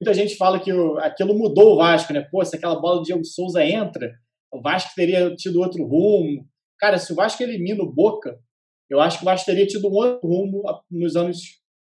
muita 0.00 0.12
gente 0.14 0.36
fala 0.36 0.60
que 0.60 0.70
o- 0.72 0.98
aquilo 0.98 1.34
mudou 1.36 1.72
o 1.72 1.76
Vasco, 1.76 2.12
né? 2.12 2.20
Pô, 2.30 2.44
se 2.44 2.54
aquela 2.56 2.78
bola 2.78 2.98
do 2.98 3.02
Diego 3.04 3.24
Souza 3.24 3.64
entra, 3.64 4.14
o 4.52 4.60
Vasco 4.60 4.92
teria 4.94 5.34
tido 5.34 5.60
outro 5.60 5.82
rumo. 5.84 6.46
Cara, 6.78 6.98
se 6.98 7.12
o 7.12 7.16
Vasco 7.16 7.42
elimina 7.42 7.82
o 7.82 7.90
Boca, 7.90 8.38
eu 8.90 9.00
acho 9.00 9.18
que 9.18 9.24
o 9.24 9.26
Vasco 9.26 9.46
teria 9.46 9.66
tido 9.66 9.88
um 9.88 9.92
outro 9.94 10.26
rumo 10.28 10.62
nos 10.90 11.16
anos 11.16 11.38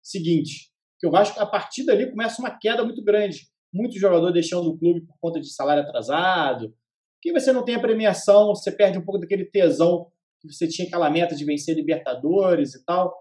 seguintes. 0.03 0.69
Porque 0.99 1.07
o 1.07 1.11
Vasco, 1.11 1.39
a 1.39 1.45
partir 1.45 1.85
dali, 1.85 2.11
começa 2.11 2.41
uma 2.41 2.51
queda 2.51 2.83
muito 2.83 3.01
grande. 3.01 3.47
Muito 3.73 3.97
jogador 3.97 4.31
deixando 4.31 4.69
o 4.69 4.77
clube 4.77 5.05
por 5.05 5.15
conta 5.21 5.39
de 5.39 5.49
salário 5.53 5.81
atrasado. 5.81 6.75
Que 7.21 7.31
você 7.31 7.53
não 7.53 7.63
tem 7.63 7.75
a 7.75 7.79
premiação, 7.79 8.49
você 8.49 8.69
perde 8.69 8.97
um 8.97 9.05
pouco 9.05 9.19
daquele 9.19 9.45
tesão 9.45 10.11
que 10.41 10.51
você 10.51 10.67
tinha 10.67 10.87
aquela 10.87 11.09
meta 11.09 11.35
de 11.35 11.45
vencer 11.45 11.75
Libertadores 11.75 12.75
e 12.75 12.83
tal. 12.83 13.15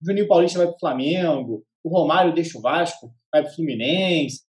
O 0.00 0.06
Juninho 0.06 0.28
Paulista 0.28 0.58
vai 0.58 0.68
pro 0.68 0.78
Flamengo, 0.78 1.64
o 1.82 1.88
Romário 1.88 2.34
deixa 2.34 2.58
o 2.58 2.60
Vasco, 2.60 3.12
vai 3.32 3.42
pro 3.42 3.52
Fluminense. 3.54 4.42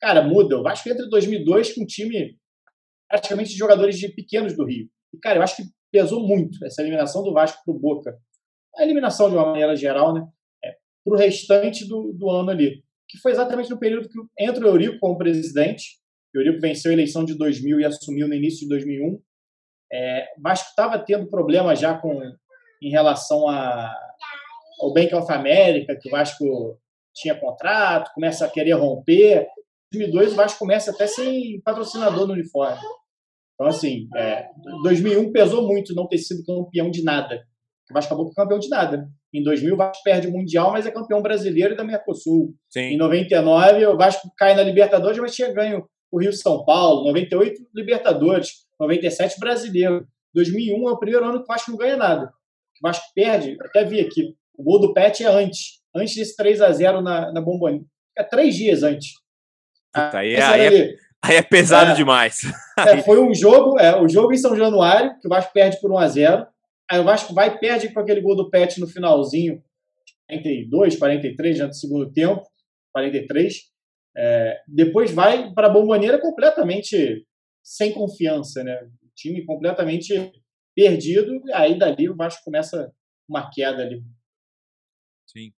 Cara, 0.00 0.22
muda. 0.22 0.58
O 0.58 0.62
Vasco 0.62 0.88
entra 0.88 1.04
em 1.04 1.08
2002 1.08 1.74
com 1.74 1.82
um 1.82 1.86
time 1.86 2.36
praticamente 3.08 3.50
de 3.50 3.56
jogadores 3.56 3.98
de 3.98 4.08
pequenos 4.08 4.56
do 4.56 4.64
Rio. 4.64 4.88
E, 5.12 5.18
cara, 5.18 5.38
eu 5.38 5.42
acho 5.42 5.56
que 5.56 5.62
pesou 5.92 6.26
muito 6.26 6.64
essa 6.64 6.82
eliminação 6.82 7.22
do 7.22 7.32
Vasco 7.32 7.62
pro 7.64 7.78
Boca. 7.78 8.18
A 8.76 8.82
eliminação, 8.82 9.30
de 9.30 9.36
uma 9.36 9.46
maneira 9.46 9.76
geral, 9.76 10.12
né? 10.12 10.26
É, 11.04 11.10
pro 11.10 11.16
restante 11.16 11.86
do, 11.86 12.12
do 12.12 12.30
ano 12.30 12.50
ali. 12.50 12.82
Que 13.08 13.18
foi 13.18 13.32
exatamente 13.32 13.70
no 13.70 13.78
período 13.78 14.08
que 14.08 14.18
entra 14.38 14.64
o 14.64 14.68
Eurico 14.68 14.98
como 14.98 15.18
presidente. 15.18 15.98
O 16.34 16.38
Eurico 16.38 16.60
venceu 16.60 16.90
a 16.90 16.94
eleição 16.94 17.24
de 17.24 17.34
2000 17.34 17.80
e 17.80 17.84
assumiu 17.84 18.26
no 18.26 18.34
início 18.34 18.60
de 18.60 18.68
2001. 18.68 19.20
É, 19.92 20.26
o 20.38 20.42
Vasco 20.42 20.70
estava 20.70 20.98
tendo 20.98 21.28
problema 21.28 21.76
já 21.76 21.96
com, 21.96 22.20
em 22.82 22.90
relação 22.90 23.48
a, 23.48 23.94
ao 24.80 24.92
Bank 24.92 25.14
of 25.14 25.30
America, 25.32 25.96
que 26.00 26.08
o 26.08 26.12
Vasco 26.12 26.78
tinha 27.14 27.38
contrato, 27.38 28.12
começa 28.14 28.44
a 28.44 28.50
querer 28.50 28.72
romper. 28.72 29.46
Em 29.94 29.98
2002, 29.98 30.32
o 30.32 30.36
Vasco 30.36 30.58
começa 30.58 30.90
até 30.90 31.06
sem 31.06 31.60
patrocinador 31.60 32.26
no 32.26 32.32
uniforme. 32.32 32.80
Então, 33.54 33.68
assim, 33.68 34.08
é, 34.16 34.48
2001 34.82 35.30
pesou 35.30 35.66
muito 35.66 35.94
não 35.94 36.08
ter 36.08 36.18
sido 36.18 36.44
campeão 36.44 36.90
de 36.90 37.04
nada. 37.04 37.46
O 37.90 37.94
Vasco 37.94 38.14
acabou 38.14 38.32
campeão 38.32 38.58
de 38.58 38.68
nada. 38.68 39.08
Em 39.32 39.42
2000, 39.42 39.74
o 39.74 39.76
Vasco 39.76 40.02
perde 40.02 40.26
o 40.26 40.32
Mundial, 40.32 40.72
mas 40.72 40.86
é 40.86 40.90
campeão 40.90 41.20
brasileiro 41.20 41.74
e 41.74 41.76
da 41.76 41.84
Mercosul. 41.84 42.54
Sim. 42.70 42.80
Em 42.80 42.96
99, 42.96 43.86
o 43.86 43.96
Vasco 43.96 44.30
cai 44.36 44.54
na 44.54 44.62
Libertadores, 44.62 45.18
mas 45.18 45.34
tinha 45.34 45.52
ganho 45.52 45.86
o 46.10 46.18
Rio 46.20 46.32
São 46.32 46.64
Paulo. 46.64 47.04
98, 47.06 47.60
Libertadores. 47.74 48.64
97, 48.80 49.38
Brasileiro. 49.38 50.06
2001 50.34 50.88
é 50.88 50.92
o 50.92 50.98
primeiro 50.98 51.24
ano 51.26 51.38
que 51.38 51.44
o 51.44 51.46
Vasco 51.46 51.70
não 51.70 51.78
ganha 51.78 51.96
nada. 51.96 52.32
O 52.82 52.88
Vasco 52.88 53.04
perde, 53.14 53.56
até 53.60 53.84
vi 53.84 54.00
aqui, 54.00 54.34
o 54.56 54.62
gol 54.62 54.80
do 54.80 54.92
Pet 54.92 55.22
é 55.22 55.26
antes. 55.26 55.80
Antes 55.94 56.16
desse 56.16 56.36
3 56.36 56.60
a 56.60 56.72
0 56.72 57.00
na, 57.02 57.32
na. 57.32 57.44
É 58.16 58.22
três 58.22 58.54
dias 58.54 58.82
antes. 58.82 59.12
Puta, 59.92 60.18
aí, 60.18 60.32
Esse 60.32 60.42
aí, 60.42 60.60
é, 60.60 60.66
ali. 60.66 60.96
aí 61.22 61.36
é 61.36 61.42
pesado 61.42 61.92
É. 61.92 61.94
demais. 61.94 62.40
É, 62.78 62.98
foi 63.02 63.20
um 63.20 63.32
jogo, 63.32 63.78
é, 63.78 64.00
o 64.00 64.08
jogo 64.08 64.32
em 64.32 64.36
São 64.36 64.56
Januário, 64.56 65.16
que 65.20 65.26
o 65.26 65.30
Vasco 65.30 65.52
perde 65.52 65.80
por 65.80 65.90
1 65.92 65.98
a 65.98 66.08
0 66.08 66.46
Aí 66.90 66.98
o 67.00 67.04
Vasco 67.04 67.32
vai 67.32 67.48
e 67.48 67.58
perde 67.58 67.92
com 67.92 68.00
aquele 68.00 68.20
gol 68.20 68.36
do 68.36 68.50
Pet 68.50 68.78
no 68.78 68.86
finalzinho, 68.86 69.62
42, 70.28 70.96
43, 70.96 71.58
já 71.58 71.66
do 71.66 71.74
segundo 71.74 72.12
tempo, 72.12 72.42
43. 72.92 73.72
É, 74.16 74.60
depois 74.68 75.10
vai 75.10 75.52
para 75.52 75.66
a 75.66 75.70
Bomboneira 75.70 76.20
completamente 76.20 77.26
sem 77.62 77.92
confiança, 77.92 78.62
né? 78.62 78.76
O 79.02 79.08
time 79.14 79.44
completamente 79.44 80.32
perdido, 80.74 81.40
aí 81.52 81.78
dali 81.78 82.08
o 82.08 82.16
Vasco 82.16 82.44
começa 82.44 82.92
uma 83.28 83.50
queda 83.50 83.82
ali. 83.82 84.02
Sim. 85.26 85.52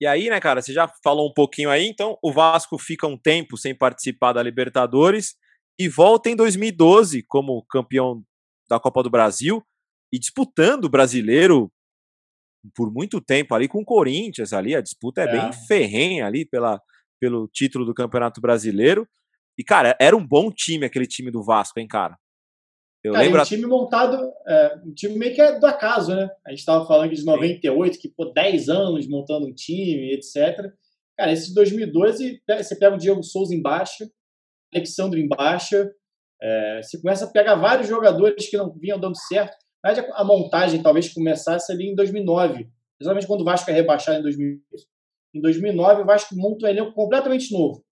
E 0.00 0.06
aí, 0.06 0.28
né, 0.28 0.40
cara, 0.40 0.62
você 0.62 0.72
já 0.72 0.88
falou 1.02 1.28
um 1.28 1.32
pouquinho 1.32 1.70
aí, 1.70 1.86
então 1.86 2.18
o 2.22 2.32
Vasco 2.32 2.78
fica 2.78 3.06
um 3.06 3.18
tempo 3.18 3.56
sem 3.56 3.74
participar 3.74 4.32
da 4.32 4.42
Libertadores 4.42 5.36
e 5.78 5.88
volta 5.88 6.30
em 6.30 6.36
2012 6.36 7.22
como 7.24 7.64
campeão 7.64 8.22
da 8.68 8.78
Copa 8.78 9.02
do 9.02 9.10
Brasil 9.10 9.64
e 10.12 10.18
disputando 10.18 10.84
o 10.86 10.88
brasileiro 10.90 11.70
por 12.74 12.92
muito 12.92 13.20
tempo 13.20 13.54
ali 13.54 13.66
com 13.68 13.80
o 13.80 13.84
Corinthians 13.84 14.52
ali, 14.52 14.74
a 14.74 14.80
disputa 14.82 15.22
é, 15.22 15.24
É. 15.24 15.32
bem 15.32 15.52
ferrenha 15.66 16.26
ali 16.26 16.44
pela, 16.44 16.80
pelo 17.20 17.48
título 17.48 17.84
do 17.86 17.94
Campeonato 17.94 18.40
Brasileiro. 18.40 19.08
E, 19.58 19.64
cara, 19.64 19.96
era 20.00 20.16
um 20.16 20.26
bom 20.26 20.50
time 20.50 20.84
aquele 20.86 21.06
time 21.06 21.30
do 21.30 21.42
Vasco, 21.42 21.78
hein, 21.80 21.86
cara? 21.88 22.16
Eu 23.02 23.12
Cara, 23.14 23.24
lembro. 23.24 23.40
um 23.40 23.44
time 23.44 23.66
montado, 23.66 24.30
é, 24.46 24.78
um 24.84 24.92
time 24.92 25.16
meio 25.18 25.34
que 25.34 25.40
é 25.40 25.58
do 25.58 25.64
acaso, 25.66 26.14
né? 26.14 26.28
A 26.46 26.50
gente 26.50 26.58
estava 26.58 26.86
falando 26.86 27.14
de 27.14 27.24
98, 27.24 27.98
que 27.98 28.10
pô, 28.10 28.26
10 28.26 28.68
anos 28.68 29.08
montando 29.08 29.46
um 29.46 29.54
time, 29.54 30.12
etc. 30.12 30.70
Cara, 31.16 31.32
esse 31.32 31.48
de 31.48 31.54
2012, 31.54 32.42
pe- 32.46 32.62
você 32.62 32.76
pega 32.76 32.94
o 32.94 32.98
Diego 32.98 33.22
Souza 33.22 33.54
em 33.54 33.62
baixa, 33.62 34.06
Alexandre 34.74 35.18
em 35.20 35.26
baixa, 35.28 35.90
é, 36.42 36.82
você 36.82 37.00
começa 37.00 37.24
a 37.24 37.30
pegar 37.30 37.54
vários 37.54 37.88
jogadores 37.88 38.48
que 38.50 38.56
não 38.58 38.70
vinham 38.74 39.00
dando 39.00 39.16
certo. 39.16 39.56
Na 39.82 39.92
verdade, 39.92 40.12
a 40.14 40.24
montagem 40.24 40.82
talvez 40.82 41.12
começasse 41.12 41.72
ali 41.72 41.88
em 41.88 41.94
2009, 41.94 42.68
exatamente 43.00 43.26
quando 43.26 43.40
o 43.40 43.44
Vasco 43.44 43.70
é 43.70 43.74
rebaixado 43.74 44.18
em 44.18 44.22
2008. 44.22 44.62
Em 45.34 45.40
2009, 45.40 46.02
o 46.02 46.06
Vasco 46.06 46.36
monta 46.36 46.66
um 46.66 46.68
elenco 46.68 46.92
completamente 46.92 47.52
novo. 47.52 47.84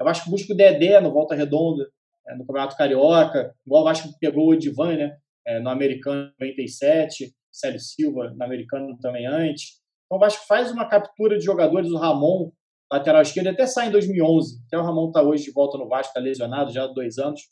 O 0.00 0.04
Vasco 0.04 0.30
busca 0.30 0.52
o 0.52 0.56
Dedé 0.56 1.00
no 1.00 1.12
Volta 1.12 1.34
Redonda, 1.34 1.88
é, 2.26 2.34
no 2.34 2.46
Campeonato 2.46 2.76
Carioca, 2.76 3.54
igual 3.66 3.82
o 3.82 3.84
Vasco 3.84 4.08
pegou 4.18 4.48
o 4.48 4.54
Edivan, 4.54 4.96
né? 4.96 5.16
é, 5.46 5.60
no 5.60 5.68
Americano 5.68 6.32
97, 6.40 7.34
Célio 7.52 7.78
Silva 7.78 8.30
no 8.30 8.42
Americano 8.42 8.98
também 9.00 9.26
antes. 9.26 9.80
Então 10.06 10.16
o 10.16 10.20
Vasco 10.20 10.46
faz 10.46 10.70
uma 10.70 10.88
captura 10.88 11.38
de 11.38 11.44
jogadores, 11.44 11.90
o 11.90 11.98
Ramon, 11.98 12.50
lateral 12.90 13.22
esquerdo, 13.22 13.48
até 13.48 13.66
sai 13.66 13.88
em 13.88 13.92
2011. 13.92 14.62
Até 14.66 14.78
o 14.78 14.82
Ramon 14.82 15.08
está 15.08 15.22
hoje 15.22 15.44
de 15.44 15.52
volta 15.52 15.78
no 15.78 15.88
Vasco, 15.88 16.08
está 16.08 16.20
lesionado 16.20 16.72
já 16.72 16.84
há 16.84 16.86
dois 16.86 17.18
anos. 17.18 17.42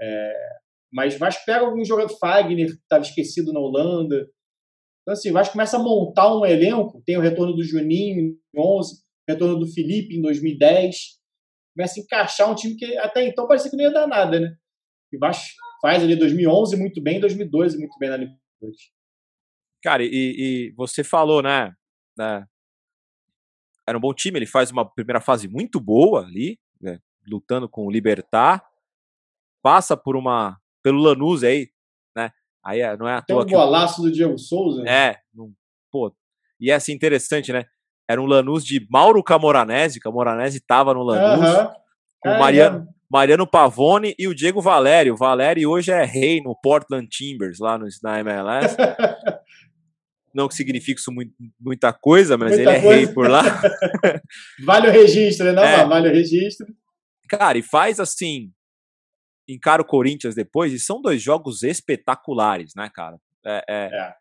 É, 0.00 0.32
mas 0.96 1.18
Vasco 1.18 1.44
pega 1.44 1.66
algum 1.66 1.84
jogador, 1.84 2.16
Fagner, 2.18 2.68
que 2.68 2.72
estava 2.72 3.02
esquecido 3.02 3.52
na 3.52 3.60
Holanda. 3.60 4.26
Então, 5.02 5.12
assim, 5.12 5.28
o 5.28 5.34
Vasco 5.34 5.52
começa 5.52 5.76
a 5.76 5.82
montar 5.82 6.34
um 6.34 6.46
elenco. 6.46 7.02
Tem 7.04 7.18
o 7.18 7.20
retorno 7.20 7.54
do 7.54 7.62
Juninho 7.62 8.18
em 8.18 8.38
2011, 8.54 8.94
o 8.94 9.30
retorno 9.30 9.58
do 9.58 9.66
Felipe 9.66 10.16
em 10.16 10.22
2010. 10.22 10.96
Começa 11.76 12.00
a 12.00 12.02
encaixar 12.02 12.50
um 12.50 12.54
time 12.54 12.76
que 12.76 12.96
até 12.96 13.28
então 13.28 13.46
parecia 13.46 13.70
que 13.70 13.76
não 13.76 13.84
ia 13.84 13.92
dar 13.92 14.06
nada, 14.06 14.40
né? 14.40 14.56
E 15.12 15.18
o 15.18 15.20
Vasco 15.20 15.44
faz 15.82 16.02
ali 16.02 16.16
2011 16.16 16.74
muito 16.78 17.02
bem, 17.02 17.20
2012 17.20 17.76
muito 17.76 17.98
bem 17.98 18.08
na 18.08 18.16
Libertadores. 18.16 18.90
Cara, 19.82 20.02
e, 20.02 20.08
e 20.10 20.72
você 20.78 21.04
falou, 21.04 21.42
né, 21.42 21.74
né? 22.16 22.46
Era 23.86 23.98
um 23.98 24.00
bom 24.00 24.14
time, 24.14 24.38
ele 24.38 24.46
faz 24.46 24.70
uma 24.70 24.90
primeira 24.90 25.20
fase 25.20 25.46
muito 25.46 25.78
boa 25.78 26.24
ali, 26.24 26.58
né, 26.80 26.98
lutando 27.28 27.68
com 27.68 27.86
o 27.86 27.90
Libertar. 27.90 28.64
Passa 29.62 29.94
por 29.94 30.16
uma. 30.16 30.58
Pelo 30.86 31.00
Lanús 31.02 31.42
aí, 31.42 31.68
né? 32.16 32.30
Aí 32.64 32.80
é- 32.80 32.96
não 32.96 33.08
é 33.08 33.14
à 33.14 33.20
Tem 33.22 33.34
toa 33.34 33.42
um 33.42 33.46
que. 33.48 33.56
o- 33.56 33.58
golaço 33.58 34.00
do 34.02 34.12
Diego 34.12 34.38
Souza. 34.38 34.88
É, 34.88 35.16
não- 35.34 35.50
pô. 35.90 36.14
E 36.60 36.70
é 36.70 36.74
assim 36.74 36.92
interessante, 36.92 37.52
né? 37.52 37.64
Era 38.08 38.22
um 38.22 38.26
Lanús 38.26 38.64
de 38.64 38.86
Mauro 38.88 39.20
Camoranesi, 39.20 39.98
Camoranesi 39.98 40.60
tava 40.60 40.94
no 40.94 41.02
Lanús, 41.02 41.44
com 42.20 42.28
É, 42.30 42.36
o 42.36 42.38
Mariano, 42.38 42.78
mesmo. 42.78 42.94
Mariano 43.10 43.46
Pavone 43.48 44.14
e 44.16 44.28
o 44.28 44.34
Diego 44.34 44.60
Valério. 44.62 45.14
O 45.14 45.16
Valério 45.16 45.68
hoje 45.68 45.90
é 45.90 46.04
rei 46.04 46.40
no 46.40 46.54
Portland 46.54 47.08
Timbers, 47.08 47.58
lá 47.58 47.76
no, 47.76 47.88
na 48.04 48.20
MLS. 48.20 48.76
não 50.32 50.46
que 50.46 50.54
signifique 50.54 51.00
isso 51.00 51.10
muito, 51.10 51.32
muita 51.58 51.92
coisa, 51.92 52.36
mas 52.38 52.50
Muita 52.54 52.62
ele 52.70 52.78
é 52.78 52.80
coisa. 52.80 52.96
rei 52.96 53.06
por 53.12 53.28
lá. 53.28 53.42
Vale 54.64 54.88
o 54.88 54.92
registro, 54.92 55.46
né? 55.46 55.52
Não, 55.52 55.62
É. 55.64 55.84
vale 55.84 56.08
o 56.08 56.12
registro. 56.12 56.64
Cara, 57.28 57.58
e 57.58 57.62
faz 57.62 57.98
assim. 57.98 58.52
Encara 59.48 59.82
o 59.82 59.86
Corinthians 59.86 60.34
depois, 60.34 60.72
e 60.72 60.78
são 60.78 61.00
dois 61.00 61.22
jogos 61.22 61.62
espetaculares, 61.62 62.72
né, 62.76 62.90
cara? 62.92 63.16
É, 63.44 63.64
é, 63.68 63.90
É. 63.96 64.14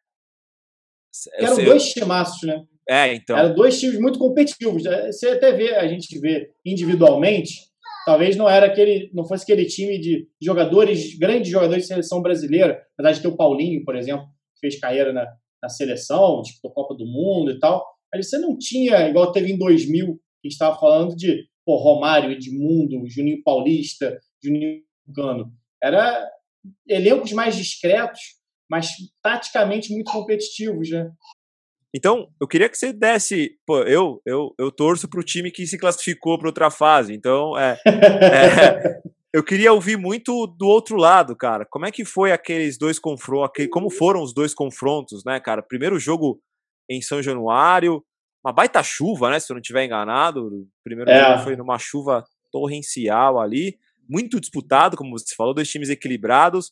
Eram 1.39 1.63
dois 1.63 1.93
timaços, 1.93 2.43
né? 2.43 2.65
é, 2.87 3.13
então. 3.13 3.37
Eram 3.37 3.55
dois 3.55 3.79
times 3.79 3.99
muito 3.99 4.19
competitivos. 4.19 4.83
né? 4.83 5.11
Você 5.11 5.29
até 5.29 5.53
vê, 5.53 5.75
a 5.75 5.87
gente 5.87 6.19
vê 6.19 6.51
individualmente, 6.65 7.61
talvez 8.05 8.35
não 8.35 8.49
era 8.49 8.67
aquele, 8.67 9.09
não 9.13 9.25
fosse 9.25 9.43
aquele 9.43 9.65
time 9.65 9.97
de 9.97 10.27
jogadores, 10.41 11.17
grandes 11.17 11.49
jogadores 11.49 11.83
de 11.83 11.87
seleção 11.87 12.21
brasileira, 12.21 12.83
apesar 12.93 13.13
de 13.13 13.21
ter 13.21 13.27
o 13.27 13.37
Paulinho, 13.37 13.83
por 13.83 13.95
exemplo, 13.95 14.25
que 14.53 14.59
fez 14.59 14.79
carreira 14.79 15.13
na, 15.13 15.25
na 15.63 15.69
seleção, 15.69 16.41
disputou 16.41 16.71
Copa 16.71 16.95
do 16.95 17.05
Mundo 17.05 17.51
e 17.51 17.59
tal. 17.59 17.85
Mas 18.13 18.29
você 18.29 18.37
não 18.37 18.57
tinha, 18.57 19.07
igual 19.07 19.31
teve 19.31 19.51
em 19.51 19.57
2000, 19.57 20.05
que 20.05 20.11
a 20.11 20.47
gente 20.47 20.51
estava 20.51 20.77
falando 20.77 21.15
de 21.15 21.47
pô, 21.65 21.77
Romário, 21.77 22.31
Edmundo, 22.31 23.01
Juninho 23.07 23.41
Paulista, 23.43 24.19
Juninho 24.43 24.81
Cano. 25.13 25.51
Era 25.83 26.29
elencos 26.87 27.31
mais 27.31 27.55
discretos, 27.55 28.19
mas 28.69 28.89
taticamente 29.21 29.93
muito 29.93 30.11
competitivos, 30.11 30.89
né? 30.89 31.11
Então, 31.93 32.27
eu 32.41 32.47
queria 32.47 32.67
que 32.67 32.77
você 32.77 32.91
desse. 32.91 33.57
Pô, 33.65 33.79
eu, 33.83 34.21
eu, 34.25 34.53
eu 34.59 34.69
torço 34.69 35.07
pro 35.07 35.23
time 35.23 35.49
que 35.49 35.65
se 35.65 35.77
classificou 35.77 36.37
para 36.37 36.49
outra 36.49 36.69
fase. 36.69 37.13
Então, 37.13 37.57
é, 37.57 37.79
é, 37.85 39.01
eu 39.33 39.41
queria 39.41 39.71
ouvir 39.71 39.97
muito 39.97 40.45
do 40.45 40.67
outro 40.67 40.97
lado, 40.97 41.35
cara. 41.37 41.65
Como 41.65 41.85
é 41.85 41.91
que 41.91 42.03
foi 42.03 42.33
aqueles 42.33 42.77
dois 42.77 42.99
confrontos? 42.99 43.67
Como 43.71 43.89
foram 43.89 44.21
os 44.21 44.33
dois 44.33 44.53
confrontos, 44.53 45.23
né, 45.23 45.39
cara? 45.39 45.61
Primeiro 45.61 45.97
jogo 45.97 46.41
em 46.89 47.01
São 47.01 47.21
Januário, 47.23 48.03
uma 48.43 48.51
baita 48.51 48.83
chuva, 48.83 49.29
né? 49.29 49.39
Se 49.39 49.49
eu 49.51 49.55
não 49.55 49.61
estiver 49.61 49.85
enganado. 49.85 50.47
O 50.47 50.67
primeiro 50.83 51.09
É. 51.09 51.31
jogo 51.31 51.43
foi 51.43 51.55
numa 51.55 51.79
chuva 51.79 52.25
torrencial 52.51 53.39
ali, 53.39 53.77
muito 54.09 54.39
disputado, 54.39 54.97
como 54.97 55.17
você 55.17 55.35
falou, 55.35 55.53
dois 55.53 55.69
times 55.69 55.89
equilibrados. 55.89 56.71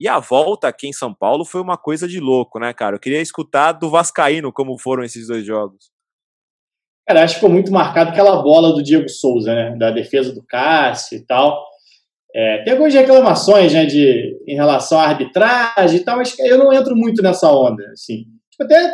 E 0.00 0.08
a 0.08 0.18
volta 0.18 0.68
aqui 0.68 0.88
em 0.88 0.92
São 0.92 1.14
Paulo 1.14 1.44
foi 1.44 1.60
uma 1.60 1.76
coisa 1.76 2.08
de 2.08 2.18
louco, 2.20 2.58
né, 2.58 2.72
cara? 2.72 2.96
Eu 2.96 3.00
queria 3.00 3.20
escutar 3.20 3.72
do 3.72 3.90
Vascaíno 3.90 4.52
como 4.52 4.78
foram 4.78 5.04
esses 5.04 5.26
dois 5.26 5.44
jogos. 5.44 5.90
Cara, 7.06 7.24
acho 7.24 7.34
que 7.34 7.40
ficou 7.40 7.52
muito 7.52 7.72
marcado 7.72 8.10
aquela 8.10 8.40
bola 8.42 8.72
do 8.72 8.82
Diego 8.82 9.08
Souza, 9.08 9.54
né? 9.54 9.76
Da 9.76 9.90
defesa 9.90 10.32
do 10.32 10.42
Cássio 10.42 11.18
e 11.18 11.26
tal. 11.26 11.70
É, 12.34 12.62
tem 12.62 12.72
algumas 12.72 12.94
reclamações, 12.94 13.72
né, 13.72 13.84
de, 13.84 14.38
em 14.46 14.54
relação 14.54 14.98
à 15.00 15.08
arbitragem 15.08 16.00
e 16.00 16.04
tal, 16.04 16.16
mas 16.16 16.38
eu 16.38 16.58
não 16.58 16.72
entro 16.72 16.94
muito 16.94 17.22
nessa 17.22 17.50
onda, 17.50 17.84
assim. 17.90 18.24
Tipo, 18.50 18.64
até, 18.64 18.92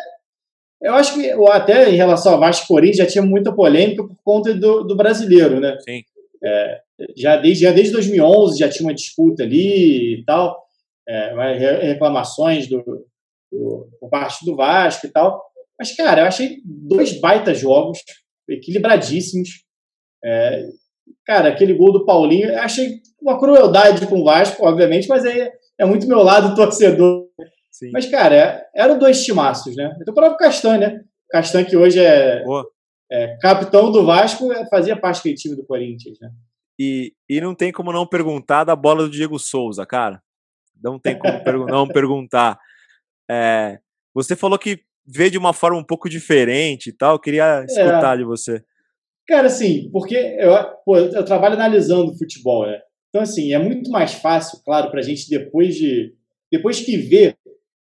eu 0.82 0.94
acho 0.94 1.14
que 1.14 1.34
ou 1.34 1.50
até 1.50 1.90
em 1.90 1.96
relação 1.96 2.32
ao 2.32 2.40
Vasco 2.40 2.66
Corinthians 2.66 2.96
já 2.96 3.06
tinha 3.06 3.22
muita 3.22 3.54
polêmica 3.54 4.02
por 4.02 4.16
conta 4.24 4.54
do, 4.54 4.84
do 4.84 4.96
brasileiro, 4.96 5.60
né? 5.60 5.76
Sim. 5.80 6.02
É, 6.42 6.80
já, 7.16 7.36
desde, 7.36 7.64
já 7.64 7.72
desde 7.72 7.92
2011 7.92 8.58
já 8.58 8.68
tinha 8.68 8.86
uma 8.86 8.94
disputa 8.94 9.42
ali 9.42 10.20
e 10.20 10.24
tal, 10.24 10.66
é, 11.08 11.88
reclamações 11.92 12.66
do, 12.68 12.82
do, 13.52 13.88
por 14.00 14.08
parte 14.08 14.44
do 14.44 14.56
Vasco 14.56 15.06
e 15.06 15.10
tal. 15.10 15.42
Mas, 15.78 15.94
cara, 15.94 16.22
eu 16.22 16.26
achei 16.26 16.58
dois 16.64 17.20
baitas 17.20 17.58
jogos, 17.58 17.98
equilibradíssimos. 18.48 19.64
É, 20.24 20.66
cara, 21.24 21.50
aquele 21.50 21.74
gol 21.74 21.92
do 21.92 22.04
Paulinho, 22.04 22.48
eu 22.48 22.60
achei 22.60 23.00
uma 23.20 23.38
crueldade 23.38 24.06
com 24.06 24.20
o 24.20 24.24
Vasco, 24.24 24.66
obviamente, 24.66 25.08
mas 25.08 25.24
aí 25.24 25.50
é 25.78 25.84
muito 25.84 26.08
meu 26.08 26.22
lado 26.22 26.54
torcedor. 26.54 27.26
Sim. 27.70 27.90
Mas, 27.92 28.06
cara, 28.06 28.66
eram 28.74 28.98
dois 28.98 29.22
timaços, 29.22 29.76
né? 29.76 29.94
Então, 30.00 30.12
o 30.12 30.14
próprio 30.14 30.38
Castan, 30.38 30.78
né? 30.78 31.00
Castan, 31.30 31.64
que 31.64 31.76
hoje 31.76 32.00
é, 32.00 32.42
é 33.12 33.36
capitão 33.38 33.92
do 33.92 34.06
Vasco, 34.06 34.48
fazia 34.70 34.96
parte 34.96 35.18
daquele 35.18 35.34
time 35.34 35.56
do 35.56 35.66
Corinthians, 35.66 36.18
né? 36.20 36.30
E, 36.78 37.14
e 37.28 37.40
não 37.40 37.54
tem 37.54 37.72
como 37.72 37.92
não 37.92 38.06
perguntar 38.06 38.64
da 38.64 38.76
bola 38.76 39.04
do 39.04 39.10
Diego 39.10 39.38
Souza, 39.38 39.86
cara. 39.86 40.22
Não 40.82 40.98
tem 40.98 41.18
como 41.18 41.42
pergu- 41.42 41.66
não 41.66 41.88
perguntar. 41.88 42.58
É, 43.30 43.78
você 44.14 44.36
falou 44.36 44.58
que 44.58 44.80
vê 45.06 45.30
de 45.30 45.38
uma 45.38 45.52
forma 45.52 45.78
um 45.78 45.84
pouco 45.84 46.08
diferente 46.08 46.90
e 46.90 46.92
tal. 46.92 47.14
Eu 47.14 47.18
queria 47.18 47.64
escutar 47.64 48.16
de 48.16 48.24
você. 48.24 48.62
Cara, 49.26 49.46
assim, 49.46 49.90
porque 49.90 50.14
eu, 50.14 50.52
pô, 50.84 50.96
eu 50.98 51.24
trabalho 51.24 51.54
analisando 51.54 52.16
futebol, 52.16 52.66
né? 52.66 52.80
Então, 53.08 53.22
assim, 53.22 53.52
é 53.54 53.58
muito 53.58 53.90
mais 53.90 54.12
fácil, 54.14 54.60
claro, 54.64 54.90
pra 54.90 55.02
gente 55.02 55.28
depois 55.28 55.74
de. 55.74 56.14
Depois 56.52 56.80
que 56.80 56.96
vê, 56.96 57.34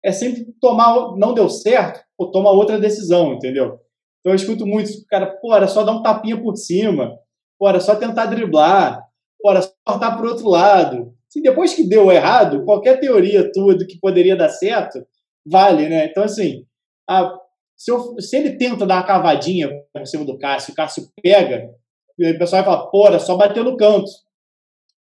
é 0.04 0.12
sempre 0.12 0.46
tomar. 0.60 1.16
Não 1.16 1.32
deu 1.34 1.48
certo, 1.48 2.04
ou 2.18 2.30
toma 2.30 2.50
outra 2.50 2.78
decisão, 2.78 3.34
entendeu? 3.34 3.80
Então 4.20 4.32
eu 4.32 4.36
escuto 4.36 4.64
muito, 4.66 4.90
cara, 5.08 5.26
pô, 5.26 5.52
era 5.54 5.66
só 5.66 5.82
dar 5.82 5.92
um 5.92 6.02
tapinha 6.02 6.40
por 6.40 6.54
cima, 6.56 7.18
pô, 7.62 7.68
era 7.68 7.78
só 7.78 7.94
tentar 7.94 8.26
driblar, 8.26 9.06
era 9.46 9.62
só 9.62 9.70
cortar 9.86 10.16
pro 10.16 10.28
outro 10.28 10.48
lado. 10.48 11.14
Se 11.28 11.40
depois 11.40 11.72
que 11.72 11.86
deu 11.86 12.10
errado, 12.10 12.64
qualquer 12.64 12.98
teoria 12.98 13.52
tua 13.52 13.76
do 13.76 13.86
que 13.86 14.00
poderia 14.00 14.34
dar 14.34 14.48
certo, 14.48 14.98
vale, 15.46 15.88
né? 15.88 16.06
Então, 16.06 16.24
assim, 16.24 16.64
a, 17.08 17.32
se, 17.76 17.92
eu- 17.92 18.20
se 18.20 18.36
ele 18.36 18.56
tenta 18.58 18.84
dar 18.84 18.96
uma 18.96 19.06
cavadinha 19.06 19.70
por 19.94 20.04
cima 20.08 20.24
do 20.24 20.36
Cássio, 20.38 20.72
o 20.72 20.74
Cássio 20.74 21.08
pega, 21.22 21.70
e 22.18 22.26
aí 22.26 22.32
o 22.32 22.38
pessoal 22.38 22.64
vai 22.64 22.74
falar, 22.74 22.86
pô, 22.90 23.06
era 23.06 23.20
só 23.20 23.36
bater 23.36 23.62
no 23.62 23.76
canto. 23.76 24.10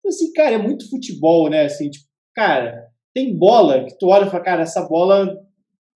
Então, 0.00 0.10
assim, 0.10 0.30
cara, 0.34 0.56
é 0.56 0.58
muito 0.58 0.88
futebol, 0.90 1.48
né? 1.48 1.64
Assim, 1.64 1.88
tipo, 1.88 2.04
cara, 2.34 2.88
tem 3.14 3.34
bola 3.34 3.84
que 3.86 3.96
tu 3.98 4.08
olha 4.08 4.26
e 4.26 4.30
fala, 4.30 4.44
cara, 4.44 4.62
essa 4.64 4.82
bola 4.86 5.34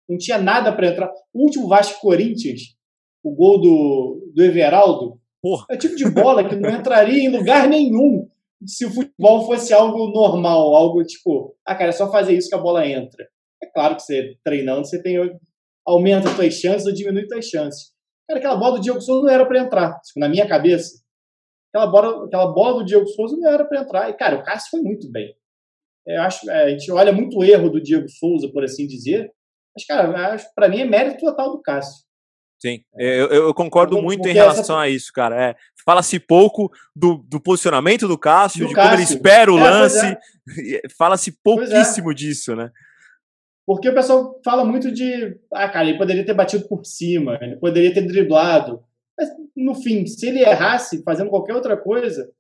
não 0.09 0.17
tinha 0.17 0.39
nada 0.39 0.73
para 0.73 0.89
entrar. 0.89 1.13
O 1.35 1.43
último 1.45 1.69
Vasco 1.69 2.01
Corinthians, 2.01 2.75
o 3.23 3.31
gol 3.35 3.61
do, 3.61 4.33
do 4.35 4.43
Everaldo, 4.43 5.21
Porra. 5.45 5.67
é 5.71 5.75
o 5.75 5.79
tipo 5.79 5.95
de 5.95 6.11
bola 6.11 6.49
que 6.49 6.57
não 6.57 6.71
entraria 6.71 7.23
em 7.23 7.29
lugar 7.29 7.69
nenhum 7.69 8.27
se 8.67 8.87
o 8.87 8.91
futebol 8.91 9.45
fosse 9.45 9.75
algo 9.75 10.07
normal, 10.07 10.75
algo 10.75 11.05
tipo, 11.05 11.55
ah, 11.67 11.75
cara, 11.75 11.91
é 11.91 11.93
só 11.93 12.11
fazer 12.11 12.35
isso 12.35 12.49
que 12.49 12.55
a 12.55 12.59
bola 12.59 12.87
entra. 12.87 13.29
É 13.63 13.67
claro 13.67 13.95
que 13.95 14.01
você 14.01 14.39
treinando, 14.43 14.87
você 14.87 15.03
tem 15.03 15.19
aumenta 15.87 16.31
as 16.31 16.35
tuas 16.35 16.55
chances 16.55 16.87
ou 16.87 16.95
diminui 16.95 17.25
as 17.25 17.29
tuas 17.29 17.45
chances. 17.45 17.93
Cara, 18.27 18.39
aquela 18.39 18.57
bola 18.57 18.77
do 18.77 18.81
Diego 18.81 19.03
Souza 19.03 19.27
não 19.27 19.31
era 19.31 19.45
para 19.45 19.61
entrar, 19.61 20.01
tipo, 20.01 20.19
na 20.19 20.31
minha 20.31 20.49
cabeça. 20.49 21.03
Aquela 21.69 21.91
bola, 21.91 22.25
aquela 22.25 22.47
bola 22.47 22.79
do 22.79 22.85
Diego 22.87 23.07
Souza 23.09 23.37
não 23.37 23.53
era 23.53 23.67
para 23.67 23.83
entrar. 23.83 24.09
E, 24.09 24.15
cara, 24.15 24.37
o 24.37 24.43
Cássio 24.43 24.71
foi 24.71 24.81
muito 24.81 25.13
bem. 25.13 25.37
Eu 26.07 26.23
acho, 26.23 26.51
é, 26.51 26.65
a 26.65 26.69
gente 26.71 26.91
olha 26.91 27.13
muito 27.13 27.37
o 27.37 27.45
erro 27.45 27.69
do 27.69 27.83
Diego 27.83 28.09
Souza, 28.09 28.51
por 28.51 28.65
assim 28.65 28.87
dizer. 28.87 29.31
Mas, 29.77 29.85
cara, 29.85 30.39
para 30.55 30.71
mim 30.71 30.81
é 30.81 30.87
mérito 30.87 31.21
total 31.21 31.51
do 31.51 31.61
Cássio. 31.61 32.03
Sim, 32.65 32.81
eu, 32.97 33.27
eu- 33.29 33.45
eu 33.49 33.55
concordo 33.55 33.91
Porque 33.97 34.05
muito 34.05 34.27
em 34.27 34.31
essa- 34.31 34.41
relação 34.53 34.79
a 34.79 34.89
isso, 34.89 35.13
cara. 35.13 35.51
É, 35.51 35.55
Fala-se 35.85 36.19
pouco 36.19 36.71
do, 36.97 37.17
do 37.29 37.39
posicionamento 37.39 38.09
do 38.09 38.17
Cássio, 38.17 38.61
Do 38.61 38.69
de 38.69 38.75
como 38.75 38.87
ele 38.87 39.03
Cássio. 39.03 39.17
espera 39.17 39.53
o 39.53 39.59
É, 39.59 39.63
lance. 39.71 40.17
Fala-se 40.97 41.31
pouquíssimo 41.43 42.15
disso, 42.15 42.57
né? 42.57 42.71
Porque 43.67 43.89
o 43.91 43.95
pessoal 43.95 44.41
fala 44.43 44.65
muito 44.65 44.91
de, 44.91 45.37
ah, 45.53 45.69
cara, 45.69 45.87
ele 45.89 45.99
poderia 45.99 46.25
ter 46.25 46.33
batido 46.33 46.67
por 46.69 46.87
cima, 46.87 47.39
ele 47.43 47.57
poderia 47.57 47.93
ter 47.93 48.01
driblado. 48.01 48.83
Mas, 49.19 49.29
no 49.55 49.75
fim, 49.75 50.07
se 50.07 50.27
ele 50.27 50.41
errasse 50.41 51.03
fazendo 51.03 51.29
qualquer 51.29 51.55
outra 51.55 51.77
coisa, 51.77 52.31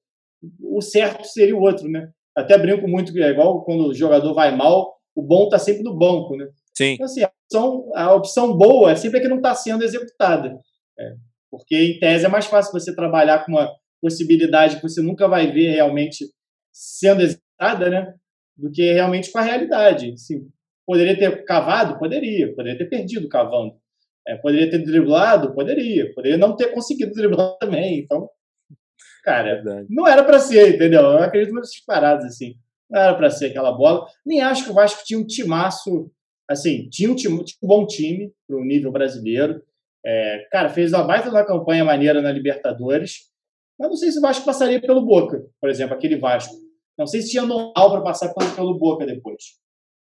o 0.63 0.81
certo 0.81 1.25
seria 1.27 1.55
o 1.57 1.61
outro, 1.61 1.87
né? 1.89 2.09
Até 2.35 2.57
brinco 2.57 2.89
muito 2.89 3.13
que 3.13 3.23
é 3.23 3.29
igual 3.29 3.63
quando 3.65 3.89
o 3.89 3.95
jogador 3.95 4.33
vai 4.33 4.57
mal, 4.57 4.95
o 5.15 5.23
bom 5.23 5.49
tá 5.51 5.59
sempre 5.59 5.83
no 5.83 5.95
banco, 5.95 6.35
né? 6.37 6.49
Sim, 6.77 6.95
Então, 6.95 7.05
assim, 7.05 7.23
opção, 7.55 7.91
a 7.95 8.15
opção 8.15 8.57
boa 8.57 8.93
é 8.93 8.97
sempre 8.97 9.19
a 9.19 9.23
que 9.23 9.29
não 9.29 9.37
está 9.37 9.55
sendo 9.55 9.85
executada. 9.85 10.59
É, 10.99 11.15
porque, 11.51 11.77
em 11.77 11.99
tese, 11.99 12.27
é 12.27 12.29
mais 12.29 12.47
fácil 12.47 12.73
você 12.73 12.95
trabalhar 12.95 13.45
com 13.45 13.53
uma 13.53 13.71
possibilidade 14.01 14.77
que 14.77 14.83
você 14.83 15.01
nunca 15.01 15.29
vai 15.29 15.51
ver 15.51 15.71
realmente 15.71 16.27
sendo 16.73 17.23
executada, 17.23 17.89
né? 17.89 18.15
Do 18.57 18.71
que 18.71 18.93
realmente 18.93 19.31
com 19.31 19.39
a 19.39 19.43
realidade. 19.43 20.13
Assim, 20.13 20.49
poderia 20.87 21.17
ter 21.17 21.45
cavado? 21.45 21.99
Poderia. 21.99 22.55
Poderia 22.55 22.79
ter 22.79 22.87
perdido 22.87 23.29
cavando. 23.29 23.75
É, 24.27 24.37
poderia 24.37 24.71
ter 24.71 24.79
driblado? 24.79 25.55
Poderia. 25.55 26.13
Poderia 26.15 26.39
não 26.39 26.57
ter 26.57 26.73
conseguido 26.73 27.13
driblar 27.13 27.57
também. 27.61 28.01
Então, 28.01 28.29
cara, 29.23 29.55
verdade. 29.55 29.87
não 29.91 30.07
era 30.07 30.25
para 30.25 30.39
ser, 30.39 30.75
entendeu? 30.75 31.03
Eu 31.03 31.19
acredito 31.19 31.55
nessas 31.55 31.81
paradas, 31.85 32.25
assim. 32.25 32.55
Não 32.91 33.01
era 33.01 33.15
para 33.15 33.31
ser 33.31 33.47
aquela 33.47 33.73
bola. 33.73 34.07
Nem 34.25 34.41
acho 34.41 34.65
que 34.65 34.71
o 34.71 34.75
Vasco 34.75 35.03
tinha 35.05 35.19
um 35.19 35.27
timaço. 35.27 36.11
Assim, 36.49 36.89
tinha 36.91 37.11
um, 37.11 37.15
time, 37.15 37.43
tinha 37.45 37.59
um 37.63 37.67
bom 37.67 37.87
time 37.87 38.33
pro 38.47 38.65
nível 38.65 38.93
brasileiro. 38.93 39.63
É, 40.05 40.47
cara, 40.51 40.69
fez 40.69 40.93
uma 40.93 41.05
baita 41.05 41.31
uma 41.31 41.47
campanha 41.47 41.85
maneira 41.85 42.21
na 42.21 42.31
Libertadores. 42.31 43.31
Mas 43.79 43.89
não 43.89 43.97
sei 43.97 44.13
se 44.13 44.19
o 44.19 44.23
Vasco 44.23 44.45
passaria 44.45 44.81
pelo 44.81 45.05
Boca, 45.05 45.45
por 45.61 45.71
exemplo, 45.71 45.95
aquele 45.95 46.17
Vasco. 46.17 46.55
Não 46.97 47.07
sei 47.07 47.23
se 47.23 47.31
tinha 47.31 47.45
know-how 47.45 47.91
para 47.91 48.03
passar 48.03 48.33
pelo, 48.55 48.79
Boca 48.79 49.05
depois. 49.05 49.43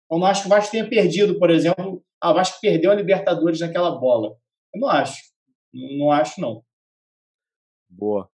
Eu 0.09 0.19
não 0.19 0.27
acho 0.27 0.43
que 0.43 0.47
o 0.47 0.49
Vasco 0.49 0.72
tenha 0.72 0.88
perdido, 0.88 1.38
por 1.38 1.49
exemplo. 1.49 2.03
Ah, 2.22 2.31
o 2.31 2.35
Vasco 2.35 2.59
perdeu 2.61 2.91
a 2.91 2.95
Libertadores 2.95 3.59
naquela 3.59 3.91
bola. 3.99 4.38
Eu 4.73 4.80
não 4.80 4.88
acho. 4.88 5.22
Não, 5.73 6.11
acho, 6.11 6.39
não. 6.39 6.64
Boa. 7.89 8.30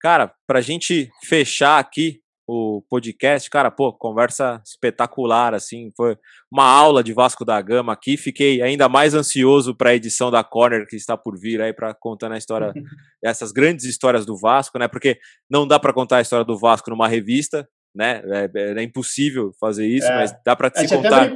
Cara, 0.00 0.34
pra 0.46 0.60
gente 0.60 1.10
fechar 1.24 1.78
aqui 1.78 2.22
o 2.52 2.82
podcast, 2.90 3.48
cara, 3.48 3.70
pô, 3.70 3.92
conversa 3.92 4.60
espetacular, 4.66 5.54
assim, 5.54 5.92
foi 5.96 6.18
uma 6.50 6.64
aula 6.64 7.00
de 7.00 7.12
Vasco 7.12 7.44
da 7.44 7.62
Gama 7.62 7.92
aqui. 7.92 8.16
Fiquei 8.16 8.60
ainda 8.60 8.88
mais 8.88 9.14
ansioso 9.14 9.72
para 9.72 9.90
a 9.90 9.94
edição 9.94 10.32
da 10.32 10.42
Corner 10.42 10.84
que 10.84 10.96
está 10.96 11.16
por 11.16 11.38
vir 11.38 11.62
aí 11.62 11.72
para 11.72 11.94
contar 11.94 12.32
a 12.32 12.36
história, 12.36 12.72
essas 13.22 13.52
grandes 13.52 13.84
histórias 13.84 14.26
do 14.26 14.36
Vasco, 14.36 14.80
né? 14.80 14.88
Porque 14.88 15.16
não 15.48 15.64
dá 15.64 15.78
para 15.78 15.92
contar 15.92 16.16
a 16.16 16.22
história 16.22 16.44
do 16.44 16.58
Vasco 16.58 16.90
numa 16.90 17.06
revista, 17.06 17.68
né? 17.94 18.22
É, 18.54 18.80
é 18.80 18.82
impossível 18.82 19.52
fazer 19.58 19.86
isso, 19.86 20.06
é. 20.06 20.16
mas 20.16 20.34
dá 20.44 20.54
para 20.54 20.70
se 20.74 20.88
contar 20.88 21.32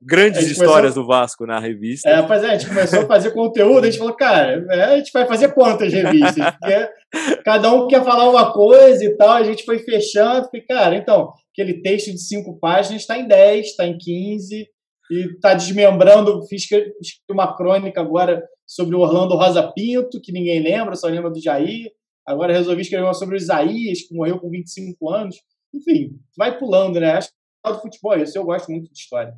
grandes 0.00 0.46
histórias 0.46 0.94
começou... 0.94 1.02
do 1.02 1.06
Vasco 1.06 1.46
na 1.46 1.58
revista. 1.58 2.08
É, 2.08 2.22
pois 2.22 2.42
é, 2.42 2.50
a 2.50 2.58
gente 2.58 2.68
começou 2.68 3.00
a 3.00 3.06
fazer 3.06 3.30
conteúdo, 3.30 3.84
a 3.84 3.90
gente 3.90 3.98
falou, 3.98 4.14
cara, 4.14 4.64
é, 4.70 4.84
a 4.84 4.96
gente 4.98 5.12
vai 5.12 5.26
fazer 5.26 5.52
quantas 5.54 5.92
revistas? 5.92 6.34
Porque 6.60 6.88
cada 7.44 7.72
um 7.72 7.88
quer 7.88 8.04
falar 8.04 8.28
uma 8.28 8.52
coisa 8.52 9.04
e 9.04 9.16
tal, 9.16 9.30
a 9.30 9.44
gente 9.44 9.64
foi 9.64 9.78
fechando, 9.78 10.48
e 10.52 10.60
cara, 10.60 10.94
então, 10.96 11.32
aquele 11.52 11.80
texto 11.80 12.10
de 12.10 12.20
cinco 12.20 12.58
páginas 12.58 13.02
está 13.02 13.18
em 13.18 13.26
10, 13.26 13.66
está 13.66 13.86
em 13.86 13.96
15, 13.96 14.68
e 15.10 15.20
está 15.34 15.54
desmembrando, 15.54 16.46
fiz 16.46 16.64
uma 17.30 17.56
crônica 17.56 18.00
agora 18.00 18.42
sobre 18.66 18.96
o 18.96 19.00
Orlando 19.00 19.36
Rosa 19.36 19.62
Pinto, 19.72 20.20
que 20.20 20.32
ninguém 20.32 20.60
lembra, 20.62 20.96
só 20.96 21.06
lembra 21.06 21.30
do 21.30 21.40
Jair. 21.40 21.90
Agora 22.26 22.52
resolvi 22.52 22.82
escrever 22.82 23.04
uma 23.04 23.14
sobre 23.14 23.36
o 23.36 23.38
Isaías, 23.38 24.00
que 24.02 24.12
morreu 24.12 24.40
com 24.40 24.50
25 24.50 25.08
anos 25.08 25.36
enfim, 25.74 26.18
vai 26.36 26.58
pulando, 26.58 27.00
né? 27.00 27.12
Acho 27.12 27.28
que 27.28 27.72
do 27.72 27.80
futebol 27.80 28.14
é 28.14 28.22
isso, 28.22 28.38
eu 28.38 28.44
gosto 28.44 28.70
muito 28.70 28.92
de 28.92 28.98
história. 28.98 29.34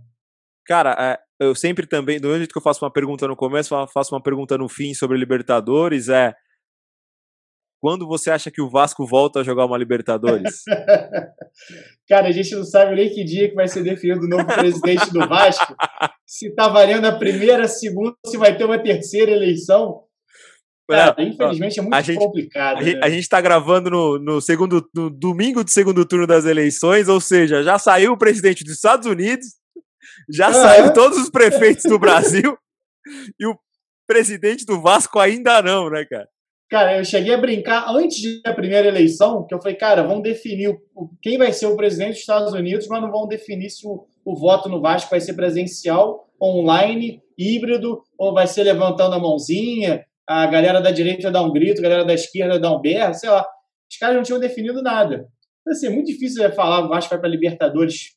Cara, 0.66 0.96
é, 0.98 1.44
eu 1.44 1.55
sempre 1.55 1.86
também, 1.86 2.20
do 2.20 2.28
mesmo 2.28 2.40
jeito 2.40 2.52
que 2.52 2.59
eu 2.59 2.62
faço 2.62 2.84
uma 2.84 2.92
pergunta 2.92 3.26
no 3.26 3.36
começo, 3.36 3.74
faço 3.88 4.14
uma 4.14 4.22
pergunta 4.22 4.59
no 4.59 4.68
fim 4.68 4.92
sobre 4.92 5.16
Libertadores, 5.16 6.09
é 6.09 6.34
quando 7.80 8.06
você 8.06 8.30
acha 8.30 8.50
que 8.50 8.60
o 8.60 8.68
Vasco 8.68 9.06
volta 9.06 9.40
a 9.40 9.44
jogar 9.44 9.64
uma 9.64 9.78
Libertadores? 9.78 10.64
Cara, 12.09 12.28
a 12.28 12.32
gente 12.32 12.55
não 12.55 12.64
sabe 12.64 12.96
nem 12.96 13.09
que 13.09 13.24
dia 13.24 13.48
que 13.48 13.55
vai 13.55 13.68
ser 13.68 13.82
definido 13.82 14.26
o 14.26 14.28
novo 14.28 14.46
presidente 14.46 15.12
do 15.12 15.26
Vasco. 15.28 15.74
Se 16.26 16.52
tá 16.55 16.68
valendo 16.68 17.05
a 17.05 17.16
primeira, 17.16 17.64
a 17.64 17.68
segunda, 17.68 18.14
se 18.26 18.36
vai 18.36 18.56
ter 18.56 18.64
uma 18.64 18.82
terceira 18.82 19.30
eleição. 19.30 20.05
Cara, 20.89 21.15
infelizmente 21.23 21.78
é 21.78 21.82
muito 21.82 21.94
a 21.94 22.01
gente, 22.01 22.19
complicado. 22.19 22.78
A, 22.78 22.82
né? 22.82 23.01
a 23.02 23.10
gente 23.10 23.20
está 23.20 23.40
gravando 23.40 23.90
no, 23.90 24.19
no 24.19 24.40
segundo 24.40 24.89
no 24.94 25.10
domingo 25.10 25.62
do 25.62 25.70
segundo 25.70 26.05
turno 26.06 26.27
das 26.27 26.47
eleições, 26.47 27.09
ou 27.09 27.20
seja, 27.20 27.62
já 27.62 27.78
saiu 27.78 28.12
o 28.12 28.19
presidente 28.19 28.65
dos 28.65 28.74
Estados 28.74 29.06
Unidos, 29.06 29.47
já 30.31 30.51
saiu 30.52 30.93
todos 30.94 31.19
os 31.19 31.28
prefeitos 31.28 31.85
do 31.85 31.98
Brasil 31.98 32.56
e 33.39 33.47
o 33.47 33.55
presidente 34.06 34.65
do 34.65 34.81
Vasco 34.81 35.19
ainda 35.19 35.60
não, 35.60 35.90
né, 35.90 36.06
cara? 36.06 36.28
Cara, 36.70 36.98
eu 36.98 37.05
cheguei 37.05 37.35
a 37.35 37.39
brincar 37.39 37.86
antes 37.89 38.43
da 38.43 38.55
primeira 38.55 38.89
eleição, 38.89 39.47
que 39.47 39.55
eu 39.55 39.60
falei, 39.60 39.77
cara, 39.77 40.02
vamos 40.02 40.23
definir 40.23 40.69
o, 40.94 41.10
quem 41.20 41.36
vai 41.36 41.52
ser 41.52 41.66
o 41.66 41.77
presidente 41.77 42.12
dos 42.12 42.20
Estados 42.20 42.52
Unidos, 42.52 42.86
mas 42.89 43.01
não 43.02 43.10
vão 43.10 43.27
definir 43.27 43.70
se 43.70 43.86
o, 43.86 44.06
o 44.24 44.36
voto 44.36 44.69
no 44.69 44.81
Vasco 44.81 45.10
vai 45.10 45.20
ser 45.20 45.35
presencial, 45.35 46.28
online, 46.40 47.23
híbrido, 47.39 48.02
ou 48.19 48.35
vai 48.35 48.47
ser 48.47 48.65
levantando 48.65 49.15
a 49.15 49.19
mãozinha, 49.19 50.05
a 50.28 50.46
galera 50.46 50.80
da 50.80 50.90
direita 50.90 51.30
dá 51.30 51.42
um 51.42 51.52
grito, 51.52 51.78
a 51.78 51.82
galera 51.82 52.05
da 52.05 52.12
esquerda 52.12 52.60
dá 52.60 52.70
um 52.70 52.80
berro, 52.80 53.14
sei 53.14 53.30
lá. 53.30 53.46
Os 53.90 53.96
caras 53.96 54.16
não 54.16 54.22
tinham 54.22 54.38
definido 54.38 54.82
nada. 54.82 55.26
Então, 55.60 55.72
assim, 55.72 55.86
é 55.86 55.90
muito 55.90 56.09
difícil 56.09 56.52
falar 56.52 56.84
o 56.84 56.88
Vasco 56.88 57.10
vai 57.10 57.18
para 57.18 57.28
Libertadores 57.30 58.14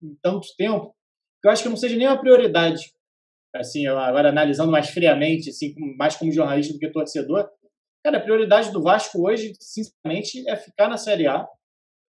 em 0.00 0.16
tanto 0.22 0.46
tempo, 0.56 0.94
que 1.40 1.48
eu 1.48 1.50
acho 1.50 1.64
que 1.64 1.68
não 1.68 1.76
seja 1.76 1.96
nem 1.96 2.06
uma 2.06 2.20
prioridade. 2.20 2.92
Assim, 3.54 3.86
agora 3.86 4.28
analisando 4.28 4.70
mais 4.70 4.88
friamente, 4.88 5.50
assim, 5.50 5.74
mais 5.98 6.16
como 6.16 6.32
jornalista 6.32 6.72
do 6.72 6.78
que 6.78 6.90
torcedor, 6.90 7.50
cara, 8.04 8.18
a 8.18 8.20
prioridade 8.20 8.70
do 8.70 8.82
Vasco 8.82 9.28
hoje, 9.28 9.52
sinceramente, 9.60 10.48
é 10.48 10.56
ficar 10.56 10.88
na 10.88 10.96
Série 10.96 11.26
A, 11.26 11.46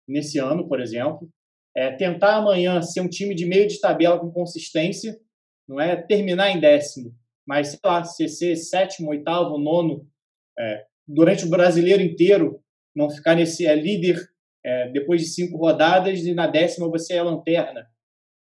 nesse 0.08 0.40
ano, 0.40 0.68
por 0.68 0.80
exemplo, 0.80 1.30
é 1.76 1.92
tentar 1.92 2.38
amanhã 2.38 2.82
ser 2.82 3.02
um 3.02 3.10
time 3.10 3.36
de 3.36 3.46
meio 3.46 3.68
de 3.68 3.80
tabela 3.80 4.20
com 4.20 4.32
consistência, 4.32 5.20
não 5.68 5.80
é 5.80 5.96
terminar 5.96 6.50
em 6.50 6.60
décimo, 6.60 7.14
mas 7.48 7.70
sei 7.70 7.80
lá, 7.84 8.04
ser 8.04 8.56
sétimo, 8.58 9.10
oitavo, 9.10 9.58
nono, 9.58 10.06
é, 10.60 10.86
durante 11.08 11.46
o 11.46 11.50
brasileiro 11.50 12.04
inteiro, 12.04 12.60
não 12.94 13.10
ficar 13.10 13.36
nesse 13.36 13.66
é, 13.66 13.74
líder 13.74 14.20
é, 14.66 14.90
depois 14.90 15.22
de 15.22 15.28
cinco 15.28 15.58
rodadas 15.58 16.20
e 16.20 16.34
na 16.34 16.46
décima 16.46 16.90
você 16.90 17.14
é 17.14 17.24
lanterna, 17.24 17.88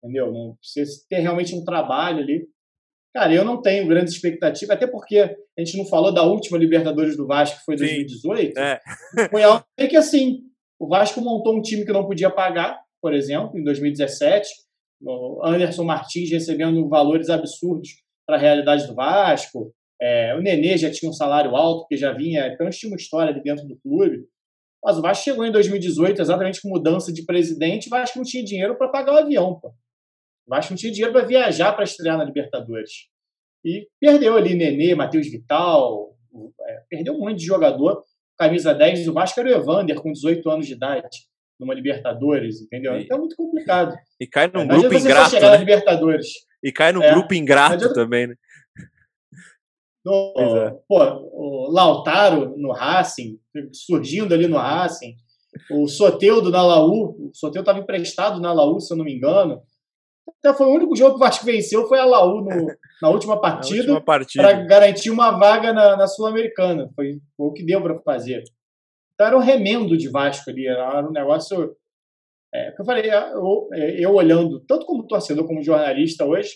entendeu? 0.03 0.31
Não, 0.31 0.57
você 0.61 0.83
ter 1.07 1.19
realmente 1.19 1.53
um 1.53 1.63
trabalho 1.63 2.19
ali. 2.19 2.47
Cara, 3.13 3.33
eu 3.33 3.45
não 3.45 3.61
tenho 3.61 3.87
grandes 3.87 4.13
expectativas, 4.13 4.75
até 4.75 4.87
porque 4.87 5.19
a 5.19 5.63
gente 5.63 5.77
não 5.77 5.85
falou 5.85 6.11
da 6.11 6.23
última 6.23 6.57
Libertadores 6.57 7.15
do 7.15 7.27
Vasco, 7.27 7.59
que 7.59 7.65
foi 7.65 7.77
2018. 7.77 8.57
É. 8.57 8.81
Foi 9.29 9.41
algo 9.41 9.63
que, 9.77 9.95
assim, 9.95 10.41
o 10.77 10.87
Vasco 10.87 11.21
montou 11.21 11.55
um 11.55 11.61
time 11.61 11.85
que 11.85 11.93
não 11.93 12.05
podia 12.05 12.29
pagar, 12.29 12.77
por 13.01 13.13
exemplo, 13.13 13.57
em 13.57 13.63
2017. 13.63 14.49
O 15.01 15.45
Anderson 15.45 15.85
Martins 15.85 16.29
recebendo 16.29 16.89
valores 16.89 17.29
absurdos 17.29 18.04
para 18.25 18.37
a 18.37 18.39
realidade 18.39 18.87
do 18.87 18.95
Vasco. 18.95 19.73
É, 20.01 20.35
o 20.35 20.41
Nenê 20.41 20.77
já 20.77 20.91
tinha 20.91 21.09
um 21.09 21.13
salário 21.13 21.55
alto, 21.55 21.81
porque 21.81 21.97
já 21.97 22.11
vinha, 22.11 22.47
então 22.47 22.69
tinha 22.69 22.91
uma 22.91 22.97
história 22.97 23.31
ali 23.31 23.41
dentro 23.41 23.65
do 23.67 23.77
clube. 23.77 24.25
Mas 24.83 24.97
o 24.97 25.01
Vasco 25.01 25.23
chegou 25.23 25.45
em 25.45 25.51
2018, 25.51 26.21
exatamente 26.21 26.61
com 26.61 26.69
mudança 26.69 27.11
de 27.11 27.25
presidente, 27.25 27.87
o 27.87 27.89
Vasco 27.89 28.19
não 28.19 28.25
tinha 28.25 28.43
dinheiro 28.43 28.77
para 28.77 28.89
pagar 28.89 29.13
o 29.13 29.17
avião. 29.17 29.59
Pô. 29.59 29.69
O 29.69 30.49
Vasco 30.49 30.73
não 30.73 30.77
tinha 30.77 30.91
dinheiro 30.91 31.13
para 31.13 31.25
viajar 31.25 31.73
para 31.73 31.83
estrear 31.83 32.17
na 32.17 32.23
Libertadores. 32.23 32.91
E 33.63 33.87
perdeu 33.99 34.37
ali 34.37 34.53
Nenê, 34.53 34.93
Matheus 34.93 35.27
Vital, 35.27 36.15
é, 36.67 36.81
perdeu 36.89 37.13
um 37.13 37.19
monte 37.19 37.39
de 37.39 37.45
jogador. 37.45 38.03
Camisa 38.37 38.73
10 38.73 39.05
do 39.05 39.13
Vasco 39.13 39.39
era 39.39 39.49
o 39.49 39.53
Evander, 39.53 39.99
com 39.99 40.11
18 40.11 40.47
anos 40.49 40.67
de 40.67 40.73
idade, 40.73 41.17
numa 41.59 41.73
Libertadores, 41.73 42.61
entendeu? 42.61 42.95
Então 42.99 43.17
é 43.17 43.19
muito 43.19 43.35
complicado. 43.35 43.95
E 44.19 44.27
cai 44.27 44.51
num 44.53 44.61
é, 44.61 44.67
grupo 44.67 44.93
ingrato. 44.93 45.31
Chegar 45.31 45.47
né? 45.47 45.53
na 45.53 45.57
Libertadores. 45.57 46.27
E 46.65 46.71
cai 46.71 46.91
num 46.91 47.03
é, 47.03 47.11
grupo 47.11 47.31
ingrato 47.35 47.93
também, 47.93 48.25
né? 48.25 48.35
No, 50.03 50.33
é. 50.35 50.71
pô, 50.87 50.97
o 51.31 51.71
Lautaro 51.71 52.57
no 52.57 52.71
Racing, 52.71 53.39
surgindo 53.71 54.33
ali 54.33 54.47
no 54.47 54.57
Racing. 54.57 55.15
O 55.69 55.87
Soteudo 55.87 56.49
na 56.49 56.63
Laú, 56.63 57.29
o 57.29 57.31
Soteudo 57.35 57.59
estava 57.59 57.79
emprestado 57.79 58.41
na 58.41 58.51
Laú, 58.51 58.79
se 58.79 58.91
eu 58.91 58.97
não 58.97 59.05
me 59.05 59.15
engano. 59.15 59.61
Até 60.39 60.57
foi 60.57 60.65
o 60.65 60.73
único 60.73 60.95
jogo 60.95 61.11
que 61.11 61.17
o 61.17 61.19
Vasco 61.19 61.45
venceu, 61.45 61.87
foi 61.87 61.99
a 61.99 62.05
Laú 62.05 62.41
no, 62.41 62.49
na 62.99 63.09
última 63.09 63.39
partida, 63.39 64.01
partida. 64.01 64.43
para 64.43 64.63
garantir 64.63 65.11
uma 65.11 65.37
vaga 65.37 65.71
na, 65.71 65.95
na 65.95 66.07
Sul-Americana. 66.07 66.89
Foi, 66.95 67.19
foi, 67.37 67.47
o 67.47 67.53
que 67.53 67.63
deu 67.63 67.79
para 67.79 67.99
fazer. 67.99 68.43
Então 69.13 69.27
era 69.27 69.37
um 69.37 69.41
remendo 69.41 69.95
de 69.95 70.09
Vasco 70.09 70.49
ali, 70.49 70.65
era 70.65 71.07
um 71.07 71.11
negócio 71.11 71.75
é, 72.55 72.73
eu 72.77 72.85
falei, 72.85 73.09
é, 73.09 73.33
eu, 73.33 73.69
é, 73.73 74.05
eu, 74.05 74.13
olhando, 74.13 74.59
tanto 74.61 74.85
como 74.85 75.07
torcedor 75.07 75.45
como 75.45 75.63
jornalista 75.63 76.25
hoje, 76.25 76.51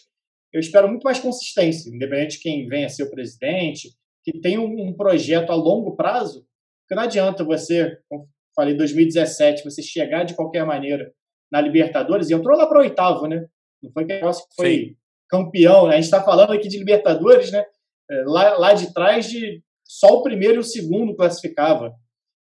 eu 0.54 0.60
espero 0.60 0.88
muito 0.88 1.04
mais 1.04 1.20
consistência, 1.20 1.90
independente 1.90 2.38
de 2.38 2.44
quem 2.44 2.68
venha 2.68 2.90
ser 2.90 3.04
o 3.04 3.12
presidente, 3.12 3.90
que 4.24 4.40
tenha 4.40 4.62
um, 4.62 4.88
um 4.88 4.94
projeto 4.94 5.52
a 5.52 5.56
longo 5.56 5.96
prazo, 5.96 6.46
porque 6.82 6.96
não 6.96 7.04
adianta 7.04 7.44
você, 7.44 7.98
como 8.08 8.28
falei, 8.56 8.76
2017, 8.76 9.64
você 9.64 9.82
chegar 9.82 10.24
de 10.24 10.36
qualquer 10.36 10.66
maneira 10.66 11.12
na 11.52 11.62
Libertadores 11.62 12.30
e 12.30 12.34
entrou 12.34 12.58
lá 12.58 12.68
para 12.68 12.80
oitavo, 12.80 13.28
né? 13.28 13.46
Não 13.82 13.92
foi 13.92 14.06
que 14.06 14.14
negócio 14.14 14.46
que 14.50 14.56
foi 14.56 14.76
Sim. 14.76 14.96
campeão, 15.30 15.88
né? 15.88 15.94
A 15.94 15.96
gente 15.96 16.06
está 16.06 16.24
falando 16.24 16.52
aqui 16.52 16.68
de 16.68 16.78
Libertadores, 16.78 17.52
né? 17.52 17.64
É, 18.10 18.24
lá, 18.26 18.58
lá 18.58 18.74
de 18.74 18.94
trás, 18.94 19.30
de 19.30 19.62
só 19.86 20.08
o 20.08 20.24
primeiro 20.24 20.56
e 20.56 20.60
o 20.60 20.64
segundo 20.64 21.16
classificava. 21.16 21.94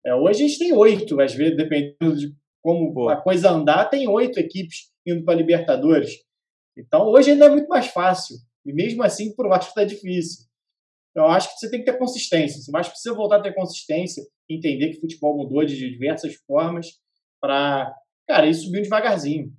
É, 0.06 0.14
hoje 0.14 0.44
a 0.44 0.48
gente 0.48 0.60
tem 0.60 0.74
oito, 0.74 1.20
às 1.20 1.34
vezes, 1.34 1.58
dependendo 1.58 2.16
de 2.16 2.34
como 2.64 2.94
Pô. 2.94 3.10
a 3.10 3.22
coisa 3.22 3.52
andar, 3.52 3.86
tem 3.90 4.08
oito 4.08 4.40
equipes 4.40 4.90
indo 5.06 5.24
para 5.26 5.34
a 5.34 5.38
Libertadores. 5.38 6.14
Então, 6.78 7.08
hoje 7.08 7.32
ainda 7.32 7.46
é 7.46 7.50
muito 7.50 7.68
mais 7.68 7.88
fácil. 7.88 8.38
E 8.66 8.74
mesmo 8.74 9.04
assim, 9.04 9.36
por 9.36 9.48
Vasco 9.50 9.70
está 9.70 9.84
difícil. 9.84 10.46
Então, 11.12 11.26
eu 11.26 11.32
acho 11.32 11.54
que 11.54 11.60
você 11.60 11.70
tem 11.70 11.80
que 11.80 11.92
ter 11.92 11.98
consistência. 12.00 12.60
Você 12.60 12.72
mais 12.72 12.88
precisa 12.88 13.14
voltar 13.14 13.38
a 13.38 13.42
ter 13.42 13.54
consistência, 13.54 14.24
entender 14.50 14.90
que 14.90 14.98
o 14.98 15.02
futebol 15.02 15.38
mudou 15.38 15.64
de 15.66 15.76
diversas 15.76 16.34
formas 16.48 16.88
para, 17.40 17.94
cara, 18.28 18.48
ir 18.48 18.54
subindo 18.54 18.84
devagarzinho. 18.84 19.52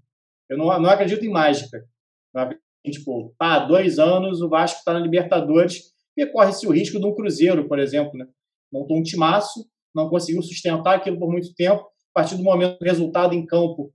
Eu 0.48 0.56
não, 0.56 0.66
não 0.80 0.90
acredito 0.90 1.24
em 1.24 1.30
mágica. 1.30 1.86
Não 2.34 2.48
tipo, 2.90 3.34
pá, 3.38 3.60
dois 3.60 3.98
anos 3.98 4.40
o 4.42 4.48
Vasco 4.48 4.78
está 4.78 4.92
na 4.92 5.00
Libertadores 5.00 5.92
e 6.16 6.26
corre-se 6.26 6.66
o 6.66 6.70
risco 6.70 6.98
de 6.98 7.06
um 7.06 7.14
Cruzeiro, 7.14 7.68
por 7.68 7.78
exemplo, 7.78 8.12
né? 8.18 8.26
Montou 8.72 8.98
um 8.98 9.02
timaço, 9.02 9.66
não 9.94 10.10
conseguiu 10.10 10.42
sustentar 10.42 10.96
aquilo 10.96 11.18
por 11.18 11.30
muito 11.30 11.54
tempo, 11.54 11.86
a 12.14 12.20
partir 12.20 12.36
do 12.36 12.44
momento 12.44 12.78
que 12.78 12.84
o 12.84 12.88
resultado 12.88 13.34
em 13.34 13.44
campo 13.44 13.92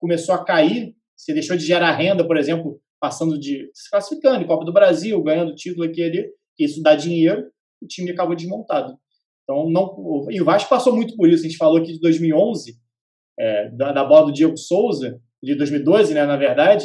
começou 0.00 0.34
a 0.34 0.44
cair, 0.44 0.96
você 1.16 1.32
deixou 1.32 1.56
de 1.56 1.64
gerar 1.64 1.92
renda, 1.92 2.26
por 2.26 2.36
exemplo, 2.36 2.80
passando 3.00 3.38
de 3.38 3.70
se 3.72 3.88
classificando 3.88 4.42
em 4.42 4.46
Copa 4.46 4.64
do 4.64 4.72
Brasil, 4.72 5.22
ganhando 5.22 5.54
título 5.54 5.84
aqui 5.84 6.00
e 6.00 6.04
ali, 6.04 6.30
isso 6.58 6.82
dá 6.82 6.96
dinheiro, 6.96 7.50
o 7.80 7.86
time 7.86 8.10
acabou 8.10 8.34
desmontado. 8.34 8.98
Então, 9.44 9.70
não, 9.70 10.26
e 10.30 10.40
o 10.40 10.44
Vasco 10.44 10.68
passou 10.68 10.94
muito 10.94 11.14
por 11.14 11.28
isso. 11.28 11.44
A 11.44 11.48
gente 11.48 11.58
falou 11.58 11.78
aqui 11.78 11.92
de 11.92 12.00
2011, 12.00 12.76
é, 13.38 13.70
da, 13.70 13.92
da 13.92 14.04
bola 14.04 14.26
do 14.26 14.32
Diego 14.32 14.56
Souza, 14.56 15.20
de 15.40 15.54
2012, 15.54 16.14
né, 16.14 16.24
na 16.26 16.36
verdade. 16.36 16.84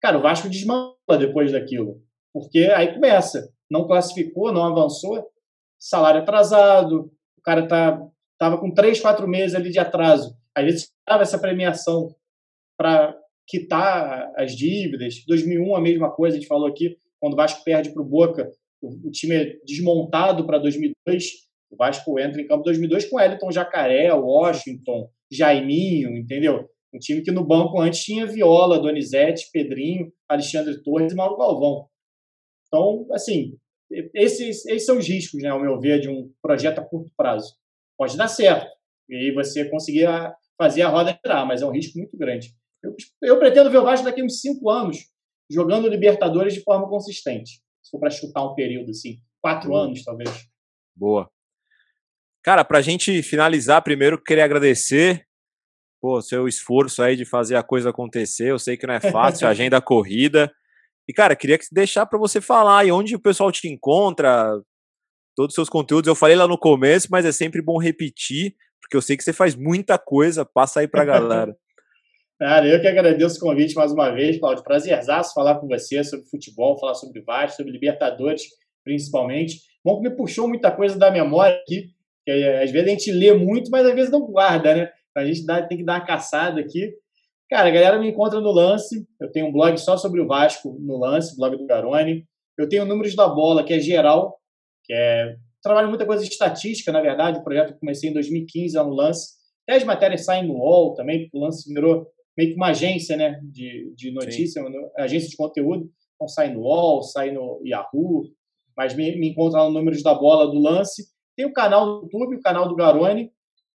Cara, 0.00 0.18
o 0.18 0.22
Vasco 0.22 0.48
desmantela 0.48 1.18
depois 1.18 1.52
daquilo. 1.52 2.02
Porque 2.32 2.70
aí 2.74 2.92
começa. 2.92 3.52
Não 3.70 3.86
classificou, 3.86 4.52
não 4.52 4.64
avançou, 4.64 5.24
salário 5.78 6.22
atrasado, 6.22 7.12
o 7.38 7.42
cara 7.42 7.66
tá 7.66 8.04
estava 8.42 8.58
com 8.58 8.72
três, 8.72 9.00
quatro 9.00 9.28
meses 9.28 9.54
ali 9.54 9.70
de 9.70 9.78
atraso 9.78 10.36
às 10.54 10.64
vezes 10.64 10.92
dava 11.06 11.22
essa 11.22 11.38
premiação 11.38 12.14
para 12.76 13.16
quitar 13.46 14.32
as 14.36 14.54
dívidas. 14.54 15.24
2001 15.26 15.76
a 15.76 15.80
mesma 15.80 16.10
coisa, 16.10 16.36
a 16.36 16.40
gente 16.40 16.48
falou 16.48 16.68
aqui, 16.68 16.96
quando 17.20 17.34
o 17.34 17.36
Vasco 17.36 17.64
perde 17.64 17.90
para 17.90 18.02
o 18.02 18.06
Boca, 18.06 18.50
o 18.82 19.10
time 19.10 19.34
é 19.34 19.56
desmontado 19.64 20.46
para 20.46 20.58
2002. 20.58 21.24
O 21.70 21.76
Vasco 21.76 22.18
entra 22.18 22.40
em 22.40 22.46
campo 22.46 22.62
em 22.62 22.64
2002 22.64 23.08
com 23.08 23.20
Elton 23.20 23.50
Jacaré, 23.50 24.12
Washington, 24.12 25.08
Jaiminho, 25.30 26.16
entendeu? 26.16 26.68
Um 26.92 26.98
time 26.98 27.22
que 27.22 27.30
no 27.30 27.44
banco 27.44 27.80
antes 27.80 28.04
tinha 28.04 28.26
Viola, 28.26 28.78
Donizete, 28.78 29.48
Pedrinho, 29.50 30.12
Alexandre 30.28 30.82
Torres 30.82 31.12
e 31.12 31.16
Mauro 31.16 31.38
Galvão. 31.38 31.86
Então, 32.66 33.06
assim, 33.12 33.56
esses, 34.12 34.66
esses 34.66 34.84
são 34.84 34.98
os 34.98 35.08
riscos, 35.08 35.42
né, 35.42 35.48
ao 35.48 35.60
meu 35.60 35.80
ver, 35.80 36.00
de 36.00 36.08
um 36.10 36.30
projeto 36.42 36.80
a 36.80 36.84
curto 36.84 37.10
prazo. 37.16 37.54
Pode 37.96 38.16
dar 38.16 38.28
certo, 38.28 38.70
e 39.08 39.14
aí 39.14 39.32
você 39.32 39.68
conseguir 39.68 40.06
fazer 40.56 40.82
a 40.82 40.88
roda 40.88 41.18
girar, 41.24 41.46
mas 41.46 41.62
é 41.62 41.66
um 41.66 41.72
risco 41.72 41.98
muito 41.98 42.16
grande. 42.16 42.54
Eu, 42.82 42.94
eu 43.22 43.38
pretendo 43.38 43.70
ver 43.70 43.78
o 43.78 43.84
Vasco 43.84 44.04
daqui 44.04 44.20
a 44.20 44.24
uns 44.24 44.40
cinco 44.40 44.70
anos 44.70 44.98
jogando 45.50 45.88
Libertadores 45.88 46.54
de 46.54 46.62
forma 46.62 46.88
consistente. 46.88 47.60
Se 47.82 47.90
for 47.90 48.00
para 48.00 48.10
chutar 48.10 48.44
um 48.44 48.54
período 48.54 48.90
assim, 48.90 49.18
quatro 49.40 49.70
Boa. 49.70 49.84
anos 49.84 50.02
talvez. 50.02 50.48
Boa. 50.96 51.30
Cara, 52.42 52.64
para 52.64 52.78
a 52.78 52.82
gente 52.82 53.22
finalizar, 53.22 53.82
primeiro 53.82 54.20
queria 54.20 54.44
agradecer 54.44 55.26
pô, 56.02 56.20
seu 56.20 56.48
esforço 56.48 57.00
aí 57.00 57.14
de 57.14 57.24
fazer 57.24 57.54
a 57.54 57.62
coisa 57.62 57.90
acontecer. 57.90 58.50
Eu 58.50 58.58
sei 58.58 58.76
que 58.76 58.86
não 58.86 58.94
é 58.94 59.00
fácil, 59.00 59.46
agenda 59.48 59.80
corrida. 59.80 60.52
E, 61.08 61.12
cara, 61.12 61.36
queria 61.36 61.58
deixar 61.70 62.04
para 62.06 62.18
você 62.18 62.40
falar 62.40 62.80
aí 62.80 62.90
onde 62.90 63.14
o 63.14 63.20
pessoal 63.20 63.52
te 63.52 63.68
encontra, 63.68 64.60
todos 65.34 65.52
os 65.52 65.54
seus 65.54 65.68
conteúdos. 65.68 66.08
Eu 66.08 66.14
falei 66.14 66.36
lá 66.36 66.46
no 66.46 66.58
começo, 66.58 67.08
mas 67.10 67.24
é 67.24 67.32
sempre 67.32 67.62
bom 67.62 67.78
repetir, 67.78 68.54
porque 68.80 68.96
eu 68.96 69.02
sei 69.02 69.16
que 69.16 69.24
você 69.24 69.32
faz 69.32 69.54
muita 69.54 69.98
coisa. 69.98 70.44
Passa 70.44 70.80
aí 70.80 70.88
pra 70.88 71.04
galera. 71.04 71.56
Cara, 72.38 72.66
eu 72.66 72.80
que 72.80 72.88
agradeço 72.88 73.36
o 73.36 73.40
convite 73.40 73.74
mais 73.74 73.92
uma 73.92 74.10
vez, 74.10 74.38
Claudio. 74.38 74.64
Prazerzaço 74.64 75.32
falar 75.32 75.60
com 75.60 75.68
você 75.68 76.02
sobre 76.02 76.26
futebol, 76.26 76.76
falar 76.76 76.94
sobre 76.94 77.20
Vasco, 77.22 77.58
sobre 77.58 77.70
Libertadores, 77.70 78.42
principalmente. 78.82 79.60
Bom 79.84 80.00
que 80.00 80.08
me 80.08 80.16
puxou 80.16 80.48
muita 80.48 80.70
coisa 80.70 80.98
da 80.98 81.08
memória 81.08 81.56
aqui, 81.56 81.90
que 82.24 82.32
às 82.32 82.70
vezes 82.72 82.88
a 82.88 82.90
gente 82.90 83.12
lê 83.12 83.32
muito, 83.32 83.70
mas 83.70 83.86
às 83.86 83.94
vezes 83.94 84.10
não 84.10 84.22
guarda, 84.22 84.74
né? 84.74 84.90
A 85.16 85.24
gente 85.24 85.46
dá, 85.46 85.62
tem 85.62 85.78
que 85.78 85.84
dar 85.84 86.00
uma 86.00 86.06
caçada 86.06 86.60
aqui. 86.60 86.92
Cara, 87.48 87.68
a 87.68 87.70
galera 87.70 87.98
me 88.00 88.08
encontra 88.08 88.40
no 88.40 88.50
Lance. 88.50 89.06
Eu 89.20 89.30
tenho 89.30 89.46
um 89.46 89.52
blog 89.52 89.76
só 89.78 89.96
sobre 89.96 90.20
o 90.20 90.26
Vasco 90.26 90.76
no 90.80 90.98
Lance, 90.98 91.36
blog 91.36 91.56
do 91.56 91.66
Garoni. 91.66 92.24
Eu 92.58 92.68
tenho 92.68 92.84
Números 92.84 93.14
da 93.14 93.28
Bola, 93.28 93.62
que 93.62 93.74
é 93.74 93.78
geral, 93.78 94.38
que 94.84 94.92
é. 94.92 95.36
Trabalho 95.62 95.88
muita 95.88 96.04
coisa 96.04 96.24
de 96.24 96.28
estatística, 96.28 96.90
na 96.90 97.00
verdade. 97.00 97.38
O 97.38 97.44
projeto 97.44 97.74
que 97.74 97.80
comecei 97.80 98.10
em 98.10 98.12
2015 98.12 98.76
lá 98.76 98.84
no 98.84 98.94
Lance. 98.94 99.34
Até 99.62 99.76
as 99.76 99.84
matérias 99.84 100.24
saem 100.24 100.46
no 100.46 100.54
UOL 100.54 100.94
também, 100.94 101.22
porque 101.22 101.36
o 101.36 101.40
Lance 101.40 101.72
virou 101.72 102.06
meio 102.36 102.50
que 102.50 102.56
uma 102.56 102.68
agência 102.68 103.16
né, 103.16 103.40
de, 103.44 103.92
de 103.94 104.10
notícia, 104.10 104.62
uma 104.62 104.90
agência 104.98 105.28
de 105.28 105.36
conteúdo. 105.36 105.88
Então 106.16 106.26
sai 106.26 106.52
no 106.52 106.60
UOL, 106.60 107.02
sai 107.02 107.30
no 107.30 107.60
Yahoo, 107.64 108.24
mas 108.76 108.94
me, 108.94 109.16
me 109.16 109.28
encontra 109.28 109.60
lá 109.60 109.68
no 109.68 109.74
Números 109.74 110.02
da 110.02 110.14
Bola 110.14 110.50
do 110.50 110.58
Lance. 110.58 111.04
Tem 111.36 111.46
o 111.46 111.52
canal 111.52 112.00
do 112.00 112.04
YouTube, 112.04 112.36
o 112.36 112.42
canal 112.42 112.68
do 112.68 112.76
Garoni. 112.76 113.30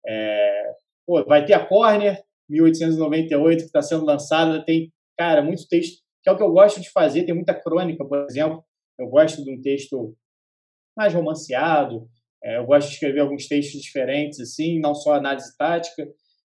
É, 0.06 0.72
pô, 1.06 1.24
vai 1.26 1.46
ter 1.46 1.54
a 1.54 1.66
Corner 1.66 2.24
1898 2.50 3.60
que 3.60 3.66
está 3.66 3.82
sendo 3.82 4.06
lançada. 4.06 4.64
Tem, 4.64 4.92
cara, 5.18 5.42
muito 5.42 5.68
texto, 5.68 6.02
que 6.22 6.30
é 6.30 6.32
o 6.32 6.38
que 6.38 6.44
eu 6.44 6.52
gosto 6.52 6.82
de 6.82 6.90
fazer. 6.90 7.24
Tem 7.24 7.36
muita 7.36 7.54
crônica, 7.54 8.04
por 8.06 8.26
exemplo. 8.26 8.64
Eu 9.00 9.08
gosto 9.08 9.44
de 9.44 9.52
um 9.52 9.62
texto 9.62 10.16
mais 10.96 11.14
romanceado. 11.14 12.08
É, 12.44 12.58
eu 12.58 12.66
gosto 12.66 12.88
de 12.88 12.94
escrever 12.96 13.22
alguns 13.22 13.48
textos 13.48 13.82
diferentes, 13.82 14.40
assim, 14.40 14.80
não 14.80 14.94
só 14.94 15.14
análise 15.14 15.56
tática, 15.58 16.08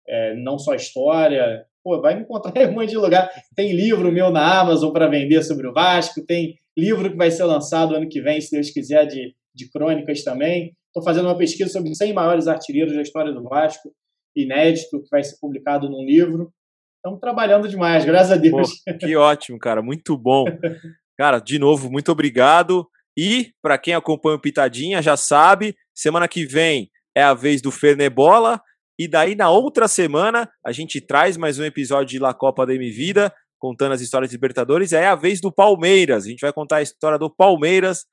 é, 0.09 0.35
não 0.35 0.59
só 0.59 0.75
história 0.75 1.65
pô, 1.87 2.01
vai 2.01 2.17
me 2.17 2.23
encontrar 2.23 2.61
em 2.61 2.67
um 2.67 2.73
monte 2.73 2.91
de 2.91 2.97
lugar. 2.97 3.31
Tem 3.55 3.73
livro 3.73 4.11
meu 4.11 4.29
na 4.33 4.61
Amazon 4.61 4.93
para 4.93 5.07
vender 5.07 5.41
sobre 5.45 5.69
o 5.69 5.73
Vasco, 5.73 6.27
tem 6.27 6.59
livro 6.77 7.09
que 7.09 7.17
vai 7.17 7.31
ser 7.31 7.45
lançado 7.45 7.95
ano 7.95 8.09
que 8.09 8.21
vem, 8.21 8.41
se 8.41 8.51
Deus 8.51 8.71
quiser, 8.71 9.07
de, 9.07 9.33
de 9.55 9.71
crônicas 9.71 10.25
também. 10.25 10.75
Estou 10.89 11.05
fazendo 11.05 11.27
uma 11.27 11.39
pesquisa 11.39 11.71
sobre 11.71 11.95
100 11.95 12.13
maiores 12.13 12.49
artilheiros 12.49 12.93
da 12.93 13.03
história 13.03 13.33
do 13.33 13.45
Vasco, 13.45 13.93
inédito, 14.35 15.01
que 15.01 15.09
vai 15.09 15.23
ser 15.23 15.37
publicado 15.41 15.89
num 15.89 16.05
livro. 16.05 16.53
Estamos 16.97 17.21
trabalhando 17.21 17.69
demais, 17.69 18.05
graças 18.05 18.33
a 18.33 18.37
Deus. 18.37 18.83
Pô, 18.85 18.99
que 18.99 19.15
ótimo, 19.15 19.57
cara, 19.57 19.81
muito 19.81 20.19
bom. 20.19 20.45
Cara, 21.19 21.39
de 21.39 21.59
novo, 21.59 21.91
muito 21.91 22.13
obrigado. 22.13 22.87
E, 23.17 23.53
para 23.63 23.79
quem 23.79 23.95
acompanha 23.95 24.37
o 24.37 24.41
Pitadinha, 24.41 25.01
já 25.01 25.17
sabe, 25.17 25.77
semana 25.95 26.29
que 26.29 26.45
vem 26.45 26.91
é 27.17 27.23
a 27.23 27.33
vez 27.33 27.63
do 27.63 27.71
Fernebola. 27.71 28.61
E 28.99 29.09
daí, 29.09 29.35
na 29.35 29.51
outra 29.51 29.89
semana, 29.89 30.51
a 30.65 30.71
gente 30.71 31.01
traz 31.01 31.37
mais 31.37 31.59
um 31.59 31.65
episódio 31.65 32.09
de 32.09 32.19
La 32.19 32.35
Copa 32.35 32.67
da 32.67 32.75
M 32.75 32.91
Vida, 32.91 33.33
contando 33.59 33.93
as 33.93 34.01
histórias 34.03 34.31
de 34.31 34.37
Libertadores. 34.37 34.93
É 34.93 35.07
a 35.07 35.15
vez 35.15 35.41
do 35.41 35.51
Palmeiras. 35.51 36.25
A 36.25 36.29
gente 36.29 36.41
vai 36.41 36.53
contar 36.53 36.77
a 36.77 36.83
história 36.83 37.19
do 37.19 37.31
Palmeiras 37.31 38.05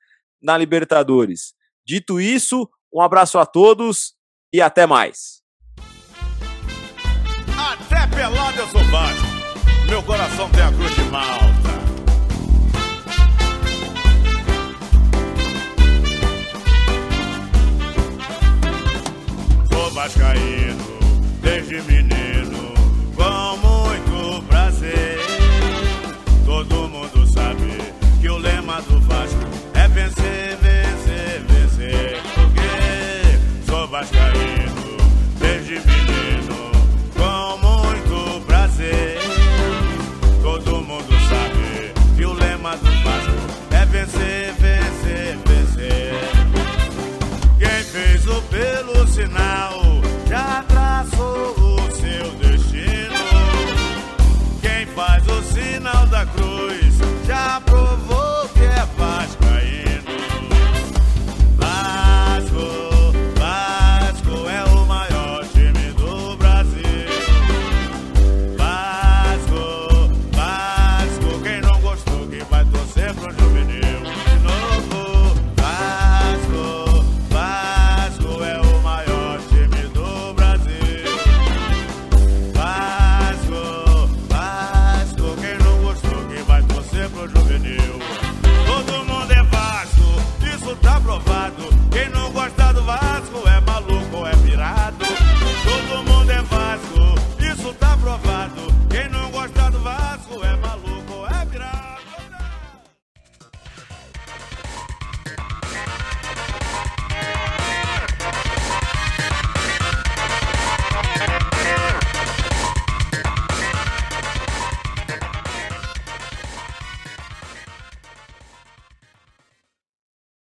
na 0.42 0.56
Libertadores. 0.56 1.54
Dito 1.86 2.18
isso, 2.18 2.68
um 2.92 3.00
abraço 3.00 3.38
a 3.38 3.44
todos 3.44 4.14
e 4.52 4.60
até 4.62 4.86
mais. 4.86 5.42
Até 7.58 8.06
pelado 8.14 8.58
eu 8.58 8.68
sou 8.68 8.84
baixo. 8.84 9.22
Meu 9.88 10.02
coração 10.02 10.50
tem 10.50 10.62
a 10.62 10.72
cruz 10.72 10.94
de 10.94 11.02
malta. 11.04 11.83
Vascaíno 20.04 20.84
desde 21.40 21.80
menino 21.84 22.43